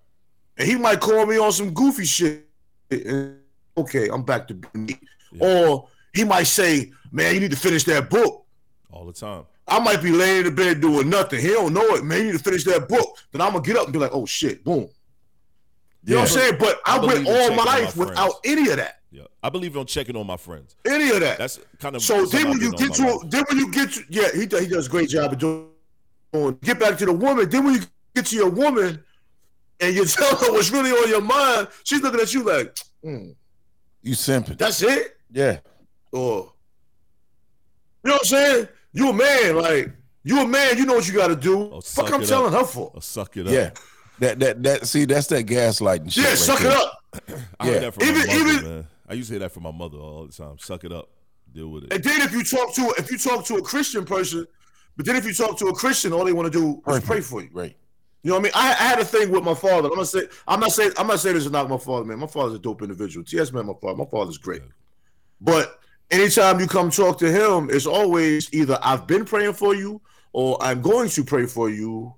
And 0.57 0.67
he 0.67 0.75
might 0.75 0.99
call 0.99 1.25
me 1.25 1.37
on 1.39 1.51
some 1.51 1.73
goofy 1.73 2.05
shit. 2.05 2.47
And, 2.91 3.39
okay, 3.75 4.07
I'm 4.09 4.23
back 4.23 4.47
to 4.49 4.59
me. 4.73 4.99
Yeah. 5.31 5.45
Or 5.45 5.87
he 6.13 6.23
might 6.23 6.43
say, 6.43 6.91
man, 7.11 7.33
you 7.33 7.39
need 7.39 7.51
to 7.51 7.57
finish 7.57 7.83
that 7.85 8.09
book. 8.09 8.45
All 8.91 9.05
the 9.05 9.13
time. 9.13 9.45
I 9.67 9.79
might 9.79 10.01
be 10.01 10.11
laying 10.11 10.45
in 10.45 10.55
bed 10.55 10.81
doing 10.81 11.09
nothing. 11.09 11.39
He 11.39 11.47
don't 11.47 11.73
know 11.73 11.95
it, 11.95 12.03
man. 12.03 12.19
You 12.19 12.25
need 12.25 12.37
to 12.37 12.43
finish 12.43 12.63
that 12.65 12.87
book. 12.87 13.17
Then 13.31 13.41
I'm 13.41 13.53
gonna 13.53 13.63
get 13.63 13.77
up 13.77 13.85
and 13.85 13.93
be 13.93 13.99
like, 13.99 14.11
oh 14.13 14.25
shit, 14.25 14.63
boom. 14.63 14.79
You 14.79 14.89
yeah. 16.03 16.15
know 16.15 16.21
what 16.21 16.31
I'm 16.31 16.37
saying? 16.37 16.55
But 16.59 16.81
I, 16.85 16.97
I 16.97 17.05
went 17.05 17.27
all 17.27 17.55
my 17.55 17.63
life 17.63 17.95
my 17.95 18.05
without 18.05 18.33
any 18.43 18.69
of 18.69 18.77
that. 18.77 18.99
Yeah, 19.09 19.23
I 19.41 19.49
believe 19.49 19.77
on 19.77 19.85
checking 19.85 20.15
on 20.17 20.27
my 20.27 20.37
friends. 20.37 20.75
Any 20.85 21.11
of 21.11 21.19
that. 21.21 21.37
That's 21.37 21.59
kind 21.79 21.95
of 21.95 22.01
so. 22.01 22.25
Then 22.25 22.49
when 22.49 22.59
you 22.59 22.71
get 22.73 22.93
to, 22.95 23.03
a, 23.03 23.27
then 23.27 23.45
when 23.47 23.57
you 23.59 23.71
get 23.71 23.91
to, 23.93 24.03
yeah, 24.09 24.31
he 24.33 24.41
he 24.41 24.67
does 24.67 24.87
a 24.87 24.89
great 24.89 25.09
job 25.09 25.33
of 25.33 25.39
doing. 25.39 26.57
Get 26.63 26.79
back 26.79 26.97
to 26.97 27.05
the 27.05 27.13
woman. 27.13 27.47
Then 27.47 27.63
when 27.63 27.75
you 27.75 27.81
get 28.15 28.25
to 28.27 28.35
your 28.35 28.49
woman, 28.49 29.03
and 29.79 29.95
you 29.95 30.05
tell 30.05 30.35
her 30.35 30.51
what's 30.51 30.71
really 30.71 30.91
on 30.91 31.07
your 31.07 31.21
mind, 31.21 31.67
she's 31.83 32.01
looking 32.01 32.19
at 32.19 32.33
you 32.33 32.43
like, 32.43 32.75
mm, 33.03 33.35
you 34.01 34.13
simping. 34.13 34.57
That's 34.57 34.81
it. 34.81 35.17
Yeah. 35.31 35.59
Or 36.11 36.53
you 38.03 38.09
know 38.09 38.13
what 38.15 38.21
I'm 38.21 38.25
saying? 38.25 38.67
You 38.93 39.09
a 39.09 39.13
man, 39.13 39.55
like 39.55 39.91
you 40.23 40.39
a 40.39 40.47
man. 40.47 40.77
You 40.77 40.85
know 40.85 40.93
what 40.93 41.07
you 41.07 41.13
got 41.13 41.27
to 41.27 41.35
do. 41.35 41.71
Oh, 41.71 41.81
Fuck, 41.81 42.13
I'm 42.13 42.23
telling 42.23 42.53
up. 42.53 42.61
her 42.61 42.65
for. 42.65 42.91
Oh, 42.95 42.99
suck 42.99 43.35
it 43.37 43.47
up. 43.47 43.53
Yeah. 43.53 43.71
That 44.19 44.39
that 44.39 44.63
that. 44.63 44.87
See, 44.87 45.05
that's 45.05 45.27
that 45.27 45.45
gaslighting. 45.45 46.11
Shit 46.11 46.23
yeah, 46.23 46.29
right 46.29 46.37
suck 46.37 46.59
there. 46.59 46.71
it 46.71 46.77
up. 46.77 47.03
I 47.59 47.71
yeah. 47.71 47.79
That 47.79 47.93
from 47.95 48.03
even 48.03 48.27
mother, 48.27 48.39
even. 48.39 48.63
Man. 48.63 48.87
I 49.09 49.13
used 49.13 49.27
to 49.29 49.33
hear 49.33 49.39
that 49.39 49.51
from 49.51 49.63
my 49.63 49.71
mother 49.71 49.97
all 49.97 50.25
the 50.25 50.33
time. 50.33 50.57
Suck 50.59 50.83
it 50.83 50.91
up. 50.91 51.09
Deal 51.53 51.69
with 51.69 51.85
it. 51.85 51.93
And 51.93 52.03
then 52.03 52.21
if 52.21 52.31
you 52.31 52.43
talk 52.43 52.73
to 52.75 52.93
if 52.97 53.11
you 53.11 53.17
talk 53.17 53.45
to 53.45 53.55
a 53.55 53.61
Christian 53.61 54.05
person, 54.05 54.45
but 54.95 55.05
then 55.05 55.15
if 55.15 55.25
you 55.25 55.33
talk 55.33 55.57
to 55.59 55.67
a 55.67 55.73
Christian, 55.73 56.13
all 56.13 56.25
they 56.25 56.33
want 56.33 56.51
to 56.51 56.59
do 56.59 56.81
is 56.91 57.03
pray 57.03 57.21
for 57.21 57.41
you. 57.41 57.49
Right. 57.51 57.75
You 58.23 58.29
know 58.29 58.37
what 58.37 58.39
I 58.39 58.43
mean? 58.43 58.51
I, 58.55 58.69
I, 58.71 58.87
had 58.87 58.99
a 58.99 59.05
thing 59.05 59.31
with 59.31 59.43
my 59.43 59.53
father. 59.53 59.89
I'm 59.89 59.95
gonna 59.95 60.05
say 60.05 60.27
I'm 60.47 60.61
not 60.61 60.71
saying 60.71 60.93
I'm 60.97 61.07
not 61.07 61.19
saying 61.19 61.35
this 61.35 61.45
is 61.45 61.51
not 61.51 61.69
my 61.69 61.77
father, 61.77 62.05
man. 62.05 62.19
My 62.19 62.27
father's 62.27 62.55
a 62.55 62.59
dope 62.59 62.81
individual. 62.81 63.25
TS 63.25 63.51
man, 63.51 63.65
my 63.65 63.73
father. 63.81 63.97
My 63.97 64.05
father's 64.05 64.37
great. 64.37 64.61
But 65.41 65.79
anytime 66.11 66.59
you 66.59 66.67
come 66.67 66.89
talk 66.89 67.17
to 67.19 67.31
him, 67.31 67.69
it's 67.69 67.85
always 67.85 68.53
either 68.53 68.77
I've 68.81 69.07
been 69.07 69.25
praying 69.25 69.53
for 69.53 69.75
you 69.75 70.01
or 70.33 70.57
I'm 70.61 70.81
going 70.81 71.09
to 71.09 71.23
pray 71.23 71.45
for 71.45 71.69
you, 71.69 72.13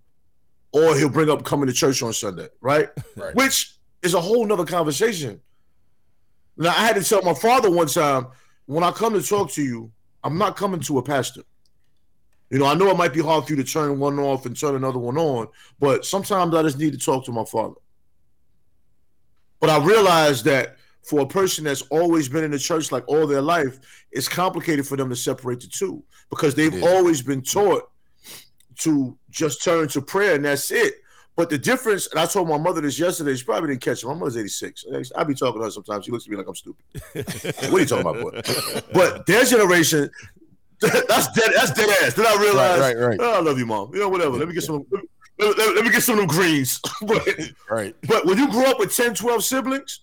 or 0.72 0.96
he'll 0.96 1.10
bring 1.10 1.30
up 1.30 1.44
coming 1.44 1.68
to 1.68 1.74
church 1.74 2.02
on 2.02 2.14
Sunday, 2.14 2.48
right? 2.62 2.90
right. 3.16 3.36
Which 3.36 3.76
is 4.02 4.14
a 4.14 4.22
whole 4.22 4.46
nother 4.46 4.66
conversation. 4.66 5.40
Now 6.58 6.70
I 6.70 6.86
had 6.86 6.96
to 6.96 7.04
tell 7.04 7.22
my 7.22 7.34
father 7.34 7.70
one 7.70 7.88
time, 7.88 8.28
when 8.66 8.84
I 8.84 8.92
come 8.92 9.14
to 9.14 9.22
talk 9.22 9.52
to 9.52 9.62
you, 9.62 9.92
I'm 10.24 10.38
not 10.38 10.56
coming 10.56 10.80
to 10.82 10.98
a 10.98 11.04
pastor. 11.04 11.42
You 12.50 12.60
know, 12.60 12.66
I 12.66 12.74
know 12.74 12.90
it 12.90 12.98
might 12.98 13.14
be 13.14 13.22
hard 13.22 13.46
for 13.46 13.52
you 13.52 13.58
to 13.58 13.64
turn 13.64 14.00
one 14.00 14.18
off 14.20 14.46
and 14.46 14.58
turn 14.58 14.76
another 14.76 15.00
one 15.00 15.18
on, 15.18 15.48
but 15.80 16.06
sometimes 16.06 16.56
I 16.56 16.62
just 16.64 16.80
need 16.80 16.94
to 16.94 17.00
talk 17.00 17.26
to 17.26 17.32
my 17.32 17.44
father. 17.44 17.76
But 19.60 19.70
I 19.70 19.84
realized 19.84 20.46
that 20.46 20.75
for 21.08 21.22
a 21.22 21.26
person 21.26 21.64
that's 21.64 21.84
always 21.84 22.28
been 22.28 22.43
in 22.43 22.51
the 22.51 22.60
church 22.60 22.91
like 22.91 23.08
all 23.08 23.28
their 23.28 23.41
life, 23.41 23.80
it's 24.12 24.28
complicated 24.28 24.88
for 24.88 24.97
them 24.97 25.10
to 25.10 25.16
separate 25.16 25.60
the 25.60 25.68
two 25.68 26.03
because 26.30 26.56
they've 26.56 26.84
always 26.84 27.22
been 27.22 27.41
taught 27.41 27.89
to 28.80 29.18
just 29.30 29.64
turn 29.64 29.88
to 29.89 30.01
prayer 30.01 30.36
and 30.36 30.45
that's 30.45 30.72
it. 30.72 30.95
But 31.36 31.49
the 31.49 31.58
difference, 31.58 32.08
and 32.08 32.20
I 32.20 32.26
told 32.26 32.47
my 32.47 32.58
mother 32.58 32.80
this 32.80 32.97
yesterday, 32.97 33.36
she 33.36 33.43
probably 33.43 33.70
didn't 33.70 33.82
catch 33.82 34.03
it. 34.03 34.08
My 34.08 34.14
mother's 34.14 34.38
86. 34.38 34.86
I 35.16 35.24
be 35.26 35.34
talking 35.36 35.60
to 35.60 35.66
her 35.66 35.72
sometimes. 35.72 36.06
She 36.06 36.12
looks 36.12 36.26
at 36.26 36.32
me 36.32 36.38
like 36.38 36.47
I'm 36.47 36.56
stupid. 36.56 36.86
what 37.14 37.74
are 37.74 37.80
you 37.80 37.86
talking 37.86 38.08
about, 38.08 38.22
boy? 38.22 38.82
But 38.93 39.26
their 39.26 39.43
generation, 39.43 40.10
that's 40.80 41.28
dead. 41.34 41.51
That's 41.56 41.72
dead 41.72 41.89
ass. 42.03 42.14
Then 42.14 42.26
I 42.26 42.38
realized, 42.39 42.82
right, 42.82 42.95
right, 42.95 43.08
right. 43.08 43.20
Oh, 43.20 43.34
I 43.34 43.39
love 43.39 43.60
you, 43.60 43.66
mom. 43.66 43.93
You 43.93 44.01
know, 44.01 44.10
whatever. 44.10 44.38
Let 44.38 44.47
me 44.47 44.53
get 44.53 44.64
some. 44.64 44.86
Let, 45.38 45.58
let, 45.58 45.76
let 45.76 45.84
me 45.84 45.91
get 45.91 46.03
some 46.03 46.14
of 46.14 46.20
them 46.20 46.28
greens. 46.28 46.80
but, 47.01 47.28
right. 47.70 47.93
But 48.08 48.26
when 48.26 48.38
you 48.38 48.49
grew 48.49 48.66
up 48.66 48.80
with 48.80 48.95
10, 48.95 49.16
12 49.16 49.43
siblings, 49.43 50.01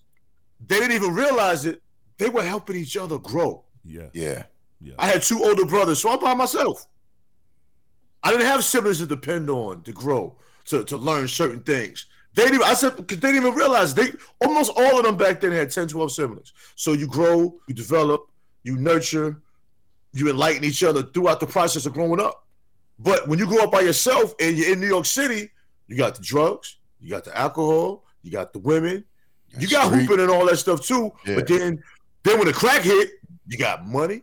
they 0.67 0.79
didn't 0.79 0.93
even 0.93 1.13
realize 1.13 1.65
it. 1.65 1.81
They 2.17 2.29
were 2.29 2.43
helping 2.43 2.75
each 2.75 2.97
other 2.97 3.17
grow. 3.17 3.63
Yeah. 3.83 4.07
Yeah. 4.13 4.43
Yeah. 4.79 4.93
I 4.99 5.07
had 5.07 5.21
two 5.21 5.43
older 5.43 5.65
brothers, 5.65 5.99
so 5.99 6.11
I'm 6.11 6.19
by 6.19 6.33
myself. 6.33 6.85
I 8.21 8.31
didn't 8.31 8.45
have 8.45 8.63
siblings 8.63 8.99
to 8.99 9.05
depend 9.05 9.49
on 9.49 9.81
to 9.83 9.91
grow, 9.91 10.35
to, 10.65 10.83
to 10.85 10.97
learn 10.97 11.27
certain 11.27 11.61
things. 11.61 12.05
They 12.35 12.43
didn't 12.43 12.55
even, 12.55 12.67
I 12.67 12.73
said, 12.73 12.95
because 12.95 13.19
they 13.19 13.31
didn't 13.31 13.45
even 13.45 13.57
realize 13.57 13.93
they 13.93 14.11
almost 14.43 14.71
all 14.75 14.97
of 14.97 15.05
them 15.05 15.17
back 15.17 15.41
then 15.41 15.51
had 15.51 15.71
10, 15.71 15.89
12 15.89 16.11
siblings. 16.11 16.53
So 16.75 16.93
you 16.93 17.07
grow, 17.07 17.55
you 17.67 17.75
develop, 17.75 18.27
you 18.63 18.77
nurture, 18.77 19.41
you 20.13 20.29
enlighten 20.29 20.63
each 20.63 20.83
other 20.83 21.03
throughout 21.03 21.39
the 21.39 21.47
process 21.47 21.85
of 21.85 21.93
growing 21.93 22.19
up. 22.19 22.45
But 22.99 23.27
when 23.27 23.39
you 23.39 23.45
grow 23.45 23.63
up 23.63 23.71
by 23.71 23.81
yourself 23.81 24.33
and 24.39 24.57
you're 24.57 24.71
in 24.71 24.79
New 24.79 24.87
York 24.87 25.05
City, 25.05 25.49
you 25.87 25.97
got 25.97 26.15
the 26.15 26.21
drugs, 26.21 26.77
you 27.01 27.09
got 27.09 27.25
the 27.25 27.37
alcohol, 27.37 28.05
you 28.21 28.31
got 28.31 28.53
the 28.53 28.59
women, 28.59 29.03
you 29.59 29.67
got 29.67 29.87
Street. 29.87 30.01
hooping 30.01 30.19
and 30.19 30.29
all 30.29 30.45
that 30.45 30.57
stuff 30.57 30.85
too. 30.85 31.11
Yeah. 31.25 31.35
But 31.35 31.47
then, 31.47 31.83
then 32.23 32.37
when 32.37 32.47
the 32.47 32.53
crack 32.53 32.81
hit, 32.81 33.11
you 33.47 33.57
got 33.57 33.85
money. 33.85 34.21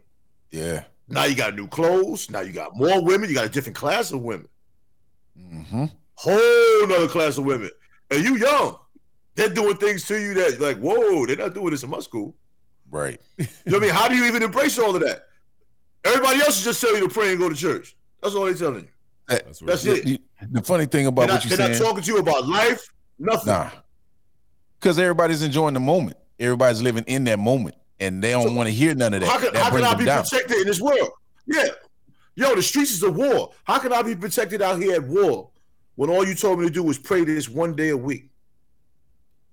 Yeah. 0.51 0.85
Now 1.09 1.25
you 1.25 1.35
got 1.35 1.55
new 1.57 1.67
clothes. 1.67 2.31
Now 2.31 2.41
you 2.41 2.53
got 2.53 2.77
more 2.77 3.03
women. 3.03 3.29
You 3.29 3.35
got 3.35 3.47
a 3.47 3.51
different 3.51 3.77
class 3.77 4.13
of 4.13 4.23
women. 4.23 4.49
Mm-hmm. 5.39 5.87
Whole 6.15 6.85
another 6.85 7.09
class 7.09 7.39
of 7.39 7.45
women. 7.45 7.71
And 8.11 8.25
you 8.25 8.37
young. 8.37 8.77
They're 9.35 9.49
doing 9.49 9.77
things 9.77 10.05
to 10.07 10.21
you 10.21 10.35
that 10.35 10.61
like, 10.61 10.79
whoa, 10.79 11.27
they're 11.27 11.37
not 11.37 11.55
doing 11.55 11.71
this 11.71 11.83
in 11.83 11.91
my 11.91 12.01
school. 12.01 12.35
Right. 12.91 13.21
you 13.39 13.47
know 13.67 13.79
what 13.79 13.85
I 13.85 13.87
mean? 13.87 13.95
How 13.95 14.09
do 14.09 14.17
you 14.17 14.25
even 14.27 14.43
embrace 14.43 14.79
all 14.79 14.95
of 14.95 15.01
that? 15.03 15.27
Everybody 16.05 16.41
else 16.41 16.59
is 16.59 16.65
just 16.65 16.81
telling 16.81 17.03
you 17.03 17.09
to 17.09 17.15
pray 17.15 17.31
and 17.31 17.39
go 17.39 17.49
to 17.49 17.55
church. 17.55 17.97
That's 18.23 18.35
all 18.35 18.45
they're 18.45 18.55
telling 18.55 18.83
you. 18.83 18.89
That's, 19.29 19.61
That's 19.61 19.85
it. 19.85 20.21
The 20.51 20.63
funny 20.63 20.87
thing 20.87 21.07
about 21.07 21.29
they're 21.29 21.37
what 21.37 21.45
you're 21.45 21.57
saying, 21.57 21.73
they're 21.73 21.81
not 21.81 21.87
talking 21.87 22.03
to 22.03 22.13
you 22.13 22.19
about 22.19 22.49
life, 22.49 22.91
nothing. 23.19 23.53
Nah, 23.53 23.71
because 24.81 24.99
everybody's 24.99 25.43
enjoying 25.43 25.75
the 25.75 25.81
moment. 25.81 26.17
Everybody's 26.39 26.81
living 26.81 27.05
in 27.07 27.25
that 27.25 27.39
moment, 27.39 27.77
and 27.99 28.25
they 28.25 28.31
don't 28.31 28.49
so, 28.49 28.55
want 28.55 28.69
to 28.69 28.75
hear 28.75 28.95
none 28.95 29.13
of 29.13 29.21
that. 29.21 29.29
How 29.29 29.39
can, 29.39 29.53
that 29.53 29.63
how 29.63 29.71
can 29.71 29.85
I 29.85 29.95
be 29.95 30.07
down. 30.07 30.23
protected 30.23 30.57
in 30.59 30.67
this 30.67 30.81
world? 30.81 31.11
Yeah, 31.47 31.67
yo, 32.35 32.55
the 32.55 32.63
streets 32.63 32.93
is 32.93 33.03
a 33.03 33.11
war. 33.11 33.53
How 33.65 33.79
can 33.79 33.93
I 33.93 34.03
be 34.03 34.17
protected 34.17 34.63
out 34.63 34.81
here 34.81 34.95
at 34.95 35.05
war 35.05 35.51
when 35.97 36.09
all 36.09 36.27
you 36.27 36.35
told 36.35 36.61
me 36.61 36.67
to 36.67 36.73
do 36.73 36.83
was 36.83 36.99
pray 36.99 37.25
this 37.25 37.49
one 37.49 37.77
day 37.77 37.91
a 37.91 37.97
week? 37.97 38.31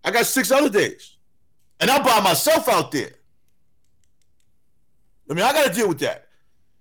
I 0.04 0.12
got 0.12 0.26
six 0.26 0.52
other 0.52 0.70
days, 0.70 1.18
and 1.82 1.92
I'm 1.92 2.04
by 2.04 2.22
myself 2.22 2.70
out 2.70 2.92
there. 2.92 3.12
I 5.30 5.34
mean, 5.34 5.44
I 5.44 5.52
got 5.52 5.68
to 5.68 5.74
deal 5.74 5.90
with 5.90 6.00
that. 6.00 6.28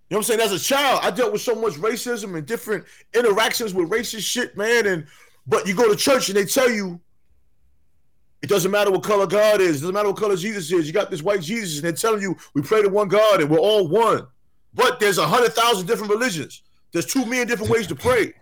You 0.09 0.15
know 0.15 0.19
what 0.19 0.31
I'm 0.31 0.39
saying? 0.39 0.41
As 0.41 0.53
a 0.53 0.65
child, 0.65 1.01
I 1.03 1.11
dealt 1.11 1.33
with 1.33 1.41
so 1.41 1.57
much 1.57 1.75
racism 1.75 2.37
and 2.37 2.47
different 2.47 2.85
interactions 3.13 3.75
with 3.75 3.91
racist 3.91 4.21
shit, 4.21 4.57
man. 4.57 4.87
And 4.87 5.07
but 5.49 5.67
you 5.67 5.75
go 5.75 5.89
to 5.91 5.97
church 5.97 6.29
and 6.29 6.37
they 6.37 6.45
tell 6.45 6.71
you 6.71 7.01
it 8.47 8.49
doesn't 8.49 8.71
matter 8.71 8.93
what 8.93 9.03
color 9.03 9.27
God 9.27 9.61
is, 9.61 9.79
it 9.79 9.81
doesn't 9.81 9.93
matter 9.93 10.09
what 10.09 10.19
color 10.19 10.37
Jesus 10.37 10.71
is. 10.71 10.87
You 10.87 10.93
got 10.93 11.11
this 11.11 11.21
white 11.21 11.43
Jesus, 11.43 11.79
and 11.79 11.85
they're 11.85 11.93
telling 11.93 12.23
you 12.23 12.37
we 12.55 12.63
pray 12.63 12.81
to 12.81 12.89
one 12.89 13.09
God 13.09 13.41
and 13.41 13.51
we're 13.51 13.59
all 13.59 13.89
one. 13.89 14.25
But 14.73 15.01
there's 15.01 15.19
a 15.19 15.27
hundred 15.27 15.53
thousand 15.53 15.89
different 15.89 16.13
religions. 16.13 16.63
There's 16.93 17.07
two 17.07 17.27
million 17.27 17.49
different 17.49 17.73
ways 17.73 17.89
to 17.89 17.97
pray. 17.97 18.35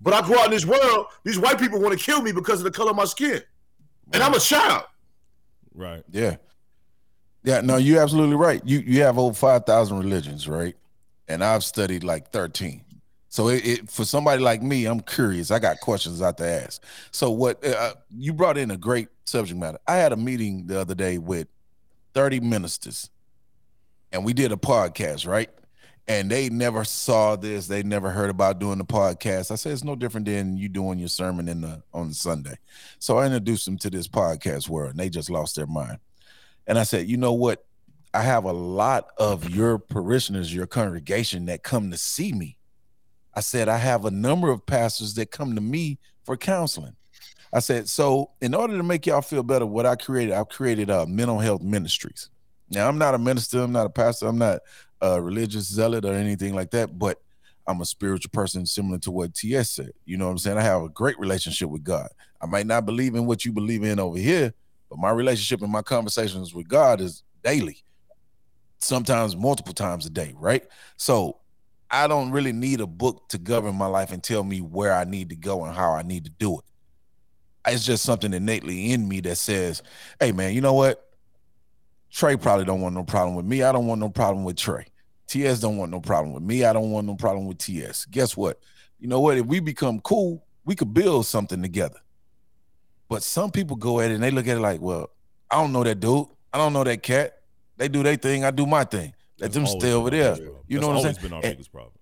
But 0.00 0.14
I 0.14 0.26
go 0.26 0.36
out 0.36 0.46
in 0.46 0.50
this 0.50 0.66
world, 0.66 1.06
these 1.22 1.38
white 1.38 1.60
people 1.60 1.80
want 1.80 1.96
to 1.96 2.04
kill 2.04 2.22
me 2.22 2.32
because 2.32 2.58
of 2.58 2.64
the 2.64 2.72
color 2.72 2.90
of 2.90 2.96
my 2.96 3.04
skin. 3.04 3.40
And 4.12 4.20
I'm 4.20 4.34
a 4.34 4.40
child. 4.40 4.84
Right. 5.74 6.02
Yeah. 6.10 6.38
Yeah, 7.44 7.60
no, 7.60 7.76
you're 7.76 8.02
absolutely 8.02 8.34
right. 8.34 8.60
You 8.64 8.80
you 8.80 9.02
have 9.02 9.16
over 9.16 9.32
five 9.32 9.64
thousand 9.64 10.00
religions, 10.00 10.48
right? 10.48 10.74
And 11.28 11.44
I've 11.44 11.62
studied 11.62 12.02
like 12.02 12.32
thirteen. 12.32 12.82
So 13.28 13.48
it, 13.48 13.66
it, 13.66 13.90
for 13.90 14.04
somebody 14.04 14.42
like 14.42 14.62
me, 14.62 14.86
I'm 14.86 15.00
curious. 15.00 15.50
I 15.50 15.58
got 15.58 15.80
questions 15.80 16.22
out 16.22 16.38
to 16.38 16.46
ask. 16.46 16.82
So 17.10 17.30
what 17.30 17.64
uh, 17.64 17.94
you 18.16 18.32
brought 18.32 18.56
in 18.56 18.70
a 18.70 18.76
great 18.76 19.08
subject 19.28 19.58
matter. 19.58 19.78
I 19.86 19.96
had 19.96 20.12
a 20.12 20.16
meeting 20.16 20.66
the 20.66 20.80
other 20.80 20.94
day 20.94 21.18
with 21.18 21.46
30 22.14 22.40
ministers 22.40 23.10
and 24.12 24.24
we 24.24 24.32
did 24.32 24.52
a 24.52 24.56
podcast, 24.56 25.26
right? 25.26 25.50
And 26.06 26.30
they 26.30 26.48
never 26.48 26.84
saw 26.84 27.36
this, 27.36 27.66
they 27.66 27.82
never 27.82 28.10
heard 28.10 28.30
about 28.30 28.58
doing 28.58 28.78
the 28.78 28.84
podcast. 28.84 29.50
I 29.50 29.56
said 29.56 29.72
it's 29.72 29.84
no 29.84 29.94
different 29.94 30.26
than 30.26 30.56
you 30.56 30.70
doing 30.70 30.98
your 30.98 31.08
sermon 31.08 31.48
in 31.48 31.60
the 31.60 31.82
on 31.92 32.14
Sunday. 32.14 32.56
So 32.98 33.18
I 33.18 33.26
introduced 33.26 33.66
them 33.66 33.76
to 33.78 33.90
this 33.90 34.08
podcast 34.08 34.68
world 34.70 34.92
and 34.92 34.98
they 34.98 35.10
just 35.10 35.28
lost 35.28 35.56
their 35.56 35.66
mind. 35.66 35.98
And 36.66 36.78
I 36.78 36.84
said, 36.84 37.08
you 37.08 37.18
know 37.18 37.34
what? 37.34 37.64
I 38.14 38.22
have 38.22 38.44
a 38.44 38.52
lot 38.52 39.08
of 39.18 39.50
your 39.50 39.78
parishioners, 39.78 40.54
your 40.54 40.66
congregation 40.66 41.46
that 41.46 41.62
come 41.62 41.90
to 41.90 41.98
see 41.98 42.32
me. 42.32 42.57
I 43.38 43.40
said, 43.40 43.68
I 43.68 43.76
have 43.76 44.04
a 44.04 44.10
number 44.10 44.50
of 44.50 44.66
pastors 44.66 45.14
that 45.14 45.30
come 45.30 45.54
to 45.54 45.60
me 45.60 46.00
for 46.24 46.36
counseling. 46.36 46.96
I 47.52 47.60
said, 47.60 47.88
so 47.88 48.32
in 48.40 48.52
order 48.52 48.76
to 48.76 48.82
make 48.82 49.06
y'all 49.06 49.22
feel 49.22 49.44
better, 49.44 49.64
what 49.64 49.86
I 49.86 49.94
created, 49.94 50.34
I've 50.34 50.48
created 50.48 50.90
uh, 50.90 51.06
mental 51.06 51.38
health 51.38 51.62
ministries. 51.62 52.30
Now, 52.68 52.88
I'm 52.88 52.98
not 52.98 53.14
a 53.14 53.18
minister, 53.18 53.60
I'm 53.60 53.70
not 53.70 53.86
a 53.86 53.90
pastor, 53.90 54.26
I'm 54.26 54.38
not 54.38 54.58
a 55.00 55.22
religious 55.22 55.72
zealot 55.72 56.04
or 56.04 56.14
anything 56.14 56.52
like 56.52 56.72
that, 56.72 56.98
but 56.98 57.22
I'm 57.64 57.80
a 57.80 57.84
spiritual 57.84 58.30
person 58.32 58.66
similar 58.66 58.98
to 58.98 59.12
what 59.12 59.36
TS 59.36 59.70
said. 59.70 59.92
You 60.04 60.16
know 60.16 60.24
what 60.24 60.32
I'm 60.32 60.38
saying? 60.38 60.58
I 60.58 60.62
have 60.62 60.82
a 60.82 60.88
great 60.88 61.16
relationship 61.20 61.70
with 61.70 61.84
God. 61.84 62.08
I 62.40 62.46
might 62.46 62.66
not 62.66 62.86
believe 62.86 63.14
in 63.14 63.24
what 63.24 63.44
you 63.44 63.52
believe 63.52 63.84
in 63.84 64.00
over 64.00 64.18
here, 64.18 64.52
but 64.90 64.98
my 64.98 65.10
relationship 65.10 65.62
and 65.62 65.70
my 65.70 65.82
conversations 65.82 66.52
with 66.52 66.66
God 66.66 67.00
is 67.00 67.22
daily, 67.44 67.84
sometimes 68.80 69.36
multiple 69.36 69.74
times 69.74 70.06
a 70.06 70.10
day, 70.10 70.34
right? 70.36 70.64
So 70.96 71.38
I 71.90 72.06
don't 72.06 72.30
really 72.30 72.52
need 72.52 72.80
a 72.80 72.86
book 72.86 73.28
to 73.30 73.38
govern 73.38 73.74
my 73.74 73.86
life 73.86 74.12
and 74.12 74.22
tell 74.22 74.44
me 74.44 74.60
where 74.60 74.92
I 74.92 75.04
need 75.04 75.30
to 75.30 75.36
go 75.36 75.64
and 75.64 75.74
how 75.74 75.92
I 75.92 76.02
need 76.02 76.24
to 76.24 76.30
do 76.30 76.58
it. 76.58 76.64
It's 77.66 77.84
just 77.84 78.04
something 78.04 78.32
innately 78.32 78.92
in 78.92 79.08
me 79.08 79.20
that 79.20 79.36
says, 79.36 79.82
hey 80.20 80.32
man, 80.32 80.54
you 80.54 80.60
know 80.60 80.74
what? 80.74 81.04
Trey 82.10 82.36
probably 82.36 82.64
don't 82.64 82.80
want 82.80 82.94
no 82.94 83.04
problem 83.04 83.34
with 83.34 83.44
me. 83.44 83.62
I 83.62 83.72
don't 83.72 83.86
want 83.86 84.00
no 84.00 84.08
problem 84.08 84.44
with 84.44 84.56
Trey. 84.56 84.86
TS 85.26 85.60
don't 85.60 85.76
want 85.76 85.90
no 85.90 86.00
problem 86.00 86.32
with 86.32 86.42
me. 86.42 86.64
I 86.64 86.72
don't 86.72 86.90
want 86.90 87.06
no 87.06 87.14
problem 87.14 87.46
with 87.46 87.58
TS. 87.58 88.06
Guess 88.06 88.36
what? 88.36 88.58
You 88.98 89.08
know 89.08 89.20
what? 89.20 89.36
If 89.36 89.46
we 89.46 89.60
become 89.60 90.00
cool, 90.00 90.46
we 90.64 90.74
could 90.74 90.94
build 90.94 91.26
something 91.26 91.60
together. 91.60 92.00
But 93.08 93.22
some 93.22 93.50
people 93.50 93.76
go 93.76 94.00
at 94.00 94.10
it 94.10 94.14
and 94.14 94.22
they 94.22 94.30
look 94.30 94.48
at 94.48 94.56
it 94.56 94.60
like, 94.60 94.80
well, 94.80 95.10
I 95.50 95.56
don't 95.56 95.72
know 95.72 95.84
that 95.84 96.00
dude. 96.00 96.26
I 96.52 96.58
don't 96.58 96.72
know 96.72 96.84
that 96.84 97.02
cat. 97.02 97.38
They 97.76 97.88
do 97.88 98.02
their 98.02 98.16
thing. 98.16 98.44
I 98.44 98.50
do 98.50 98.66
my 98.66 98.84
thing. 98.84 99.14
Let 99.40 99.52
them 99.52 99.66
stay 99.66 99.92
over 99.92 100.10
there. 100.10 100.36
You 100.66 100.80
know 100.80 100.88
what 100.88 100.96
I'm 100.96 101.02
saying? 101.02 101.16
been 101.22 101.32
our 101.32 101.40
And- 101.42 101.52
biggest 101.54 101.72
problem. 101.72 101.92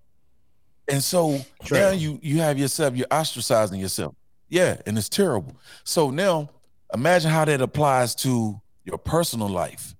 and 0.89 1.03
so 1.03 1.39
True. 1.63 1.77
now 1.79 1.91
you 1.91 2.19
you 2.21 2.39
have 2.39 2.57
yourself, 2.57 2.95
you're 2.95 3.07
ostracizing 3.07 3.79
yourself. 3.79 4.15
Yeah, 4.49 4.81
and 4.85 4.97
it's 4.97 5.09
terrible. 5.09 5.55
So 5.83 6.09
now 6.09 6.49
imagine 6.93 7.29
how 7.31 7.45
that 7.45 7.61
applies 7.61 8.15
to 8.15 8.59
your 8.85 8.97
personal 8.97 9.49
life. 9.49 9.93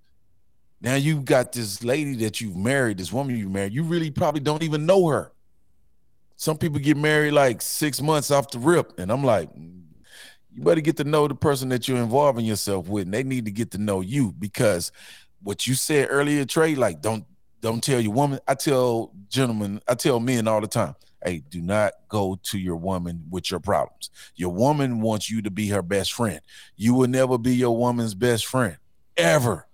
Now 0.79 0.95
you've 0.95 1.25
got 1.25 1.51
this 1.51 1.83
lady 1.83 2.15
that 2.17 2.39
you've 2.39 2.55
married, 2.55 2.97
this 2.99 3.11
woman 3.11 3.35
you 3.37 3.49
married. 3.49 3.73
You 3.73 3.83
really 3.83 4.11
probably 4.11 4.39
don't 4.41 4.63
even 4.63 4.85
know 4.85 5.07
her. 5.07 5.31
Some 6.37 6.57
people 6.57 6.79
get 6.79 6.97
married 6.97 7.31
like 7.33 7.61
six 7.61 8.01
months 8.01 8.29
off 8.31 8.51
the 8.51 8.59
rip, 8.59 8.97
and 8.99 9.11
I'm 9.11 9.23
like, 9.23 9.53
"Mm, 9.55 9.81
you 10.53 10.61
better 10.63 10.81
get 10.81 10.95
to 10.97 11.03
know 11.03 11.27
the 11.27 11.33
person 11.35 11.69
that 11.69 11.87
you're 11.87 11.97
involving 11.97 12.45
yourself 12.45 12.87
with, 12.87 13.05
and 13.05 13.13
they 13.13 13.23
need 13.23 13.45
to 13.45 13.51
get 13.51 13.71
to 13.71 13.77
know 13.79 14.01
you 14.01 14.31
because 14.33 14.91
what 15.47 15.65
you 15.65 15.75
said 15.75 16.09
earlier, 16.11 16.43
Trey, 16.43 16.75
like 16.75 17.01
don't 17.01 17.23
don't 17.61 17.81
tell 17.81 18.01
your 18.01 18.11
woman. 18.11 18.39
I 18.49 18.53
tell 18.53 19.13
gentlemen, 19.29 19.79
I 19.87 19.95
tell 19.95 20.19
men 20.19 20.45
all 20.45 20.59
the 20.59 20.67
time, 20.67 20.93
hey, 21.23 21.41
do 21.49 21.61
not 21.61 21.93
go 22.09 22.37
to 22.43 22.59
your 22.59 22.75
woman 22.75 23.23
with 23.29 23.49
your 23.49 23.61
problems. 23.61 24.09
Your 24.35 24.49
woman 24.49 24.99
wants 24.99 25.31
you 25.31 25.41
to 25.43 25.49
be 25.49 25.69
her 25.69 25.81
best 25.81 26.11
friend. 26.11 26.41
You 26.75 26.95
will 26.95 27.07
never 27.07 27.37
be 27.37 27.55
your 27.55 27.77
woman's 27.77 28.13
best 28.13 28.45
friend 28.45 28.77
ever. 29.15 29.65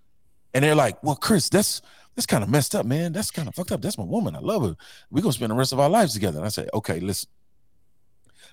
And 0.54 0.64
they're 0.64 0.76
like, 0.76 1.02
well, 1.02 1.16
Kris, 1.16 1.50
that's 1.50 1.82
that's 2.14 2.28
kind 2.28 2.44
of 2.44 2.52
messed 2.52 2.76
up, 2.76 2.86
man. 2.86 3.12
That's 3.12 3.32
kind 3.32 3.48
of 3.48 3.56
fucked 3.56 3.72
up. 3.72 3.82
That's 3.82 3.98
my 3.98 4.04
woman. 4.04 4.36
I 4.36 4.42
love 4.42 4.62
her. 4.62 4.76
We're 5.10 5.24
gonna 5.24 5.34
spend 5.34 5.50
the 5.50 5.56
rest 5.56 5.74
of 5.74 5.80
our 5.80 5.90
lives 5.90 6.14
together. 6.14 6.38
And 6.38 6.46
I 6.46 6.50
say, 6.50 6.68
okay, 6.72 7.00
listen. 7.00 7.30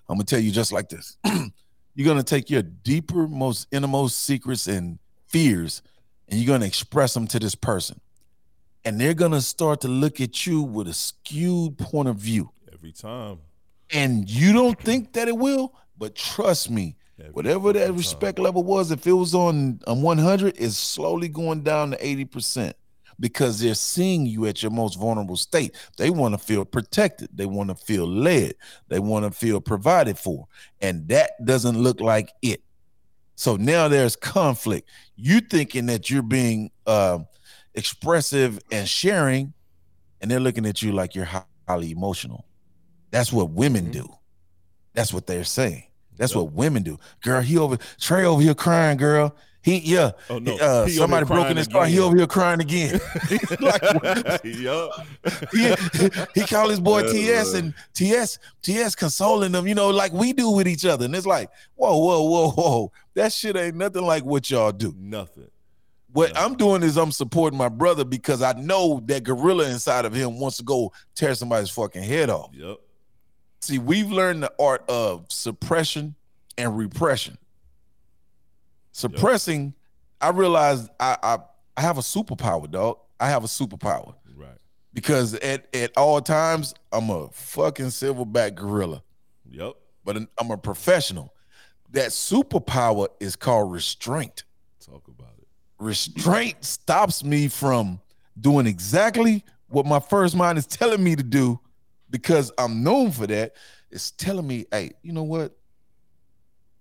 I'm 0.08 0.16
gonna 0.16 0.24
tell 0.24 0.40
you 0.40 0.52
just 0.52 0.72
like 0.72 0.88
this. 0.88 1.18
you're 1.94 2.08
gonna 2.08 2.22
take 2.22 2.48
your 2.48 2.62
deeper, 2.62 3.28
most 3.28 3.68
innermost 3.70 4.22
secrets 4.22 4.66
and 4.68 4.98
fears, 5.28 5.82
and 6.30 6.40
you're 6.40 6.46
gonna 6.46 6.66
express 6.66 7.14
them 7.14 7.26
to 7.28 7.38
this 7.38 7.54
person. 7.54 8.00
And 8.84 9.00
they're 9.00 9.14
gonna 9.14 9.40
start 9.40 9.80
to 9.82 9.88
look 9.88 10.20
at 10.20 10.46
you 10.46 10.62
with 10.62 10.88
a 10.88 10.94
skewed 10.94 11.76
point 11.78 12.08
of 12.08 12.16
view. 12.16 12.50
Every 12.72 12.92
time. 12.92 13.38
And 13.92 14.30
you 14.30 14.52
don't 14.52 14.80
think 14.80 15.12
that 15.14 15.28
it 15.28 15.36
will, 15.36 15.74
but 15.98 16.14
trust 16.14 16.70
me, 16.70 16.96
Every 17.18 17.32
whatever 17.32 17.72
that 17.72 17.92
respect 17.92 18.38
level 18.38 18.62
was, 18.62 18.90
if 18.90 19.06
it 19.06 19.12
was 19.12 19.34
on, 19.34 19.80
um, 19.86 19.98
on 19.98 20.02
100, 20.02 20.56
it's 20.58 20.76
slowly 20.76 21.28
going 21.28 21.62
down 21.62 21.90
to 21.90 21.96
80% 21.98 22.72
because 23.18 23.60
they're 23.60 23.74
seeing 23.74 24.24
you 24.24 24.46
at 24.46 24.62
your 24.62 24.72
most 24.72 24.98
vulnerable 24.98 25.36
state. 25.36 25.74
They 25.98 26.08
want 26.10 26.34
to 26.34 26.38
feel 26.38 26.64
protected, 26.64 27.28
they 27.34 27.46
want 27.46 27.68
to 27.68 27.74
feel 27.74 28.06
led, 28.06 28.54
they 28.88 28.98
want 28.98 29.26
to 29.26 29.30
feel 29.30 29.60
provided 29.60 30.18
for. 30.18 30.46
And 30.80 31.06
that 31.08 31.44
doesn't 31.44 31.78
look 31.78 32.00
like 32.00 32.32
it. 32.40 32.62
So 33.40 33.56
now 33.56 33.88
there's 33.88 34.16
conflict. 34.16 34.86
You 35.16 35.40
thinking 35.40 35.86
that 35.86 36.10
you're 36.10 36.20
being 36.22 36.70
um 36.86 37.26
expressive 37.74 38.58
and 38.70 38.86
sharing, 38.86 39.54
and 40.20 40.30
they're 40.30 40.40
looking 40.40 40.66
at 40.66 40.82
you 40.82 40.92
like 40.92 41.14
you're 41.14 41.26
highly 41.66 41.90
emotional. 41.90 42.44
That's 43.10 43.32
what 43.32 43.48
women 43.48 43.90
do. 43.90 44.06
That's 44.92 45.14
what 45.14 45.26
they're 45.26 45.44
saying. 45.44 45.84
That's 46.18 46.34
Yep. 46.34 46.36
what 46.44 46.52
women 46.52 46.82
do. 46.82 46.98
Girl, 47.22 47.40
he 47.40 47.56
over 47.56 47.78
Trey 47.98 48.26
over 48.26 48.42
here 48.42 48.52
crying, 48.52 48.98
girl. 48.98 49.34
He 49.62 49.78
yeah. 49.80 50.12
Oh, 50.30 50.38
no. 50.38 50.56
Uh, 50.56 50.86
He 50.86 50.92
somebody 50.92 51.26
broke 51.26 51.50
in 51.50 51.56
his 51.56 51.68
car. 51.68 51.84
He 51.86 51.98
over 51.98 52.16
here 52.16 52.26
crying 52.26 52.60
again. 52.60 52.98
like, 53.60 53.82
yup. 54.44 55.06
he, 55.52 55.74
he 56.34 56.46
called 56.46 56.70
his 56.70 56.80
boy 56.80 57.02
TS 57.02 57.54
and 57.54 57.74
TS 57.92 58.38
TS 58.62 58.94
consoling 58.94 59.52
them, 59.52 59.66
you 59.66 59.74
know, 59.74 59.90
like 59.90 60.12
we 60.12 60.32
do 60.32 60.50
with 60.50 60.66
each 60.66 60.86
other. 60.86 61.04
And 61.04 61.14
it's 61.14 61.26
like, 61.26 61.50
whoa, 61.74 61.96
whoa, 61.98 62.22
whoa, 62.22 62.50
whoa. 62.52 62.92
That 63.14 63.32
shit 63.32 63.54
ain't 63.56 63.76
nothing 63.76 64.02
like 64.02 64.24
what 64.24 64.50
y'all 64.50 64.72
do. 64.72 64.94
Nothing. 64.98 65.50
What 66.12 66.30
Yeah. 66.32 66.44
I'm 66.44 66.56
doing 66.56 66.82
is 66.82 66.96
I'm 66.96 67.12
supporting 67.12 67.58
my 67.58 67.68
brother 67.68 68.04
because 68.04 68.42
I 68.42 68.52
know 68.54 69.00
that 69.06 69.24
gorilla 69.24 69.68
inside 69.68 70.06
of 70.06 70.14
him 70.14 70.40
wants 70.40 70.56
to 70.56 70.62
go 70.64 70.92
tear 71.14 71.34
somebody's 71.34 71.70
fucking 71.70 72.02
head 72.02 72.30
off. 72.30 72.50
Yep. 72.54 72.78
See, 73.60 73.78
we've 73.78 74.10
learned 74.10 74.42
the 74.42 74.52
art 74.58 74.84
of 74.88 75.26
suppression 75.30 76.14
and 76.56 76.76
repression. 76.78 77.36
Suppressing, 78.92 79.74
I 80.20 80.30
realized 80.30 80.88
I, 80.98 81.16
I 81.22 81.38
I 81.76 81.80
have 81.82 81.98
a 81.98 82.02
superpower, 82.02 82.70
dog. 82.70 82.98
I 83.18 83.28
have 83.28 83.44
a 83.44 83.46
superpower 83.48 84.14
Right. 84.36 84.56
because 84.92 85.34
at 85.34 85.74
at 85.74 85.96
all 85.96 86.20
times 86.20 86.74
I'm 86.92 87.10
a 87.10 87.28
fucking 87.32 87.86
silverback 87.86 88.54
gorilla, 88.56 89.02
Yep. 89.50 89.74
but 90.04 90.16
I'm 90.38 90.50
a 90.50 90.56
professional. 90.58 91.32
That 91.90 92.10
superpower 92.10 93.08
is 93.20 93.36
called 93.36 93.72
restraint. 93.72 94.44
Talk 94.84 95.08
about 95.08 95.34
it. 95.38 95.46
Restraint 95.78 96.64
stops 96.64 97.24
me 97.24 97.48
from 97.48 98.00
doing 98.40 98.66
exactly 98.66 99.44
what 99.68 99.86
my 99.86 100.00
first 100.00 100.34
mind 100.36 100.58
is 100.58 100.66
telling 100.66 101.02
me 101.02 101.14
to 101.16 101.22
do 101.22 101.58
because 102.10 102.52
I'm 102.58 102.82
known 102.82 103.12
for 103.12 103.26
that. 103.28 103.54
It's 103.90 104.10
telling 104.12 104.46
me, 104.46 104.66
hey, 104.70 104.92
you 105.02 105.12
know 105.12 105.22
what? 105.24 105.56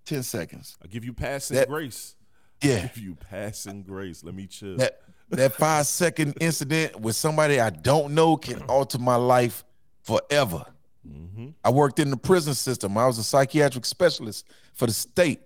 10 0.06 0.24
seconds. 0.24 0.78
I 0.84 0.88
give 0.88 1.04
you 1.06 1.14
passing 1.14 1.56
That- 1.58 1.68
grace. 1.70 2.16
Yeah. 2.62 2.88
Give 2.88 2.98
you 2.98 3.16
passing 3.16 3.84
grace. 3.84 4.24
Let 4.24 4.36
me 4.36 4.46
chill. 4.48 4.76
That 4.78 5.00
that 5.30 5.54
five 5.54 5.86
second 5.88 6.36
incident 6.42 7.00
with 7.00 7.16
somebody 7.16 7.60
I 7.60 7.70
don't 7.70 8.14
know 8.14 8.36
can 8.36 8.62
alter 8.70 8.98
my 9.00 9.16
life 9.16 9.64
forever. 10.04 10.66
mm-hmm. 11.08 11.50
I 11.64 11.70
worked 11.70 12.00
in 12.00 12.10
the 12.10 12.18
prison 12.18 12.54
system. 12.54 12.98
I 12.98 13.06
was 13.08 13.18
a 13.18 13.24
psychiatric 13.24 13.86
specialist 13.86 14.46
for 14.74 14.88
the 14.88 14.92
state. 14.94 15.40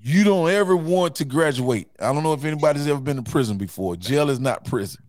You 0.00 0.24
don't 0.24 0.48
ever 0.50 0.76
want 0.76 1.14
to 1.16 1.24
graduate. 1.24 1.88
I 2.00 2.12
don't 2.12 2.22
know 2.22 2.32
if 2.32 2.44
anybody's 2.44 2.86
ever 2.88 3.00
been 3.00 3.16
to 3.16 3.30
prison 3.30 3.56
before. 3.56 3.94
Jail 3.96 4.30
is 4.30 4.40
not 4.40 4.64
prison. 4.64 5.02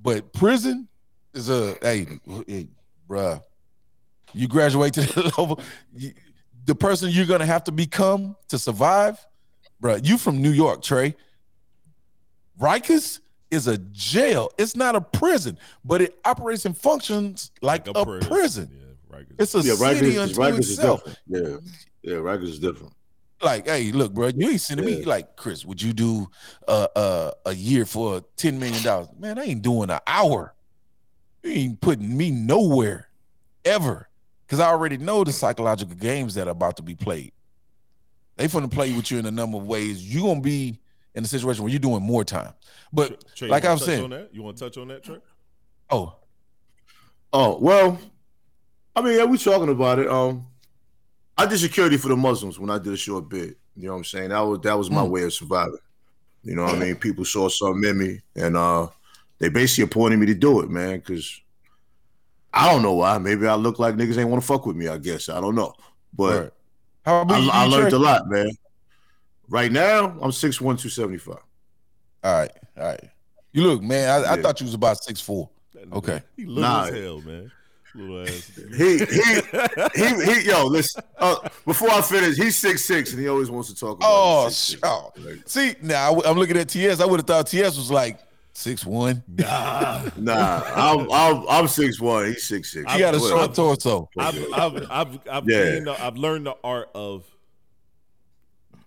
But 0.00 0.32
prison 0.32 0.88
is 1.34 1.48
a 1.48 1.76
hey, 1.82 2.06
hey 2.46 2.68
bruh. 3.08 3.42
You 4.32 4.48
graduate 4.48 4.94
to 4.94 5.02
the 5.02 5.22
level. 5.38 5.60
You, 5.94 6.12
the 6.66 6.74
person 6.74 7.10
you're 7.10 7.26
gonna 7.26 7.46
have 7.46 7.64
to 7.64 7.72
become 7.72 8.36
to 8.48 8.58
survive, 8.58 9.24
bruh. 9.82 10.04
You 10.04 10.18
from 10.18 10.42
New 10.42 10.50
York, 10.50 10.82
Trey. 10.82 11.16
Rikers 12.60 13.20
is 13.50 13.66
a 13.66 13.78
jail. 13.78 14.50
It's 14.58 14.76
not 14.76 14.96
a 14.96 15.00
prison, 15.00 15.58
but 15.84 16.02
it 16.02 16.18
operates 16.24 16.64
and 16.64 16.76
functions 16.76 17.50
like, 17.62 17.86
a, 17.86 18.04
prison. 18.22 18.70
Yeah, 18.72 19.16
right. 19.16 19.26
It's 19.38 19.54
a 19.54 19.58
Yeah, 19.58 19.74
city 19.74 20.14
Rikers, 20.14 20.22
unto 20.22 20.34
Rikers 20.34 20.58
is 20.58 20.70
itself. 20.72 21.04
different. 21.04 21.64
Yeah, 22.02 22.12
yeah, 22.12 22.16
Rikers 22.18 22.48
is 22.48 22.58
different. 22.58 22.92
Like, 23.42 23.66
hey, 23.66 23.92
look, 23.92 24.14
bro, 24.14 24.28
you 24.28 24.48
ain't 24.48 24.60
sending 24.62 24.86
me 24.86 25.04
like 25.04 25.36
Kris. 25.36 25.64
Would 25.66 25.82
you 25.82 25.92
do 25.92 26.28
uh, 26.66 26.88
uh, 26.96 27.30
a 27.44 27.54
year 27.54 27.84
for 27.84 28.22
ten 28.36 28.58
million 28.58 28.82
dollars? 28.82 29.08
Man, 29.18 29.38
I 29.38 29.44
ain't 29.44 29.62
doing 29.62 29.90
an 29.90 30.00
hour. 30.06 30.54
You 31.42 31.50
ain't 31.50 31.80
putting 31.82 32.16
me 32.16 32.30
nowhere 32.30 33.08
ever, 33.64 34.05
because 34.46 34.60
I 34.60 34.68
already 34.68 34.96
know 34.96 35.24
the 35.24 35.32
psychological 35.32 35.94
games 35.96 36.34
that 36.34 36.46
are 36.46 36.50
about 36.52 36.76
to 36.76 36.82
be 36.82 36.94
played. 36.94 37.32
They 38.36 38.48
finna 38.48 38.70
play 38.70 38.92
with 38.92 39.10
you 39.10 39.18
in 39.18 39.26
a 39.26 39.30
number 39.30 39.56
of 39.58 39.66
ways. 39.66 40.02
You're 40.12 40.28
gonna 40.28 40.40
be 40.40 40.78
in 41.14 41.24
a 41.24 41.26
situation 41.26 41.64
where 41.64 41.70
you're 41.70 41.80
doing 41.80 42.02
more 42.02 42.22
time. 42.24 42.52
But 42.92 43.24
Trey, 43.34 43.48
like 43.48 43.64
I 43.64 43.72
was 43.72 43.84
saying, 43.84 44.04
on 44.04 44.10
that? 44.10 44.28
you 44.32 44.42
want 44.42 44.56
to 44.58 44.64
touch 44.64 44.76
on 44.78 44.88
that, 44.88 45.02
Trey? 45.02 45.18
oh, 45.90 46.16
Oh 47.32 47.58
well, 47.58 47.98
I 48.94 49.02
mean, 49.02 49.16
yeah, 49.18 49.24
we 49.24 49.36
talking 49.38 49.68
about 49.68 49.98
it. 49.98 50.08
Um, 50.08 50.46
I 51.36 51.44
did 51.46 51.58
security 51.58 51.96
for 51.96 52.08
the 52.08 52.16
Muslims 52.16 52.58
when 52.58 52.70
I 52.70 52.78
did 52.78 52.92
a 52.92 52.96
short 52.96 53.28
bid. 53.28 53.56
You 53.74 53.86
know 53.88 53.92
what 53.92 53.98
I'm 53.98 54.04
saying? 54.04 54.28
That 54.30 54.40
was 54.40 54.60
that 54.60 54.78
was 54.78 54.90
my 54.90 55.02
Mm. 55.04 55.10
way 55.10 55.22
of 55.24 55.34
surviving. 55.34 55.78
You 56.42 56.54
know 56.54 56.62
what 56.64 56.76
I 56.76 56.78
mean? 56.78 56.96
People 56.96 57.24
saw 57.24 57.48
something 57.48 57.90
in 57.90 57.98
me, 57.98 58.20
and 58.36 58.56
uh, 58.56 58.88
they 59.38 59.48
basically 59.48 59.84
appointed 59.84 60.18
me 60.18 60.26
to 60.26 60.34
do 60.34 60.60
it, 60.60 60.70
man. 60.70 60.98
Because 60.98 61.40
I 62.56 62.72
don't 62.72 62.82
know 62.82 62.94
why. 62.94 63.18
Maybe 63.18 63.46
I 63.46 63.54
look 63.54 63.78
like 63.78 63.96
niggas 63.96 64.16
ain't 64.16 64.30
want 64.30 64.42
to 64.42 64.46
fuck 64.46 64.64
with 64.64 64.76
me. 64.76 64.88
I 64.88 64.96
guess 64.96 65.28
I 65.28 65.40
don't 65.40 65.54
know, 65.54 65.74
but 66.14 66.42
right. 66.42 66.50
how 67.04 67.20
about 67.20 67.36
I, 67.36 67.40
you, 67.40 67.50
I 67.52 67.64
learned 67.66 67.92
a 67.92 67.98
lot, 67.98 68.28
man. 68.28 68.50
Right 69.48 69.70
now, 69.70 70.16
I'm 70.22 70.32
six 70.32 70.60
one 70.60 70.76
two 70.76 70.88
seventy 70.88 71.18
five. 71.18 71.42
All 72.24 72.32
right, 72.32 72.50
all 72.78 72.84
right. 72.84 73.10
You 73.52 73.62
look, 73.62 73.82
man. 73.82 74.08
I, 74.08 74.32
I 74.32 74.42
thought 74.42 74.60
you 74.60 74.64
was 74.64 74.74
about 74.74 75.02
six 75.02 75.20
four. 75.20 75.50
Okay. 75.92 76.22
He 76.36 76.46
little 76.46 76.62
Nah. 76.62 76.84
as 76.84 76.94
hell, 76.94 77.20
man. 77.20 77.52
Little 77.94 78.22
ass. 78.22 78.50
He 78.76 78.98
he 78.98 80.14
he 80.24 80.40
he. 80.40 80.48
Yo, 80.48 80.66
listen. 80.66 81.02
Uh, 81.18 81.36
before 81.64 81.90
I 81.90 82.00
finish, 82.00 82.36
he's 82.36 82.56
six 82.56 82.84
six, 82.84 83.12
and 83.12 83.20
he 83.20 83.28
always 83.28 83.50
wants 83.50 83.68
to 83.72 83.78
talk 83.78 83.98
about. 83.98 84.08
Oh, 84.10 84.44
his 84.46 84.54
6'6". 84.54 84.84
sure. 84.84 85.12
Like, 85.18 85.48
See, 85.48 85.74
now 85.82 86.14
I, 86.14 86.30
am 86.30 86.38
looking 86.38 86.56
at 86.56 86.68
TS. 86.68 87.00
I 87.00 87.06
would 87.06 87.20
have 87.20 87.26
thought 87.26 87.46
TS 87.46 87.76
was 87.76 87.90
like 87.90 88.18
six 88.56 88.84
one. 88.86 89.22
nah. 89.28 90.02
Nah, 90.16 90.62
I'm 90.74 91.10
I'm 91.12 91.44
I'm 91.48 91.68
six 91.68 92.00
one. 92.00 92.26
He's 92.26 92.44
six 92.44 92.72
six. 92.72 92.90
He 92.92 92.98
got 92.98 93.14
a 93.14 93.18
short 93.20 93.54
torso. 93.54 94.08
I've 94.18 94.52
I've 94.52 94.90
I've, 94.90 95.18
I've, 95.30 95.48
Yeah. 95.48 95.64
gained 95.64 95.86
the- 95.86 96.02
I've 96.04 96.16
learned 96.16 96.46
the 96.46 96.56
art 96.64 96.88
of 96.94 97.24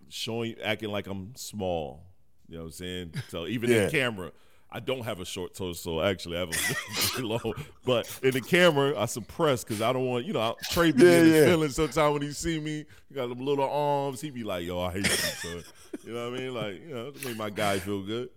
showing 0.10 0.56
acting 0.64 0.90
like 0.90 1.08
I'm 1.08 1.34
small. 1.36 2.04
You 2.48 2.56
know 2.56 2.62
what 2.64 2.68
I'm 2.68 2.72
saying? 2.74 3.14
So 3.30 3.46
even 3.48 3.70
Yeah. 3.70 3.84
in 3.86 3.92
camera, 3.92 4.32
I 4.72 4.80
don't 4.80 5.02
have 5.04 5.20
a 5.20 5.26
short 5.26 5.54
torso. 5.56 6.02
Actually, 6.02 6.38
I 6.38 6.40
have 6.42 6.50
a 6.50 6.54
very 7.14 7.24
long. 7.28 7.54
But 7.86 8.10
in 8.24 8.32
the 8.32 8.42
camera, 8.42 9.00
I 9.00 9.06
suppress 9.06 9.64
because 9.64 9.82
I 9.82 9.94
don't 9.94 10.06
want 10.08 10.26
you 10.26 10.34
know 10.34 10.42
I- 10.42 10.54
Trey 10.72 10.92
be 10.92 11.04
Yeah, 11.04 11.20
in 11.22 11.28
yeah. 11.34 11.46
feeling. 11.46 11.70
Sometimes 11.70 12.14
when 12.14 12.22
he 12.24 12.32
see 12.32 12.60
me, 12.60 12.86
he 13.08 13.16
got 13.16 13.30
them 13.30 13.40
little 13.46 13.70
arms. 13.70 14.20
He 14.22 14.32
be 14.32 14.44
like, 14.44 14.66
"Yo, 14.66 14.80
I 14.82 14.92
hate 14.94 15.06
you." 15.06 15.12
son." 15.16 15.64
you 16.04 16.14
know 16.14 16.30
what 16.32 16.40
I 16.40 16.42
mean? 16.42 16.54
Like 16.56 16.88
you 16.88 16.94
know, 16.94 17.12
to 17.12 17.28
make 17.28 17.38
my 17.38 17.50
guy 17.52 17.78
feel 17.80 18.02
good. 18.02 18.30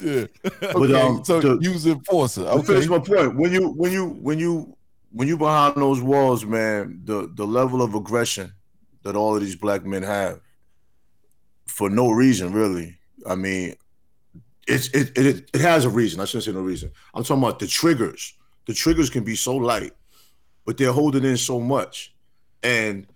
Yeah. 0.00 0.26
But, 0.60 0.76
Okay, 0.76 1.00
um, 1.00 1.24
so 1.24 1.40
to- 1.40 1.58
use 1.60 1.86
enforcer. 1.86 2.42
Okay. 2.42 2.66
finish 2.66 2.86
my 2.88 2.98
point, 2.98 3.36
when 3.36 3.52
you 3.52 3.68
when 3.70 3.92
you 3.92 4.06
when 4.20 4.38
you 4.38 4.76
when 5.12 5.28
you 5.28 5.36
behind 5.36 5.76
those 5.76 6.00
walls, 6.00 6.44
man, 6.44 7.00
the 7.04 7.30
the 7.34 7.46
level 7.46 7.82
of 7.82 7.94
aggression 7.94 8.52
that 9.02 9.16
all 9.16 9.34
of 9.34 9.40
these 9.42 9.56
black 9.56 9.84
men 9.84 10.02
have 10.02 10.40
for 11.66 11.88
no 11.90 12.10
reason, 12.10 12.52
really. 12.52 12.98
I 13.26 13.34
mean, 13.34 13.74
it's 14.66 14.88
it 14.88 15.16
it, 15.16 15.50
it 15.52 15.60
has 15.60 15.84
a 15.84 15.90
reason. 15.90 16.20
I 16.20 16.24
shouldn't 16.26 16.44
say 16.44 16.52
no 16.52 16.60
reason. 16.60 16.90
I'm 17.14 17.24
talking 17.24 17.42
about 17.42 17.58
the 17.58 17.66
triggers. 17.66 18.34
The 18.66 18.74
triggers 18.74 19.08
can 19.10 19.24
be 19.24 19.34
so 19.36 19.56
light, 19.56 19.92
but 20.66 20.76
they're 20.76 20.92
holding 20.92 21.24
in 21.24 21.36
so 21.38 21.58
much. 21.58 22.14
And 22.62 23.06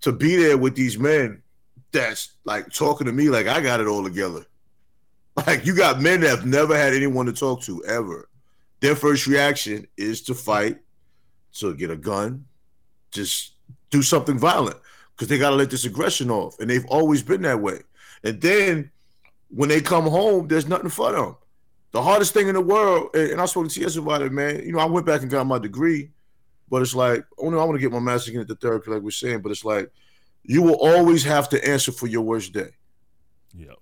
to 0.00 0.12
be 0.12 0.36
there 0.36 0.56
with 0.56 0.74
these 0.74 0.98
men 0.98 1.42
that's 1.92 2.32
like 2.44 2.72
talking 2.72 3.06
to 3.06 3.12
me 3.12 3.28
like 3.28 3.46
I 3.46 3.60
got 3.60 3.80
it 3.80 3.86
all 3.86 4.02
together. 4.02 4.46
Like 5.46 5.64
you 5.64 5.74
got 5.74 6.00
men 6.00 6.20
that 6.20 6.28
have 6.28 6.46
never 6.46 6.76
had 6.76 6.92
anyone 6.92 7.26
to 7.26 7.32
talk 7.32 7.62
to 7.62 7.82
ever. 7.86 8.28
Their 8.80 8.94
first 8.94 9.26
reaction 9.26 9.86
is 9.96 10.20
to 10.22 10.34
fight, 10.34 10.78
to 11.54 11.74
get 11.74 11.90
a 11.90 11.96
gun, 11.96 12.44
just 13.12 13.54
do 13.90 14.02
something 14.02 14.38
violent 14.38 14.76
because 15.12 15.28
they 15.28 15.38
got 15.38 15.50
to 15.50 15.56
let 15.56 15.70
this 15.70 15.84
aggression 15.84 16.30
off. 16.30 16.58
And 16.58 16.68
they've 16.68 16.84
always 16.86 17.22
been 17.22 17.42
that 17.42 17.60
way. 17.60 17.80
And 18.24 18.40
then 18.40 18.90
when 19.48 19.68
they 19.68 19.80
come 19.80 20.06
home, 20.06 20.48
there's 20.48 20.68
nothing 20.68 20.90
for 20.90 21.12
them. 21.12 21.36
The 21.92 22.02
hardest 22.02 22.32
thing 22.32 22.48
in 22.48 22.54
the 22.54 22.60
world, 22.60 23.14
and 23.14 23.40
I 23.40 23.44
spoke 23.46 23.68
to 23.68 23.80
TS 23.80 23.96
about 23.96 24.22
it, 24.22 24.32
man. 24.32 24.62
You 24.64 24.72
know, 24.72 24.78
I 24.78 24.86
went 24.86 25.06
back 25.06 25.20
and 25.20 25.30
got 25.30 25.46
my 25.46 25.58
degree, 25.58 26.10
but 26.70 26.80
it's 26.80 26.94
like, 26.94 27.24
oh 27.38 27.50
no, 27.50 27.58
I 27.58 27.64
want 27.64 27.76
to 27.76 27.80
get 27.80 27.92
my 27.92 28.00
master's 28.00 28.34
into 28.34 28.54
therapy, 28.54 28.90
like 28.90 29.02
we're 29.02 29.10
saying, 29.10 29.42
but 29.42 29.52
it's 29.52 29.64
like, 29.64 29.90
you 30.42 30.62
will 30.62 30.78
always 30.80 31.22
have 31.24 31.48
to 31.50 31.68
answer 31.68 31.92
for 31.92 32.06
your 32.06 32.22
worst 32.22 32.52
day. 32.52 32.70
Yep. 33.54 33.76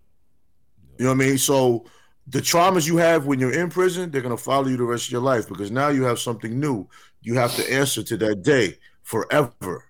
You 1.01 1.07
know 1.07 1.15
what 1.15 1.25
I 1.25 1.29
mean? 1.29 1.39
So 1.39 1.87
the 2.27 2.41
traumas 2.41 2.87
you 2.87 2.99
have 2.99 3.25
when 3.25 3.41
you're 3.41 3.55
in 3.59 3.71
prison, 3.71 4.11
they're 4.11 4.21
gonna 4.21 4.37
follow 4.37 4.69
you 4.69 4.77
the 4.77 4.85
rest 4.85 5.07
of 5.07 5.13
your 5.13 5.23
life 5.23 5.49
because 5.49 5.71
now 5.71 5.89
you 5.89 6.03
have 6.03 6.19
something 6.19 6.61
new. 6.61 6.87
You 7.23 7.37
have 7.37 7.57
to 7.57 7.73
answer 7.73 8.03
to 8.03 8.19
that 8.19 8.43
day 8.43 8.77
forever. 9.03 9.87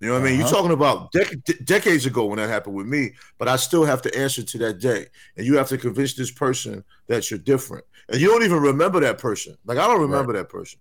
You 0.00 0.08
know 0.08 0.14
what 0.14 0.22
I 0.22 0.24
mean? 0.24 0.34
You're 0.38 0.46
Uh-huh. 0.48 0.56
talking 0.56 0.72
about 0.72 1.12
dec- 1.12 1.44
de- 1.44 1.62
decades 1.62 2.06
ago 2.06 2.24
when 2.24 2.38
that 2.38 2.48
happened 2.48 2.74
with 2.74 2.88
me, 2.88 3.12
but 3.38 3.46
I 3.46 3.54
still 3.54 3.84
have 3.84 4.02
to 4.02 4.18
answer 4.18 4.42
to 4.42 4.58
that 4.58 4.80
day. 4.80 5.06
And 5.36 5.46
you 5.46 5.56
have 5.58 5.68
to 5.68 5.78
convince 5.78 6.14
this 6.14 6.32
person 6.32 6.82
that 7.06 7.30
you're 7.30 7.38
different. 7.38 7.84
And 8.08 8.20
you 8.20 8.26
don't 8.26 8.42
even 8.42 8.58
remember 8.60 8.98
that 8.98 9.18
person. 9.18 9.56
Like 9.64 9.78
I 9.78 9.86
don't 9.86 10.00
remember 10.00 10.32
that 10.32 10.48
person. 10.48 10.80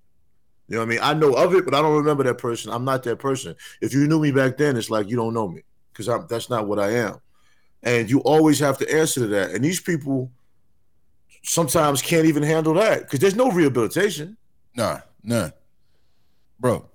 You 0.69 0.77
know 0.77 0.81
what 0.81 0.87
I 0.87 0.89
mean? 0.89 0.99
I 1.03 1.13
know 1.13 1.33
of 1.35 1.53
it, 1.53 1.65
but 1.65 1.75
I 1.75 1.83
don't 1.83 1.97
remember 1.97 2.23
that 2.23 2.39
person. 2.39 2.71
I'm 2.71 2.83
not 2.83 3.03
that 3.03 3.19
person. 3.19 3.55
If 3.79 3.93
you 3.93 4.07
knew 4.07 4.19
me 4.19 4.31
back 4.31 4.57
then, 4.57 4.75
it's 4.75 4.89
like 4.89 5.07
you 5.07 5.17
don't 5.17 5.35
know 5.35 5.47
me 5.47 5.61
because 5.93 6.09
I'm 6.09 6.25
that's 6.27 6.49
not 6.49 6.67
what 6.67 6.79
I 6.79 6.93
am. 6.93 7.19
And 7.83 8.09
you 8.09 8.19
always 8.19 8.59
have 8.59 8.77
to 8.79 8.93
answer 8.93 9.21
to 9.21 9.27
that. 9.27 9.51
And 9.51 9.63
these 9.63 9.79
people 9.79 10.31
sometimes 11.43 12.01
can't 12.01 12.25
even 12.25 12.43
handle 12.43 12.73
that 12.75 13.01
because 13.01 13.19
there's 13.19 13.35
no 13.35 13.51
rehabilitation. 13.51 14.37
Nah, 14.75 14.99
none. 15.23 15.53
Bro, 16.59 16.89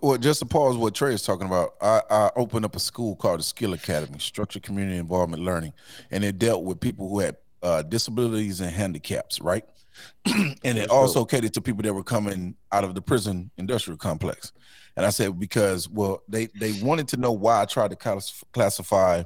well, 0.00 0.18
just 0.18 0.40
to 0.40 0.46
pause 0.46 0.76
what 0.76 0.94
Trey 0.94 1.14
is 1.14 1.22
talking 1.22 1.46
about, 1.46 1.74
I, 1.80 2.02
I 2.10 2.30
opened 2.36 2.64
up 2.64 2.76
a 2.76 2.80
school 2.80 3.16
called 3.16 3.40
the 3.40 3.44
Skill 3.44 3.74
Academy, 3.74 4.18
Structured 4.18 4.62
Community 4.62 4.98
Involvement 4.98 5.42
Learning, 5.42 5.72
and 6.10 6.24
it 6.24 6.38
dealt 6.38 6.64
with 6.64 6.80
people 6.80 7.08
who 7.08 7.20
had 7.20 7.36
uh, 7.62 7.82
disabilities 7.82 8.60
and 8.60 8.70
handicaps, 8.70 9.40
right? 9.40 9.64
and 10.26 10.78
it 10.78 10.90
also 10.90 11.24
catered 11.24 11.54
to 11.54 11.60
people 11.60 11.82
that 11.82 11.92
were 11.92 12.02
coming 12.02 12.56
out 12.72 12.84
of 12.84 12.94
the 12.94 13.02
prison 13.02 13.50
industrial 13.58 13.98
complex. 13.98 14.52
And 14.96 15.06
I 15.06 15.10
said 15.10 15.38
because 15.38 15.88
well, 15.88 16.22
they 16.28 16.46
they 16.58 16.72
wanted 16.82 17.08
to 17.08 17.16
know 17.16 17.32
why 17.32 17.62
I 17.62 17.64
tried 17.64 17.90
to 17.90 17.96
class- 17.96 18.44
classify 18.52 19.22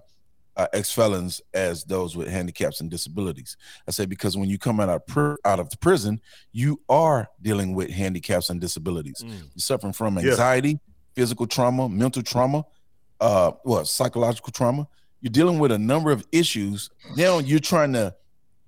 uh, 0.56 0.66
ex 0.72 0.90
felons 0.92 1.40
as 1.52 1.84
those 1.84 2.16
with 2.16 2.28
handicaps 2.28 2.80
and 2.80 2.90
disabilities. 2.90 3.56
I 3.86 3.90
say 3.90 4.06
because 4.06 4.36
when 4.36 4.48
you 4.48 4.58
come 4.58 4.80
out 4.80 4.88
of 4.88 5.06
pr- 5.06 5.34
out 5.44 5.60
of 5.60 5.68
the 5.70 5.76
prison, 5.76 6.20
you 6.52 6.80
are 6.88 7.28
dealing 7.42 7.74
with 7.74 7.90
handicaps 7.90 8.48
and 8.50 8.60
disabilities. 8.60 9.22
Mm. 9.24 9.30
You're 9.30 9.48
suffering 9.58 9.92
from 9.92 10.18
Yeah. 10.18 10.30
anxiety, 10.30 10.80
physical 11.14 11.46
trauma, 11.46 11.88
mental 11.88 12.22
trauma, 12.22 12.64
uh, 13.20 13.52
well, 13.64 13.84
psychological 13.84 14.50
trauma. 14.52 14.88
You're 15.20 15.30
dealing 15.32 15.58
with 15.58 15.72
a 15.72 15.78
number 15.78 16.10
of 16.10 16.24
issues. 16.32 16.88
Now 17.16 17.38
you're 17.38 17.58
trying 17.58 17.92
to, 17.94 18.14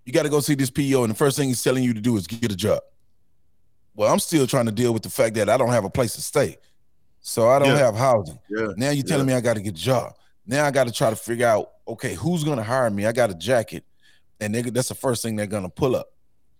you 0.05 0.13
got 0.13 0.23
to 0.25 0.29
go 0.31 0.41
see 0.41 0.55
this 0.55 0.71
PO, 0.71 1.05
and 1.05 1.11
the 1.11 1.15
first 1.17 1.37
thing 1.37 1.49
he's 1.49 1.63
telling 1.63 1.85
you 1.85 1.95
to 1.95 2.01
do 2.01 2.17
is 2.17 2.27
get 2.27 2.51
a 2.53 2.57
job. 2.57 2.81
Well, 3.95 4.13
I'm 4.13 4.19
still 4.19 4.47
trying 4.47 4.67
to 4.67 4.73
deal 4.73 4.93
with 4.93 5.03
the 5.03 5.11
fact 5.11 5.35
that 5.37 5.49
I 5.49 5.57
don't 5.57 5.71
have 5.71 5.85
a 5.85 5.91
place 5.91 6.15
to 6.15 6.23
stay, 6.23 6.57
so 7.21 7.49
I 7.49 7.59
don't 7.59 7.69
Yeah. 7.69 7.79
have 7.79 7.97
housing. 7.97 8.39
Yeah. 8.49 8.69
Now 8.77 8.91
you're 8.91 9.05
telling 9.05 9.27
me 9.27 9.35
I 9.35 9.41
got 9.41 9.55
to 9.55 9.61
get 9.63 9.75
a 9.75 9.79
job. 9.79 10.15
Now 10.47 10.65
I 10.65 10.71
got 10.71 10.87
to 10.87 10.93
try 10.93 11.11
to 11.11 11.17
figure 11.17 11.47
out, 11.47 11.73
okay, 11.89 12.15
who's 12.15 12.45
gonna 12.45 12.63
hire 12.63 12.91
me? 12.91 13.07
I 13.07 13.13
got 13.13 13.31
a 13.31 13.35
jacket, 13.35 13.85
and 14.41 14.55
they, 14.55 14.63
that's 14.63 14.89
the 14.89 14.95
first 14.95 15.23
thing 15.23 15.37
they're 15.37 15.47
gonna 15.47 15.69
pull 15.69 15.97
up. 15.97 16.13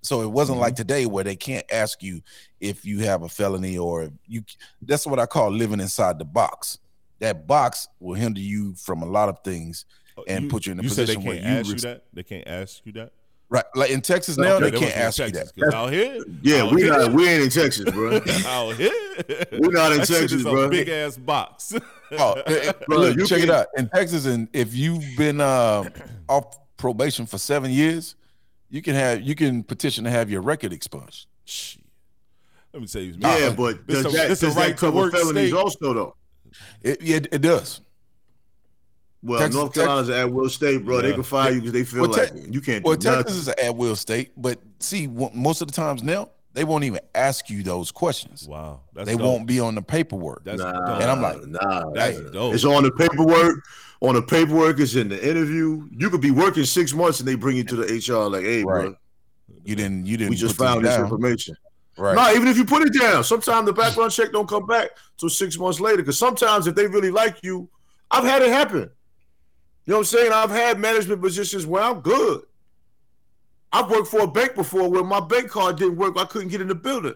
So 0.03 0.23
it 0.23 0.31
wasn't 0.31 0.59
like 0.59 0.75
mm-hmm. 0.75 0.83
today 0.83 1.07
where 1.07 1.25
they 1.25 1.37
can't 1.37 1.67
ask 1.73 2.03
you 2.03 2.23
if 2.61 2.85
you 2.85 3.01
have 3.01 3.23
a 3.23 3.29
felony 3.29 3.79
or 3.79 4.05
if 4.05 4.13
you. 4.27 4.43
That's 4.83 5.07
what 5.07 5.19
I 5.19 5.27
call 5.27 5.51
living 5.51 5.81
inside 5.81 6.19
the 6.19 6.25
box. 6.25 6.79
That 7.19 7.47
box 7.47 7.89
will 7.99 8.15
hinder 8.15 8.41
you 8.41 8.75
from 8.75 9.03
a 9.03 9.07
lot 9.07 9.29
of 9.29 9.41
things, 9.43 9.87
oh, 10.17 10.25
and 10.29 10.49
put 10.49 10.67
you 10.67 10.73
in 10.73 10.79
a 10.79 10.83
Oh, 10.83 10.85
you 10.85 10.89
they 10.91 11.03
position 11.03 11.23
can't 11.23 11.27
where 11.27 11.37
you 11.37 11.59
ask 11.59 11.69
you 11.69 11.75
that. 11.81 12.05
They 12.13 12.23
can't 12.23 12.47
ask 12.47 12.81
you 12.85 12.93
that. 12.93 13.13
Right? 13.51 13.65
Like 13.75 13.91
in 13.91 14.01
Texas 14.01 14.37
now, 14.37 14.55
Okay, 14.57 14.65
they 14.67 14.71
can't 14.79 14.83
must 14.83 14.95
be 14.95 15.01
ask 15.01 15.19
you 15.19 15.25
Texas, 15.31 15.53
that. 15.57 15.65
'cause 15.65 15.75
Out 15.75 15.93
here, 15.93 16.25
Yeah, 16.43 16.63
out 16.65 16.73
we 16.75 16.83
here, 16.83 16.93
not 16.99 17.13
we 17.13 17.29
ain't 17.29 17.45
in 17.45 17.51
Texas, 17.51 17.91
bro. 17.91 18.17
out 18.47 18.75
here. 18.77 18.91
We're 19.53 19.71
not 19.71 19.93
in 19.93 19.99
That 19.99 20.07
shit 20.09 20.21
Texas, 20.21 20.33
is 20.33 20.47
a 20.47 20.51
bro. 20.51 20.69
Big 20.69 20.89
ass 20.89 21.17
box. 21.17 21.75
Oh, 22.13 22.33
eh, 22.47 22.69
eh, 22.69 22.73
Bro, 22.87 22.99
look, 23.01 23.17
you 23.19 23.27
check 23.27 23.43
it 23.43 23.51
out. 23.51 23.67
In 23.77 23.87
Texas, 23.91 24.25
and 24.25 24.49
if 24.55 24.75
you've 24.75 25.05
been 25.19 25.43
uh, 25.43 25.85
off 26.29 26.57
probation 26.79 27.27
for 27.27 27.37
seven 27.37 27.71
years, 27.71 28.15
you 28.71 28.81
can 28.81 28.95
have 28.95 29.21
you 29.21 29.35
can 29.35 29.63
petition 29.63 30.05
to 30.05 30.11
have 30.11 30.31
your 30.31 30.41
record 30.41 30.73
expunged. 30.73 31.27
Shit. 31.45 31.83
Let 32.73 32.81
me 32.81 32.87
tell 32.89 33.03
you, 33.03 33.15
Yeah, 33.19 33.29
man. 33.49 33.57
but 33.57 33.87
This 33.87 34.05
does 34.05 34.15
a- 34.15 34.17
that, 34.17 34.29
this 34.29 34.43
a 34.43 34.47
does 34.47 34.57
right 34.57 34.69
that 34.69 34.79
to 34.79 34.81
cover 34.91 35.11
felonies 35.11 35.51
state. 35.51 35.53
also 35.59 35.93
though? 35.93 36.17
It, 36.83 37.03
yeah, 37.03 37.17
it 37.31 37.43
does. 37.43 37.83
Well, 39.23 39.41
Texas- 39.41 39.57
North 39.57 39.75
Carolina's 39.75 40.11
at 40.11 40.33
will 40.33 40.49
state, 40.49 40.85
bro. 40.85 41.03
They 41.03 41.13
can 41.13 41.23
fire 41.25 41.51
you 41.53 41.59
because 41.61 41.73
they 41.73 41.85
feel 41.85 42.03
Well, 42.03 42.11
like 42.11 42.29
Tex- 42.33 42.41
it. 42.47 42.55
You 42.55 42.61
can't 42.61 42.85
Well, 42.85 42.97
do 42.97 43.05
nothing. 43.09 43.17
Well, 43.17 43.25
Texas 43.25 43.41
is 43.43 43.49
an 43.49 43.55
at 43.61 43.77
will 43.77 43.97
state, 43.97 44.31
but 44.37 44.61
see, 44.79 45.07
most 45.09 45.61
of 45.61 45.67
the 45.69 45.73
times 45.75 46.03
now 46.03 46.29
they 46.55 46.65
won't 46.65 46.85
even 46.85 47.01
ask 47.15 47.51
you 47.51 47.63
those 47.63 47.91
questions. 47.91 48.47
Wow, 48.49 48.81
that's 48.95 49.07
they 49.07 49.15
dope. 49.17 49.23
won't 49.23 49.47
be 49.47 49.59
on 49.61 49.75
the 49.75 49.83
paperwork. 49.83 50.45
That's 50.45 50.61
Nah, 50.61 50.73
dope. 50.73 51.01
And 51.03 51.11
I'm 51.11 51.21
like, 51.23 51.45
nah, 51.47 51.91
That's 51.91 52.19
nah. 52.19 52.31
dope. 52.31 52.55
It's 52.55 52.65
on 52.65 52.83
the 52.85 52.93
paperwork. 52.93 53.65
On 54.01 54.15
the 54.15 54.23
paperwork, 54.23 54.79
it's 54.79 54.95
in 54.95 55.09
the 55.09 55.29
interview. 55.29 55.89
You 55.91 56.09
could 56.11 56.21
be 56.21 56.31
working 56.31 56.65
six 56.65 56.95
months 56.95 57.19
and 57.19 57.29
they 57.29 57.35
bring 57.35 57.57
you 57.57 57.65
to 57.65 57.75
the 57.75 57.93
HR 57.93 58.29
like, 58.31 58.45
"Hey, 58.45 58.63
Right. 58.63 58.83
bro, 58.85 58.95
You 59.65 59.75
didn't. 59.75 60.07
You 60.07 60.17
didn't. 60.17 60.31
we 60.31 60.37
just 60.37 60.55
found 60.57 60.85
this 60.85 60.95
down. 60.95 61.03
information." 61.05 61.57
Right. 61.97 62.15
No, 62.15 62.33
even 62.33 62.47
if 62.47 62.57
you 62.57 62.65
put 62.65 62.83
it 62.83 62.97
down, 62.97 63.25
sometimes 63.25 63.67
the 63.67 63.73
background 63.73 64.13
check 64.13 64.31
don't 64.31 64.49
come 64.49 64.67
back 64.67 64.91
till 65.17 65.29
six 65.29 65.59
months 65.59 65.81
later. 65.81 65.97
Because 65.97 66.17
sometimes 66.17 66.69
if 66.69 66.77
they 66.77 66.87
really 66.87 67.11
like 67.11 67.39
you, 67.43 67.69
I've 68.13 68.23
had 68.23 68.41
it 68.43 68.51
happen. 68.53 68.89
You 69.89 69.93
know 69.93 70.01
what 70.01 70.13
I'm 70.13 70.19
saying? 70.19 70.33
I've 70.35 70.51
had 70.51 70.79
management 70.79 71.23
positions 71.23 71.65
where 71.65 71.83
I'm 71.83 72.01
good. 72.01 72.43
I've 73.73 73.89
worked 73.89 74.09
for 74.09 74.21
a 74.21 74.27
bank 74.27 74.55
before 74.55 74.91
where 74.91 75.03
my 75.03 75.19
bank 75.19 75.49
card 75.49 75.79
didn't 75.79 75.97
work. 75.97 76.19
I 76.19 76.27
couldn't 76.27 76.49
get 76.49 76.61
in 76.61 76.69
the 76.69 76.75
building. 76.75 77.15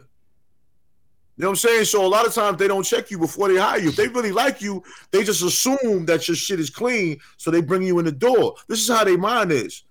You 1.37 1.43
know 1.43 1.49
what 1.49 1.51
I'm 1.51 1.57
saying? 1.57 1.85
So 1.85 2.03
a 2.03 2.09
lot 2.09 2.27
of 2.27 2.33
times 2.33 2.57
they 2.57 2.69
don't 2.69 2.83
check 2.83 3.11
you 3.11 3.19
before 3.19 3.49
they 3.49 3.59
hire 3.59 3.79
you. 3.79 3.91
If 3.91 3.97
they 3.97 4.09
really 4.09 4.33
like 4.33 4.63
you, 4.63 4.83
they 5.11 5.23
just 5.23 5.43
assume 5.43 6.07
that 6.07 6.27
your 6.27 6.35
shit 6.35 6.59
is 6.59 6.71
clean, 6.71 7.19
so 7.37 7.51
they 7.51 7.61
bring 7.61 7.83
you 7.83 7.99
in 7.99 8.07
the 8.07 8.13
door. 8.13 8.55
This 8.69 8.81
is 8.81 8.89
how 8.89 9.05
their 9.05 9.19
mind 9.19 9.53
is. 9.53 9.83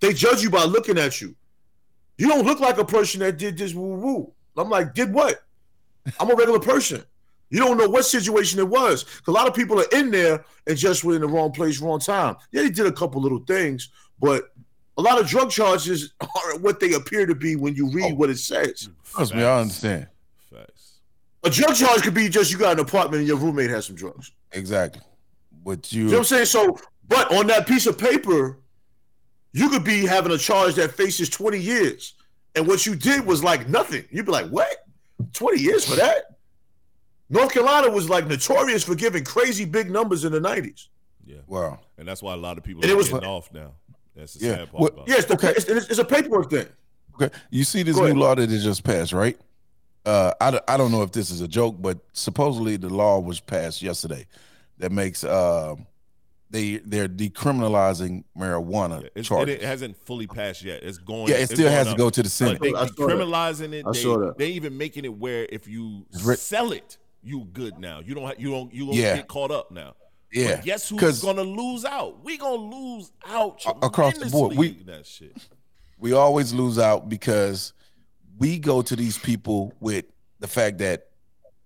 They 0.00 0.14
judge 0.14 0.42
you 0.42 0.48
by 0.48 0.64
looking 0.64 0.96
at 0.96 1.20
you. 1.20 1.36
You 2.16 2.28
don't 2.28 2.46
look 2.46 2.60
like 2.60 2.78
a 2.78 2.84
person 2.86 3.20
that 3.20 3.36
did 3.36 3.58
this 3.58 3.74
woo 3.74 3.96
woo. 3.96 4.32
I'm 4.56 4.70
like, 4.70 4.94
did 4.94 5.12
what? 5.12 5.44
I'm 6.18 6.30
a 6.30 6.34
regular 6.34 6.60
person. 6.60 7.04
You 7.52 7.58
don't 7.60 7.76
know 7.76 7.86
what 7.88 8.06
situation 8.06 8.58
it 8.58 8.66
was. 8.68 9.04
A 9.28 9.30
lot 9.30 9.46
of 9.46 9.54
people 9.54 9.78
are 9.78 9.86
in 9.92 10.10
there 10.10 10.42
and 10.66 10.76
just 10.76 11.04
were 11.04 11.14
in 11.14 11.20
the 11.20 11.28
wrong 11.28 11.52
place, 11.52 11.80
wrong 11.80 12.00
time. 12.00 12.36
Yeah, 12.50 12.62
they 12.62 12.70
did 12.70 12.86
a 12.86 12.92
couple 12.92 13.20
little 13.20 13.40
things, 13.40 13.90
but 14.18 14.52
a 14.96 15.02
lot 15.02 15.20
of 15.20 15.26
drug 15.26 15.50
charges 15.50 16.14
aren't 16.46 16.62
what 16.62 16.80
they 16.80 16.94
appear 16.94 17.26
to 17.26 17.34
be 17.34 17.54
when 17.56 17.74
you 17.74 17.90
read 17.90 18.12
Oh. 18.12 18.14
what 18.14 18.30
it 18.30 18.38
says. 18.38 18.88
Trust 19.12 19.34
me, 19.34 19.44
I 19.44 19.60
understand. 19.60 20.06
Facts. 20.50 20.98
A 21.44 21.50
drug 21.50 21.74
charge 21.76 22.00
could 22.02 22.14
be 22.14 22.30
just 22.30 22.50
you 22.50 22.56
got 22.56 22.72
an 22.72 22.80
apartment 22.80 23.18
and 23.20 23.28
your 23.28 23.36
roommate 23.36 23.68
has 23.70 23.84
some 23.86 23.96
drugs. 23.96 24.32
Exactly. 24.52 25.02
But 25.64 25.92
You 25.92 26.04
know 26.04 26.12
what 26.12 26.18
I'm 26.18 26.24
saying? 26.24 26.46
So, 26.46 26.78
but 27.06 27.34
on 27.34 27.46
that 27.48 27.66
piece 27.66 27.86
of 27.86 27.98
paper, 27.98 28.58
you 29.52 29.68
could 29.68 29.84
be 29.84 30.06
having 30.06 30.32
a 30.32 30.38
charge 30.38 30.74
that 30.76 30.92
faces 30.92 31.28
20 31.28 31.58
years. 31.58 32.14
And 32.54 32.66
what 32.66 32.86
you 32.86 32.96
did 32.96 33.26
was 33.26 33.44
like 33.44 33.68
nothing. 33.68 34.04
You'd 34.10 34.24
be 34.26 34.32
like, 34.32 34.48
what? 34.48 34.86
20 35.34 35.60
years 35.60 35.84
for 35.86 35.96
that? 35.96 36.24
North 37.32 37.52
Carolina 37.52 37.90
was 37.90 38.08
like 38.08 38.26
notorious 38.28 38.84
for 38.84 38.94
giving 38.94 39.24
crazy 39.24 39.64
big 39.64 39.90
numbers 39.90 40.24
in 40.24 40.30
the 40.32 40.40
90s. 40.40 40.88
Yeah. 41.24 41.38
wow. 41.46 41.80
And 41.98 42.06
that's 42.06 42.22
why 42.22 42.34
a 42.34 42.36
lot 42.36 42.58
of 42.58 42.64
people 42.64 42.82
And 42.82 42.90
are 42.90 42.94
it 42.94 42.96
was- 42.96 43.08
getting 43.08 43.28
off 43.28 43.52
now. 43.52 43.72
That's 44.14 44.34
the 44.34 44.46
Yeah. 44.46 44.54
sad 44.56 44.70
part 44.70 44.80
What- 44.82 44.92
about 44.92 45.08
Yeah, 45.08 45.14
it's, 45.16 45.24
the, 45.26 45.54
it's, 45.56 45.64
it's, 45.64 45.86
it's 45.88 45.98
a 45.98 46.04
paperwork 46.04 46.50
thing. 46.50 46.66
Okay. 47.20 47.34
You 47.50 47.64
see 47.64 47.82
this 47.82 47.94
Go 47.96 48.02
new 48.02 48.06
ahead. 48.08 48.16
law 48.18 48.34
that 48.34 48.50
it 48.52 48.58
just 48.58 48.84
passed, 48.84 49.12
right? 49.12 49.38
Uh, 50.04 50.32
I, 50.40 50.50
don't- 50.50 50.64
I 50.68 50.76
don't 50.76 50.92
know 50.92 51.02
if 51.02 51.12
this 51.12 51.30
is 51.30 51.40
a 51.40 51.48
joke, 51.48 51.76
but 51.80 51.98
supposedly 52.12 52.76
the 52.76 52.88
law 52.90 53.18
was 53.20 53.40
passed 53.40 53.80
yesterday 53.82 54.26
that 54.78 54.92
makes 54.92 55.22
um 55.24 55.86
they 56.50 56.76
they're 56.78 57.08
decriminalizing 57.08 58.24
marijuana 58.36 59.08
it. 59.14 59.22
Charges. 59.22 59.54
it 59.54 59.62
hasn't 59.62 59.96
fully 60.04 60.26
passed 60.26 60.62
yet. 60.62 60.82
It's 60.82 60.98
going. 60.98 61.28
yeah, 61.28 61.36
it 61.36 61.46
still 61.46 61.58
going 61.68 61.72
has 61.72 61.86
to 61.88 61.94
go 61.96 62.10
to 62.10 62.20
the 62.22 62.24
But 62.26 62.30
Senate. 62.30 62.60
they 62.60 62.74
I 62.74 62.86
decriminalizing 62.86 63.72
it. 63.72 63.86
I 63.86 63.92
They, 63.92 64.02
saw 64.02 64.18
that. 64.18 64.38
they 64.38 64.48
even 64.50 64.76
making 64.76 65.04
it 65.04 65.16
where 65.16 65.46
if 65.50 65.66
you 65.68 66.04
sell 66.34 66.72
it, 66.72 66.98
you 67.22 67.44
good 67.52 67.78
now. 67.78 68.00
You 68.00 68.14
don't. 68.14 68.26
Have, 68.26 68.40
you 68.40 68.50
don't. 68.50 68.72
You 68.74 68.86
don't 68.86 68.94
Yeah. 68.94 69.16
get 69.16 69.28
caught 69.28 69.50
up 69.50 69.70
now. 69.70 69.94
yeah, 70.32 70.56
But 70.56 70.64
guess 70.64 70.88
who's 70.88 71.22
gonna 71.22 71.42
lose 71.42 71.84
out? 71.84 72.24
We 72.24 72.36
gonna 72.38 72.54
lose 72.56 73.12
out 73.26 73.62
across 73.82 74.16
the 74.18 74.26
board. 74.26 74.56
We- 74.56 74.82
that 74.84 75.06
shit. 75.06 75.36
we 75.98 76.12
always 76.12 76.52
lose 76.52 76.78
out 76.78 77.08
because 77.08 77.72
we 78.38 78.58
go 78.58 78.82
to 78.82 78.96
these 78.96 79.18
people 79.18 79.72
with 79.80 80.06
the 80.40 80.48
fact 80.48 80.78
that 80.78 81.08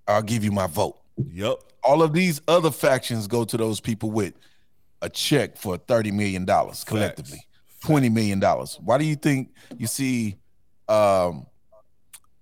I'll 0.08 0.22
give 0.22 0.44
you 0.44 0.52
my 0.52 0.66
vote. 0.66 0.98
Yep. 1.32 1.58
All 1.84 2.02
of 2.02 2.12
these 2.12 2.40
other 2.48 2.70
factions 2.72 3.26
go 3.28 3.44
to 3.44 3.56
those 3.56 3.80
people 3.80 4.10
with 4.10 4.34
a 5.00 5.08
check 5.08 5.56
for 5.56 5.76
thirty 5.78 6.10
million 6.10 6.44
dollars 6.44 6.82
collectively, 6.84 7.46
twenty 7.80 8.08
million 8.08 8.40
dollars. 8.40 8.78
Why 8.82 8.98
do 8.98 9.04
you 9.04 9.14
think 9.16 9.52
you 9.78 9.86
see 9.86 10.36
um, 10.88 11.46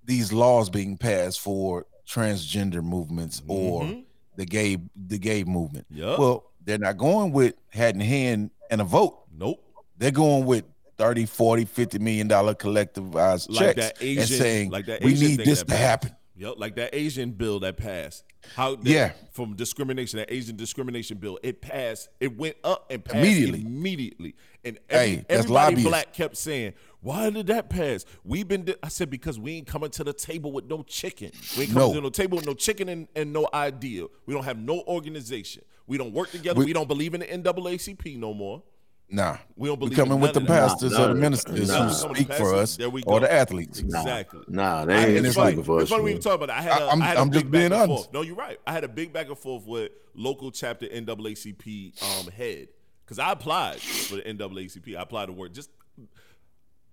these 0.04 0.32
laws 0.32 0.70
being 0.70 0.96
passed 0.96 1.40
for 1.40 1.86
transgender 2.06 2.82
movements 2.82 3.42
or 3.48 3.82
Mhm. 3.82 4.04
the 4.36 4.44
gay 4.46 4.78
the 5.08 5.18
gay 5.18 5.44
movement? 5.44 5.86
Yep. 5.90 6.18
Well, 6.18 6.44
they're 6.64 6.78
not 6.78 6.96
going 6.98 7.32
with 7.32 7.54
hat 7.70 7.94
in 7.94 8.00
hand 8.00 8.50
and 8.70 8.80
a 8.80 8.84
vote. 8.84 9.18
Nope. 9.36 9.60
They're 9.98 10.10
going 10.10 10.44
with 10.46 10.64
30, 10.96 11.26
40, 11.26 11.64
50 11.64 11.98
million 11.98 12.28
dollar 12.28 12.54
collectivized 12.54 13.48
Like 13.50 13.58
checks 13.58 13.76
that 13.76 13.96
Asian- 14.02 14.22
and 14.22 14.28
saying 14.28 14.70
like 14.70 14.86
that 14.86 15.02
we 15.02 15.14
need 15.14 15.40
this 15.40 15.62
to 15.64 15.76
happen. 15.76 16.12
Yep, 16.36 16.54
like 16.58 16.76
that 16.76 16.94
Asian 16.94 17.30
bill 17.32 17.60
that 17.60 17.76
passed. 17.76 18.24
How 18.54 18.76
Yeah. 18.82 19.12
from 19.32 19.54
discrimination, 19.56 20.18
that 20.18 20.32
Asian 20.32 20.56
discrimination 20.56 21.18
bill, 21.18 21.38
it 21.42 21.60
passed. 21.60 22.08
It 22.20 22.36
went 22.36 22.56
up 22.64 22.86
and 22.90 23.04
passed 23.04 23.16
Immediately. 23.18 23.60
immediately. 23.62 24.34
And 24.64 24.78
every, 24.88 25.16
Hey, 25.16 25.24
everybody 25.28 25.82
black 25.82 26.12
kept 26.12 26.36
saying, 26.36 26.74
"Why 27.00 27.30
did 27.30 27.46
that 27.48 27.68
pass?" 27.68 28.04
We've 28.24 28.46
been. 28.48 28.64
di-" 28.64 28.74
I 28.82 28.88
said 28.88 29.10
because 29.10 29.38
we 29.38 29.52
ain't 29.56 29.66
coming 29.66 29.90
to 29.90 30.04
the 30.04 30.12
table 30.12 30.52
with 30.52 30.66
no 30.66 30.82
chicken. 30.82 31.30
We 31.56 31.64
ain't 31.64 31.72
coming 31.72 31.88
No. 31.88 31.94
to 31.94 32.00
no 32.00 32.10
table 32.10 32.36
with 32.36 32.46
no 32.46 32.54
chicken 32.54 32.88
and, 32.88 33.08
and 33.16 33.32
no 33.32 33.48
idea. 33.52 34.06
We 34.26 34.34
don't 34.34 34.44
have 34.44 34.58
no 34.58 34.82
organization. 34.86 35.62
We 35.86 35.98
don't 35.98 36.12
work 36.12 36.30
together. 36.30 36.58
We- 36.58 36.66
We, 36.66 36.72
don't 36.72 36.88
believe 36.88 37.12
in 37.14 37.20
the 37.20 37.26
NAACP 37.26 38.16
no 38.18 38.32
more. 38.32 38.62
Nah, 39.10 39.36
We 39.54 39.68
don't 39.68 39.78
we 39.78 39.86
believe 39.90 39.96
coming 39.98 40.18
with 40.18 40.32
the 40.32 40.40
none 40.40 40.50
of 40.50 40.56
that. 40.56 40.68
pastors 40.70 40.92
Nah, 40.92 41.04
or 41.04 41.08
the 41.08 41.14
ministers 41.14 41.68
nah. 41.68 41.88
who 41.88 41.94
Some 41.94 42.10
of 42.10 42.16
the 42.16 42.22
speak 42.24 42.36
for 42.36 42.54
us 42.54 42.76
there 42.76 42.90
we 42.90 43.02
or 43.02 43.20
go. 43.20 43.26
the 43.26 43.32
athletes. 43.32 43.78
Exactly. 43.78 44.40
Nah, 44.48 44.86
they 44.86 44.94
I- 44.94 45.04
ain't 45.06 45.26
it's 45.26 45.36
funny. 45.36 45.50
speaking 45.52 45.64
for 45.64 45.80
It's 45.80 45.84
us. 45.84 45.90
funny 45.90 46.02
we 46.04 46.10
man. 46.10 46.18
even 46.18 46.22
talk 46.22 46.34
about 46.40 46.48
it. 46.48 46.52
I 46.58 46.62
had 46.62 46.80
a, 46.80 46.84
I- 46.84 46.88
I'm- 46.88 47.02
I 47.02 47.04
had 47.06 47.16
a 47.16 47.20
I'm 47.20 47.28
big 47.30 47.40
just 47.42 47.50
being 47.52 47.72
honest. 47.72 47.86
forth. 47.88 48.12
No, 48.12 48.22
you're 48.22 48.34
right. 48.34 48.58
I 48.66 48.72
had 48.72 48.82
a 48.82 48.88
big 48.88 49.12
back 49.12 49.28
and 49.28 49.38
forth 49.38 49.66
with 49.66 49.92
local 50.14 50.50
chapter 50.50 50.86
NAACP 50.86 52.02
um, 52.26 52.32
head 52.32 52.68
because 53.04 53.18
I 53.18 53.30
applied 53.32 53.76
for 53.80 54.16
the 54.16 54.22
NAACP. 54.22 54.96
I 54.96 55.02
applied 55.02 55.26
to 55.26 55.32
work. 55.32 55.52
Just 55.52 55.70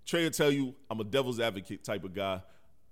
Trey 0.06 0.24
will 0.26 0.32
tell 0.32 0.52
you, 0.52 0.76
I'm 0.90 1.00
a 1.00 1.04
devil's 1.06 1.40
advocate 1.40 1.84
type 1.84 2.04
of 2.04 2.14
guy. 2.14 2.42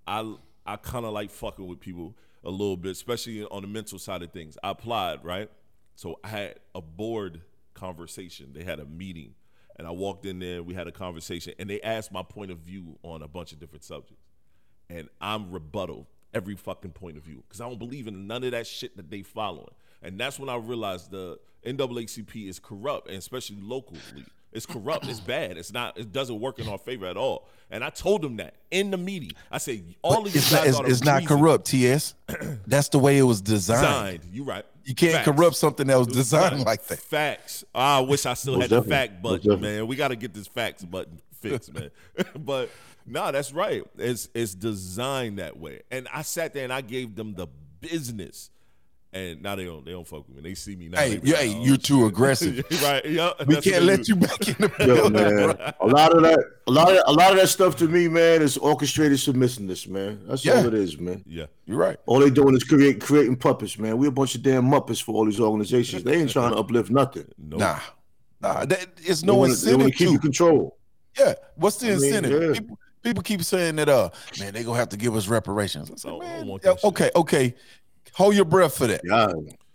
I 0.08 0.34
I 0.66 0.78
kind 0.78 1.06
of 1.06 1.12
like 1.14 1.30
fucking 1.30 1.68
with 1.68 1.80
people 1.80 2.16
a 2.44 2.50
little 2.50 2.78
bit, 2.78 2.92
especially 2.92 3.44
on 3.44 3.62
the 3.64 3.68
mental 3.68 4.00
side 4.00 4.24
of 4.24 4.32
things. 4.32 4.58
I 4.64 4.70
applied 4.72 5.24
right, 5.26 5.50
so 5.96 6.20
I 6.24 6.30
had 6.30 6.56
a 6.74 6.82
board 6.82 7.42
conversation. 7.80 8.52
They 8.54 8.64
had 8.64 8.80
a 8.80 8.86
meeting, 8.86 9.36
and 9.78 9.88
I 9.88 9.92
walked 9.92 10.26
in 10.26 10.40
there. 10.40 10.62
We 10.64 10.74
had 10.74 10.88
a 10.88 10.92
conversation, 10.92 11.54
and 11.60 11.70
they 11.70 11.82
asked 11.82 12.12
my 12.12 12.24
point 12.24 12.52
of 12.52 12.60
view 12.60 13.00
on 13.04 13.22
a 13.22 13.28
bunch 13.28 13.52
of 13.52 13.60
different 13.60 13.84
subjects 13.84 14.30
and 14.90 15.08
I'm 15.22 15.52
rebuttal 15.52 16.08
every 16.34 16.56
fucking 16.56 16.92
point 16.92 17.18
of 17.18 17.24
view 17.24 17.44
because 17.48 17.62
I 17.62 17.68
don't 17.68 17.80
believe 17.80 18.08
in 18.08 18.28
none 18.28 18.44
of 18.44 18.52
that 18.52 18.68
shit 18.68 18.98
that 18.98 19.10
they 19.10 19.22
following. 19.22 19.74
And 20.02 20.20
that's 20.20 20.40
when 20.40 20.50
I 20.50 20.56
realized 20.56 21.12
the 21.12 21.40
NAACP 21.66 22.48
is 22.48 22.60
corrupt, 22.60 23.08
and 23.08 23.18
especially 23.18 23.58
locally, 23.62 24.26
it's 24.52 24.66
corrupt. 24.66 25.08
it's 25.08 25.20
bad. 25.20 25.58
It's 25.58 25.72
not. 25.72 25.97
It 25.97 26.12
doesn't 26.12 26.39
work 26.39 26.60
in 26.60 26.68
our 26.68 26.78
favor 26.78 27.06
at 27.06 27.18
all. 27.18 27.47
And 27.72 27.84
I 27.84 27.89
told 27.91 28.24
them 28.24 28.38
that 28.38 28.56
in 28.72 28.89
the 28.89 28.97
meeting. 28.97 29.32
I 29.52 29.60
said, 29.60 29.84
all 30.02 30.26
of 30.26 30.34
you 30.34 30.39
It's 30.39 30.52
guys 30.52 30.60
not, 30.60 30.68
it's, 30.68 30.78
are 30.80 30.84
the 30.84 30.89
it's 30.89 31.04
not 31.04 31.26
corrupt, 31.28 31.66
TS. 31.68 32.16
That's 32.68 32.89
the 32.89 32.97
way 32.97 33.18
it 33.20 33.24
was 33.24 33.41
designed. 33.41 34.22
Designed. 34.22 34.34
You 34.34 34.43
right. 34.43 34.66
You 34.86 34.95
can't 34.95 35.14
Facts. 35.14 35.28
corrupt 35.30 35.56
something 35.56 35.86
that 35.86 35.97
was 35.97 36.08
It 36.08 36.12
was 36.12 36.18
designed 36.18 36.43
designed. 36.52 36.66
like 36.66 36.84
that. 36.88 37.00
Facts. 37.00 37.64
Ah, 37.76 37.97
I 37.97 38.02
wish 38.02 38.26
I 38.26 38.34
still 38.34 38.60
had 38.60 38.72
the 38.72 38.82
fact 38.82 39.22
Most 39.24 39.43
button, 39.43 39.62
man. 39.62 39.86
We 39.88 39.95
got 39.95 40.08
to 40.08 40.16
get 40.16 40.34
this 40.34 40.47
facts 40.47 40.84
button 40.84 41.22
fixed, 41.41 41.72
man. 41.72 41.91
but 42.39 42.72
nah, 43.06 43.30
that's 43.30 43.52
right. 43.54 43.84
It's 44.00 44.30
it's 44.34 44.56
designed 44.56 45.38
that 45.38 45.60
way. 45.60 45.82
And 45.91 46.08
I 46.12 46.24
sat 46.24 46.56
there 46.56 46.64
and 46.64 46.74
I 46.74 46.82
gave 46.82 47.16
them 47.16 47.36
the 47.36 47.45
business. 47.82 48.50
And 49.12 49.41
now 49.41 49.55
they 49.55 49.66
don't 49.66 49.84
they 49.84 49.91
don't 49.91 50.07
fuck 50.07 50.28
with 50.28 50.36
me. 50.38 50.41
They 50.43 50.53
see 50.53 50.76
me 50.76 50.88
now. 50.88 50.99
Hey, 50.99 51.16
they 51.18 51.28
you- 51.30 51.36
hey, 51.36 51.55
oh, 51.57 51.64
you're 51.66 51.78
too 51.78 52.05
aggressive. 52.05 52.64
right. 52.84 53.03
Yeah. 53.03 53.32
We 53.47 53.60
can't 53.60 53.84
let 53.86 54.03
do. 54.03 54.14
you 54.14 54.16
back 54.18 54.47
in 54.47 54.53
the 54.53 54.72
Yo, 54.86 55.10
building. 55.10 55.14
man, 55.14 55.74
a 55.80 55.88
lot 55.88 56.16
of 56.16 56.22
that, 56.22 56.39
a 56.68 56.72
lot 56.72 56.91
of, 56.95 57.01
a 57.07 57.12
lot 57.12 57.32
of 57.32 57.38
that 57.38 57.47
stuff 57.47 57.76
to 57.78 57.88
me, 57.88 58.07
man, 58.07 58.43
is 58.43 58.55
orchestrated 58.57 59.20
submissiveness, 59.20 59.88
man. 59.88 60.22
That's 60.28 60.45
Yeah. 60.45 60.57
all 60.60 60.68
it 60.68 60.76
is, 60.76 60.99
man. 60.99 61.24
Yeah. 61.26 61.45
You're 61.66 61.78
right. 61.80 61.97
All 62.05 62.20
they 62.20 62.30
doing 62.30 62.55
is 62.55 62.64
create, 62.64 63.01
creating 63.01 63.38
puppets, 63.38 63.80
man. 63.80 63.97
We 63.97 64.05
a 64.07 64.12
bunch 64.12 64.36
of 64.36 64.43
damn 64.43 64.66
muppets 64.66 65.01
for 65.01 65.16
all 65.16 65.26
these 65.26 65.39
organizations. 65.39 66.03
They 66.03 66.16
ain't 66.22 66.30
trying 66.30 66.51
to 66.51 66.57
uplift 66.57 66.91
nothing. 66.91 67.26
Nope. 67.39 67.62
Nah, 67.62 67.80
nah. 68.41 68.66
That, 68.66 68.89
it's 68.97 69.22
They 69.22 69.28
no 69.28 69.38
wanna- 69.38 69.55
they 69.55 69.72
wanna 69.72 69.86
incentive 69.86 69.97
keep 69.97 70.07
you 70.10 70.18
to. 70.18 70.22
control. 70.22 70.78
Yeah. 71.18 71.34
What's 71.55 71.78
the 71.78 71.88
I 71.93 71.95
mean, 71.95 72.03
incentive? 72.14 72.43
yeah. 72.43 72.53
People, 72.60 72.80
people 73.01 73.24
keep 73.24 73.41
saying 73.43 73.78
that, 73.78 73.89
uh, 73.89 74.12
man, 74.39 74.53
they 74.53 74.64
gonna 74.64 74.78
have 74.78 74.89
to 74.89 74.97
give 74.97 75.16
us 75.16 75.28
reparations. 75.28 75.89
I 75.89 75.95
said, 75.95 76.12
Oh, 76.12 76.22
I 76.22 76.26
man, 76.26 76.47
want 76.47 76.64
yeah, 76.64 76.74
shit. 76.76 76.84
okay, 76.84 77.12
okay. 77.16 77.55
Hold 78.14 78.36
your 78.36 78.45
breath 78.45 78.78
for 78.78 78.88
that. 78.88 79.01
Yeah, 79.03 79.28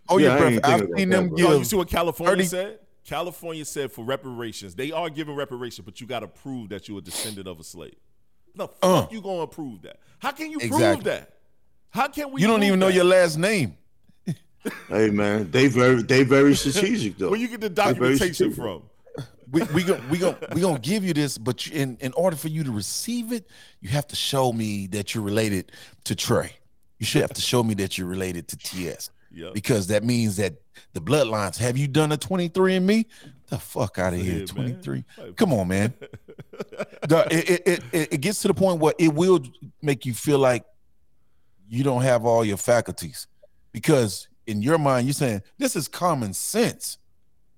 Hold 0.08 0.20
Yeah, 0.20 0.28
your 0.28 0.32
I 0.32 0.38
breath. 0.38 0.52
ain't 0.52 0.64
I've 0.66 0.88
seen 0.96 1.08
them 1.10 1.28
that, 1.30 1.36
give. 1.36 1.46
Oh, 1.46 1.58
you 1.58 1.64
see 1.64 1.76
what 1.76 1.88
California 1.88 2.32
30 2.36 2.44
said? 2.46 2.78
California 3.04 3.64
said 3.64 3.92
for 3.92 4.04
reparations, 4.04 4.74
they 4.74 4.90
are 4.90 5.10
giving 5.10 5.34
reparations, 5.36 5.84
but 5.84 6.00
you 6.00 6.06
got 6.06 6.20
to 6.20 6.28
prove 6.28 6.70
that 6.70 6.88
you're 6.88 6.98
a 6.98 7.02
descendant 7.02 7.46
of 7.46 7.60
a 7.60 7.64
slave. 7.64 7.96
The 8.54 8.68
fuck 8.68 8.78
Uh. 8.82 9.06
you 9.10 9.20
gonna 9.20 9.46
prove 9.46 9.82
that? 9.82 9.98
How 10.18 10.30
can 10.32 10.50
you 10.50 10.58
Exactly. 10.58 10.78
prove 10.94 11.04
that? 11.04 11.30
How 11.90 12.08
can 12.08 12.30
we? 12.32 12.40
you 12.40 12.46
don't 12.46 12.60
prove 12.60 12.68
even 12.68 12.78
know 12.80 12.88
your 12.88 13.04
last 13.04 13.36
name. 13.36 13.76
hey 14.88 15.10
man, 15.10 15.50
they 15.50 15.66
very, 15.68 16.02
they 16.02 16.22
very 16.24 16.54
strategic 16.64 17.18
though. 17.18 17.30
Where 17.30 17.38
you 17.38 17.48
get 17.48 17.60
the 17.60 17.68
They're 17.68 17.92
very 17.94 18.16
documentation 18.16 18.52
from? 18.52 18.82
We 19.50 19.62
we 19.74 19.82
gonna 19.84 20.02
we 20.10 20.18
gonna 20.18 20.38
we 20.54 20.60
gonna 20.62 20.78
give 20.78 21.04
you 21.04 21.12
this, 21.12 21.36
but 21.36 21.66
you, 21.66 21.78
in 21.78 21.98
in 22.00 22.12
order 22.14 22.36
for 22.36 22.48
you 22.48 22.64
to 22.64 22.72
receive 22.72 23.32
it, 23.32 23.46
you 23.80 23.90
have 23.90 24.06
to 24.08 24.16
show 24.16 24.52
me 24.52 24.86
that 24.88 25.14
you're 25.14 25.22
related 25.22 25.70
to 26.04 26.14
Trey. 26.16 26.52
You 27.04 27.06
should 27.06 27.20
have 27.20 27.34
to 27.34 27.42
show 27.42 27.62
me 27.62 27.74
that 27.74 27.98
you're 27.98 28.06
related 28.06 28.48
to 28.48 28.56
TS. 28.56 29.10
Yeah. 29.30 29.50
because 29.52 29.88
that 29.88 30.04
means 30.04 30.36
that 30.36 30.54
the 30.92 31.00
bloodlines. 31.00 31.58
Have 31.58 31.76
you 31.76 31.86
done 31.88 32.12
a 32.12 32.16
23 32.16 32.76
and 32.76 32.86
me? 32.86 33.06
The 33.48 33.58
fuck 33.58 33.98
out 33.98 34.14
of 34.14 34.20
Yeah, 34.20 34.32
here, 34.36 34.46
23. 34.46 35.04
Like- 35.18 35.36
Come 35.36 35.52
on, 35.52 35.68
man. 35.68 35.92
The- 37.08 37.26
it, 37.30 37.50
it, 37.50 37.62
it, 37.68 37.82
it, 37.92 38.12
it 38.14 38.20
gets 38.22 38.40
to 38.42 38.48
the 38.48 38.54
point 38.54 38.78
where 38.80 38.94
it 38.98 39.12
will 39.12 39.40
make 39.82 40.06
you 40.06 40.14
feel 40.14 40.38
like 40.38 40.64
you 41.68 41.82
don't 41.84 42.02
have 42.02 42.24
all 42.24 42.44
your 42.44 42.56
faculties 42.56 43.26
because 43.72 44.28
in 44.46 44.62
your 44.62 44.78
mind 44.78 45.06
you're 45.08 45.12
saying 45.14 45.42
this 45.58 45.74
is 45.76 45.88
common 45.88 46.32
sense. 46.32 46.96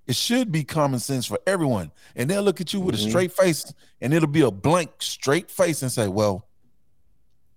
It 0.09 0.17
should 0.17 0.51
be 0.51 0.65
common 0.65 0.99
sense 0.99 1.27
for 1.27 1.39
everyone. 1.47 1.93
And 2.17 2.29
they'll 2.31 2.43
look 2.43 2.61
at 2.63 2.73
you 2.73 2.81
with 2.81 2.95
Mhm. 2.97 3.07
a 3.07 3.11
straight 3.11 3.33
face 3.33 3.73
and 4.01 4.13
it'll 4.15 4.29
be 4.29 4.41
a 4.41 4.51
blank 4.51 4.91
straight 5.01 5.51
face 5.51 5.83
and 5.83 5.93
say, 5.93 6.09
Well, 6.09 6.47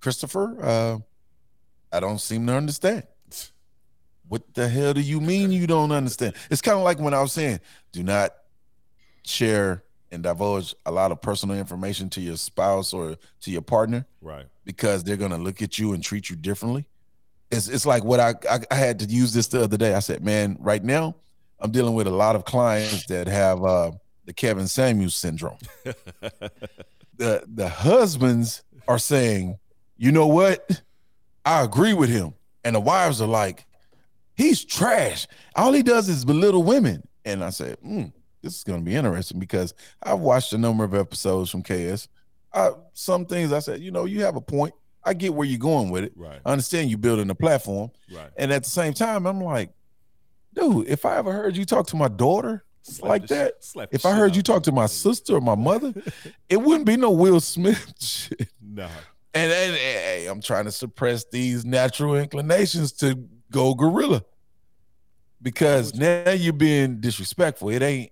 Christopher, 0.01 0.57
uh, 0.63 0.97
I 1.91 1.99
don't 1.99 2.19
seem 2.19 2.45
to 2.47 2.53
understand. 2.53 3.03
What 4.27 4.53
the 4.53 4.69
hell 4.69 4.93
do 4.93 5.01
you 5.01 5.19
mean 5.19 5.51
you 5.51 5.65
don't 5.65 5.91
understand? 5.91 6.35
It's 6.51 6.61
kind 6.61 6.77
of 6.77 6.83
like 6.83 6.99
when 6.99 7.15
I 7.15 7.21
was 7.21 7.31
saying, 7.31 7.61
do 7.91 8.03
not 8.03 8.31
share 9.25 9.83
and 10.11 10.21
divulge 10.23 10.75
a 10.85 10.91
lot 10.91 11.11
of 11.11 11.19
personal 11.21 11.57
information 11.57 12.09
to 12.11 12.21
your 12.21 12.37
spouse 12.37 12.93
or 12.93 13.15
to 13.41 13.51
your 13.51 13.61
partner 13.61 14.05
Right. 14.21 14.45
because 14.65 15.03
they're 15.03 15.17
gonna 15.17 15.37
look 15.37 15.61
at 15.61 15.79
you 15.79 15.93
and 15.93 16.03
treat 16.03 16.29
you 16.29 16.35
differently. 16.35 16.85
It's 17.51 17.67
it's 17.67 17.85
like 17.87 18.03
what 18.03 18.19
I, 18.19 18.35
I 18.49 18.59
I 18.69 18.75
had 18.75 18.99
to 18.99 19.05
use 19.05 19.33
this 19.33 19.47
the 19.47 19.63
other 19.63 19.77
day. 19.77 19.95
I 19.95 19.99
said, 19.99 20.23
man, 20.23 20.57
right 20.59 20.83
now 20.83 21.15
I'm 21.59 21.71
dealing 21.71 21.95
with 21.95 22.05
a 22.07 22.11
lot 22.11 22.35
of 22.35 22.45
clients 22.45 23.07
that 23.07 23.27
have 23.27 23.63
uh, 23.63 23.91
the 24.25 24.33
Kevin 24.33 24.67
Samuels 24.67 25.15
syndrome. 25.15 25.57
the 27.17 27.43
the 27.47 27.67
husbands 27.69 28.63
are 28.87 28.99
saying, 28.99 29.57
you 29.97 30.11
know 30.11 30.27
what? 30.27 30.81
I 31.45 31.63
agree 31.63 31.93
with 31.93 32.09
him, 32.09 32.33
and 32.63 32.75
the 32.75 32.79
wives 32.79 33.21
are 33.21 33.27
like, 33.27 33.65
he's 34.35 34.63
trash. 34.63 35.27
All 35.55 35.73
he 35.73 35.83
does 35.83 36.09
is 36.09 36.25
belittle 36.25 36.63
women. 36.63 37.07
And 37.25 37.43
I 37.43 37.49
said, 37.49 37.77
hmm, 37.81 38.05
this 38.41 38.57
is 38.57 38.63
going 38.63 38.79
to 38.79 38.85
be 38.85 38.95
interesting 38.95 39.39
because 39.39 39.73
I've 40.01 40.19
watched 40.19 40.53
a 40.53 40.57
number 40.57 40.83
of 40.83 40.93
episodes 40.93 41.51
from 41.51 41.61
KS. 41.61 42.07
I, 42.53 42.71
some 42.93 43.25
things 43.25 43.51
I 43.51 43.59
said, 43.59 43.81
you 43.81 43.91
know, 43.91 44.05
you 44.05 44.23
have 44.23 44.35
a 44.35 44.41
point. 44.41 44.73
I 45.03 45.13
get 45.13 45.33
where 45.33 45.47
you're 45.47 45.59
going 45.59 45.89
with 45.89 46.03
it. 46.03 46.13
Right. 46.15 46.39
I 46.45 46.51
understand 46.51 46.89
you 46.89 46.97
building 46.97 47.29
a 47.29 47.35
platform. 47.35 47.91
Right. 48.11 48.29
And 48.37 48.51
at 48.51 48.63
the 48.63 48.69
same 48.69 48.93
time, 48.93 49.25
I'm 49.25 49.41
like, 49.41 49.71
dude, 50.53 50.87
if 50.87 51.05
I 51.05 51.17
ever 51.17 51.31
heard 51.31 51.55
you 51.55 51.65
talk 51.65 51.87
to 51.87 51.95
my 51.95 52.07
daughter 52.07 52.63
Slap 52.81 53.09
like 53.09 53.27
that, 53.27 53.53
if 53.91 54.05
I 54.05 54.13
heard 54.13 54.35
you 54.35 54.41
talk 54.41 54.63
to 54.63 54.71
my 54.71 54.87
sister 54.87 55.35
or 55.35 55.41
my 55.41 55.55
mother, 55.55 55.93
it 56.49 56.57
wouldn't 56.57 56.85
be 56.85 56.97
no 56.97 57.11
Will 57.11 57.39
Smith 57.39 57.93
shit. 57.99 58.49
Nah. 58.61 58.89
And, 59.33 59.51
and, 59.51 59.75
hey, 59.75 60.27
I'm 60.27 60.41
trying 60.41 60.65
to 60.65 60.71
suppress 60.71 61.25
these 61.31 61.63
natural 61.63 62.15
inclinations 62.15 62.91
to 62.93 63.27
go 63.51 63.75
gorilla 63.75 64.23
because 65.41 65.93
now 65.93 66.31
you're 66.31 66.53
being 66.53 66.99
disrespectful. 66.99 67.69
It 67.69 67.81
ain't, 67.81 68.11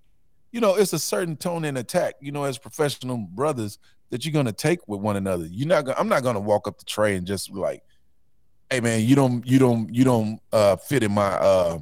you 0.51 0.61
know, 0.61 0.75
it's 0.75 0.93
a 0.93 0.99
certain 0.99 1.35
tone 1.35 1.65
and 1.65 1.77
attack, 1.77 2.15
you 2.21 2.31
know, 2.31 2.43
as 2.43 2.57
professional 2.57 3.17
brothers 3.17 3.79
that 4.09 4.25
you're 4.25 4.33
gonna 4.33 4.53
take 4.53 4.87
with 4.87 5.01
one 5.01 5.17
another. 5.17 5.45
You're 5.47 5.67
not 5.67 5.85
gonna, 5.85 5.99
I'm 5.99 6.07
not 6.07 6.23
gonna 6.23 6.39
walk 6.39 6.67
up 6.67 6.77
the 6.77 6.85
tray 6.85 7.15
and 7.15 7.27
just 7.27 7.51
like, 7.51 7.83
hey 8.69 8.79
man, 8.79 9.01
you 9.01 9.15
don't, 9.15 9.45
you 9.45 9.59
don't, 9.59 9.93
you 9.93 10.03
don't 10.03 10.39
uh 10.53 10.77
fit 10.77 11.03
in 11.03 11.11
my 11.11 11.27
uh 11.27 11.79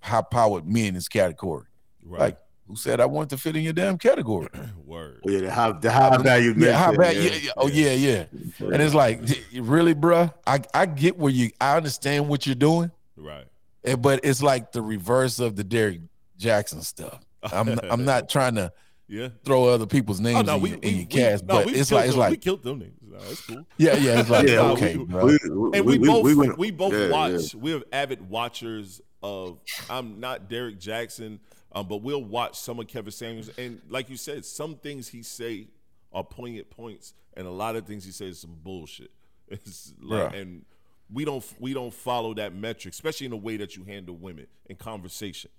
high 0.00 0.22
powered 0.22 0.66
men 0.66 0.94
this 0.94 1.08
category. 1.08 1.66
Right. 2.02 2.20
Like, 2.20 2.38
who 2.70 2.76
said 2.76 3.00
I 3.00 3.06
want 3.06 3.30
to 3.30 3.36
fit 3.36 3.56
in 3.56 3.62
your 3.64 3.72
damn 3.72 3.98
category? 3.98 4.46
Word. 4.86 5.20
Oh, 5.26 5.30
yeah, 5.30 5.40
the 5.40 5.50
high, 5.50 5.72
the 5.72 5.90
high 5.90 6.16
value. 6.18 6.54
Yeah, 6.56 6.78
how 6.78 6.92
men, 6.92 7.00
bad? 7.00 7.16
Yeah, 7.16 7.30
yeah. 7.42 7.50
Oh 7.56 7.66
yeah, 7.66 7.90
yeah. 7.92 8.24
yeah. 8.32 8.66
And 8.72 8.80
it's 8.80 8.94
like, 8.94 9.20
really, 9.52 9.94
bruh? 9.94 10.32
I 10.46 10.60
I 10.72 10.86
get 10.86 11.18
where 11.18 11.32
you. 11.32 11.50
I 11.60 11.76
understand 11.76 12.28
what 12.28 12.46
you're 12.46 12.54
doing, 12.54 12.92
Right. 13.16 13.46
eh, 13.84 13.96
but 13.96 14.20
it's 14.22 14.40
like 14.42 14.70
the 14.70 14.82
reverse 14.82 15.40
of 15.40 15.56
the 15.56 15.64
Derrick 15.64 16.00
Jaxn 16.38 16.84
stuff. 16.84 17.20
I'm 17.42 17.76
I'm 17.90 18.04
not 18.04 18.28
trying 18.36 18.54
to 18.54 18.72
Yeah. 19.08 19.30
throw 19.44 19.64
other 19.64 19.86
people's 19.86 20.20
names 20.20 20.38
Oh 20.38 20.42
no, 20.42 20.54
in, 20.56 20.62
we, 20.62 20.70
your- 20.70 20.78
we, 20.78 20.88
in 20.88 20.94
your 20.94 21.00
we- 21.00 21.06
cast, 21.06 21.44
no, 21.44 21.64
but 21.64 21.74
it's 21.74 21.88
killed 21.90 21.98
like 22.00 22.06
it's 22.08 22.16
them. 22.16 22.30
we 22.30 22.36
killed 22.36 22.62
them 22.62 22.78
names. 22.78 22.92
No, 23.02 23.18
that's 23.18 23.40
cool. 23.46 23.66
yeah, 23.78 23.96
yeah. 23.96 24.20
It's 24.20 24.30
like 24.30 24.46
Yeah, 24.48 24.60
okay, 24.70 24.96
we- 24.96 25.04
bro. 25.04 25.28
And 25.74 25.84
we, 25.84 25.98
both 25.98 26.24
we, 26.24 26.34
went- 26.36 26.76
both 26.78 26.92
yeah, 26.92 27.08
watch. 27.10 27.32
yeah. 27.54 27.60
We're 27.60 27.82
avid 27.92 28.30
watchers 28.30 29.00
of. 29.22 29.58
I'm 29.90 30.20
not 30.20 30.48
Derrick 30.48 30.78
Jaxn, 30.78 31.40
um, 31.72 31.86
but 31.86 31.98
we'll 32.02 32.24
watch 32.24 32.58
some 32.58 32.78
of 32.80 32.86
Kevin 32.88 33.12
Samuels, 33.12 33.50
and 33.58 33.80
like 33.88 34.08
you 34.10 34.16
said, 34.16 34.44
some 34.44 34.74
things 34.76 35.08
he 35.08 35.22
say 35.22 35.68
are 36.12 36.24
poignant 36.24 36.68
points, 36.70 37.14
and 37.36 37.46
a 37.46 37.50
lot 37.50 37.76
of 37.76 37.86
things 37.86 38.04
he 38.04 38.10
says 38.12 38.34
is 38.34 38.40
some 38.40 38.56
bullshit. 38.62 39.10
It's 39.48 39.92
like, 40.00 40.32
Bruh. 40.32 40.40
and 40.40 40.64
we 41.12 41.24
don't 41.24 41.44
we 41.58 41.74
don't 41.74 41.92
follow 41.92 42.34
that 42.34 42.54
metric, 42.54 42.94
especially 42.94 43.26
in 43.26 43.30
the 43.30 43.36
way 43.36 43.56
that 43.56 43.76
you 43.76 43.82
handle 43.84 44.14
women 44.16 44.46
in 44.66 44.76
conversation. 44.76 45.50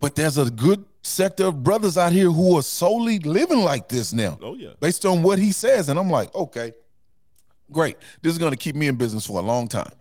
But 0.00 0.14
there's 0.14 0.38
a 0.38 0.50
good 0.50 0.84
sector 1.02 1.46
of 1.46 1.62
brothers 1.62 1.98
out 1.98 2.12
here 2.12 2.30
who 2.30 2.56
are 2.56 2.62
solely 2.62 3.18
living 3.18 3.58
like 3.60 3.88
this 3.88 4.12
now, 4.12 4.38
Oh 4.40 4.54
yeah, 4.54 4.70
based 4.80 5.04
on 5.04 5.22
what 5.22 5.38
he 5.38 5.52
says, 5.52 5.88
and 5.90 5.98
I'm 5.98 6.08
like, 6.10 6.34
okay, 6.34 6.72
great. 7.70 7.96
This 8.22 8.32
is 8.32 8.38
gonna 8.38 8.56
keep 8.56 8.76
me 8.76 8.86
in 8.86 8.96
business 8.96 9.26
for 9.26 9.38
a 9.40 9.42
long 9.42 9.68
time. 9.68 9.92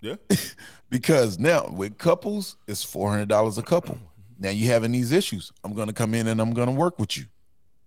yeah, 0.00 0.16
because 0.90 1.38
now 1.38 1.66
with 1.68 1.98
couples 1.98 2.56
it's 2.66 2.84
four 2.84 3.10
hundred 3.10 3.28
dollars 3.28 3.58
a 3.58 3.62
couple. 3.62 3.98
Now 4.38 4.50
you're 4.50 4.72
having 4.72 4.92
these 4.92 5.12
issues. 5.12 5.52
I'm 5.64 5.74
gonna 5.74 5.92
come 5.92 6.14
in 6.14 6.28
and 6.28 6.40
I'm 6.40 6.52
gonna 6.52 6.72
work 6.72 6.98
with 6.98 7.16
you. 7.16 7.24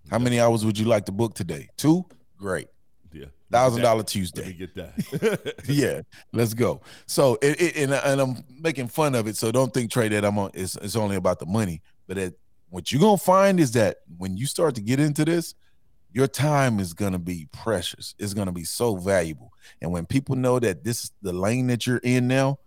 How 0.10 0.20
many 0.20 0.40
hours 0.40 0.66
would 0.66 0.78
you 0.78 0.86
like 0.86 1.06
to 1.06 1.12
book 1.12 1.34
today? 1.34 1.70
Two? 1.78 2.06
Great. 2.38 2.68
yeah. 3.14 3.26
Thousand 3.52 3.82
dollar 3.82 3.98
Let 3.98 4.08
me 4.16 4.22
Tuesday. 4.22 4.54
get 4.54 4.76
that. 4.76 5.56
Yeah, 5.68 6.02
let's 6.34 6.54
go. 6.54 6.82
So 7.06 7.38
it, 7.42 7.62
it 7.62 7.76
and, 7.78 7.94
and 7.94 8.22
I'm 8.22 8.44
making 8.60 8.88
fun 8.88 9.16
of 9.16 9.28
it. 9.28 9.36
So 9.38 9.52
don't 9.52 9.74
think 9.74 9.92
Trey 9.92 10.08
that 10.10 10.26
I'm 10.26 10.38
on. 10.40 10.52
It's, 10.54 10.76
it's 10.78 10.96
only 10.96 11.16
about 11.18 11.40
the 11.40 11.46
money. 11.46 11.82
But 12.08 12.18
it, 12.18 12.40
what 12.70 12.92
you're 12.92 13.02
gonna 13.02 13.18
find 13.18 13.60
is 13.60 13.72
that 13.74 13.98
when 14.18 14.36
you 14.38 14.46
start 14.46 14.76
to 14.76 14.82
get 14.82 15.00
into 15.00 15.24
this, 15.26 15.54
your 16.14 16.28
time 16.28 16.80
is 16.80 16.94
gonna 16.94 17.20
be 17.20 17.48
precious. 17.54 18.16
It's 18.20 18.34
gonna 18.34 18.52
be 18.52 18.64
so 18.66 18.96
valuable. 18.98 19.52
And 19.82 19.92
when 19.92 20.06
people 20.06 20.36
know 20.36 20.60
that 20.60 20.84
this 20.84 21.06
is 21.06 21.12
the 21.22 21.32
lane 21.34 21.68
that 21.68 21.86
you're 21.88 21.98
in 22.04 22.28
now, 22.28 22.60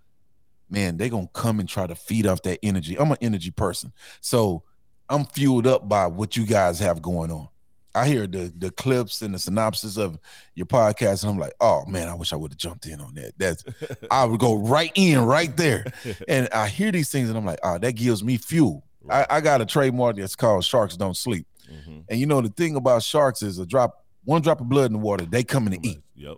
man, 0.74 0.96
they're 0.96 1.08
gonna 1.08 1.28
come 1.32 1.60
and 1.60 1.68
try 1.68 1.86
to 1.86 1.94
feed 1.94 2.26
off 2.26 2.42
that 2.42 2.58
energy. 2.62 2.98
I'm 2.98 3.10
an 3.12 3.18
energy 3.20 3.50
person, 3.50 3.92
so 4.20 4.62
I'm 5.08 5.24
fueled 5.24 5.66
up 5.66 5.88
by 5.88 6.06
what 6.06 6.36
you 6.36 6.44
guys 6.46 6.78
have 6.80 7.00
going 7.00 7.30
on. 7.30 7.48
I 7.94 8.08
hear 8.08 8.26
the 8.26 8.52
the 8.58 8.70
clips 8.72 9.22
and 9.22 9.32
the 9.34 9.38
synopsis 9.38 9.96
of 9.96 10.18
your 10.54 10.66
podcast, 10.66 11.22
and 11.22 11.30
I'm 11.30 11.38
like, 11.38 11.52
oh 11.60 11.84
man, 11.86 12.08
I 12.08 12.14
wish 12.14 12.32
I 12.32 12.36
would 12.36 12.50
have 12.50 12.58
jumped 12.58 12.86
in 12.86 13.00
on 13.00 13.14
that. 13.14 13.32
That's 13.38 13.64
I 14.10 14.24
would 14.24 14.40
go 14.40 14.54
right 14.56 14.90
in 14.94 15.20
right 15.20 15.56
there. 15.56 15.84
And 16.28 16.48
I 16.52 16.68
hear 16.68 16.90
these 16.90 17.10
things, 17.10 17.28
and 17.28 17.38
I'm 17.38 17.44
like, 17.46 17.60
oh, 17.62 17.78
that 17.78 17.92
gives 17.92 18.24
me 18.24 18.36
fuel. 18.36 18.84
I, 19.08 19.26
I 19.30 19.40
got 19.40 19.60
a 19.60 19.66
trademark 19.66 20.16
that's 20.16 20.34
called 20.34 20.64
Sharks 20.64 20.96
Don't 20.96 21.16
Sleep. 21.16 21.46
Mhm. 21.70 22.04
And 22.08 22.18
you 22.18 22.26
know 22.26 22.40
the 22.40 22.48
thing 22.48 22.74
about 22.76 23.02
sharks 23.02 23.42
is 23.42 23.58
a 23.58 23.66
drop, 23.66 24.04
one 24.24 24.42
drop 24.42 24.60
of 24.60 24.68
blood 24.68 24.86
in 24.86 24.94
the 24.94 24.98
water, 24.98 25.24
they 25.24 25.44
coming 25.44 25.80
to 25.80 25.86
eat. 25.88 26.02
Yep. 26.16 26.36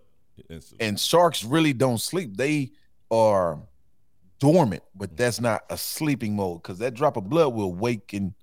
Instantly. 0.50 0.86
And 0.86 1.00
sharks 1.00 1.42
really 1.44 1.72
don't 1.72 2.00
sleep. 2.00 2.36
They 2.36 2.72
are 3.10 3.58
dormant, 4.38 4.82
but 4.94 5.10
mm-hmm. 5.10 5.16
that's 5.16 5.40
not 5.40 5.64
a 5.70 5.76
sleeping 5.76 6.36
mode 6.36 6.62
because 6.62 6.78
that 6.78 6.94
drop 6.94 7.16
of 7.16 7.28
blood 7.28 7.54
will 7.54 7.64
awaken 7.64 8.34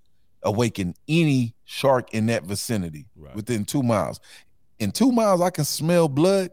awaken 0.44 0.94
any 1.08 1.56
shark 1.64 2.14
in 2.14 2.26
that 2.26 2.44
vicinity 2.44 3.06
Right. 3.16 3.34
within 3.36 3.64
two 3.64 3.82
miles. 3.82 4.20
In 4.80 4.92
two 4.92 5.12
miles, 5.12 5.42
I 5.42 5.50
can 5.50 5.64
smell 5.64 6.10
blood. 6.10 6.52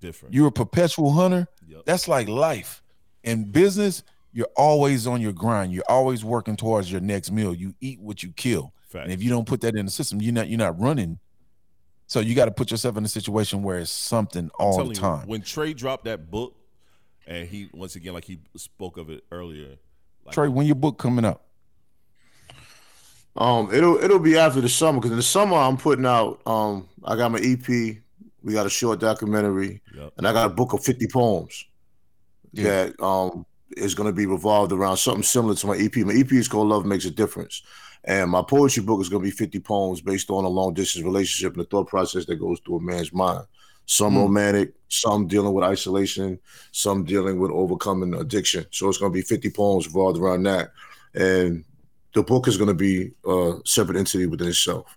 different. 0.00 0.34
You're 0.34 0.48
a 0.48 0.52
perpetual 0.52 1.12
hunter. 1.12 1.48
Yep. 1.66 1.82
That's 1.84 2.06
like 2.06 2.28
life. 2.28 2.82
In 3.24 3.50
business, 3.50 4.04
you're 4.32 4.48
always 4.56 5.06
on 5.06 5.20
your 5.20 5.32
grind. 5.32 5.72
You're 5.72 5.82
always 5.88 6.24
working 6.24 6.56
towards 6.56 6.92
your 6.92 7.00
next 7.00 7.32
meal. 7.32 7.54
You 7.54 7.74
eat 7.80 7.98
what 8.00 8.22
you 8.22 8.32
kill. 8.32 8.72
Fact. 8.88 9.04
And 9.04 9.12
if 9.12 9.22
you 9.22 9.30
don't 9.30 9.46
put 9.46 9.60
that 9.62 9.74
in 9.74 9.84
the 9.84 9.90
system, 9.90 10.20
you're 10.20 10.32
not 10.32 10.48
you're 10.48 10.58
not 10.58 10.78
running. 10.78 11.18
So 12.06 12.20
you 12.20 12.34
got 12.34 12.46
to 12.46 12.50
put 12.50 12.70
yourself 12.70 12.96
in 12.96 13.04
a 13.04 13.08
situation 13.08 13.62
where 13.62 13.78
it's 13.78 13.90
something 13.90 14.50
all 14.58 14.78
the 14.78 14.90
you, 14.90 14.94
time. 14.94 15.26
when 15.26 15.42
Trey 15.42 15.74
dropped 15.74 16.04
that 16.04 16.30
book, 16.30 16.54
and 17.28 17.46
he 17.46 17.68
once 17.72 17.94
again, 17.94 18.14
like 18.14 18.24
he 18.24 18.40
spoke 18.56 18.96
of 18.96 19.08
it 19.10 19.22
earlier, 19.30 19.76
like, 20.24 20.34
Trey, 20.34 20.48
when 20.48 20.66
your 20.66 20.74
book 20.74 20.98
coming 20.98 21.24
out? 21.24 21.42
Um, 23.36 23.72
it'll 23.72 24.02
it'll 24.02 24.18
be 24.18 24.36
after 24.36 24.60
the 24.60 24.68
summer 24.68 24.98
because 24.98 25.12
in 25.12 25.16
the 25.16 25.22
summer 25.22 25.56
I'm 25.56 25.76
putting 25.76 26.06
out. 26.06 26.40
Um, 26.46 26.88
I 27.04 27.14
got 27.14 27.30
my 27.30 27.38
EP. 27.38 27.68
We 28.42 28.52
got 28.52 28.66
a 28.66 28.70
short 28.70 28.98
documentary, 29.00 29.82
Yep. 29.94 30.12
and 30.16 30.26
I 30.26 30.32
got 30.32 30.46
a 30.50 30.54
book 30.54 30.72
of 30.72 30.82
50 30.82 31.06
poems 31.08 31.64
Yeah. 32.52 32.64
that 32.64 33.00
um 33.00 33.46
is 33.76 33.94
going 33.94 34.08
to 34.08 34.12
be 34.12 34.26
revolved 34.26 34.72
around 34.72 34.96
something 34.96 35.22
similar 35.22 35.54
to 35.54 35.66
my 35.66 35.76
EP. 35.76 35.94
My 35.98 36.14
EP 36.14 36.32
is 36.32 36.48
called 36.48 36.68
Love 36.68 36.86
Makes 36.86 37.04
a 37.04 37.10
Difference, 37.10 37.62
and 38.04 38.30
my 38.30 38.42
poetry 38.42 38.82
book 38.82 39.00
is 39.00 39.08
going 39.08 39.22
to 39.22 39.26
be 39.26 39.30
50 39.36 39.60
poems 39.60 40.00
based 40.00 40.30
on 40.30 40.44
a 40.44 40.48
long 40.48 40.72
distance 40.74 41.04
relationship 41.04 41.52
and 41.54 41.64
the 41.64 41.68
thought 41.68 41.86
process 41.86 42.24
that 42.26 42.36
goes 42.36 42.58
through 42.64 42.76
a 42.78 42.80
man's 42.80 43.12
mind. 43.12 43.44
Some 43.90 44.12
Hmm. 44.12 44.18
romantic, 44.20 44.74
some 44.88 45.26
dealing 45.26 45.54
with 45.54 45.64
isolation, 45.64 46.38
some 46.72 47.04
dealing 47.04 47.38
with 47.40 47.50
overcoming 47.50 48.12
addiction. 48.14 48.66
So 48.70 48.88
it's 48.88 48.98
going 48.98 49.10
to 49.10 49.14
be 49.14 49.22
50 49.22 49.48
poems 49.48 49.86
revolved 49.86 50.18
around 50.18 50.42
that, 50.42 50.72
and 51.14 51.64
the 52.14 52.22
book 52.22 52.48
is 52.48 52.58
going 52.58 52.68
to 52.68 52.74
be 52.74 53.12
a 53.26 53.54
separate 53.64 53.96
entity 53.96 54.26
within 54.26 54.48
itself. 54.48 54.94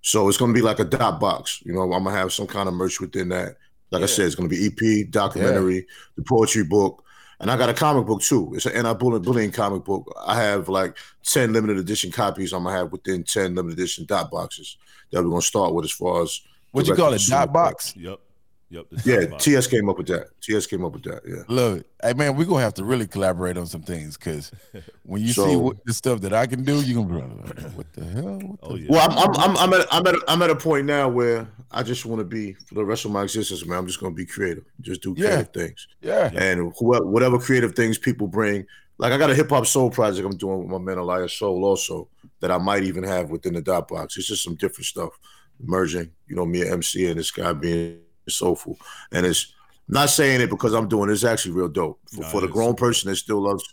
So 0.00 0.28
it's 0.28 0.38
going 0.38 0.52
to 0.52 0.58
be 0.58 0.60
like 0.60 0.80
a 0.80 0.84
dot 0.84 1.20
box. 1.20 1.60
You 1.64 1.72
know, 1.72 1.82
I'm 1.92 2.02
gonna 2.02 2.16
have 2.16 2.32
some 2.32 2.48
kind 2.48 2.68
of 2.68 2.74
merch 2.74 3.00
within 3.00 3.28
that. 3.28 3.58
Like 3.92 4.02
I 4.02 4.06
said, 4.06 4.26
it's 4.26 4.34
going 4.34 4.48
to 4.48 4.54
be 4.56 4.66
EP, 4.66 5.04
documentary, 5.10 5.86
the 6.16 6.22
poetry 6.22 6.64
book, 6.64 7.04
and 7.38 7.48
I 7.50 7.56
got 7.56 7.68
a 7.68 7.74
comic 7.74 8.06
book 8.06 8.22
too. 8.22 8.52
It's 8.56 8.66
an 8.66 8.72
anti-bullying 8.74 9.52
comic 9.52 9.84
book. 9.84 10.12
I 10.26 10.40
have 10.40 10.68
like 10.68 10.96
ten 11.22 11.52
limited 11.52 11.76
edition 11.78 12.10
copies. 12.10 12.52
I'm 12.52 12.64
gonna 12.64 12.76
have 12.76 12.90
within 12.90 13.22
ten 13.22 13.54
limited 13.54 13.78
edition 13.78 14.04
dot 14.06 14.30
boxes 14.32 14.78
that 15.12 15.22
we're 15.22 15.30
gonna 15.30 15.42
start 15.42 15.74
with 15.74 15.84
as 15.84 15.92
far 15.92 16.22
as 16.22 16.40
What 16.72 16.86
you 16.88 16.96
call 16.96 17.12
it? 17.12 17.22
Dot 17.28 17.52
box? 17.52 17.94
Yep. 17.96 18.18
Yep. 18.72 18.86
Yeah, 19.04 19.20
South 19.28 19.38
TS 19.38 19.66
came 19.66 19.90
up 19.90 19.98
with 19.98 20.06
that. 20.06 20.28
TS 20.40 20.66
came 20.66 20.82
up 20.82 20.92
with 20.94 21.02
that. 21.02 21.20
Yeah. 21.26 21.42
Love 21.46 21.76
it. 21.78 21.86
Hey 22.02 22.14
man, 22.14 22.36
we're 22.36 22.46
gonna 22.46 22.62
have 22.62 22.72
to 22.74 22.84
really 22.84 23.06
collaborate 23.06 23.58
on 23.58 23.66
some 23.66 23.82
things 23.82 24.16
because 24.16 24.50
when 25.02 25.20
you 25.20 25.34
see 25.34 25.56
what, 25.56 25.84
the 25.84 25.92
stuff 25.92 26.22
that 26.22 26.32
I 26.32 26.46
can 26.46 26.64
do, 26.64 26.80
you're 26.80 27.04
gonna 27.04 27.14
be 27.14 27.62
like, 27.62 27.72
what 27.72 27.92
the 27.92 28.04
hell? 28.06 28.38
What 28.38 28.58
Oh 28.62 28.74
yeah. 28.76 28.86
Well, 28.88 29.10
I'm 29.10 29.18
I'm 29.18 29.36
I'm, 29.36 29.56
I'm 29.58 29.80
at 29.80 29.86
I'm 29.92 30.06
at 30.06 30.14
a, 30.14 30.20
I'm 30.26 30.42
at 30.42 30.48
a 30.50 30.56
point 30.56 30.86
now 30.86 31.06
where 31.06 31.46
I 31.70 31.82
just 31.82 32.06
want 32.06 32.20
to 32.20 32.24
be 32.24 32.54
for 32.54 32.74
the 32.74 32.84
rest 32.84 33.04
of 33.04 33.10
my 33.10 33.22
existence, 33.24 33.66
man. 33.66 33.78
I'm 33.78 33.86
just 33.86 34.00
gonna 34.00 34.14
be 34.14 34.24
creative, 34.24 34.64
just 34.80 35.02
do 35.02 35.14
Yeah. 35.18 35.26
creative 35.42 35.52
things, 35.52 35.88
Yeah. 36.00 36.30
and 36.34 36.72
whoever, 36.78 37.04
whatever 37.06 37.38
creative 37.38 37.74
things 37.74 37.98
people 37.98 38.26
bring. 38.26 38.66
Like 38.96 39.12
I 39.12 39.18
got 39.18 39.30
a 39.30 39.34
hip 39.34 39.50
hop 39.50 39.66
soul 39.66 39.90
project 39.90 40.24
I'm 40.24 40.36
doing 40.38 40.60
with 40.60 40.68
my 40.68 40.78
man 40.78 40.96
Elias 40.96 41.34
Soul 41.34 41.62
also 41.64 42.08
that 42.40 42.50
I 42.50 42.56
might 42.56 42.84
even 42.84 43.04
have 43.04 43.28
within 43.30 43.52
the 43.52 43.60
dot 43.60 43.88
box. 43.88 44.16
It's 44.16 44.28
just 44.28 44.44
some 44.44 44.54
different 44.54 44.86
stuff 44.86 45.10
merging. 45.60 46.10
You 46.26 46.36
know, 46.36 46.46
me 46.46 46.62
and 46.62 46.70
MC 46.70 47.06
and 47.10 47.18
this 47.18 47.30
guy 47.30 47.52
being 47.52 47.98
soulful, 48.28 48.78
and 49.12 49.26
it's 49.26 49.52
not 49.88 50.10
saying 50.10 50.40
it 50.40 50.50
because 50.50 50.74
I'm 50.74 50.88
doing 50.88 51.10
it. 51.10 51.12
It's 51.12 51.24
actually 51.24 51.52
real 51.52 51.68
dope 51.68 52.00
for, 52.06 52.22
Nah, 52.22 52.28
for 52.28 52.40
the 52.40 52.48
grown 52.48 52.74
person 52.74 53.10
that 53.10 53.16
still 53.16 53.40
loves. 53.40 53.64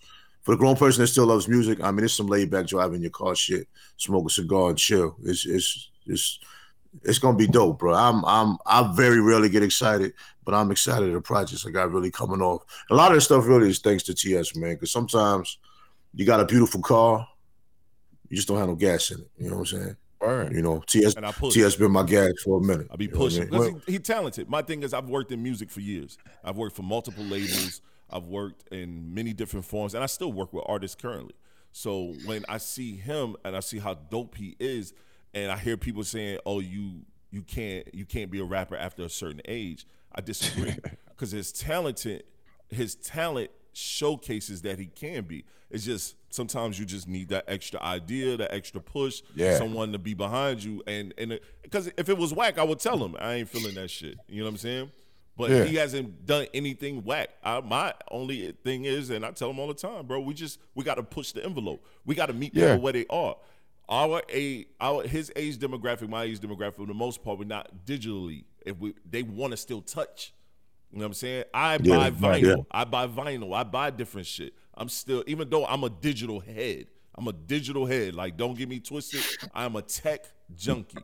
For 0.44 0.56
the 0.56 0.60
grown 0.60 0.76
person 0.76 1.02
that 1.02 1.08
still 1.08 1.28
loves 1.28 1.48
music, 1.48 1.84
I 1.84 1.92
mean, 1.92 2.06
it's 2.06 2.14
some 2.14 2.28
laid 2.28 2.50
back 2.50 2.66
driving 2.66 3.02
your 3.02 3.12
car 3.12 3.36
shit, 3.36 3.68
smoke 3.98 4.26
a 4.28 4.30
cigar 4.30 4.70
and 4.70 4.78
chill. 4.78 5.16
It's 5.24 5.46
it's 5.46 5.90
it's 6.06 6.40
it's 7.04 7.20
gonna 7.20 7.38
be 7.38 7.48
dope, 7.48 7.80
bro. 7.80 7.94
I'm 7.94 8.24
I'm 8.26 8.58
I 8.66 8.92
very 8.96 9.22
rarely 9.22 9.50
get 9.50 9.64
excited, 9.64 10.14
but 10.44 10.54
I'm 10.54 10.72
excited 10.72 11.10
at 11.10 11.14
the 11.14 11.22
projects 11.22 11.66
I 11.66 11.72
got 11.72 11.92
really 11.92 12.12
coming 12.12 12.42
off. 12.42 12.64
A 12.90 12.96
lot 12.96 13.12
of 13.12 13.18
this 13.18 13.26
stuff 13.26 13.46
really 13.46 13.70
is 13.70 13.80
thanks 13.80 14.04
to 14.04 14.14
TS, 14.14 14.56
man. 14.56 14.74
Because 14.74 14.92
sometimes 14.92 15.58
you 16.14 16.26
got 16.26 16.40
a 16.40 16.46
beautiful 16.46 16.82
car, 16.82 17.28
you 18.30 18.36
just 18.36 18.48
don't 18.48 18.58
have 18.58 18.68
no 18.70 18.76
gas 18.76 19.12
in 19.12 19.20
it. 19.20 19.30
You 19.38 19.50
know 19.50 19.58
what 19.58 19.72
I'm 19.72 19.80
saying? 19.80 19.98
Word. 20.22 20.54
You 20.54 20.62
know, 20.62 20.84
TS 20.86 21.16
And 21.16 21.26
I 21.26 21.32
push. 21.32 21.54
TS 21.54 21.76
been 21.76 21.92
my 21.92 22.04
gas 22.04 22.32
for 22.44 22.60
a 22.60 22.62
minute. 22.62 22.88
I 22.92 22.96
be 22.96 23.06
You 23.06 23.12
know 23.12 23.18
what 23.20 23.24
pushing 23.26 23.50
mean? 23.50 23.50
because 23.50 23.84
he, 23.86 23.92
he 23.94 24.00
talented. 24.00 24.50
My 24.50 24.62
thing 24.62 24.84
is, 24.84 24.94
I've 24.94 25.10
worked 25.10 25.32
in 25.32 25.42
music 25.42 25.70
for 25.70 25.80
years. 25.82 26.18
I've 26.44 26.58
worked 26.58 26.76
for 26.76 26.84
multiple 26.84 27.24
labels. 27.24 27.82
I've 28.10 28.26
worked 28.26 28.68
in 28.74 29.14
many 29.14 29.34
different 29.34 29.66
forms, 29.66 29.94
and 29.94 30.04
I 30.04 30.08
still 30.08 30.34
work 30.34 30.52
with 30.52 30.64
artists 30.68 30.96
currently. 31.00 31.36
So 31.72 32.16
when 32.26 32.44
I 32.50 32.58
see 32.58 32.96
him 32.98 33.36
and 33.46 33.56
I 33.56 33.60
see 33.60 33.78
how 33.80 33.94
dope 33.94 34.36
he 34.36 34.56
is, 34.60 34.94
and 35.34 35.52
I 35.52 35.58
hear 35.58 35.78
people 35.78 36.04
saying, 36.04 36.40
"Oh, 36.46 36.60
you 36.60 37.06
you 37.32 37.44
can't 37.44 37.88
you 37.94 38.06
can't 38.06 38.32
be 38.32 38.40
a 38.40 38.44
rapper 38.44 38.76
after 38.76 39.04
a 39.04 39.10
certain 39.10 39.42
age," 39.46 39.86
I 40.14 40.22
disagree 40.22 40.76
because 41.10 41.32
his 41.32 41.52
talented 41.52 42.24
his 42.70 42.96
talent 42.96 43.52
showcases 43.74 44.64
that 44.64 44.80
he 44.80 44.88
can 44.88 45.24
be. 45.24 45.46
It's 45.70 45.86
just 45.86 46.16
sometimes 46.30 46.80
you 46.80 46.86
just 46.86 47.08
need 47.08 47.30
that 47.30 47.46
extra 47.48 47.82
idea, 47.82 48.38
that 48.38 48.54
extra 48.54 48.80
push, 48.82 49.22
Yeah. 49.36 49.58
someone 49.58 49.92
to 49.92 50.00
be 50.00 50.14
behind 50.14 50.64
you, 50.64 50.84
and 50.88 51.14
and 51.18 51.40
because 51.64 51.88
if 51.98 52.10
it 52.10 52.18
was 52.18 52.34
whack, 52.34 52.58
I 52.58 52.64
would 52.64 52.80
tell 52.80 53.04
him 53.04 53.16
I 53.20 53.36
ain't 53.36 53.50
feeling 53.50 53.76
that 53.76 53.90
shit. 53.90 54.18
You 54.28 54.40
know 54.40 54.46
what 54.46 54.52
I'm 54.52 54.58
saying? 54.58 54.92
But 55.38 55.52
Yeah. 55.52 55.64
he 55.64 55.76
hasn't 55.76 56.26
done 56.26 56.48
anything 56.54 57.04
whack. 57.06 57.30
I, 57.44 57.62
my 57.62 57.94
only 58.12 58.52
thing 58.64 58.84
is, 58.86 59.10
and 59.10 59.26
I 59.26 59.32
tell 59.32 59.50
him 59.50 59.58
all 59.60 59.68
the 59.70 59.74
time, 59.74 60.06
bro, 60.06 60.20
we 60.20 60.34
just 60.34 60.60
we 60.76 60.84
got 60.84 60.96
to 60.96 61.04
push 61.04 61.32
the 61.32 61.44
envelope. 61.46 61.86
We 62.06 62.14
got 62.16 62.26
to 62.26 62.34
meet 62.34 62.54
Yeah. 62.54 62.72
people 62.74 62.82
where 62.84 62.94
they 62.94 63.06
are. 63.10 63.36
Our 63.88 64.22
age, 64.30 64.68
our 64.80 65.04
his 65.08 65.32
age 65.36 65.58
demographic, 65.58 66.10
my 66.10 66.24
age 66.24 66.40
demographic, 66.40 66.76
for 66.76 66.86
the 66.86 66.94
most 66.94 67.24
part, 67.24 67.40
we're 67.40 67.46
not 67.46 67.86
digitally. 67.86 68.44
If 68.66 68.78
we 68.78 68.94
they 69.10 69.24
want 69.24 69.52
to 69.52 69.58
still 69.58 69.82
touch. 69.82 70.34
You 70.92 70.98
know 71.00 71.04
what 71.04 71.08
I'm 71.08 71.14
saying? 71.14 71.44
I 71.54 71.80
Yeah, 71.82 72.10
buy 72.10 72.12
vinyl. 72.12 72.42
yeah. 72.58 72.64
I 72.72 72.84
buy 72.84 73.08
vinyl. 73.08 73.56
I 73.56 73.64
buy 73.64 73.92
different 73.92 74.28
shit. 74.28 74.54
I'm 74.80 74.90
still, 74.90 75.24
even 75.28 75.50
though 75.50 75.66
I'm 75.66 75.84
a 75.84 75.90
digital 75.90 76.40
head, 76.40 76.88
I'm 77.16 77.28
a 77.28 77.34
digital 77.34 77.86
head. 77.86 78.16
Like, 78.16 78.38
don't 78.38 78.58
get 78.58 78.70
me 78.70 78.80
twisted. 78.80 79.22
I'm 79.54 79.76
a 79.76 79.82
tech 79.82 80.26
junkie, 80.56 80.98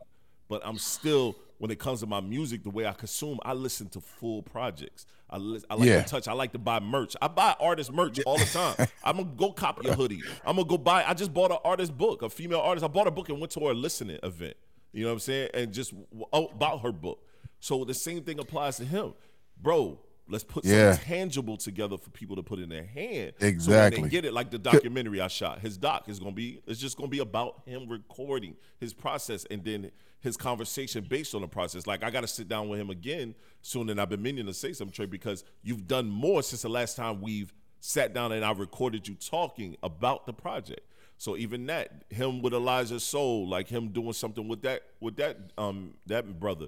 but 0.48 0.62
I'm 0.64 0.78
still, 0.78 1.36
when 1.58 1.70
it 1.70 1.78
comes 1.78 2.00
to 2.00 2.06
my 2.06 2.20
music, 2.20 2.62
the 2.64 2.70
way 2.70 2.86
I 2.86 2.92
consume, 2.92 3.38
I 3.44 3.52
listen 3.52 3.88
to 3.90 4.00
full 4.00 4.42
projects. 4.42 5.06
I, 5.28 5.36
lis- 5.38 5.64
I 5.68 5.74
like 5.74 5.88
Yeah. 5.88 6.02
to 6.02 6.08
touch. 6.08 6.26
I 6.28 6.32
like 6.32 6.52
to 6.52 6.58
buy 6.58 6.80
merch. 6.80 7.16
I 7.20 7.28
buy 7.28 7.54
artist 7.60 7.92
merch 7.92 8.18
all 8.24 8.38
the 8.38 8.44
time. 8.46 8.88
I'm 9.04 9.16
gonna 9.18 9.30
go 9.36 9.52
copy 9.52 9.88
a 9.88 9.94
hoodie. 9.94 10.22
I'm 10.46 10.56
gonna 10.56 10.68
go 10.68 10.78
buy. 10.78 11.04
I 11.04 11.14
just 11.14 11.34
bought 11.34 11.50
an 11.50 11.58
artist 11.64 11.96
book, 11.98 12.22
a 12.22 12.30
female 12.30 12.60
artist. 12.60 12.84
I 12.84 12.88
bought 12.88 13.08
a 13.08 13.10
book 13.10 13.28
and 13.28 13.38
went 13.40 13.50
to 13.52 13.60
her 13.66 13.74
listening 13.74 14.18
event. 14.22 14.56
You 14.92 15.02
know 15.02 15.08
what 15.08 15.14
I'm 15.14 15.18
saying? 15.20 15.50
And 15.52 15.72
just 15.72 15.92
oh, 16.32 16.46
about 16.46 16.80
her 16.82 16.92
book. 16.92 17.18
So 17.60 17.84
the 17.84 17.92
same 17.94 18.22
thing 18.22 18.38
applies 18.38 18.76
to 18.78 18.84
him, 18.84 19.12
bro. 19.60 19.98
Let's 20.28 20.44
put 20.44 20.64
Yeah. 20.64 20.92
something 20.92 21.06
tangible 21.08 21.56
together 21.56 21.96
for 21.96 22.10
people 22.10 22.34
to 22.36 22.42
put 22.42 22.58
in 22.58 22.68
their 22.68 22.84
hand. 22.84 23.34
So 23.38 23.46
Exactly. 23.46 24.02
they 24.02 24.08
get 24.08 24.24
it, 24.24 24.32
like 24.32 24.50
the 24.50 24.58
documentary 24.58 25.20
I 25.20 25.28
shot. 25.28 25.60
His 25.60 25.76
doc 25.76 26.08
is 26.08 26.18
gonna 26.18 26.32
be. 26.32 26.60
It's 26.66 26.80
just 26.80 26.96
gonna 26.96 27.08
be 27.08 27.20
about 27.20 27.62
him 27.66 27.88
recording 27.88 28.56
his 28.78 28.92
process 28.92 29.44
and 29.50 29.64
then 29.64 29.92
his 30.20 30.36
conversation 30.36 31.06
based 31.08 31.34
on 31.34 31.42
the 31.42 31.48
process. 31.48 31.86
Like 31.86 32.02
I 32.02 32.10
got 32.10 32.22
to 32.22 32.26
sit 32.26 32.48
down 32.48 32.68
with 32.68 32.80
him 32.80 32.90
again 32.90 33.34
soon, 33.62 33.88
and 33.90 34.00
I've 34.00 34.08
been 34.08 34.22
meaning 34.22 34.46
to 34.46 34.54
say 34.54 34.72
something, 34.72 34.92
Tre, 34.92 35.06
because 35.06 35.44
you've 35.62 35.86
done 35.86 36.08
more 36.10 36.42
since 36.42 36.62
the 36.62 36.68
last 36.68 36.96
time 36.96 37.20
we've 37.20 37.54
sat 37.78 38.12
down 38.12 38.32
and 38.32 38.44
I 38.44 38.50
recorded 38.50 39.06
you 39.06 39.14
talking 39.14 39.76
about 39.84 40.26
the 40.26 40.32
project. 40.32 40.80
So 41.18 41.36
even 41.36 41.66
that, 41.66 42.04
him 42.10 42.42
with 42.42 42.52
Elijah 42.52 42.98
Soul, 42.98 43.48
like 43.48 43.68
him 43.68 43.88
doing 43.90 44.12
something 44.14 44.48
with 44.48 44.62
that, 44.62 44.82
with 45.00 45.16
that, 45.16 45.52
um, 45.56 45.94
that 46.06 46.40
brother, 46.40 46.66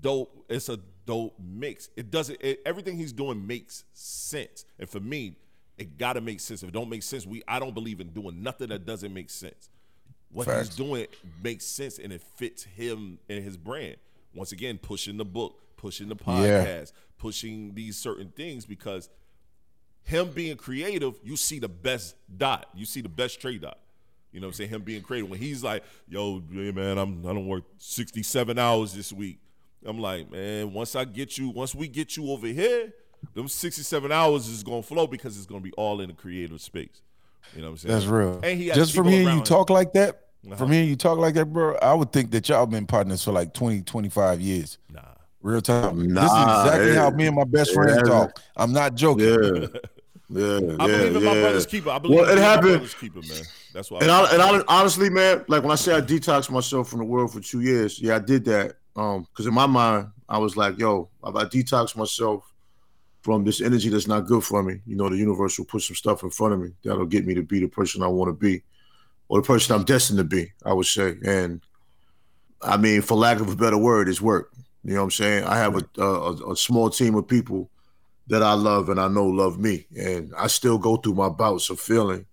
dope. 0.00 0.44
It's 0.48 0.68
a 0.68 0.78
dope 1.10 1.34
mix. 1.40 1.88
It 1.96 2.12
doesn't. 2.12 2.38
It, 2.40 2.62
everything 2.64 2.96
he's 2.96 3.12
doing 3.12 3.44
makes 3.44 3.82
sense, 3.92 4.64
and 4.78 4.88
for 4.88 5.00
me, 5.00 5.34
it 5.76 5.98
got 5.98 6.12
to 6.12 6.20
make 6.20 6.38
sense. 6.38 6.62
If 6.62 6.68
it 6.68 6.72
don't 6.72 6.88
make 6.88 7.02
sense, 7.02 7.26
we 7.26 7.42
I 7.48 7.58
don't 7.58 7.74
believe 7.74 8.00
in 8.00 8.10
doing 8.10 8.44
nothing 8.44 8.68
that 8.68 8.86
doesn't 8.86 9.12
make 9.12 9.28
sense. 9.28 9.70
What 10.30 10.46
Facts. 10.46 10.68
he's 10.68 10.76
doing 10.76 11.08
makes 11.42 11.66
sense, 11.66 11.98
and 11.98 12.12
it 12.12 12.22
fits 12.36 12.62
him 12.62 13.18
and 13.28 13.42
his 13.42 13.56
brand. 13.56 13.96
Once 14.36 14.52
again, 14.52 14.78
pushing 14.78 15.16
the 15.16 15.24
book, 15.24 15.60
pushing 15.76 16.08
the 16.08 16.14
podcast, 16.14 16.92
pushing 17.18 17.74
these 17.74 17.96
certain 17.96 18.28
things 18.28 18.64
because 18.64 19.08
him 20.04 20.30
being 20.30 20.56
creative, 20.56 21.18
you 21.24 21.36
see 21.36 21.58
the 21.58 21.68
best 21.68 22.14
dot. 22.36 22.66
You 22.72 22.86
see 22.86 23.00
the 23.00 23.08
best 23.08 23.40
Tre-Dot. 23.40 23.78
You 24.30 24.38
know 24.38 24.46
what 24.46 24.50
I'm 24.50 24.54
saying? 24.54 24.70
Him 24.70 24.82
being 24.82 25.02
creative. 25.02 25.28
When 25.28 25.40
he's 25.40 25.64
like, 25.64 25.82
yo, 26.08 26.40
man, 26.48 26.98
I'm 26.98 27.26
I 27.26 27.32
don't 27.32 27.48
work 27.48 27.64
67 27.78 28.56
hours 28.60 28.92
this 28.92 29.12
week. 29.12 29.40
I'm 29.84 29.98
like, 29.98 30.30
man, 30.30 30.72
once 30.72 30.94
I 30.94 31.04
get 31.04 31.38
you, 31.38 31.48
once 31.50 31.74
we 31.74 31.88
get 31.88 32.16
you 32.16 32.30
over 32.30 32.46
here, 32.46 32.92
them 33.34 33.48
67 33.48 34.12
hours 34.12 34.48
is 34.48 34.62
gonna 34.62 34.82
flow 34.82 35.06
because 35.06 35.36
it's 35.36 35.46
gonna 35.46 35.60
be 35.60 35.72
all 35.72 36.00
in 36.00 36.08
the 36.08 36.14
creative 36.14 36.60
space. 36.60 37.02
You 37.54 37.62
know 37.62 37.68
what 37.68 37.72
I'm 37.72 37.76
saying? 37.78 37.94
That's 37.94 38.06
real. 38.06 38.40
And 38.42 38.58
he 38.58 38.66
Just 38.70 38.94
from 38.94 39.04
people 39.04 39.10
hearing 39.18 39.28
you 39.34 39.38
him. 39.40 39.44
talk 39.44 39.70
like 39.70 39.92
that, 39.94 40.26
Uh-huh. 40.46 40.56
from 40.56 40.70
hearing 40.72 40.88
you 40.88 40.96
talk 40.96 41.18
like 41.18 41.34
that, 41.34 41.46
bro, 41.46 41.76
I 41.76 41.94
would 41.94 42.12
think 42.12 42.30
that 42.32 42.48
y'all 42.48 42.66
been 42.66 42.86
partners 42.86 43.24
for 43.24 43.32
like 43.32 43.52
20, 43.54 43.82
25 43.82 44.40
years. 44.40 44.78
Nah. 44.92 45.00
Real 45.42 45.60
time. 45.62 45.98
this 46.14 46.22
is 46.24 46.30
exactly 46.30 46.90
it- 46.90 46.96
how 46.96 47.10
me 47.10 47.26
and 47.26 47.36
my 47.36 47.44
best 47.44 47.72
friend 47.72 47.98
it 47.98 48.04
talk. 48.06 48.40
I'm 48.56 48.72
not 48.72 48.94
joking. 48.94 49.26
Yeah. 49.26 49.66
Yeah, 50.32 50.44
I 50.44 50.86
yeah, 50.86 50.96
believe 50.98 51.16
in 51.16 51.24
my 51.24 51.34
brother's 51.34 51.66
keeper. 51.66 51.90
I 51.90 51.98
believe 51.98 52.20
Well, 52.20 52.30
in 52.30 52.38
it 52.38 52.40
my 52.40 52.46
happened- 52.46 52.70
brother's 52.70 52.94
keeper, 52.94 53.18
man. 53.28 53.42
That's 53.74 53.90
why. 53.90 53.98
And 53.98 54.12
I, 54.12 54.32
and 54.32 54.40
I, 54.40 54.62
honestly, 54.68 55.10
man, 55.10 55.44
like 55.48 55.64
when 55.64 55.72
I 55.72 55.74
say 55.74 55.92
I 55.92 56.00
detoxed 56.00 56.48
myself 56.52 56.88
from 56.88 57.00
the 57.00 57.04
world 57.04 57.32
for 57.32 57.40
two 57.40 57.62
years, 57.62 58.00
yeah, 58.00 58.14
I 58.14 58.20
did 58.20 58.44
that. 58.44 58.76
Um, 59.00 59.22
because 59.22 59.46
in 59.46 59.54
my 59.54 59.64
mind, 59.66 60.08
I 60.28 60.36
was 60.36 60.58
like, 60.58 60.78
yo, 60.78 61.08
if 61.24 61.34
I 61.34 61.44
detox 61.44 61.96
myself 61.96 62.44
from 63.22 63.44
this 63.44 63.62
energy 63.62 63.88
that's 63.88 64.06
not 64.06 64.26
good 64.26 64.44
for 64.44 64.62
me, 64.62 64.82
you 64.86 64.94
know, 64.94 65.08
the 65.08 65.16
universe 65.16 65.58
will 65.58 65.64
put 65.64 65.80
some 65.80 65.96
stuff 65.96 66.22
in 66.22 66.28
front 66.28 66.52
of 66.52 66.60
me 66.60 66.72
that'll 66.84 67.06
get 67.06 67.26
me 67.26 67.32
to 67.32 67.42
be 67.42 67.60
the 67.60 67.66
person 67.66 68.02
I 68.02 68.08
want 68.08 68.28
to 68.28 68.34
be, 68.34 68.62
or 69.28 69.40
the 69.40 69.46
person 69.46 69.74
I'm 69.74 69.84
destined 69.84 70.18
to 70.18 70.24
be. 70.24 70.52
I 70.66 70.74
would 70.74 70.84
say, 70.84 71.16
and 71.24 71.62
I 72.60 72.76
mean, 72.76 73.00
for 73.00 73.16
lack 73.16 73.40
of 73.40 73.50
a 73.50 73.56
better 73.56 73.78
word, 73.78 74.06
it's 74.06 74.20
work. 74.20 74.52
You 74.84 74.92
know 74.92 75.00
what 75.00 75.04
I'm 75.04 75.10
saying? 75.12 75.44
I 75.44 75.56
have 75.56 75.76
a, 75.76 76.02
a 76.02 76.52
a 76.52 76.56
small 76.56 76.90
team 76.90 77.14
of 77.14 77.26
people 77.26 77.70
that 78.26 78.42
I 78.42 78.52
love 78.52 78.90
and 78.90 79.00
I 79.00 79.08
know 79.08 79.24
love 79.24 79.58
me, 79.58 79.86
and 79.96 80.30
I 80.36 80.48
still 80.48 80.76
go 80.76 80.96
through 80.96 81.14
my 81.14 81.30
bouts 81.30 81.70
of 81.70 81.80
feeling 81.80 82.26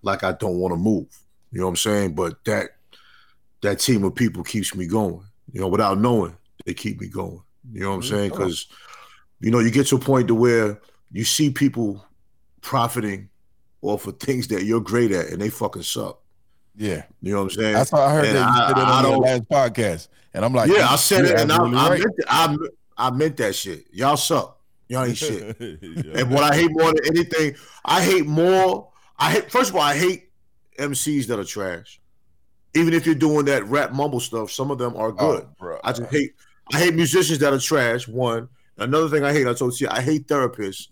like 0.00 0.24
I 0.24 0.32
don't 0.32 0.58
want 0.58 0.72
to 0.72 0.78
move. 0.78 1.06
You 1.52 1.60
know 1.60 1.66
what 1.66 1.72
I'm 1.72 1.76
saying? 1.76 2.14
But 2.14 2.42
that 2.46 2.70
that 3.60 3.80
team 3.80 4.04
of 4.04 4.14
people 4.14 4.42
keeps 4.42 4.74
me 4.74 4.86
going. 4.86 5.27
You 5.52 5.60
know, 5.60 5.68
without 5.68 5.98
knowing, 5.98 6.36
they 6.64 6.74
keep 6.74 7.00
me 7.00 7.08
going. 7.08 7.40
You 7.72 7.80
know 7.80 7.90
what 7.90 7.96
I'm 7.96 8.02
mm, 8.02 8.08
saying? 8.08 8.30
Because 8.30 8.66
you 9.40 9.50
know, 9.50 9.60
you 9.60 9.70
get 9.70 9.86
to 9.88 9.96
a 9.96 10.00
point 10.00 10.28
to 10.28 10.34
where 10.34 10.80
you 11.12 11.24
see 11.24 11.50
people 11.50 12.04
profiting 12.60 13.28
off 13.82 14.06
of 14.06 14.18
things 14.18 14.48
that 14.48 14.64
you're 14.64 14.80
great 14.80 15.12
at, 15.12 15.28
and 15.28 15.40
they 15.40 15.48
fucking 15.48 15.82
suck. 15.82 16.20
Yeah. 16.76 17.04
You 17.22 17.32
know 17.32 17.38
what 17.38 17.44
I'm 17.44 17.50
saying? 17.50 17.74
That's 17.74 17.90
how 17.90 18.02
I 18.02 18.12
heard 18.12 18.26
And 18.26 18.36
that 18.36 18.40
you 18.40 18.62
I- 18.62 18.68
said 18.68 18.78
it 18.78 18.88
on 18.88 19.04
your 19.04 19.18
last 19.18 19.48
podcast. 19.48 20.08
And 20.34 20.44
I'm 20.44 20.52
like, 20.52 20.70
yeah, 20.70 20.88
I 20.88 20.96
said 20.96 21.24
it, 21.24 21.40
and 21.40 21.50
I, 21.50 21.56
absolutely 21.56 21.78
I, 21.78 21.88
right. 21.88 21.98
meant, 22.00 22.14
I, 22.28 23.06
I 23.06 23.10
meant 23.10 23.36
that 23.38 23.54
shit. 23.54 23.86
Y'all 23.92 24.16
suck. 24.16 24.60
Y'all 24.88 25.04
ain't 25.04 25.16
shit. 25.16 25.56
Yeah. 25.60 26.20
And 26.20 26.30
what 26.30 26.44
I 26.44 26.54
hate 26.54 26.70
more 26.70 26.92
than 26.92 27.06
anything, 27.06 27.54
I 27.84 28.02
hate 28.02 28.26
more. 28.26 28.88
I 29.18 29.32
hate 29.32 29.50
first 29.50 29.70
of 29.70 29.76
all, 29.76 29.82
I 29.82 29.96
hate 29.96 30.30
MCs 30.78 31.26
that 31.26 31.38
are 31.38 31.44
trash. 31.44 32.00
Even 32.78 32.94
if 32.94 33.06
you're 33.06 33.14
doing 33.14 33.44
that 33.46 33.64
rap 33.66 33.92
mumble 33.92 34.20
stuff, 34.20 34.50
some 34.50 34.70
of 34.70 34.78
them 34.78 34.96
are 34.96 35.08
oh, 35.08 35.12
good. 35.12 35.42
Oh, 35.44 35.54
bro. 35.58 35.80
I 35.84 35.92
just 35.92 36.10
hate. 36.10 36.34
I 36.72 36.78
hate 36.78 36.94
musicians 36.94 37.38
that 37.40 37.52
are 37.52 37.58
trash. 37.58 38.06
One. 38.06 38.48
Another 38.76 39.08
thing 39.08 39.24
I 39.24 39.32
hate. 39.32 39.46
I 39.46 39.54
told 39.54 39.78
you, 39.80 39.88
I 39.90 40.00
hate 40.00 40.28
therapists 40.28 40.88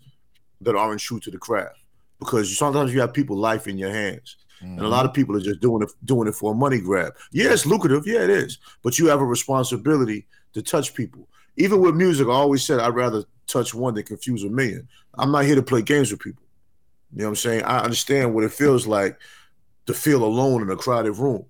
that 0.61 0.75
aren't 0.75 0.99
true 0.99 1.19
to 1.21 1.31
the 1.31 1.37
craft 1.37 1.79
because 2.19 2.57
sometimes 2.57 2.93
you 2.93 2.99
have 2.99 3.13
people 3.13 3.37
life 3.37 3.67
in 3.67 3.77
your 3.77 3.91
hands, 3.91 4.37
and 4.59 4.77
a 4.77 4.81
mm-hmm. 4.81 4.91
lot 4.91 5.05
of 5.05 5.13
people 5.13 5.35
are 5.35 5.41
just 5.41 5.61
doing 5.61 5.83
it 5.83 5.89
doing 6.03 6.27
it 6.27 6.35
for 6.35 6.51
a 6.51 6.55
money 6.55 6.79
grab. 6.79 7.15
Yeah, 7.31 7.53
it's 7.53 7.65
lucrative. 7.65 8.05
Yeah, 8.05 8.23
it 8.23 8.29
is. 8.29 8.57
But 8.83 8.99
you 8.99 9.07
have 9.07 9.21
a 9.21 9.25
responsibility 9.25 10.25
to 10.53 10.61
touch 10.61 10.93
people. 10.93 11.27
even 11.55 11.79
with 11.79 11.95
music, 11.95 12.27
I 12.27 12.31
always 12.31 12.65
said 12.65 12.79
I'd 12.79 12.95
rather 12.95 13.23
touch 13.47 13.73
one 13.73 13.93
than 13.93 14.03
confuse 14.03 14.43
a 14.43 14.49
million. 14.49 14.87
I'm 15.17 15.31
not 15.31 15.45
here 15.45 15.55
to 15.55 15.63
play 15.63 15.81
games 15.81 16.11
with 16.11 16.19
people. 16.19 16.43
You 17.13 17.19
know 17.19 17.25
what 17.25 17.29
I'm 17.29 17.35
saying? 17.37 17.63
I 17.63 17.79
understand 17.79 18.33
what 18.33 18.43
it 18.43 18.51
feels 18.51 18.85
like 18.85 19.17
to 19.85 19.93
feel 19.93 20.23
alone 20.23 20.61
in 20.61 20.69
a 20.69 20.75
crowded 20.75 21.13
room. 21.13 21.45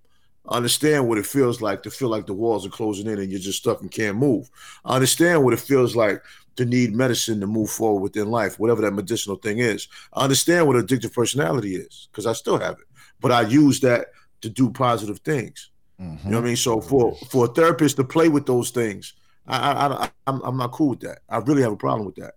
I 0.48 0.58
understand 0.58 1.08
what 1.08 1.18
it 1.18 1.26
feels 1.26 1.62
like 1.62 1.84
to 1.84 1.91
feel 1.91 2.10
like 2.10 2.26
the 2.26 2.34
walls 2.34 2.66
are 2.66 2.70
closing 2.70 3.08
in 3.08 3.20
and 3.20 3.30
you're 3.32 3.39
just 3.39 3.60
stuck 3.60 3.82
and 3.82 3.91
can't 3.91 4.18
move. 4.18 4.50
I 4.86 4.95
understand 4.95 5.43
what 5.43 5.54
it 5.54 5.60
feels 5.60 5.95
like 5.95 6.22
to 6.56 6.66
need 6.66 6.93
medicine 6.93 7.39
to 7.39 7.48
move 7.48 7.70
forward 7.70 8.02
within 8.02 8.30
life, 8.30 8.60
whatever 8.60 8.82
that 8.82 8.93
medicinal 8.93 9.38
thing 9.38 9.60
is. 9.60 9.88
I 10.14 10.24
understand 10.24 10.68
what 10.68 10.76
addictive 10.76 11.14
personality 11.14 11.76
is 11.76 12.08
because 12.12 12.26
I 12.26 12.34
still 12.34 12.58
have 12.60 12.80
it, 12.80 12.88
but 13.20 13.32
I 13.32 13.41
use 13.41 13.80
that 13.82 14.08
to 14.41 14.50
do 14.50 14.70
positive 14.70 15.20
things. 15.20 15.70
Mm-hmm. 16.02 16.28
You 16.28 16.32
know 16.32 16.38
what 16.38 16.45
I 16.45 16.48
mean? 16.48 16.56
So 16.56 16.82
for 16.82 17.16
for 17.30 17.45
a 17.45 17.48
therapist 17.48 17.95
to 17.98 18.04
play 18.04 18.30
with 18.30 18.45
those 18.45 18.70
things, 18.70 19.14
I, 19.48 19.58
I, 19.58 20.04
I 20.06 20.12
I'm, 20.28 20.41
I'm 20.41 20.58
not 20.58 20.72
cool 20.72 20.89
with 20.89 21.00
that. 21.02 21.20
I 21.30 21.38
really 21.38 21.62
have 21.62 21.72
a 21.72 21.78
problem 21.78 22.06
with 22.06 22.16
that. 22.16 22.36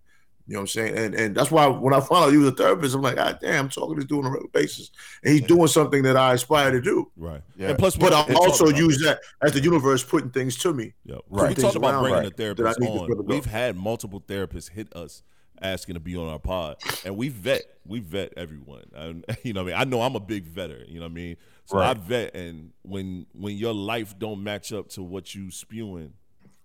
You 0.51 0.55
know 0.55 0.63
what 0.63 0.63
I'm 0.63 0.67
saying? 0.67 0.97
And 0.97 1.15
and 1.15 1.33
that's 1.33 1.49
why 1.49 1.65
when 1.67 1.93
I 1.93 2.01
found 2.01 2.25
out 2.25 2.33
you 2.33 2.39
was 2.39 2.49
a 2.49 2.51
therapist, 2.51 2.93
I'm 2.93 3.01
like, 3.01 3.15
God 3.15 3.39
damn, 3.39 3.65
I'm 3.65 3.69
talking 3.69 3.95
to 3.95 4.01
this 4.01 4.05
dude 4.05 4.19
on 4.19 4.25
a 4.25 4.31
regular 4.31 4.51
basis. 4.51 4.91
And 5.23 5.31
he's 5.31 5.47
doing 5.47 5.67
something 5.67 6.03
that 6.03 6.17
I 6.17 6.33
aspire 6.33 6.71
to 6.71 6.81
do. 6.81 7.09
Right. 7.15 7.41
Yeah. 7.55 7.69
And 7.69 7.79
plus, 7.79 7.95
but 7.95 8.11
I 8.11 8.33
also 8.33 8.67
use 8.67 9.01
that 9.01 9.21
as 9.41 9.53
the 9.53 9.61
universe 9.61 10.03
putting 10.03 10.29
things 10.29 10.57
to 10.57 10.73
me. 10.73 10.91
Yeah. 11.05 11.19
Right. 11.29 11.55
We 11.55 11.63
talked 11.63 11.77
about 11.77 12.01
bringing 12.01 12.19
right, 12.19 12.27
a 12.27 12.35
therapist 12.35 12.81
on. 12.81 13.25
We've 13.25 13.45
had 13.45 13.77
multiple 13.77 14.19
therapists 14.19 14.69
hit 14.69 14.93
us 14.93 15.23
asking 15.61 15.93
to 15.93 16.01
be 16.01 16.17
on 16.17 16.27
our 16.27 16.39
pod, 16.39 16.81
and 17.05 17.15
we 17.15 17.29
vet, 17.29 17.63
we 17.85 18.01
vet 18.01 18.33
everyone. 18.35 18.83
And, 18.93 19.23
you 19.43 19.53
know, 19.53 19.63
what 19.63 19.73
I 19.73 19.77
mean, 19.77 19.87
I 19.87 19.89
know 19.89 20.01
I'm 20.01 20.17
a 20.17 20.19
big 20.19 20.53
vetter. 20.53 20.85
You 20.85 20.95
know 20.95 21.05
what 21.05 21.11
I 21.11 21.13
mean? 21.13 21.37
So 21.63 21.77
right. 21.77 21.91
I 21.91 21.93
vet, 21.93 22.35
and 22.35 22.71
when 22.81 23.25
when 23.31 23.55
your 23.55 23.73
life 23.73 24.19
don't 24.19 24.43
match 24.43 24.73
up 24.73 24.89
to 24.89 25.01
what 25.01 25.33
you 25.33 25.49
spewing, 25.49 26.11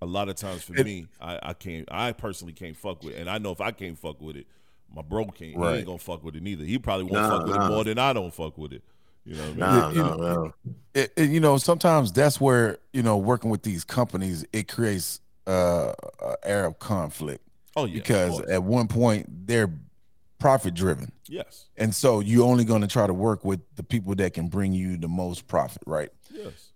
a 0.03 0.07
lot 0.07 0.29
of 0.29 0.37
times 0.37 0.63
for 0.63 0.77
it, 0.77 0.85
me, 0.85 1.07
I, 1.21 1.39
I 1.43 1.53
can't. 1.53 1.89
I 1.91 2.13
personally 2.13 2.53
can't 2.53 2.77
fuck 2.77 3.03
with, 3.03 3.15
it. 3.15 3.21
and 3.21 3.31
I 3.31 3.39
know 3.39 3.53
if 3.53 3.61
I 3.61 3.71
can't 3.71 3.99
fuck 3.99 4.21
with 4.21 4.37
it, 4.37 4.47
my 4.95 5.03
bro 5.03 5.27
can't. 5.27 5.57
Right. 5.57 5.73
He 5.73 5.79
ain't 5.79 5.87
gonna 5.87 5.99
fuck 5.99 6.23
with 6.23 6.37
it 6.37 6.43
neither. 6.43 6.65
He 6.65 6.79
probably 6.79 7.05
won't 7.05 7.15
nah, 7.15 7.31
fuck 7.31 7.47
with 7.47 7.57
nah. 7.57 7.67
it 7.67 7.71
more 7.71 7.85
than 7.85 7.99
I 7.99 8.13
don't 8.13 8.33
fuck 8.33 8.59
with 8.59 8.73
it. 8.73 8.83
You 9.25 9.35
know, 9.35 9.43
what 9.43 9.49
I 9.49 9.51
mean? 9.51 9.59
nah, 9.59 9.91
you, 9.91 10.03
nah, 10.03 10.17
know, 10.17 10.55
it, 10.95 11.13
it, 11.17 11.31
you 11.31 11.41
know, 11.41 11.57
sometimes 11.57 12.13
that's 12.13 12.41
where 12.41 12.79
you 12.93 13.03
know 13.03 13.17
working 13.17 13.51
with 13.51 13.63
these 13.63 13.85
companies 13.85 14.45
it 14.53 14.69
creates 14.69 15.21
uh, 15.47 15.93
an 16.23 16.35
air 16.45 16.67
of 16.67 16.79
conflict. 16.79 17.43
Oh 17.75 17.87
yeah, 17.87 17.95
because 17.95 18.41
at 18.43 18.63
one 18.63 18.87
point 18.87 19.47
they're 19.47 19.71
profit 20.39 20.75
driven. 20.75 21.11
Yes, 21.27 21.67
and 21.77 21.95
so 21.95 22.21
you're 22.21 22.47
only 22.47 22.65
going 22.65 22.83
to 22.83 22.87
try 22.87 23.07
to 23.07 23.15
work 23.15 23.45
with 23.45 23.61
the 23.75 23.83
people 23.83 24.15
that 24.15 24.35
can 24.35 24.49
bring 24.49 24.73
you 24.73 24.97
the 24.97 25.09
most 25.09 25.49
profit, 25.49 25.83
right? 25.87 26.11
Yes, 26.31 26.71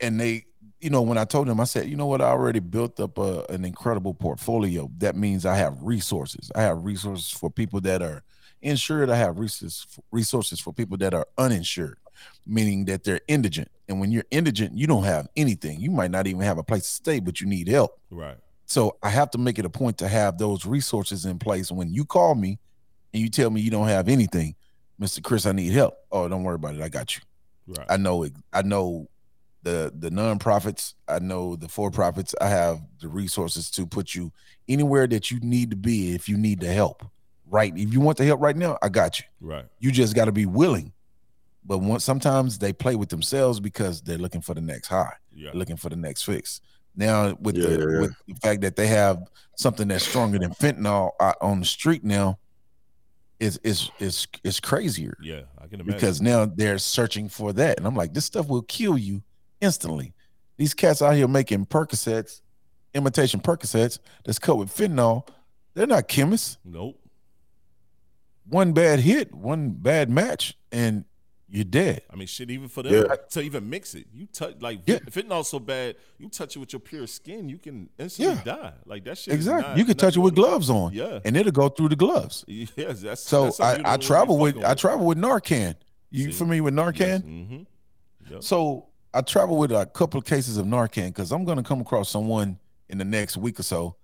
and 0.00 0.20
they 0.20 0.44
you 0.80 0.90
know, 0.90 1.02
when 1.02 1.18
I 1.18 1.24
told 1.24 1.48
him, 1.48 1.60
I 1.60 1.64
said, 1.64 1.88
you 1.88 1.96
know 1.96 2.06
what, 2.06 2.20
I 2.20 2.26
already 2.26 2.60
built 2.60 3.00
up 3.00 3.18
a, 3.18 3.44
an 3.48 3.64
incredible 3.64 4.14
portfolio. 4.14 4.90
That 4.98 5.16
means 5.16 5.44
I 5.44 5.56
have 5.56 5.82
resources. 5.82 6.50
I 6.54 6.62
have 6.62 6.84
resources 6.84 7.30
for 7.30 7.50
people 7.50 7.80
that 7.82 8.02
are 8.02 8.22
insured. 8.62 9.10
I 9.10 9.16
have 9.16 9.38
resources 9.38 9.86
resources 10.10 10.60
for 10.60 10.72
people 10.72 10.96
that 10.98 11.14
are 11.14 11.26
uninsured, 11.36 11.98
meaning 12.46 12.84
that 12.86 13.04
they're 13.04 13.20
indigent. 13.28 13.70
And 13.88 14.00
when 14.00 14.12
you're 14.12 14.26
indigent, 14.30 14.76
you 14.76 14.86
don't 14.86 15.04
have 15.04 15.28
anything. 15.36 15.80
You 15.80 15.90
might 15.90 16.10
not 16.10 16.26
even 16.26 16.42
have 16.42 16.58
a 16.58 16.64
place 16.64 16.82
to 16.82 16.90
stay, 16.90 17.20
but 17.20 17.40
you 17.40 17.46
need 17.46 17.68
help. 17.68 17.98
Right. 18.10 18.36
So 18.66 18.98
I 19.02 19.08
have 19.08 19.30
to 19.30 19.38
make 19.38 19.58
it 19.58 19.64
a 19.64 19.70
point 19.70 19.98
to 19.98 20.08
have 20.08 20.38
those 20.38 20.66
resources 20.66 21.24
in 21.24 21.38
place. 21.38 21.72
When 21.72 21.92
you 21.92 22.04
call 22.04 22.34
me 22.34 22.58
and 23.14 23.22
you 23.22 23.30
tell 23.30 23.50
me 23.50 23.62
you 23.62 23.70
don't 23.70 23.88
have 23.88 24.08
anything, 24.08 24.54
Mr. 25.00 25.22
Kris, 25.22 25.46
I 25.46 25.52
need 25.52 25.72
help. 25.72 25.94
Oh, 26.12 26.28
don't 26.28 26.42
worry 26.42 26.56
about 26.56 26.74
it. 26.74 26.82
I 26.82 26.88
got 26.88 27.16
you. 27.16 27.22
Right. 27.66 27.86
I 27.88 27.96
know 27.96 28.24
it. 28.24 28.34
I 28.52 28.62
know 28.62 29.08
the 29.62 29.92
the 29.96 30.10
nonprofits, 30.10 30.94
I 31.08 31.18
know 31.18 31.56
the 31.56 31.68
for 31.68 31.90
profits. 31.90 32.34
I 32.40 32.48
have 32.48 32.80
the 33.00 33.08
resources 33.08 33.70
to 33.72 33.86
put 33.86 34.14
you 34.14 34.32
anywhere 34.68 35.06
that 35.08 35.30
you 35.30 35.40
need 35.40 35.70
to 35.70 35.76
be 35.76 36.14
if 36.14 36.28
you 36.28 36.36
need 36.36 36.60
the 36.60 36.72
help. 36.72 37.04
Right. 37.46 37.72
If 37.76 37.92
you 37.92 38.00
want 38.00 38.18
the 38.18 38.24
help 38.24 38.40
right 38.40 38.56
now, 38.56 38.78
I 38.82 38.88
got 38.88 39.18
you. 39.18 39.26
Right. 39.40 39.64
You 39.78 39.90
just 39.90 40.14
got 40.14 40.26
to 40.26 40.32
be 40.32 40.46
willing. 40.46 40.92
But 41.64 41.78
once 41.78 42.04
sometimes 42.04 42.58
they 42.58 42.72
play 42.72 42.94
with 42.94 43.08
themselves 43.08 43.60
because 43.60 44.00
they're 44.00 44.18
looking 44.18 44.40
for 44.40 44.54
the 44.54 44.60
next 44.60 44.88
high, 44.88 45.14
yeah. 45.34 45.50
looking 45.52 45.76
for 45.76 45.88
the 45.88 45.96
next 45.96 46.22
fix. 46.22 46.60
Now 46.96 47.36
with 47.40 47.56
yeah, 47.56 47.68
the 47.68 47.78
yeah. 47.78 48.00
with 48.00 48.14
the 48.26 48.34
fact 48.34 48.60
that 48.62 48.76
they 48.76 48.86
have 48.86 49.22
something 49.56 49.88
that's 49.88 50.06
stronger 50.06 50.38
than 50.38 50.50
fentanyl 50.50 51.10
uh, 51.20 51.34
on 51.40 51.60
the 51.60 51.66
street 51.66 52.04
now, 52.04 52.38
is 53.38 53.58
is 53.62 53.90
is 53.98 54.26
is 54.44 54.60
crazier. 54.60 55.16
Yeah, 55.22 55.42
I 55.58 55.66
can 55.66 55.80
imagine. 55.80 55.94
Because 55.94 56.20
now 56.20 56.46
they're 56.46 56.78
searching 56.78 57.28
for 57.28 57.52
that, 57.52 57.78
and 57.78 57.86
I'm 57.86 57.94
like, 57.94 58.14
this 58.14 58.24
stuff 58.24 58.48
will 58.48 58.62
kill 58.62 58.98
you 58.98 59.22
instantly. 59.60 60.14
These 60.56 60.74
cats 60.74 61.02
out 61.02 61.14
here 61.14 61.28
making 61.28 61.66
Percocets, 61.66 62.40
imitation 62.94 63.40
Percocets 63.40 63.98
that's 64.24 64.38
cut 64.38 64.56
with 64.56 64.74
fentanyl. 64.74 65.26
They're 65.74 65.86
not 65.86 66.08
chemists. 66.08 66.58
Nope. 66.64 67.00
One 68.48 68.72
bad 68.72 69.00
hit, 69.00 69.34
one 69.34 69.70
bad 69.70 70.10
match, 70.10 70.56
and 70.72 71.04
you're 71.50 71.64
dead. 71.64 72.02
I 72.10 72.16
mean, 72.16 72.26
shit, 72.26 72.50
even 72.50 72.68
for 72.68 72.82
them 72.82 72.92
yeah. 72.92 73.16
to 73.30 73.40
even 73.40 73.70
mix 73.70 73.94
it, 73.94 74.06
you 74.12 74.26
touch 74.26 74.56
like 74.60 74.80
yeah. 74.86 74.98
fentanyl 74.98 75.44
so 75.44 75.58
bad, 75.58 75.96
you 76.18 76.28
touch 76.28 76.56
it 76.56 76.58
with 76.58 76.72
your 76.72 76.80
pure 76.80 77.06
skin, 77.06 77.48
you 77.48 77.58
can 77.58 77.88
instantly 77.98 78.34
yeah. 78.34 78.42
die. 78.44 78.72
Like 78.84 79.04
that 79.04 79.18
shit. 79.18 79.34
Exactly. 79.34 79.68
Not, 79.68 79.78
you 79.78 79.84
can 79.84 79.96
touch 79.96 80.16
it 80.16 80.20
with 80.20 80.34
gloves 80.34 80.68
on. 80.68 80.92
Yeah. 80.92 81.20
And 81.24 81.36
it'll 81.36 81.52
go 81.52 81.68
through 81.68 81.90
the 81.90 81.96
gloves. 81.96 82.44
Yes, 82.76 83.00
that's 83.00 83.22
so. 83.22 83.44
That's 83.44 83.60
I, 83.60 83.80
I 83.84 83.96
travel 83.96 84.36
with, 84.38 84.56
with 84.56 84.64
I 84.64 84.74
travel 84.74 85.06
with 85.06 85.18
Narcan. 85.18 85.74
You 86.10 86.26
See? 86.26 86.32
familiar 86.32 86.62
with 86.62 86.74
Narcan? 86.74 86.98
Yes. 86.98 87.22
Mm-hmm. 87.22 88.32
Yep. 88.32 88.42
So 88.42 88.86
I 89.14 89.22
travel 89.22 89.56
with 89.56 89.72
a 89.72 89.86
couple 89.86 90.18
of 90.18 90.24
cases 90.24 90.58
of 90.58 90.66
Narcan 90.66 91.06
because 91.06 91.32
I'm 91.32 91.44
gonna 91.44 91.62
come 91.62 91.80
across 91.80 92.10
someone 92.10 92.58
in 92.88 92.98
the 92.98 93.04
next 93.04 93.36
week 93.36 93.58
or 93.58 93.62
so 93.62 93.96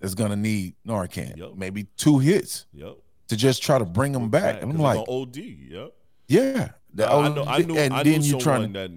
that's 0.00 0.14
gonna 0.14 0.36
need 0.36 0.74
Narcan. 0.86 1.36
Yep. 1.36 1.52
Maybe 1.56 1.84
two 1.96 2.18
hits. 2.18 2.66
Yep. 2.72 2.96
To 3.28 3.36
just 3.36 3.62
try 3.62 3.78
to 3.78 3.84
bring 3.84 4.12
them 4.12 4.30
back. 4.30 4.62
And 4.62 4.72
I'm 4.72 4.78
like, 4.78 5.06
OD. 5.06 5.36
Yep. 5.36 5.92
Yeah. 6.28 6.70
The 6.94 7.06
I, 7.06 7.28
know. 7.28 7.44
I 7.44 7.58
knew. 7.58 7.76
And 7.76 7.92
I 7.92 8.02
knew 8.02 8.22
someone 8.22 8.40
trying 8.40 8.72
to, 8.72 8.78
that 8.78 8.90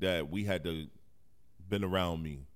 that 0.00 0.30
we 0.30 0.44
had 0.44 0.64
to 0.64 0.86
been 1.68 1.84
around 1.84 2.22
me 2.22 2.46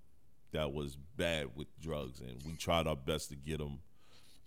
that 0.53 0.73
was 0.73 0.97
bad 1.17 1.49
with 1.55 1.69
drugs, 1.81 2.21
and 2.21 2.37
we 2.45 2.55
tried 2.55 2.87
our 2.87 2.97
best 2.97 3.29
to 3.31 3.37
get 3.37 3.59
them 3.59 3.79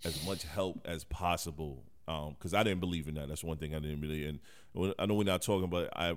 as 0.04 0.24
much 0.26 0.44
help 0.44 0.80
as 0.84 1.04
possible. 1.04 1.84
Because 2.06 2.52
um, 2.52 2.60
I 2.60 2.62
didn't 2.62 2.80
believe 2.80 3.08
in 3.08 3.14
that. 3.14 3.28
That's 3.28 3.42
one 3.42 3.56
thing 3.56 3.74
I 3.74 3.78
didn't 3.78 4.00
believe 4.00 4.26
in. 4.26 4.94
I 4.98 5.06
know 5.06 5.14
we're 5.14 5.24
not 5.24 5.40
talking, 5.40 5.70
but 5.70 5.88
I 5.96 6.16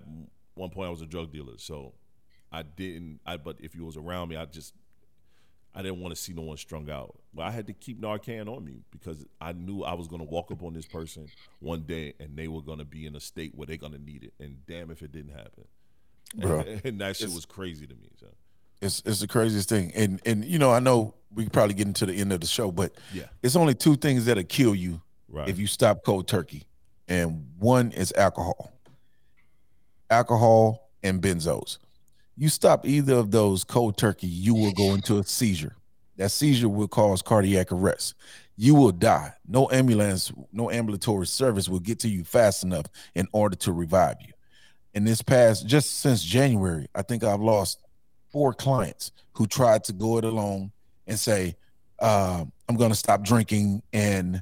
one 0.58 0.70
point 0.70 0.88
I 0.88 0.92
was 0.92 1.02
a 1.02 1.06
drug 1.06 1.32
dealer, 1.32 1.54
so 1.58 1.94
I 2.52 2.64
didn't. 2.64 3.20
I 3.26 3.38
but 3.38 3.58
if 3.60 3.76
you 3.76 3.86
was 3.86 3.98
around 3.98 4.30
me, 4.30 4.36
I 4.36 4.46
just 4.46 4.74
I 5.78 5.84
didn't 5.84 6.00
want 6.00 6.16
to 6.16 6.20
see 6.20 6.34
no 6.34 6.42
one 6.42 6.58
strung 6.58 6.90
out. 6.90 7.16
But 7.34 7.44
I 7.44 7.52
had 7.52 7.68
to 7.68 7.74
keep 7.74 8.02
Narcan 8.02 8.48
on 8.48 8.66
me 8.66 8.82
because 8.92 9.26
I 9.40 9.54
knew 9.54 9.84
I 9.84 9.94
was 9.94 10.08
going 10.08 10.22
to 10.22 10.28
walk 10.28 10.52
up 10.52 10.64
on 10.64 10.74
this 10.74 10.88
person 10.88 11.28
one 11.60 11.82
day 11.82 12.14
and 12.20 12.36
they 12.36 12.48
were 12.48 12.62
going 12.62 12.80
to 12.80 12.86
be 12.86 13.06
in 13.06 13.16
a 13.16 13.20
state 13.20 13.54
where 13.54 13.68
they're 13.68 13.78
going 13.78 13.94
to 13.94 14.02
need 14.02 14.24
it. 14.24 14.34
And 14.44 14.66
damn 14.66 14.90
if 14.90 15.04
it 15.04 15.12
didn't 15.12 15.34
happen. 15.34 15.66
Bro, 16.36 16.62
and, 16.62 16.82
and 16.86 17.02
that 17.02 17.16
shit 17.18 17.30
was 17.30 17.46
crazy 17.46 17.86
to 17.86 17.94
me. 17.94 18.10
So. 18.20 18.28
It's 18.82 19.04
it's 19.06 19.20
the 19.20 19.28
craziest 19.28 19.70
thing. 19.70 19.92
And 19.96 20.20
and 20.26 20.44
you 20.44 20.58
know, 20.58 20.72
I 20.72 20.80
know 20.80 21.14
we 21.34 21.48
probably 21.48 21.76
get 21.76 21.88
into 21.88 22.06
the 22.06 22.14
end 22.14 22.34
of 22.34 22.42
the 22.42 22.48
show, 22.48 22.72
but 22.72 22.94
yeah, 23.14 23.26
it's 23.44 23.56
only 23.56 23.76
two 23.76 23.96
things 23.96 24.26
that'll 24.26 24.44
kill 24.44 24.74
you 24.74 25.02
right. 25.30 25.48
if 25.48 25.60
you 25.60 25.68
stop 25.68 26.04
cold 26.04 26.28
turkey. 26.28 26.64
And 27.08 27.48
one 27.58 27.92
is 27.92 28.12
alcohol 28.14 28.77
alcohol, 30.10 30.88
and 31.04 31.22
benzos. 31.22 31.78
You 32.36 32.50
stop 32.50 32.86
either 32.86 33.16
of 33.16 33.32
those 33.32 33.64
cold 33.64 33.98
turkey, 33.98 34.28
you 34.28 34.54
will 34.54 34.72
go 34.72 34.94
into 34.94 35.18
a 35.18 35.24
seizure. 35.24 35.76
That 36.18 36.30
seizure 36.30 36.70
will 36.70 36.88
cause 36.88 37.22
cardiac 37.22 37.72
arrest. 37.72 38.16
You 38.56 38.76
will 38.76 38.92
die. 38.92 39.34
No 39.48 39.70
ambulance, 39.72 40.32
no 40.52 40.72
ambulatory 40.72 41.28
service 41.28 41.70
will 41.70 41.80
get 41.80 42.00
to 42.00 42.10
you 42.10 42.24
fast 42.24 42.64
enough 42.64 42.86
in 43.16 43.28
order 43.32 43.56
to 43.58 43.72
revive 43.72 44.18
you. 44.22 44.34
In 44.94 45.04
this 45.04 45.22
past, 45.22 45.68
just 45.68 46.00
since 46.00 46.24
January, 46.24 46.88
I 46.96 47.04
think 47.04 47.24
I've 47.24 47.42
lost 47.42 47.80
four 48.32 48.54
clients 48.54 49.12
who 49.34 49.46
tried 49.48 49.84
to 49.86 49.94
go 49.94 50.18
it 50.18 50.24
alone 50.24 50.72
and 51.06 51.20
say, 51.20 51.56
uh, 52.00 52.46
I'm 52.68 52.76
going 52.76 52.92
to 52.92 52.98
stop 52.98 53.24
drinking 53.24 53.82
and 53.94 54.42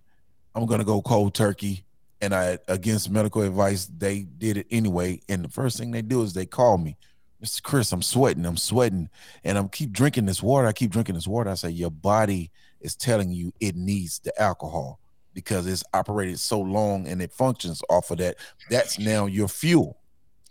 I'm 0.53 0.65
going 0.65 0.79
to 0.79 0.85
go 0.85 1.01
cold 1.01 1.33
turkey 1.33 1.84
and 2.21 2.33
I 2.33 2.59
against 2.67 3.09
medical 3.09 3.41
advice, 3.41 3.85
they 3.85 4.21
did 4.23 4.57
it 4.57 4.67
anyway. 4.71 5.21
And 5.29 5.43
the 5.43 5.49
first 5.49 5.77
thing 5.77 5.91
they 5.91 6.01
do 6.01 6.21
is 6.23 6.33
they 6.33 6.45
call 6.45 6.77
me, 6.77 6.97
Mr. 7.43 7.61
Kris, 7.61 7.91
I'm 7.91 8.01
sweating, 8.01 8.45
I'm 8.45 8.57
sweating, 8.57 9.09
and 9.43 9.57
I'm 9.57 9.69
keep 9.69 9.91
drinking 9.91 10.25
this 10.25 10.41
water. 10.41 10.67
I 10.67 10.73
keep 10.73 10.91
drinking 10.91 11.15
this 11.15 11.27
water. 11.27 11.49
I 11.49 11.55
say, 11.55 11.69
Your 11.69 11.91
body 11.91 12.51
is 12.81 12.95
telling 12.95 13.31
you 13.31 13.53
it 13.59 13.75
needs 13.75 14.19
the 14.19 14.39
alcohol 14.41 14.99
because 15.33 15.67
it's 15.67 15.83
operated 15.93 16.39
so 16.39 16.59
long 16.59 17.07
and 17.07 17.21
it 17.21 17.31
functions 17.31 17.81
off 17.89 18.09
of 18.11 18.17
that. 18.19 18.37
That's 18.69 18.97
now 18.97 19.25
your 19.25 19.47
fuel. 19.47 19.97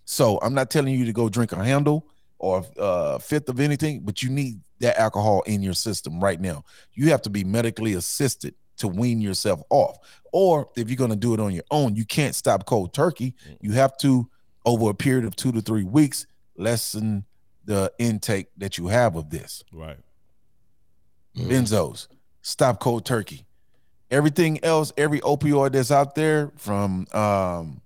So 0.04 0.38
I'm 0.42 0.54
not 0.54 0.70
telling 0.70 0.94
you 0.94 1.06
to 1.06 1.12
go 1.12 1.28
drink 1.28 1.52
a 1.52 1.64
handle 1.64 2.06
or 2.38 2.64
a 2.76 2.80
uh, 2.80 3.18
fifth 3.18 3.48
of 3.48 3.60
anything, 3.60 4.00
but 4.00 4.22
you 4.22 4.28
need 4.28 4.60
that 4.80 4.98
alcohol 4.98 5.42
in 5.46 5.62
your 5.62 5.72
system 5.72 6.20
right 6.20 6.40
now. 6.40 6.64
You 6.92 7.10
have 7.10 7.22
to 7.22 7.30
be 7.30 7.42
medically 7.42 7.94
assisted 7.94 8.54
to 8.78 8.88
wean 8.88 9.20
yourself 9.20 9.62
off. 9.70 9.98
Or 10.32 10.68
if 10.76 10.88
you're 10.88 10.96
going 10.96 11.10
to 11.10 11.16
do 11.16 11.34
it 11.34 11.40
on 11.40 11.52
your 11.52 11.64
own, 11.70 11.94
you 11.94 12.04
can't 12.04 12.34
stop 12.34 12.66
cold 12.66 12.92
turkey. 12.92 13.34
You 13.60 13.72
have 13.72 13.96
to, 13.98 14.28
over 14.64 14.90
a 14.90 14.94
period 14.94 15.24
of 15.24 15.36
two 15.36 15.52
to 15.52 15.60
three 15.60 15.84
weeks, 15.84 16.26
lessen 16.56 17.24
the 17.64 17.92
intake 17.98 18.48
that 18.56 18.76
you 18.78 18.88
have 18.88 19.16
of 19.16 19.30
this. 19.30 19.62
Right. 19.72 19.98
benzos, 21.36 22.08
stop 22.42 22.80
cold 22.80 23.04
turkey. 23.04 23.46
Everything 24.10 24.62
else, 24.64 24.92
every 24.96 25.20
opioid 25.20 25.72
that's 25.72 25.90
out 25.90 26.14
there, 26.14 26.52
from 26.56 27.06
um, 27.12 27.80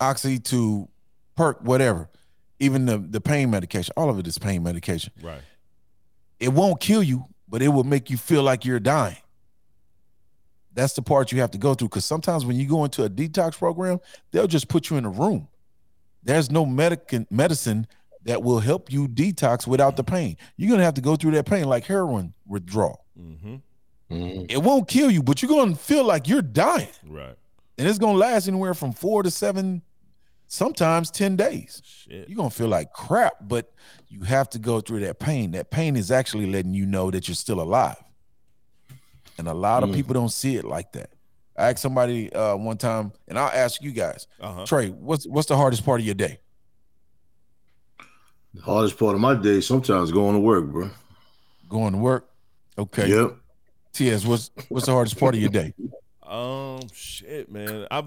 oxy 0.00 0.38
to 0.38 0.88
perk, 1.36 1.60
whatever, 1.62 2.08
even 2.60 2.86
the 2.86 2.98
the 2.98 3.20
pain 3.20 3.50
medication, 3.50 3.92
all 3.96 4.08
of 4.08 4.18
it 4.18 4.26
is 4.26 4.38
pain 4.38 4.62
medication. 4.62 5.12
Right. 5.22 5.40
It 6.40 6.48
won't 6.52 6.80
kill 6.80 7.02
you, 7.02 7.26
but 7.48 7.62
it 7.62 7.68
will 7.68 7.84
make 7.84 8.10
you 8.10 8.16
feel 8.16 8.42
like 8.42 8.64
you're 8.64 8.80
dying. 8.80 9.16
That's 10.74 10.92
the 10.94 11.02
part 11.02 11.30
you 11.32 11.40
have 11.40 11.52
to 11.52 11.58
go 11.58 11.74
through 11.74 11.88
because 11.88 12.04
sometimes 12.04 12.44
when 12.44 12.56
you 12.56 12.66
go 12.66 12.84
into 12.84 13.04
a 13.04 13.08
detox 13.10 13.56
program, 13.56 14.00
they'll 14.32 14.46
just 14.48 14.68
put 14.68 14.90
you 14.90 14.96
in 14.96 15.04
a 15.04 15.10
room. 15.10 15.48
There's 16.24 16.50
no 16.50 16.66
medic- 16.66 17.30
medicine 17.30 17.86
that 18.24 18.42
will 18.42 18.58
help 18.60 18.90
you 18.92 19.06
detox 19.06 19.66
without 19.66 19.96
the 19.96 20.02
pain. 20.04 20.36
You're 20.56 20.70
gonna 20.70 20.82
have 20.84 20.94
to 20.94 21.00
go 21.00 21.14
through 21.16 21.32
that 21.32 21.46
pain 21.46 21.64
like 21.66 21.84
heroin 21.84 22.32
withdrawal. 22.46 23.04
Mm-hmm. 23.18 23.56
Mhm. 24.10 24.46
It 24.50 24.62
won't 24.62 24.88
kill 24.88 25.10
you, 25.10 25.22
but 25.22 25.42
you're 25.42 25.48
gonna 25.50 25.76
feel 25.76 26.04
like 26.04 26.26
you're 26.28 26.42
dying, 26.42 26.88
Right. 27.06 27.36
and 27.78 27.86
it's 27.88 27.98
gonna 27.98 28.18
last 28.18 28.48
anywhere 28.48 28.74
from 28.74 28.92
four 28.92 29.22
to 29.22 29.30
seven, 29.30 29.82
sometimes 30.46 31.10
ten 31.10 31.36
days. 31.36 31.82
Shit. 31.84 32.28
You're 32.28 32.36
gonna 32.36 32.50
feel 32.50 32.68
like 32.68 32.92
crap, 32.92 33.34
but 33.42 33.72
you 34.08 34.22
have 34.22 34.48
to 34.50 34.58
go 34.58 34.80
through 34.80 35.00
that 35.00 35.18
pain. 35.18 35.52
That 35.52 35.70
pain 35.70 35.96
is 35.96 36.10
actually 36.10 36.46
letting 36.46 36.74
you 36.74 36.86
know 36.86 37.10
that 37.10 37.28
you're 37.28 37.34
still 37.34 37.60
alive. 37.60 37.96
And 39.38 39.48
a 39.48 39.54
lot 39.54 39.82
of 39.82 39.90
Mm. 39.90 39.94
people 39.94 40.14
don't 40.14 40.30
see 40.32 40.56
it 40.56 40.64
like 40.64 40.92
that. 40.92 41.10
I 41.56 41.70
asked 41.70 41.80
somebody 41.80 42.32
uh, 42.32 42.56
one 42.56 42.76
time, 42.78 43.12
and 43.28 43.38
I'll 43.38 43.50
ask 43.52 43.82
you 43.82 43.92
guys, 43.92 44.26
Uh-huh. 44.40 44.64
Tre, 44.66 44.88
what's 44.90 45.26
what's 45.26 45.48
the 45.48 45.56
hardest 45.56 45.84
part 45.84 46.00
of 46.00 46.06
your 46.06 46.14
day? 46.14 46.38
The 48.54 48.62
hardest 48.62 48.98
part 48.98 49.14
of 49.14 49.20
my 49.20 49.34
day 49.34 49.60
sometimes 49.60 50.12
going 50.12 50.34
to 50.34 50.40
work, 50.40 50.66
bro. 50.66 50.90
Going 51.68 51.92
to 51.92 51.98
work. 51.98 52.28
Okay. 52.78 53.08
Yep. 53.08 53.36
TS, 53.92 54.24
what's 54.26 54.50
what's 54.68 54.86
the 54.86 54.92
hardest 54.92 55.18
part 55.18 55.34
of 55.34 55.40
your 55.40 55.50
day? 55.50 55.72
Um, 56.26 56.80
shit, 56.94 57.52
man. 57.52 57.86
I've 57.90 58.06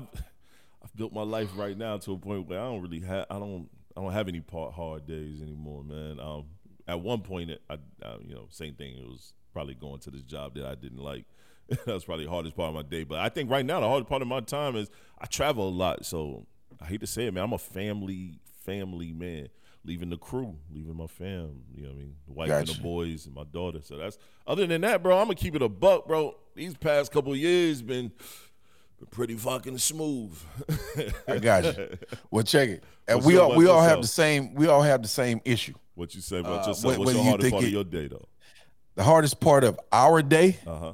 I've 0.84 0.94
built 0.96 1.14
my 1.14 1.22
life 1.22 1.50
right 1.56 1.78
now 1.78 1.98
to 2.00 2.14
a 2.14 2.18
point 2.18 2.48
where 2.48 2.60
I 2.60 2.64
don't 2.64 2.82
really 2.82 3.00
have 3.02 3.28
I 3.30 3.38
don't 3.38 3.70
I 3.96 4.02
don't 4.02 4.12
have 4.12 4.28
any 4.28 4.40
part 4.42 4.74
hard 4.74 5.06
days 5.06 5.40
anymore, 5.40 5.84
man. 5.84 6.20
Um, 6.20 6.46
at 6.88 7.00
one 7.00 7.22
point, 7.22 7.52
I, 7.70 7.76
I 8.04 8.16
you 8.28 8.34
know 8.34 8.48
same 8.50 8.74
thing. 8.74 8.98
It 8.98 9.06
was 9.08 9.34
probably 9.58 9.74
going 9.74 10.00
to 10.00 10.12
this 10.12 10.22
job 10.22 10.54
that 10.54 10.66
I 10.68 10.76
didn't 10.76 11.00
like. 11.00 11.26
that 11.70 11.88
was 11.88 12.06
probably 12.06 12.26
the 12.26 12.32
hardest 12.32 12.56
part 12.56 12.70
of 12.70 12.76
my 12.76 12.84
day. 12.84 13.04
But 13.04 13.20
I 13.20 13.30
think 13.30 13.50
right 13.50 13.66
now 13.66 13.80
the 13.80 13.88
hardest 13.88 14.08
part 14.08 14.22
of 14.22 14.28
my 14.28 14.40
time 14.42 14.76
is 14.76 14.90
I 15.20 15.26
travel 15.26 15.68
a 15.68 15.72
lot. 15.72 16.06
So 16.06 16.46
I 16.80 16.86
hate 16.86 17.02
to 17.02 17.08
say 17.08 17.26
it, 17.26 17.34
man. 17.34 17.44
I'm 17.44 17.54
a 17.54 17.58
family 17.58 18.40
family 18.66 19.12
man. 19.14 19.48
Leaving 19.84 20.10
the 20.10 20.18
crew, 20.18 20.54
leaving 20.70 20.98
my 20.98 21.08
fam, 21.08 21.62
you 21.74 21.84
know 21.84 21.90
what 21.90 21.96
I 21.96 22.00
mean? 22.00 22.16
The 22.28 22.34
wife 22.34 22.50
and 22.50 22.68
the 22.68 22.82
boys 22.82 23.26
and 23.26 23.34
my 23.34 23.46
daughter. 23.46 23.80
So 23.82 23.96
that's 23.96 24.18
other 24.46 24.68
than 24.68 24.82
that, 24.82 25.02
bro, 25.02 25.18
I'm 25.18 25.26
gonna 25.28 25.36
keep 25.36 25.56
it 25.56 25.62
a 25.62 25.70
buck, 25.70 26.08
bro. 26.08 26.36
These 26.56 26.76
past 26.76 27.12
couple 27.14 27.32
of 27.32 27.38
years 27.38 27.82
been 27.82 28.12
been 29.00 29.08
pretty 29.10 29.36
fucking 29.36 29.78
smooth. 29.78 30.38
I 31.28 31.38
got 31.40 31.64
you. 31.78 31.98
Well, 32.32 32.44
check 32.44 32.68
it. 32.70 32.84
And 33.08 33.18
What's 33.18 33.28
we 33.28 33.38
all 33.38 33.56
we 33.56 33.68
all 33.68 33.82
have 33.82 34.02
the 34.02 34.08
same 34.08 34.54
we 34.56 34.68
all 34.68 34.82
have 34.82 35.02
the 35.02 35.08
same 35.08 35.40
issue. 35.46 35.74
what 35.96 36.14
you 36.16 36.20
say 36.22 36.40
about 36.40 36.66
Uh, 36.66 36.68
yourself? 36.70 36.84
what- 36.84 36.98
What's 37.00 37.06
what 37.08 37.16
your 37.16 37.24
hardest 37.24 37.52
part 37.52 37.64
of 37.64 37.70
your 37.70 37.84
day 37.86 38.08
though? 38.08 38.28
The 38.98 39.04
hardest 39.04 39.40
part 39.40 39.64
of 39.64 39.80
our 39.92 40.22
day 40.24 40.58
Uh 40.66 40.76
huh. 40.80 40.94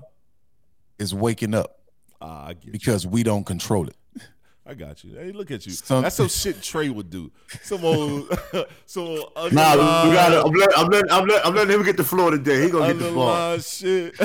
is 0.99 1.13
waking 1.15 1.53
up 1.55 1.79
I 2.21 2.53
get 2.53 2.65
you. 2.65 2.71
because 2.73 3.07
we 3.07 3.23
don't 3.23 3.45
control 3.45 3.87
it. 3.87 3.95
I 4.65 4.73
got 4.73 5.03
you. 5.05 5.15
Hey, 5.15 5.31
look 5.31 5.51
at 5.51 5.65
you. 5.65 5.71
Some- 5.71 6.03
That's 6.03 6.15
some 6.17 6.27
shit 6.27 6.61
Tre 6.61 6.89
would 6.89 7.09
do. 7.09 7.31
Some 7.63 7.83
old, 7.85 8.27
some 8.85 9.03
old 9.07 9.31
Nah, 9.35 9.47
we 9.47 9.53
got 9.53 9.79
underlined- 9.79 10.33
to 10.33 10.41
I'm 10.43 10.51
letting, 10.53 10.75
I'm, 10.77 10.87
letting, 10.89 11.11
I'm, 11.11 11.25
letting, 11.27 11.45
I'm 11.47 11.55
letting 11.55 11.75
him 11.75 11.83
get 11.83 11.95
the 11.95 12.03
floor 12.03 12.31
today. 12.31 12.63
He 12.63 12.69
gonna 12.69 12.93
get 12.93 12.99
the 12.99 13.09
floor. 13.11 13.31
underlined 13.31 13.63
shit. 13.63 14.15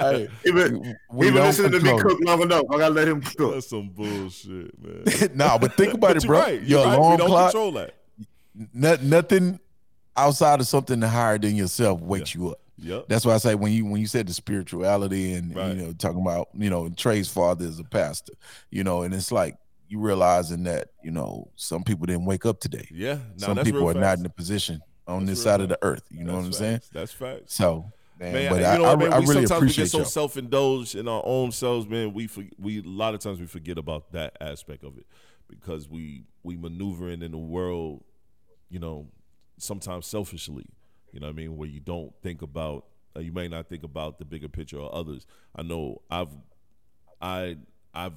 Hey, 0.00 0.28
He 0.44 0.50
been, 0.52 0.96
we 1.12 1.26
he 1.26 1.32
been 1.32 1.42
listening 1.44 1.70
to 1.72 1.80
me 1.80 1.96
cook 2.00 2.18
long 2.22 2.42
enough. 2.42 2.64
I 2.68 2.78
gotta 2.78 2.94
let 2.94 3.06
him 3.06 3.20
cook. 3.20 3.54
That's 3.54 3.68
some 3.70 3.90
bullshit, 3.90 4.72
man. 4.82 5.04
nah, 5.36 5.56
but 5.56 5.74
think 5.76 5.94
about 5.94 6.08
But 6.14 6.16
it, 6.16 6.24
you're 6.24 6.32
bro. 6.32 6.40
right. 6.40 6.62
Your 6.62 6.80
You're 6.80 6.84
right. 6.88 6.90
We 6.90 6.96
alarm 6.98 7.18
don't 7.18 7.28
clock, 7.28 7.50
control 7.52 7.72
that. 7.72 7.94
no- 8.74 8.98
nothing 9.02 9.60
outside 10.16 10.58
of 10.60 10.66
something 10.66 11.00
higher 11.00 11.38
than 11.38 11.54
yourself 11.54 12.00
wakes 12.00 12.34
you 12.34 12.50
up. 12.50 12.58
Yep. 12.80 13.06
That's 13.08 13.24
why 13.26 13.34
I 13.34 13.38
say 13.38 13.54
when 13.54 13.72
you 13.72 13.84
when 13.86 14.00
you 14.00 14.06
said 14.06 14.26
the 14.28 14.32
spirituality 14.34 15.32
and 15.32 15.54
Right. 15.54 15.74
you 15.76 15.82
know 15.82 15.92
talking 15.92 16.20
about 16.20 16.48
you 16.54 16.70
know 16.70 16.88
Tre's 16.90 17.28
father 17.28 17.64
is 17.64 17.78
a 17.78 17.84
pastor, 17.84 18.34
you 18.70 18.84
know, 18.84 19.02
and 19.02 19.12
it's 19.12 19.32
like 19.32 19.56
you 19.88 19.98
realizing 20.00 20.64
that 20.64 20.88
you 21.02 21.10
know 21.10 21.50
some 21.56 21.82
people 21.82 22.06
didn't 22.06 22.24
wake 22.26 22.46
up 22.46 22.60
today. 22.60 22.86
Yeah. 22.90 23.18
No, 23.40 23.46
some 23.46 23.58
people 23.58 23.88
are 23.88 23.94
not 23.94 24.18
in 24.18 24.26
a 24.26 24.30
position 24.30 24.80
on 25.06 25.24
That's 25.24 25.38
this 25.38 25.42
side 25.44 25.60
of 25.60 25.68
the 25.68 25.78
earth. 25.82 26.04
You 26.10 26.24
know 26.24 26.32
That's 26.32 26.42
what 26.42 26.46
I'm 26.46 26.52
saying? 26.52 26.80
That's 26.92 27.12
facts. 27.12 27.54
So, 27.54 27.90
man, 28.20 28.34
Man, 28.34 28.50
but 28.52 28.60
you 28.60 28.66
I, 28.66 28.76
know 28.76 28.84
I, 28.84 28.96
man? 28.96 29.12
I 29.12 29.18
we 29.20 29.26
really 29.26 29.46
sometimes 29.46 29.76
we 29.76 29.82
get 29.82 29.90
so 29.90 30.04
self-indulged 30.04 30.94
in 30.94 31.08
our 31.08 31.22
own 31.24 31.50
selves, 31.50 31.88
man. 31.88 32.12
We 32.12 32.26
for, 32.26 32.44
we 32.58 32.80
a 32.80 32.82
lot 32.82 33.14
of 33.14 33.20
times 33.20 33.40
we 33.40 33.46
forget 33.46 33.78
about 33.78 34.12
that 34.12 34.36
aspect 34.40 34.84
of 34.84 34.98
it 34.98 35.06
because 35.48 35.88
we 35.88 36.24
we 36.42 36.56
maneuvering 36.56 37.22
in 37.22 37.32
the 37.32 37.38
world, 37.38 38.04
you 38.68 38.78
know, 38.78 39.08
sometimes 39.56 40.06
selfishly. 40.06 40.66
You 41.12 41.20
know 41.20 41.26
what 41.26 41.32
I 41.32 41.36
mean? 41.36 41.56
Where 41.56 41.68
you 41.68 41.80
don't 41.80 42.12
think 42.22 42.42
about, 42.42 42.86
uh, 43.16 43.20
you 43.20 43.32
may 43.32 43.48
not 43.48 43.68
think 43.68 43.82
about 43.82 44.18
the 44.18 44.24
bigger 44.24 44.48
picture 44.48 44.78
or 44.78 44.94
others. 44.94 45.26
I 45.56 45.62
know 45.62 46.02
I've, 46.10 46.28
I 47.20 47.56
I've 47.94 48.12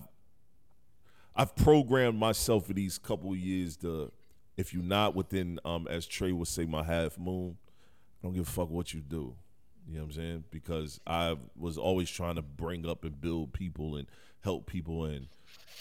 I've 1.35 1.55
programmed 1.55 2.19
myself 2.19 2.67
for 2.67 2.73
these 2.73 2.97
couple 2.97 3.35
years 3.35 3.77
to, 3.77 4.11
if 4.57 4.73
you're 4.73 4.83
not 4.83 5.15
within, 5.15 5.59
um, 5.63 5.87
as 5.89 6.05
Tre 6.05 6.31
would 6.31 6.47
say, 6.47 6.65
my 6.65 6.83
half 6.83 7.17
moon, 7.17 7.57
I 8.21 8.27
don't 8.27 8.33
give 8.33 8.47
a 8.47 8.51
fuck 8.51 8.69
what 8.69 8.93
you 8.93 8.99
do. 8.99 9.35
You 9.87 9.95
know 9.95 10.01
what 10.01 10.05
I'm 10.07 10.11
saying? 10.11 10.43
Because 10.51 10.99
I 11.07 11.37
was 11.57 11.77
always 11.77 12.09
trying 12.09 12.35
to 12.35 12.41
bring 12.41 12.85
up 12.85 13.03
and 13.03 13.19
build 13.19 13.53
people 13.53 13.95
and 13.95 14.07
help 14.43 14.67
people, 14.67 15.05
and 15.05 15.27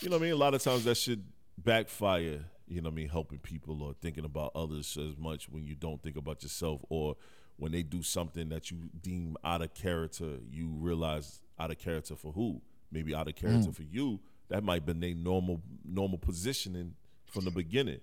you 0.00 0.08
know 0.08 0.16
what 0.16 0.22
I 0.22 0.26
mean. 0.26 0.32
A 0.32 0.36
lot 0.36 0.54
of 0.54 0.62
times 0.62 0.84
that 0.84 0.96
should 0.96 1.24
backfire. 1.58 2.44
You 2.70 2.80
know 2.80 2.88
what 2.88 2.94
I 2.94 2.96
mean? 2.96 3.08
Helping 3.08 3.38
people 3.40 3.82
or 3.82 3.94
thinking 4.00 4.24
about 4.24 4.52
others 4.54 4.96
as 4.96 5.18
much 5.18 5.48
when 5.48 5.64
you 5.64 5.74
don't 5.74 6.00
think 6.02 6.16
about 6.16 6.42
yourself, 6.44 6.80
or 6.88 7.16
when 7.56 7.72
they 7.72 7.82
do 7.82 8.00
something 8.02 8.48
that 8.50 8.70
you 8.70 8.78
deem 9.02 9.36
out 9.44 9.60
of 9.60 9.74
character, 9.74 10.38
you 10.50 10.68
realize 10.68 11.42
out 11.58 11.72
of 11.72 11.78
character 11.78 12.14
for 12.14 12.32
who? 12.32 12.62
Maybe 12.92 13.12
out 13.14 13.26
of 13.28 13.34
character 13.34 13.72
for 13.72 13.82
you. 13.82 14.20
That 14.48 14.62
might 14.62 14.74
have 14.76 14.86
been 14.86 15.00
their 15.00 15.14
normal 15.14 15.60
normal 15.84 16.18
positioning 16.18 16.94
from 17.26 17.44
the 17.44 17.50
beginning. 17.50 18.00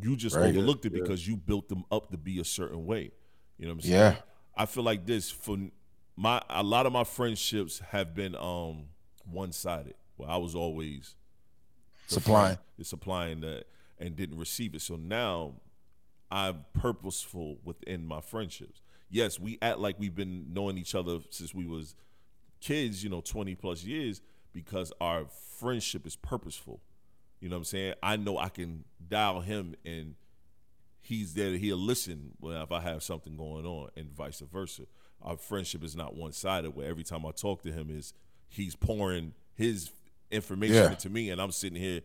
You 0.00 0.16
just 0.16 0.36
Right. 0.36 0.50
overlooked 0.50 0.86
it 0.86 0.90
because 0.92 1.26
you 1.26 1.36
built 1.36 1.68
them 1.68 1.84
up 1.90 2.10
to 2.10 2.16
be 2.16 2.38
a 2.38 2.44
certain 2.44 2.86
way. 2.86 3.10
You 3.58 3.66
know 3.66 3.72
what 3.74 3.84
I'm 3.84 3.90
saying? 3.90 3.94
Yeah. 3.94 4.16
I 4.56 4.66
feel 4.66 4.84
like 4.84 5.04
this 5.04 5.30
for 5.30 5.58
my 6.16 6.40
a 6.48 6.62
lot 6.62 6.86
of 6.86 6.92
my 6.92 7.04
friendships 7.04 7.80
have 7.90 8.14
been 8.14 8.36
um 8.36 8.86
one 9.24 9.50
sided. 9.52 9.94
Where 10.16 10.30
I 10.30 10.36
was 10.36 10.54
always 10.54 11.14
Supplying. 12.06 12.58
supplying 12.82 13.40
that 13.40 13.64
and 13.98 14.16
didn't 14.16 14.38
receive 14.38 14.74
it. 14.74 14.82
So 14.82 14.96
now 14.96 15.54
I'm 16.30 16.64
purposeful 16.72 17.58
within 17.64 18.04
my 18.06 18.20
friendships. 18.20 18.80
Yes, 19.08 19.38
we 19.38 19.58
act 19.62 19.78
like 19.78 19.98
we've 19.98 20.14
been 20.14 20.52
knowing 20.52 20.76
each 20.78 20.94
other 20.94 21.18
since 21.30 21.54
we 21.54 21.66
was 21.66 21.94
kids, 22.60 23.04
you 23.04 23.10
know, 23.10 23.20
20 23.20 23.54
plus 23.54 23.84
years 23.84 24.20
because 24.52 24.92
our 25.00 25.26
friendship 25.58 26.06
is 26.06 26.16
purposeful. 26.16 26.80
You 27.40 27.48
know 27.48 27.56
what 27.56 27.60
I'm 27.60 27.64
saying? 27.64 27.94
I 28.02 28.16
know 28.16 28.38
I 28.38 28.48
can 28.48 28.84
dial 29.08 29.40
him 29.42 29.74
and 29.84 30.14
he's 31.00 31.34
there 31.34 31.52
he'll 31.56 31.76
listen 31.76 32.32
when 32.40 32.56
if 32.56 32.72
I 32.72 32.80
have 32.80 33.02
something 33.02 33.36
going 33.36 33.64
on 33.64 33.90
and 33.96 34.10
vice 34.10 34.40
versa. 34.40 34.82
Our 35.22 35.36
friendship 35.36 35.84
is 35.84 35.94
not 35.94 36.16
one 36.16 36.32
sided 36.32 36.74
where 36.74 36.88
every 36.88 37.04
time 37.04 37.24
I 37.24 37.30
talk 37.30 37.62
to 37.62 37.70
him 37.72 37.88
is 37.90 38.12
he's 38.48 38.74
pouring 38.74 39.32
his 39.54 39.90
information 40.30 40.74
Yeah. 40.76 40.90
into 40.90 41.08
me 41.08 41.30
and 41.30 41.40
I'm 41.40 41.52
sitting 41.52 41.80
here 41.80 42.00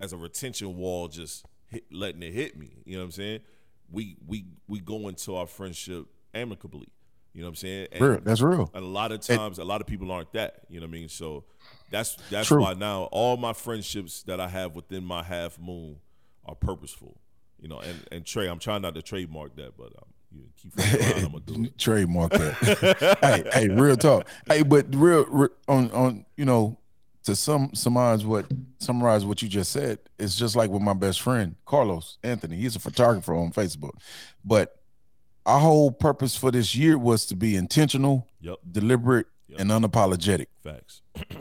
as 0.00 0.12
a 0.12 0.16
retention 0.16 0.76
wall 0.76 1.08
just 1.08 1.44
hit, 1.68 1.84
letting 1.92 2.22
it 2.22 2.32
hit 2.32 2.58
me. 2.58 2.82
You 2.84 2.94
know 2.94 3.00
what 3.00 3.06
I'm 3.06 3.10
saying? 3.12 3.40
We 3.90 4.16
we 4.26 4.46
we 4.68 4.80
go 4.80 5.08
into 5.08 5.36
our 5.36 5.46
friendship 5.46 6.06
amicably. 6.34 6.88
You 7.32 7.40
know 7.40 7.46
what 7.46 7.50
I'm 7.50 7.56
saying? 7.56 7.88
And, 7.90 8.00
Real. 8.00 8.20
That's 8.22 8.40
real. 8.40 8.70
and 8.74 8.84
a 8.84 8.86
lot 8.86 9.10
of 9.10 9.20
times, 9.20 9.58
a 9.58 9.64
lot 9.64 9.80
of 9.80 9.88
people 9.88 10.12
aren't 10.12 10.32
that. 10.34 10.60
You 10.68 10.78
know 10.78 10.86
what 10.86 10.90
I 10.90 10.98
mean? 10.98 11.08
So 11.08 11.44
that's 11.90 12.16
that's 12.30 12.46
True. 12.46 12.62
why 12.62 12.74
now 12.74 13.04
all 13.10 13.36
my 13.36 13.52
friendships 13.52 14.22
that 14.24 14.40
I 14.40 14.48
have 14.48 14.76
within 14.76 15.04
my 15.04 15.22
half 15.22 15.58
moon 15.58 15.96
are 16.46 16.54
purposeful. 16.54 17.20
You 17.60 17.68
know, 17.68 17.78
and 17.80 18.00
and 18.12 18.24
Tre, 18.24 18.46
I'm 18.46 18.58
trying 18.60 18.82
not 18.82 18.94
to 18.94 19.02
trademark 19.02 19.56
that, 19.56 19.76
but 19.76 19.86
um, 19.86 20.08
you 20.30 20.44
keep 20.56 20.78
around, 20.78 21.24
I'm 21.24 21.32
gonna 21.32 21.40
do 21.40 21.64
it. 21.64 21.78
Trademark 21.78 22.32
that. 22.32 23.18
hey, 23.52 23.60
hey, 23.60 23.68
real 23.68 23.96
talk. 23.96 24.28
Hey, 24.46 24.62
but 24.62 24.94
real, 24.94 25.24
re 25.28 25.48
on 25.66 25.90
on 25.90 26.26
you 26.36 26.44
know 26.44 26.78
to 27.24 27.34
sum 27.36 27.70
summarize 27.74 28.24
what 28.24 28.46
summarize 28.78 29.24
what 29.24 29.42
you 29.42 29.48
just 29.48 29.72
said. 29.72 29.98
It's 30.18 30.36
just 30.36 30.56
like 30.56 30.70
with 30.70 30.82
my 30.82 30.92
best 30.94 31.20
friend 31.20 31.56
Carlos 31.66 32.18
Anthony. 32.22 32.56
He's 32.56 32.76
a 32.76 32.80
photographer 32.80 33.34
on 33.34 33.50
Facebook, 33.52 33.92
but 34.44 34.76
our 35.46 35.60
whole 35.60 35.90
purpose 35.90 36.36
for 36.36 36.50
this 36.50 36.74
year 36.74 36.96
was 36.98 37.26
to 37.26 37.36
be 37.36 37.56
intentional, 37.56 38.26
Yep, 38.40 38.56
deliberate, 38.70 39.26
Yep. 39.48 39.60
and 39.60 39.70
unapologetic. 39.70 40.46
facts. 40.62 41.02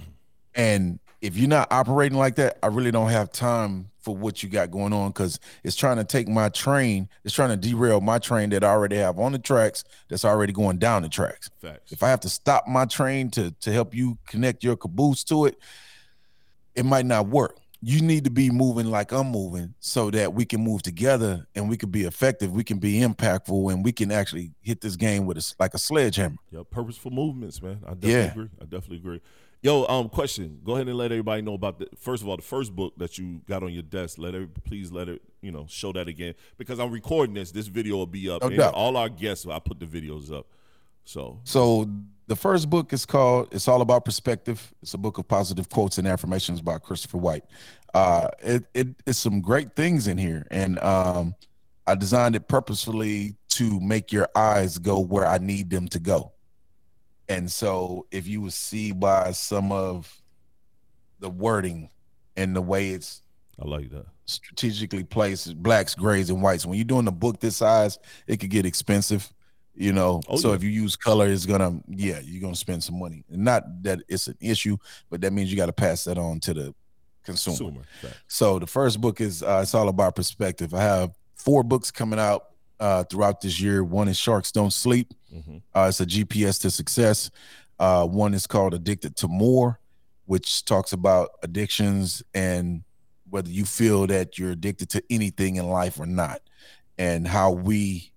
And 0.55 0.99
if 1.23 1.37
you're 1.37 1.47
not 1.47 1.71
operating 1.71 2.17
like 2.17 2.35
that, 2.35 2.59
I 2.61 2.67
really 2.67 2.91
don't 2.91 3.09
have 3.09 3.31
time 3.31 3.89
for 4.01 4.13
what 4.13 4.43
you 4.43 4.49
got 4.49 4.69
going 4.69 4.91
on 4.91 5.07
because 5.11 5.39
it's 5.63 5.77
trying 5.77 5.95
to 5.95 6.03
take 6.03 6.27
my 6.27 6.49
train, 6.49 7.07
it's 7.23 7.33
trying 7.33 7.49
to 7.49 7.55
derail 7.55 8.01
my 8.01 8.19
train 8.19 8.49
that 8.49 8.61
I 8.61 8.67
already 8.67 8.97
have 8.97 9.17
on 9.17 9.31
the 9.31 9.39
tracks 9.39 9.85
that's 10.09 10.25
already 10.25 10.51
going 10.51 10.79
down 10.79 11.03
the 11.03 11.07
tracks. 11.07 11.49
Facts. 11.61 11.93
If 11.93 12.03
I 12.03 12.09
have 12.09 12.19
to 12.19 12.29
stop 12.29 12.67
my 12.67 12.83
train 12.83 13.31
to 13.31 13.51
to 13.61 13.71
help 13.71 13.95
you 13.95 14.17
connect 14.27 14.65
your 14.65 14.75
caboose 14.75 15.23
to 15.25 15.45
it, 15.45 15.55
it 16.75 16.83
might 16.83 17.05
not 17.05 17.27
work. 17.29 17.57
You 17.81 18.01
need 18.01 18.25
to 18.25 18.29
be 18.29 18.49
moving 18.49 18.87
like 18.87 19.13
I'm 19.13 19.27
moving 19.27 19.75
so 19.79 20.11
that 20.11 20.33
we 20.33 20.43
can 20.43 20.61
move 20.61 20.83
together 20.83 21.47
and 21.55 21.69
we 21.69 21.77
can 21.77 21.89
be 21.89 22.03
effective, 22.03 22.51
we 22.51 22.65
can 22.65 22.79
be 22.79 22.99
impactful, 22.99 23.71
and 23.71 23.83
we 23.83 23.93
can 23.93 24.11
actually 24.11 24.51
hit 24.61 24.81
this 24.81 24.97
game 24.97 25.25
with 25.25 25.37
a, 25.37 25.53
like 25.57 25.73
a 25.73 25.77
sledgehammer. 25.77 26.35
Yeah, 26.51 26.63
purposeful 26.69 27.11
movements, 27.11 27.61
man. 27.61 27.79
I 27.85 27.93
definitely 27.93 28.11
Yeah. 28.11 28.31
agree. 28.31 28.49
I 28.59 28.63
definitely 28.65 28.97
agree. 28.97 29.21
Yo, 29.63 29.85
um, 29.85 30.09
question. 30.09 30.59
Go 30.65 30.73
ahead 30.73 30.89
and 30.89 30.97
let 30.97 31.13
everybody 31.13 31.41
know 31.41 31.53
about 31.53 31.79
the 31.79 31.87
first 31.97 32.21
of 32.21 32.27
all 32.27 32.35
the 32.35 32.43
first 32.43 32.75
book 32.75 32.93
that 32.97 33.17
you 33.17 33.41
got 33.47 33.63
on 33.63 33.71
your 33.71 33.81
desk. 33.81 34.17
Let 34.17 34.35
every, 34.35 34.47
please 34.47 34.91
let 34.91 35.07
it 35.07 35.21
you 35.41 35.53
know 35.53 35.65
show 35.69 35.93
that 35.93 36.09
again 36.09 36.35
because 36.57 36.79
I'm 36.79 36.91
recording 36.91 37.33
this. 37.33 37.51
This 37.51 37.67
video 37.67 37.95
will 37.95 38.05
be 38.05 38.29
up. 38.29 38.41
No 38.41 38.49
doubt. 38.49 38.73
all 38.73 38.97
our 38.97 39.07
guests, 39.07 39.47
I 39.47 39.59
put 39.59 39.79
the 39.79 39.85
videos 39.85 40.37
up. 40.37 40.47
So 41.05 41.39
So 41.45 41.89
the 42.27 42.35
first 42.35 42.69
book 42.69 42.91
is 42.91 43.05
called 43.05 43.53
"It's 43.53 43.69
All 43.69 43.81
About 43.81 44.03
Perspective." 44.03 44.73
It's 44.81 44.95
a 44.95 44.97
book 44.97 45.17
of 45.17 45.29
positive 45.29 45.69
quotes 45.69 45.97
and 45.97 46.09
affirmations 46.09 46.59
by 46.59 46.77
Christopher 46.77 47.19
White. 47.19 47.45
Uh, 47.93 48.27
it, 48.39 48.65
it 48.73 48.87
it's 49.05 49.19
some 49.19 49.39
great 49.39 49.77
things 49.77 50.07
in 50.07 50.17
here, 50.17 50.45
and 50.51 50.77
um, 50.79 51.35
I 51.87 51.95
designed 51.95 52.35
it 52.35 52.49
purposefully 52.49 53.37
to 53.51 53.79
make 53.79 54.11
your 54.11 54.27
eyes 54.35 54.77
go 54.77 54.99
where 54.99 55.25
I 55.25 55.37
need 55.37 55.69
them 55.69 55.87
to 55.87 55.99
go. 55.99 56.33
And 57.29 57.51
so, 57.51 58.05
if 58.11 58.27
you 58.27 58.41
would 58.41 58.53
see 58.53 58.91
by 58.91 59.31
some 59.31 59.71
of 59.71 60.21
the 61.19 61.29
wording 61.29 61.89
and 62.35 62.55
the 62.55 62.61
way 62.61 62.89
it's 62.89 63.21
I 63.61 63.65
like 63.65 63.89
that. 63.91 64.05
strategically 64.25 65.03
placed 65.03 65.55
blacks, 65.61 65.95
grays, 65.95 66.29
and 66.29 66.41
whites. 66.41 66.65
When 66.65 66.77
you're 66.77 66.85
doing 66.85 67.07
a 67.07 67.11
book 67.11 67.39
this 67.39 67.57
size, 67.57 67.97
it 68.27 68.39
could 68.39 68.49
get 68.49 68.65
expensive, 68.65 69.31
you 69.75 69.93
know. 69.93 70.21
Oh, 70.27 70.37
so 70.37 70.49
yeah. 70.49 70.55
if 70.55 70.63
you 70.63 70.69
use 70.69 70.95
color, 70.95 71.27
it's 71.27 71.45
gonna 71.45 71.79
yeah, 71.87 72.19
you're 72.23 72.41
gonna 72.41 72.55
spend 72.55 72.83
some 72.83 72.99
money. 72.99 73.23
And 73.29 73.43
not 73.43 73.63
that 73.83 73.99
it's 74.07 74.27
an 74.27 74.37
issue, 74.39 74.77
but 75.09 75.21
that 75.21 75.33
means 75.33 75.51
you 75.51 75.57
got 75.57 75.67
to 75.67 75.73
pass 75.73 76.03
that 76.05 76.17
on 76.17 76.39
to 76.41 76.53
the 76.53 76.75
consumer. 77.23 77.57
Consumer. 77.57 77.83
So 78.27 78.59
the 78.59 78.67
first 78.67 78.99
book 78.99 79.21
is 79.21 79.43
uh, 79.43 79.59
it's 79.61 79.75
all 79.75 79.87
about 79.87 80.15
perspective. 80.15 80.73
I 80.73 80.81
have 80.81 81.11
four 81.35 81.63
books 81.63 81.91
coming 81.91 82.19
out 82.19 82.45
uh, 82.83 83.03
throughout 83.05 83.39
this 83.39 83.61
year. 83.61 83.81
One 83.83 84.09
is 84.09 84.17
Sharks 84.17 84.51
Don't 84.51 84.73
Sleep. 84.73 85.13
Mhm. 85.33 85.61
Uh, 85.73 85.85
it's 85.89 86.01
a 86.01 86.05
GPS 86.05 86.59
to 86.59 86.69
success. 86.69 87.31
Uh, 87.79 88.05
one 88.05 88.33
is 88.33 88.45
called 88.45 88.73
Addicted 88.73 89.15
to 89.17 89.27
More, 89.27 89.79
which 90.25 90.65
talks 90.65 90.91
about 90.91 91.29
addictions 91.41 92.21
and 92.33 92.83
whether 93.29 93.49
you 93.49 93.63
feel 93.65 94.05
that 94.07 94.37
you're 94.37 94.51
addicted 94.51 94.89
to 94.89 95.03
anything 95.09 95.55
in 95.55 95.67
life 95.69 95.97
or 95.99 96.05
not, 96.05 96.41
and 96.97 97.25
how 97.27 97.51
we. 97.51 98.11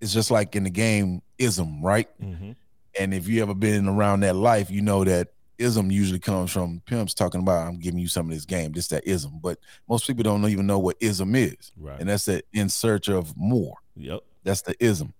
It's 0.00 0.12
just 0.12 0.30
like 0.30 0.54
in 0.54 0.64
the 0.64 0.70
game 0.70 1.20
ism, 1.38 1.82
right? 1.82 2.08
Mhm. 2.22 2.54
And 2.98 3.12
if 3.12 3.26
you 3.28 3.42
ever 3.42 3.54
been 3.54 3.88
around 3.88 4.20
that 4.20 4.36
life, 4.36 4.70
you 4.70 4.82
know 4.82 5.02
that 5.04 5.28
ism 5.58 5.90
usually 5.90 6.18
comes 6.18 6.50
from 6.52 6.80
pimps 6.86 7.14
talking 7.14 7.40
about 7.40 7.66
I'm 7.66 7.78
giving 7.78 7.98
you 7.98 8.08
some 8.08 8.26
of 8.28 8.34
this 8.34 8.44
game, 8.44 8.72
this 8.72 8.88
that 8.88 9.06
ism. 9.06 9.38
But 9.42 9.58
most 9.88 10.06
people 10.06 10.22
don't 10.22 10.44
even 10.48 10.66
know 10.66 10.78
what 10.78 10.96
ism 11.00 11.34
is, 11.34 11.72
Right. 11.76 11.98
and 12.00 12.08
that's 12.08 12.24
that 12.26 12.44
in 12.52 12.68
search 12.68 13.08
of 13.08 13.36
more. 13.36 13.76
yep. 13.96 14.20
That's 14.44 14.62
the 14.62 14.74
ism. 14.84 15.12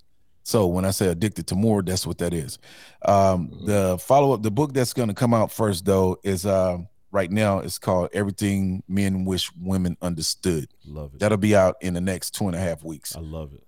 So 0.45 0.67
when 0.69 0.85
I 0.85 0.93
say 0.93 1.09
addicted 1.09 1.49
to 1.49 1.57
more, 1.57 1.83
that's 1.83 2.07
what 2.07 2.19
that 2.19 2.33
is. 2.33 2.59
Um, 3.05 3.51
the 3.67 3.99
follow 3.99 4.33
up, 4.33 4.43
the 4.43 4.51
book 4.53 4.73
that's 4.73 4.93
going 4.93 5.09
to 5.09 5.15
come 5.15 5.35
out 5.35 5.51
first 5.51 5.85
though 5.85 6.19
is 6.23 6.47
uh, 6.47 6.79
right 7.11 7.31
now. 7.33 7.59
It's 7.59 7.79
called 7.79 8.11
"Everything 8.13 8.85
Men 8.87 9.25
Wish 9.25 9.51
Women 9.61 9.97
Understood." 10.01 10.69
Love 10.87 11.15
it. 11.15 11.19
That'll 11.19 11.39
be 11.39 11.57
out 11.57 11.75
in 11.81 11.95
the 11.95 12.01
next 12.01 12.31
two 12.37 12.47
and 12.47 12.55
a 12.55 12.61
half 12.61 12.85
weeks. 12.85 13.17
I 13.17 13.21
love 13.21 13.53
it. 13.55 13.63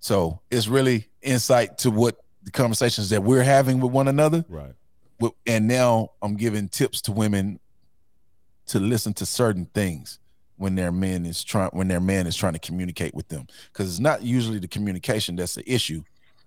So 0.00 0.40
it's 0.50 0.68
really 0.68 1.08
insight 1.22 1.78
to 1.78 1.90
what 1.90 2.16
the 2.42 2.50
conversations 2.52 3.10
that 3.10 3.22
we're 3.24 3.42
having 3.42 3.80
with 3.80 3.90
one 3.92 4.08
another. 4.08 4.44
Right. 4.48 4.72
And 5.46 5.66
now 5.66 6.10
I'm 6.22 6.36
giving 6.36 6.68
tips 6.68 7.00
to 7.02 7.12
women 7.12 7.58
to 8.66 8.80
listen 8.80 9.14
to 9.14 9.26
certain 9.26 9.66
things 9.66 10.18
when 10.56 10.74
their 10.74 10.90
man 10.90 11.26
is 11.26 11.44
trying 11.44 11.70
when 11.70 11.88
their 11.88 12.00
man 12.00 12.26
is 12.26 12.36
trying 12.36 12.54
to 12.54 12.58
communicate 12.58 13.14
with 13.14 13.28
them. 13.28 13.46
Because 13.72 13.88
it's 13.88 14.00
not 14.00 14.22
usually 14.22 14.58
the 14.58 14.68
communication 14.68 15.36
that's 15.36 15.54
the 15.54 15.70
issue 15.70 16.02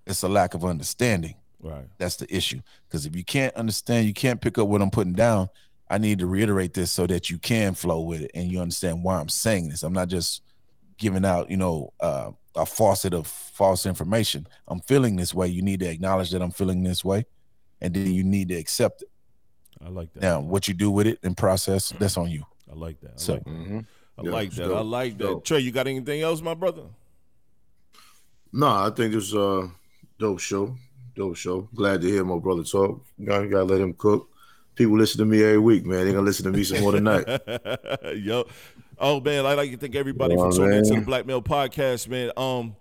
it's 0.06 0.24
a 0.24 0.30
lack 0.30 0.54
of 0.56 0.66
understanding 0.66 1.36
Right. 1.62 1.86
that's 1.98 2.16
the 2.16 2.34
issue. 2.36 2.62
Because 2.88 3.06
if 3.06 3.16
you 3.16 3.24
can't 3.24 3.54
understand 3.56 4.08
you 4.08 4.14
can't 4.14 4.42
pick 4.42 4.58
up 4.58 4.68
what 4.68 4.82
i'm 4.82 4.90
putting 4.90 5.14
down 5.14 5.50
i 5.90 5.98
need 5.98 6.20
to 6.20 6.26
reiterate 6.26 6.74
this 6.74 6.92
so 6.92 7.06
that 7.08 7.30
you 7.30 7.38
can 7.38 7.74
flow 7.76 8.02
with 8.02 8.22
it 8.22 8.32
and 8.34 8.52
you 8.52 8.60
understand 8.60 9.04
why 9.04 9.20
i'm 9.20 9.30
saying 9.30 9.70
this. 9.70 9.84
I'm 9.84 9.94
not 9.94 10.08
just 10.08 10.42
giving 10.98 11.26
out 11.26 11.50
you 11.52 11.58
know 11.58 11.94
uh, 12.00 12.32
a 12.56 12.66
faucet 12.66 13.14
of 13.14 13.28
false 13.28 13.86
information. 13.86 14.48
I'm 14.68 14.82
feeling 14.82 15.16
this 15.16 15.34
way. 15.34 15.48
You 15.48 15.62
need 15.62 15.80
to 15.82 15.90
acknowledge 15.90 16.32
that 16.32 16.42
i'm 16.42 16.52
feeling 16.52 16.84
this 16.84 17.06
way 17.06 17.26
and 17.82 17.94
then 17.94 18.12
you 18.14 18.24
need 18.24 18.50
to 18.50 18.56
accept 18.56 19.02
it 19.04 19.10
I 19.86 19.90
like 19.90 20.12
that. 20.14 20.22
now 20.22 20.40
what 20.42 20.68
you 20.68 20.74
do 20.74 20.92
with 20.92 21.08
it 21.08 21.20
and 21.24 21.36
process 21.38 21.94
that's 22.00 22.18
on 22.18 22.30
you 22.30 22.44
I 22.72 22.76
like 22.76 23.00
that. 23.02 23.12
I 23.12 23.18
So- 23.18 23.34
like 23.34 23.44
that. 23.46 23.50
Mhm. 23.52 23.86
I 24.18 24.22
Yeah, 24.24 24.32
like 24.32 24.48
it's 24.48 24.58
that. 24.58 24.72
I 24.72 24.82
like 24.82 25.18
that. 25.18 25.24
Dope. 25.24 25.46
Tre, 25.46 25.60
you 25.60 25.72
got 25.72 25.88
anything 25.88 26.22
else, 26.22 26.42
my 26.42 26.54
brother? 26.54 26.84
No, 28.52 28.68
I 28.68 28.90
think 28.90 29.14
it's 29.16 29.34
a 29.34 29.70
dope 30.18 30.40
show. 30.40 30.76
Dope 31.16 31.36
show. 31.36 31.70
Glad 31.74 32.02
to 32.02 32.08
hear 32.08 32.24
my 32.26 32.38
brother 32.38 32.64
talk. 32.64 33.06
You 33.18 33.26
gotta, 33.26 33.48
gotta 33.48 33.64
let 33.66 33.80
him 33.82 33.94
cook. 33.94 34.30
People 34.76 34.98
listen 34.98 35.20
to 35.20 35.26
me 35.26 35.42
every 35.44 35.58
week, 35.60 35.86
man. 35.86 36.04
They're 36.06 36.14
gonna 36.14 36.26
listen 36.26 36.46
to 36.52 36.58
me 36.58 36.64
some 36.64 36.82
more 36.82 36.92
tonight. 36.92 37.26
Yo, 38.18 38.46
oh 38.98 39.20
man, 39.20 39.46
I 39.46 39.54
like 39.54 39.72
to 39.72 39.78
thank 39.78 39.96
everybody 39.96 40.36
Yeah, 40.36 40.50
for 40.50 40.52
tuning 40.52 40.78
into 40.80 40.90
the 40.90 40.96
man. 40.96 41.04
Black 41.06 41.26
Male 41.26 41.42
Podcast, 41.42 42.08
man. 42.08 42.32
Um, 42.38 42.76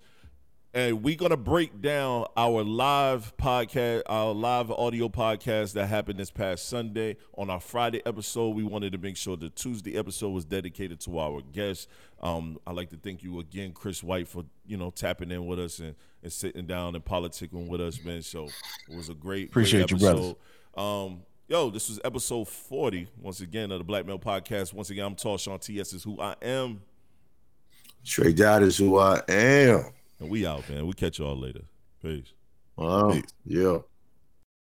and 0.73 1.01
we're 1.03 1.15
gonna 1.15 1.37
break 1.37 1.81
down 1.81 2.25
our 2.37 2.63
live 2.63 3.35
podcast, 3.37 4.03
our 4.05 4.33
live 4.33 4.69
audio 4.69 5.09
podcast 5.09 5.73
that 5.73 5.87
happened 5.87 6.19
this 6.19 6.29
past 6.29 6.69
Sunday. 6.69 7.17
On 7.37 7.49
our 7.49 7.59
Friday 7.59 8.01
episode, 8.05 8.49
we 8.55 8.63
wanted 8.63 8.91
to 8.91 8.99
make 8.99 9.17
sure 9.17 9.35
the 9.35 9.49
Tuesday 9.49 9.97
episode 9.97 10.29
was 10.29 10.45
dedicated 10.45 10.99
to 11.01 11.19
our 11.19 11.41
guests. 11.41 11.87
Um, 12.21 12.59
I'd 12.67 12.75
like 12.75 12.89
to 12.91 12.97
thank 12.97 13.23
you 13.23 13.39
again, 13.39 13.71
Kris 13.71 14.03
White, 14.03 14.27
for 14.27 14.45
you 14.67 14.77
know 14.77 14.91
tapping 14.91 15.31
in 15.31 15.47
with 15.47 15.59
us 15.59 15.79
and, 15.79 15.95
and 16.21 16.31
sitting 16.31 16.67
down 16.67 16.93
and 16.93 17.03
politicking 17.03 17.67
with 17.67 17.81
us, 17.81 18.03
man. 18.03 18.21
So 18.21 18.47
it 18.89 18.95
was 18.95 19.09
a 19.09 19.15
great, 19.15 19.49
Appreciate 19.49 19.89
great 19.89 20.01
you, 20.01 20.07
brothers. 20.07 20.35
Um, 20.77 21.23
yo, 21.47 21.71
this 21.71 21.89
was 21.89 21.99
episode 22.05 22.47
40, 22.47 23.07
once 23.19 23.41
again, 23.41 23.71
of 23.71 23.79
the 23.79 23.83
Black 23.83 24.05
Male 24.05 24.19
Podcast. 24.19 24.73
Once 24.73 24.91
again, 24.91 25.05
I'm 25.05 25.15
TallShon 25.15 25.59
T.S. 25.61 25.93
is 25.93 26.03
who 26.03 26.21
I 26.21 26.35
am. 26.43 26.81
Tre-Dot 28.05 28.63
is 28.63 28.77
who 28.77 28.97
I 28.97 29.21
am. 29.27 29.85
And 30.19 30.29
we 30.29 30.45
out, 30.45 30.69
man. 30.69 30.85
We 30.87 30.93
catch 30.93 31.19
y'all 31.19 31.37
later. 31.37 31.61
Peace. 32.01 32.33
Wow. 32.75 33.11
Peace. 33.11 33.23
Yeah. 33.45 33.79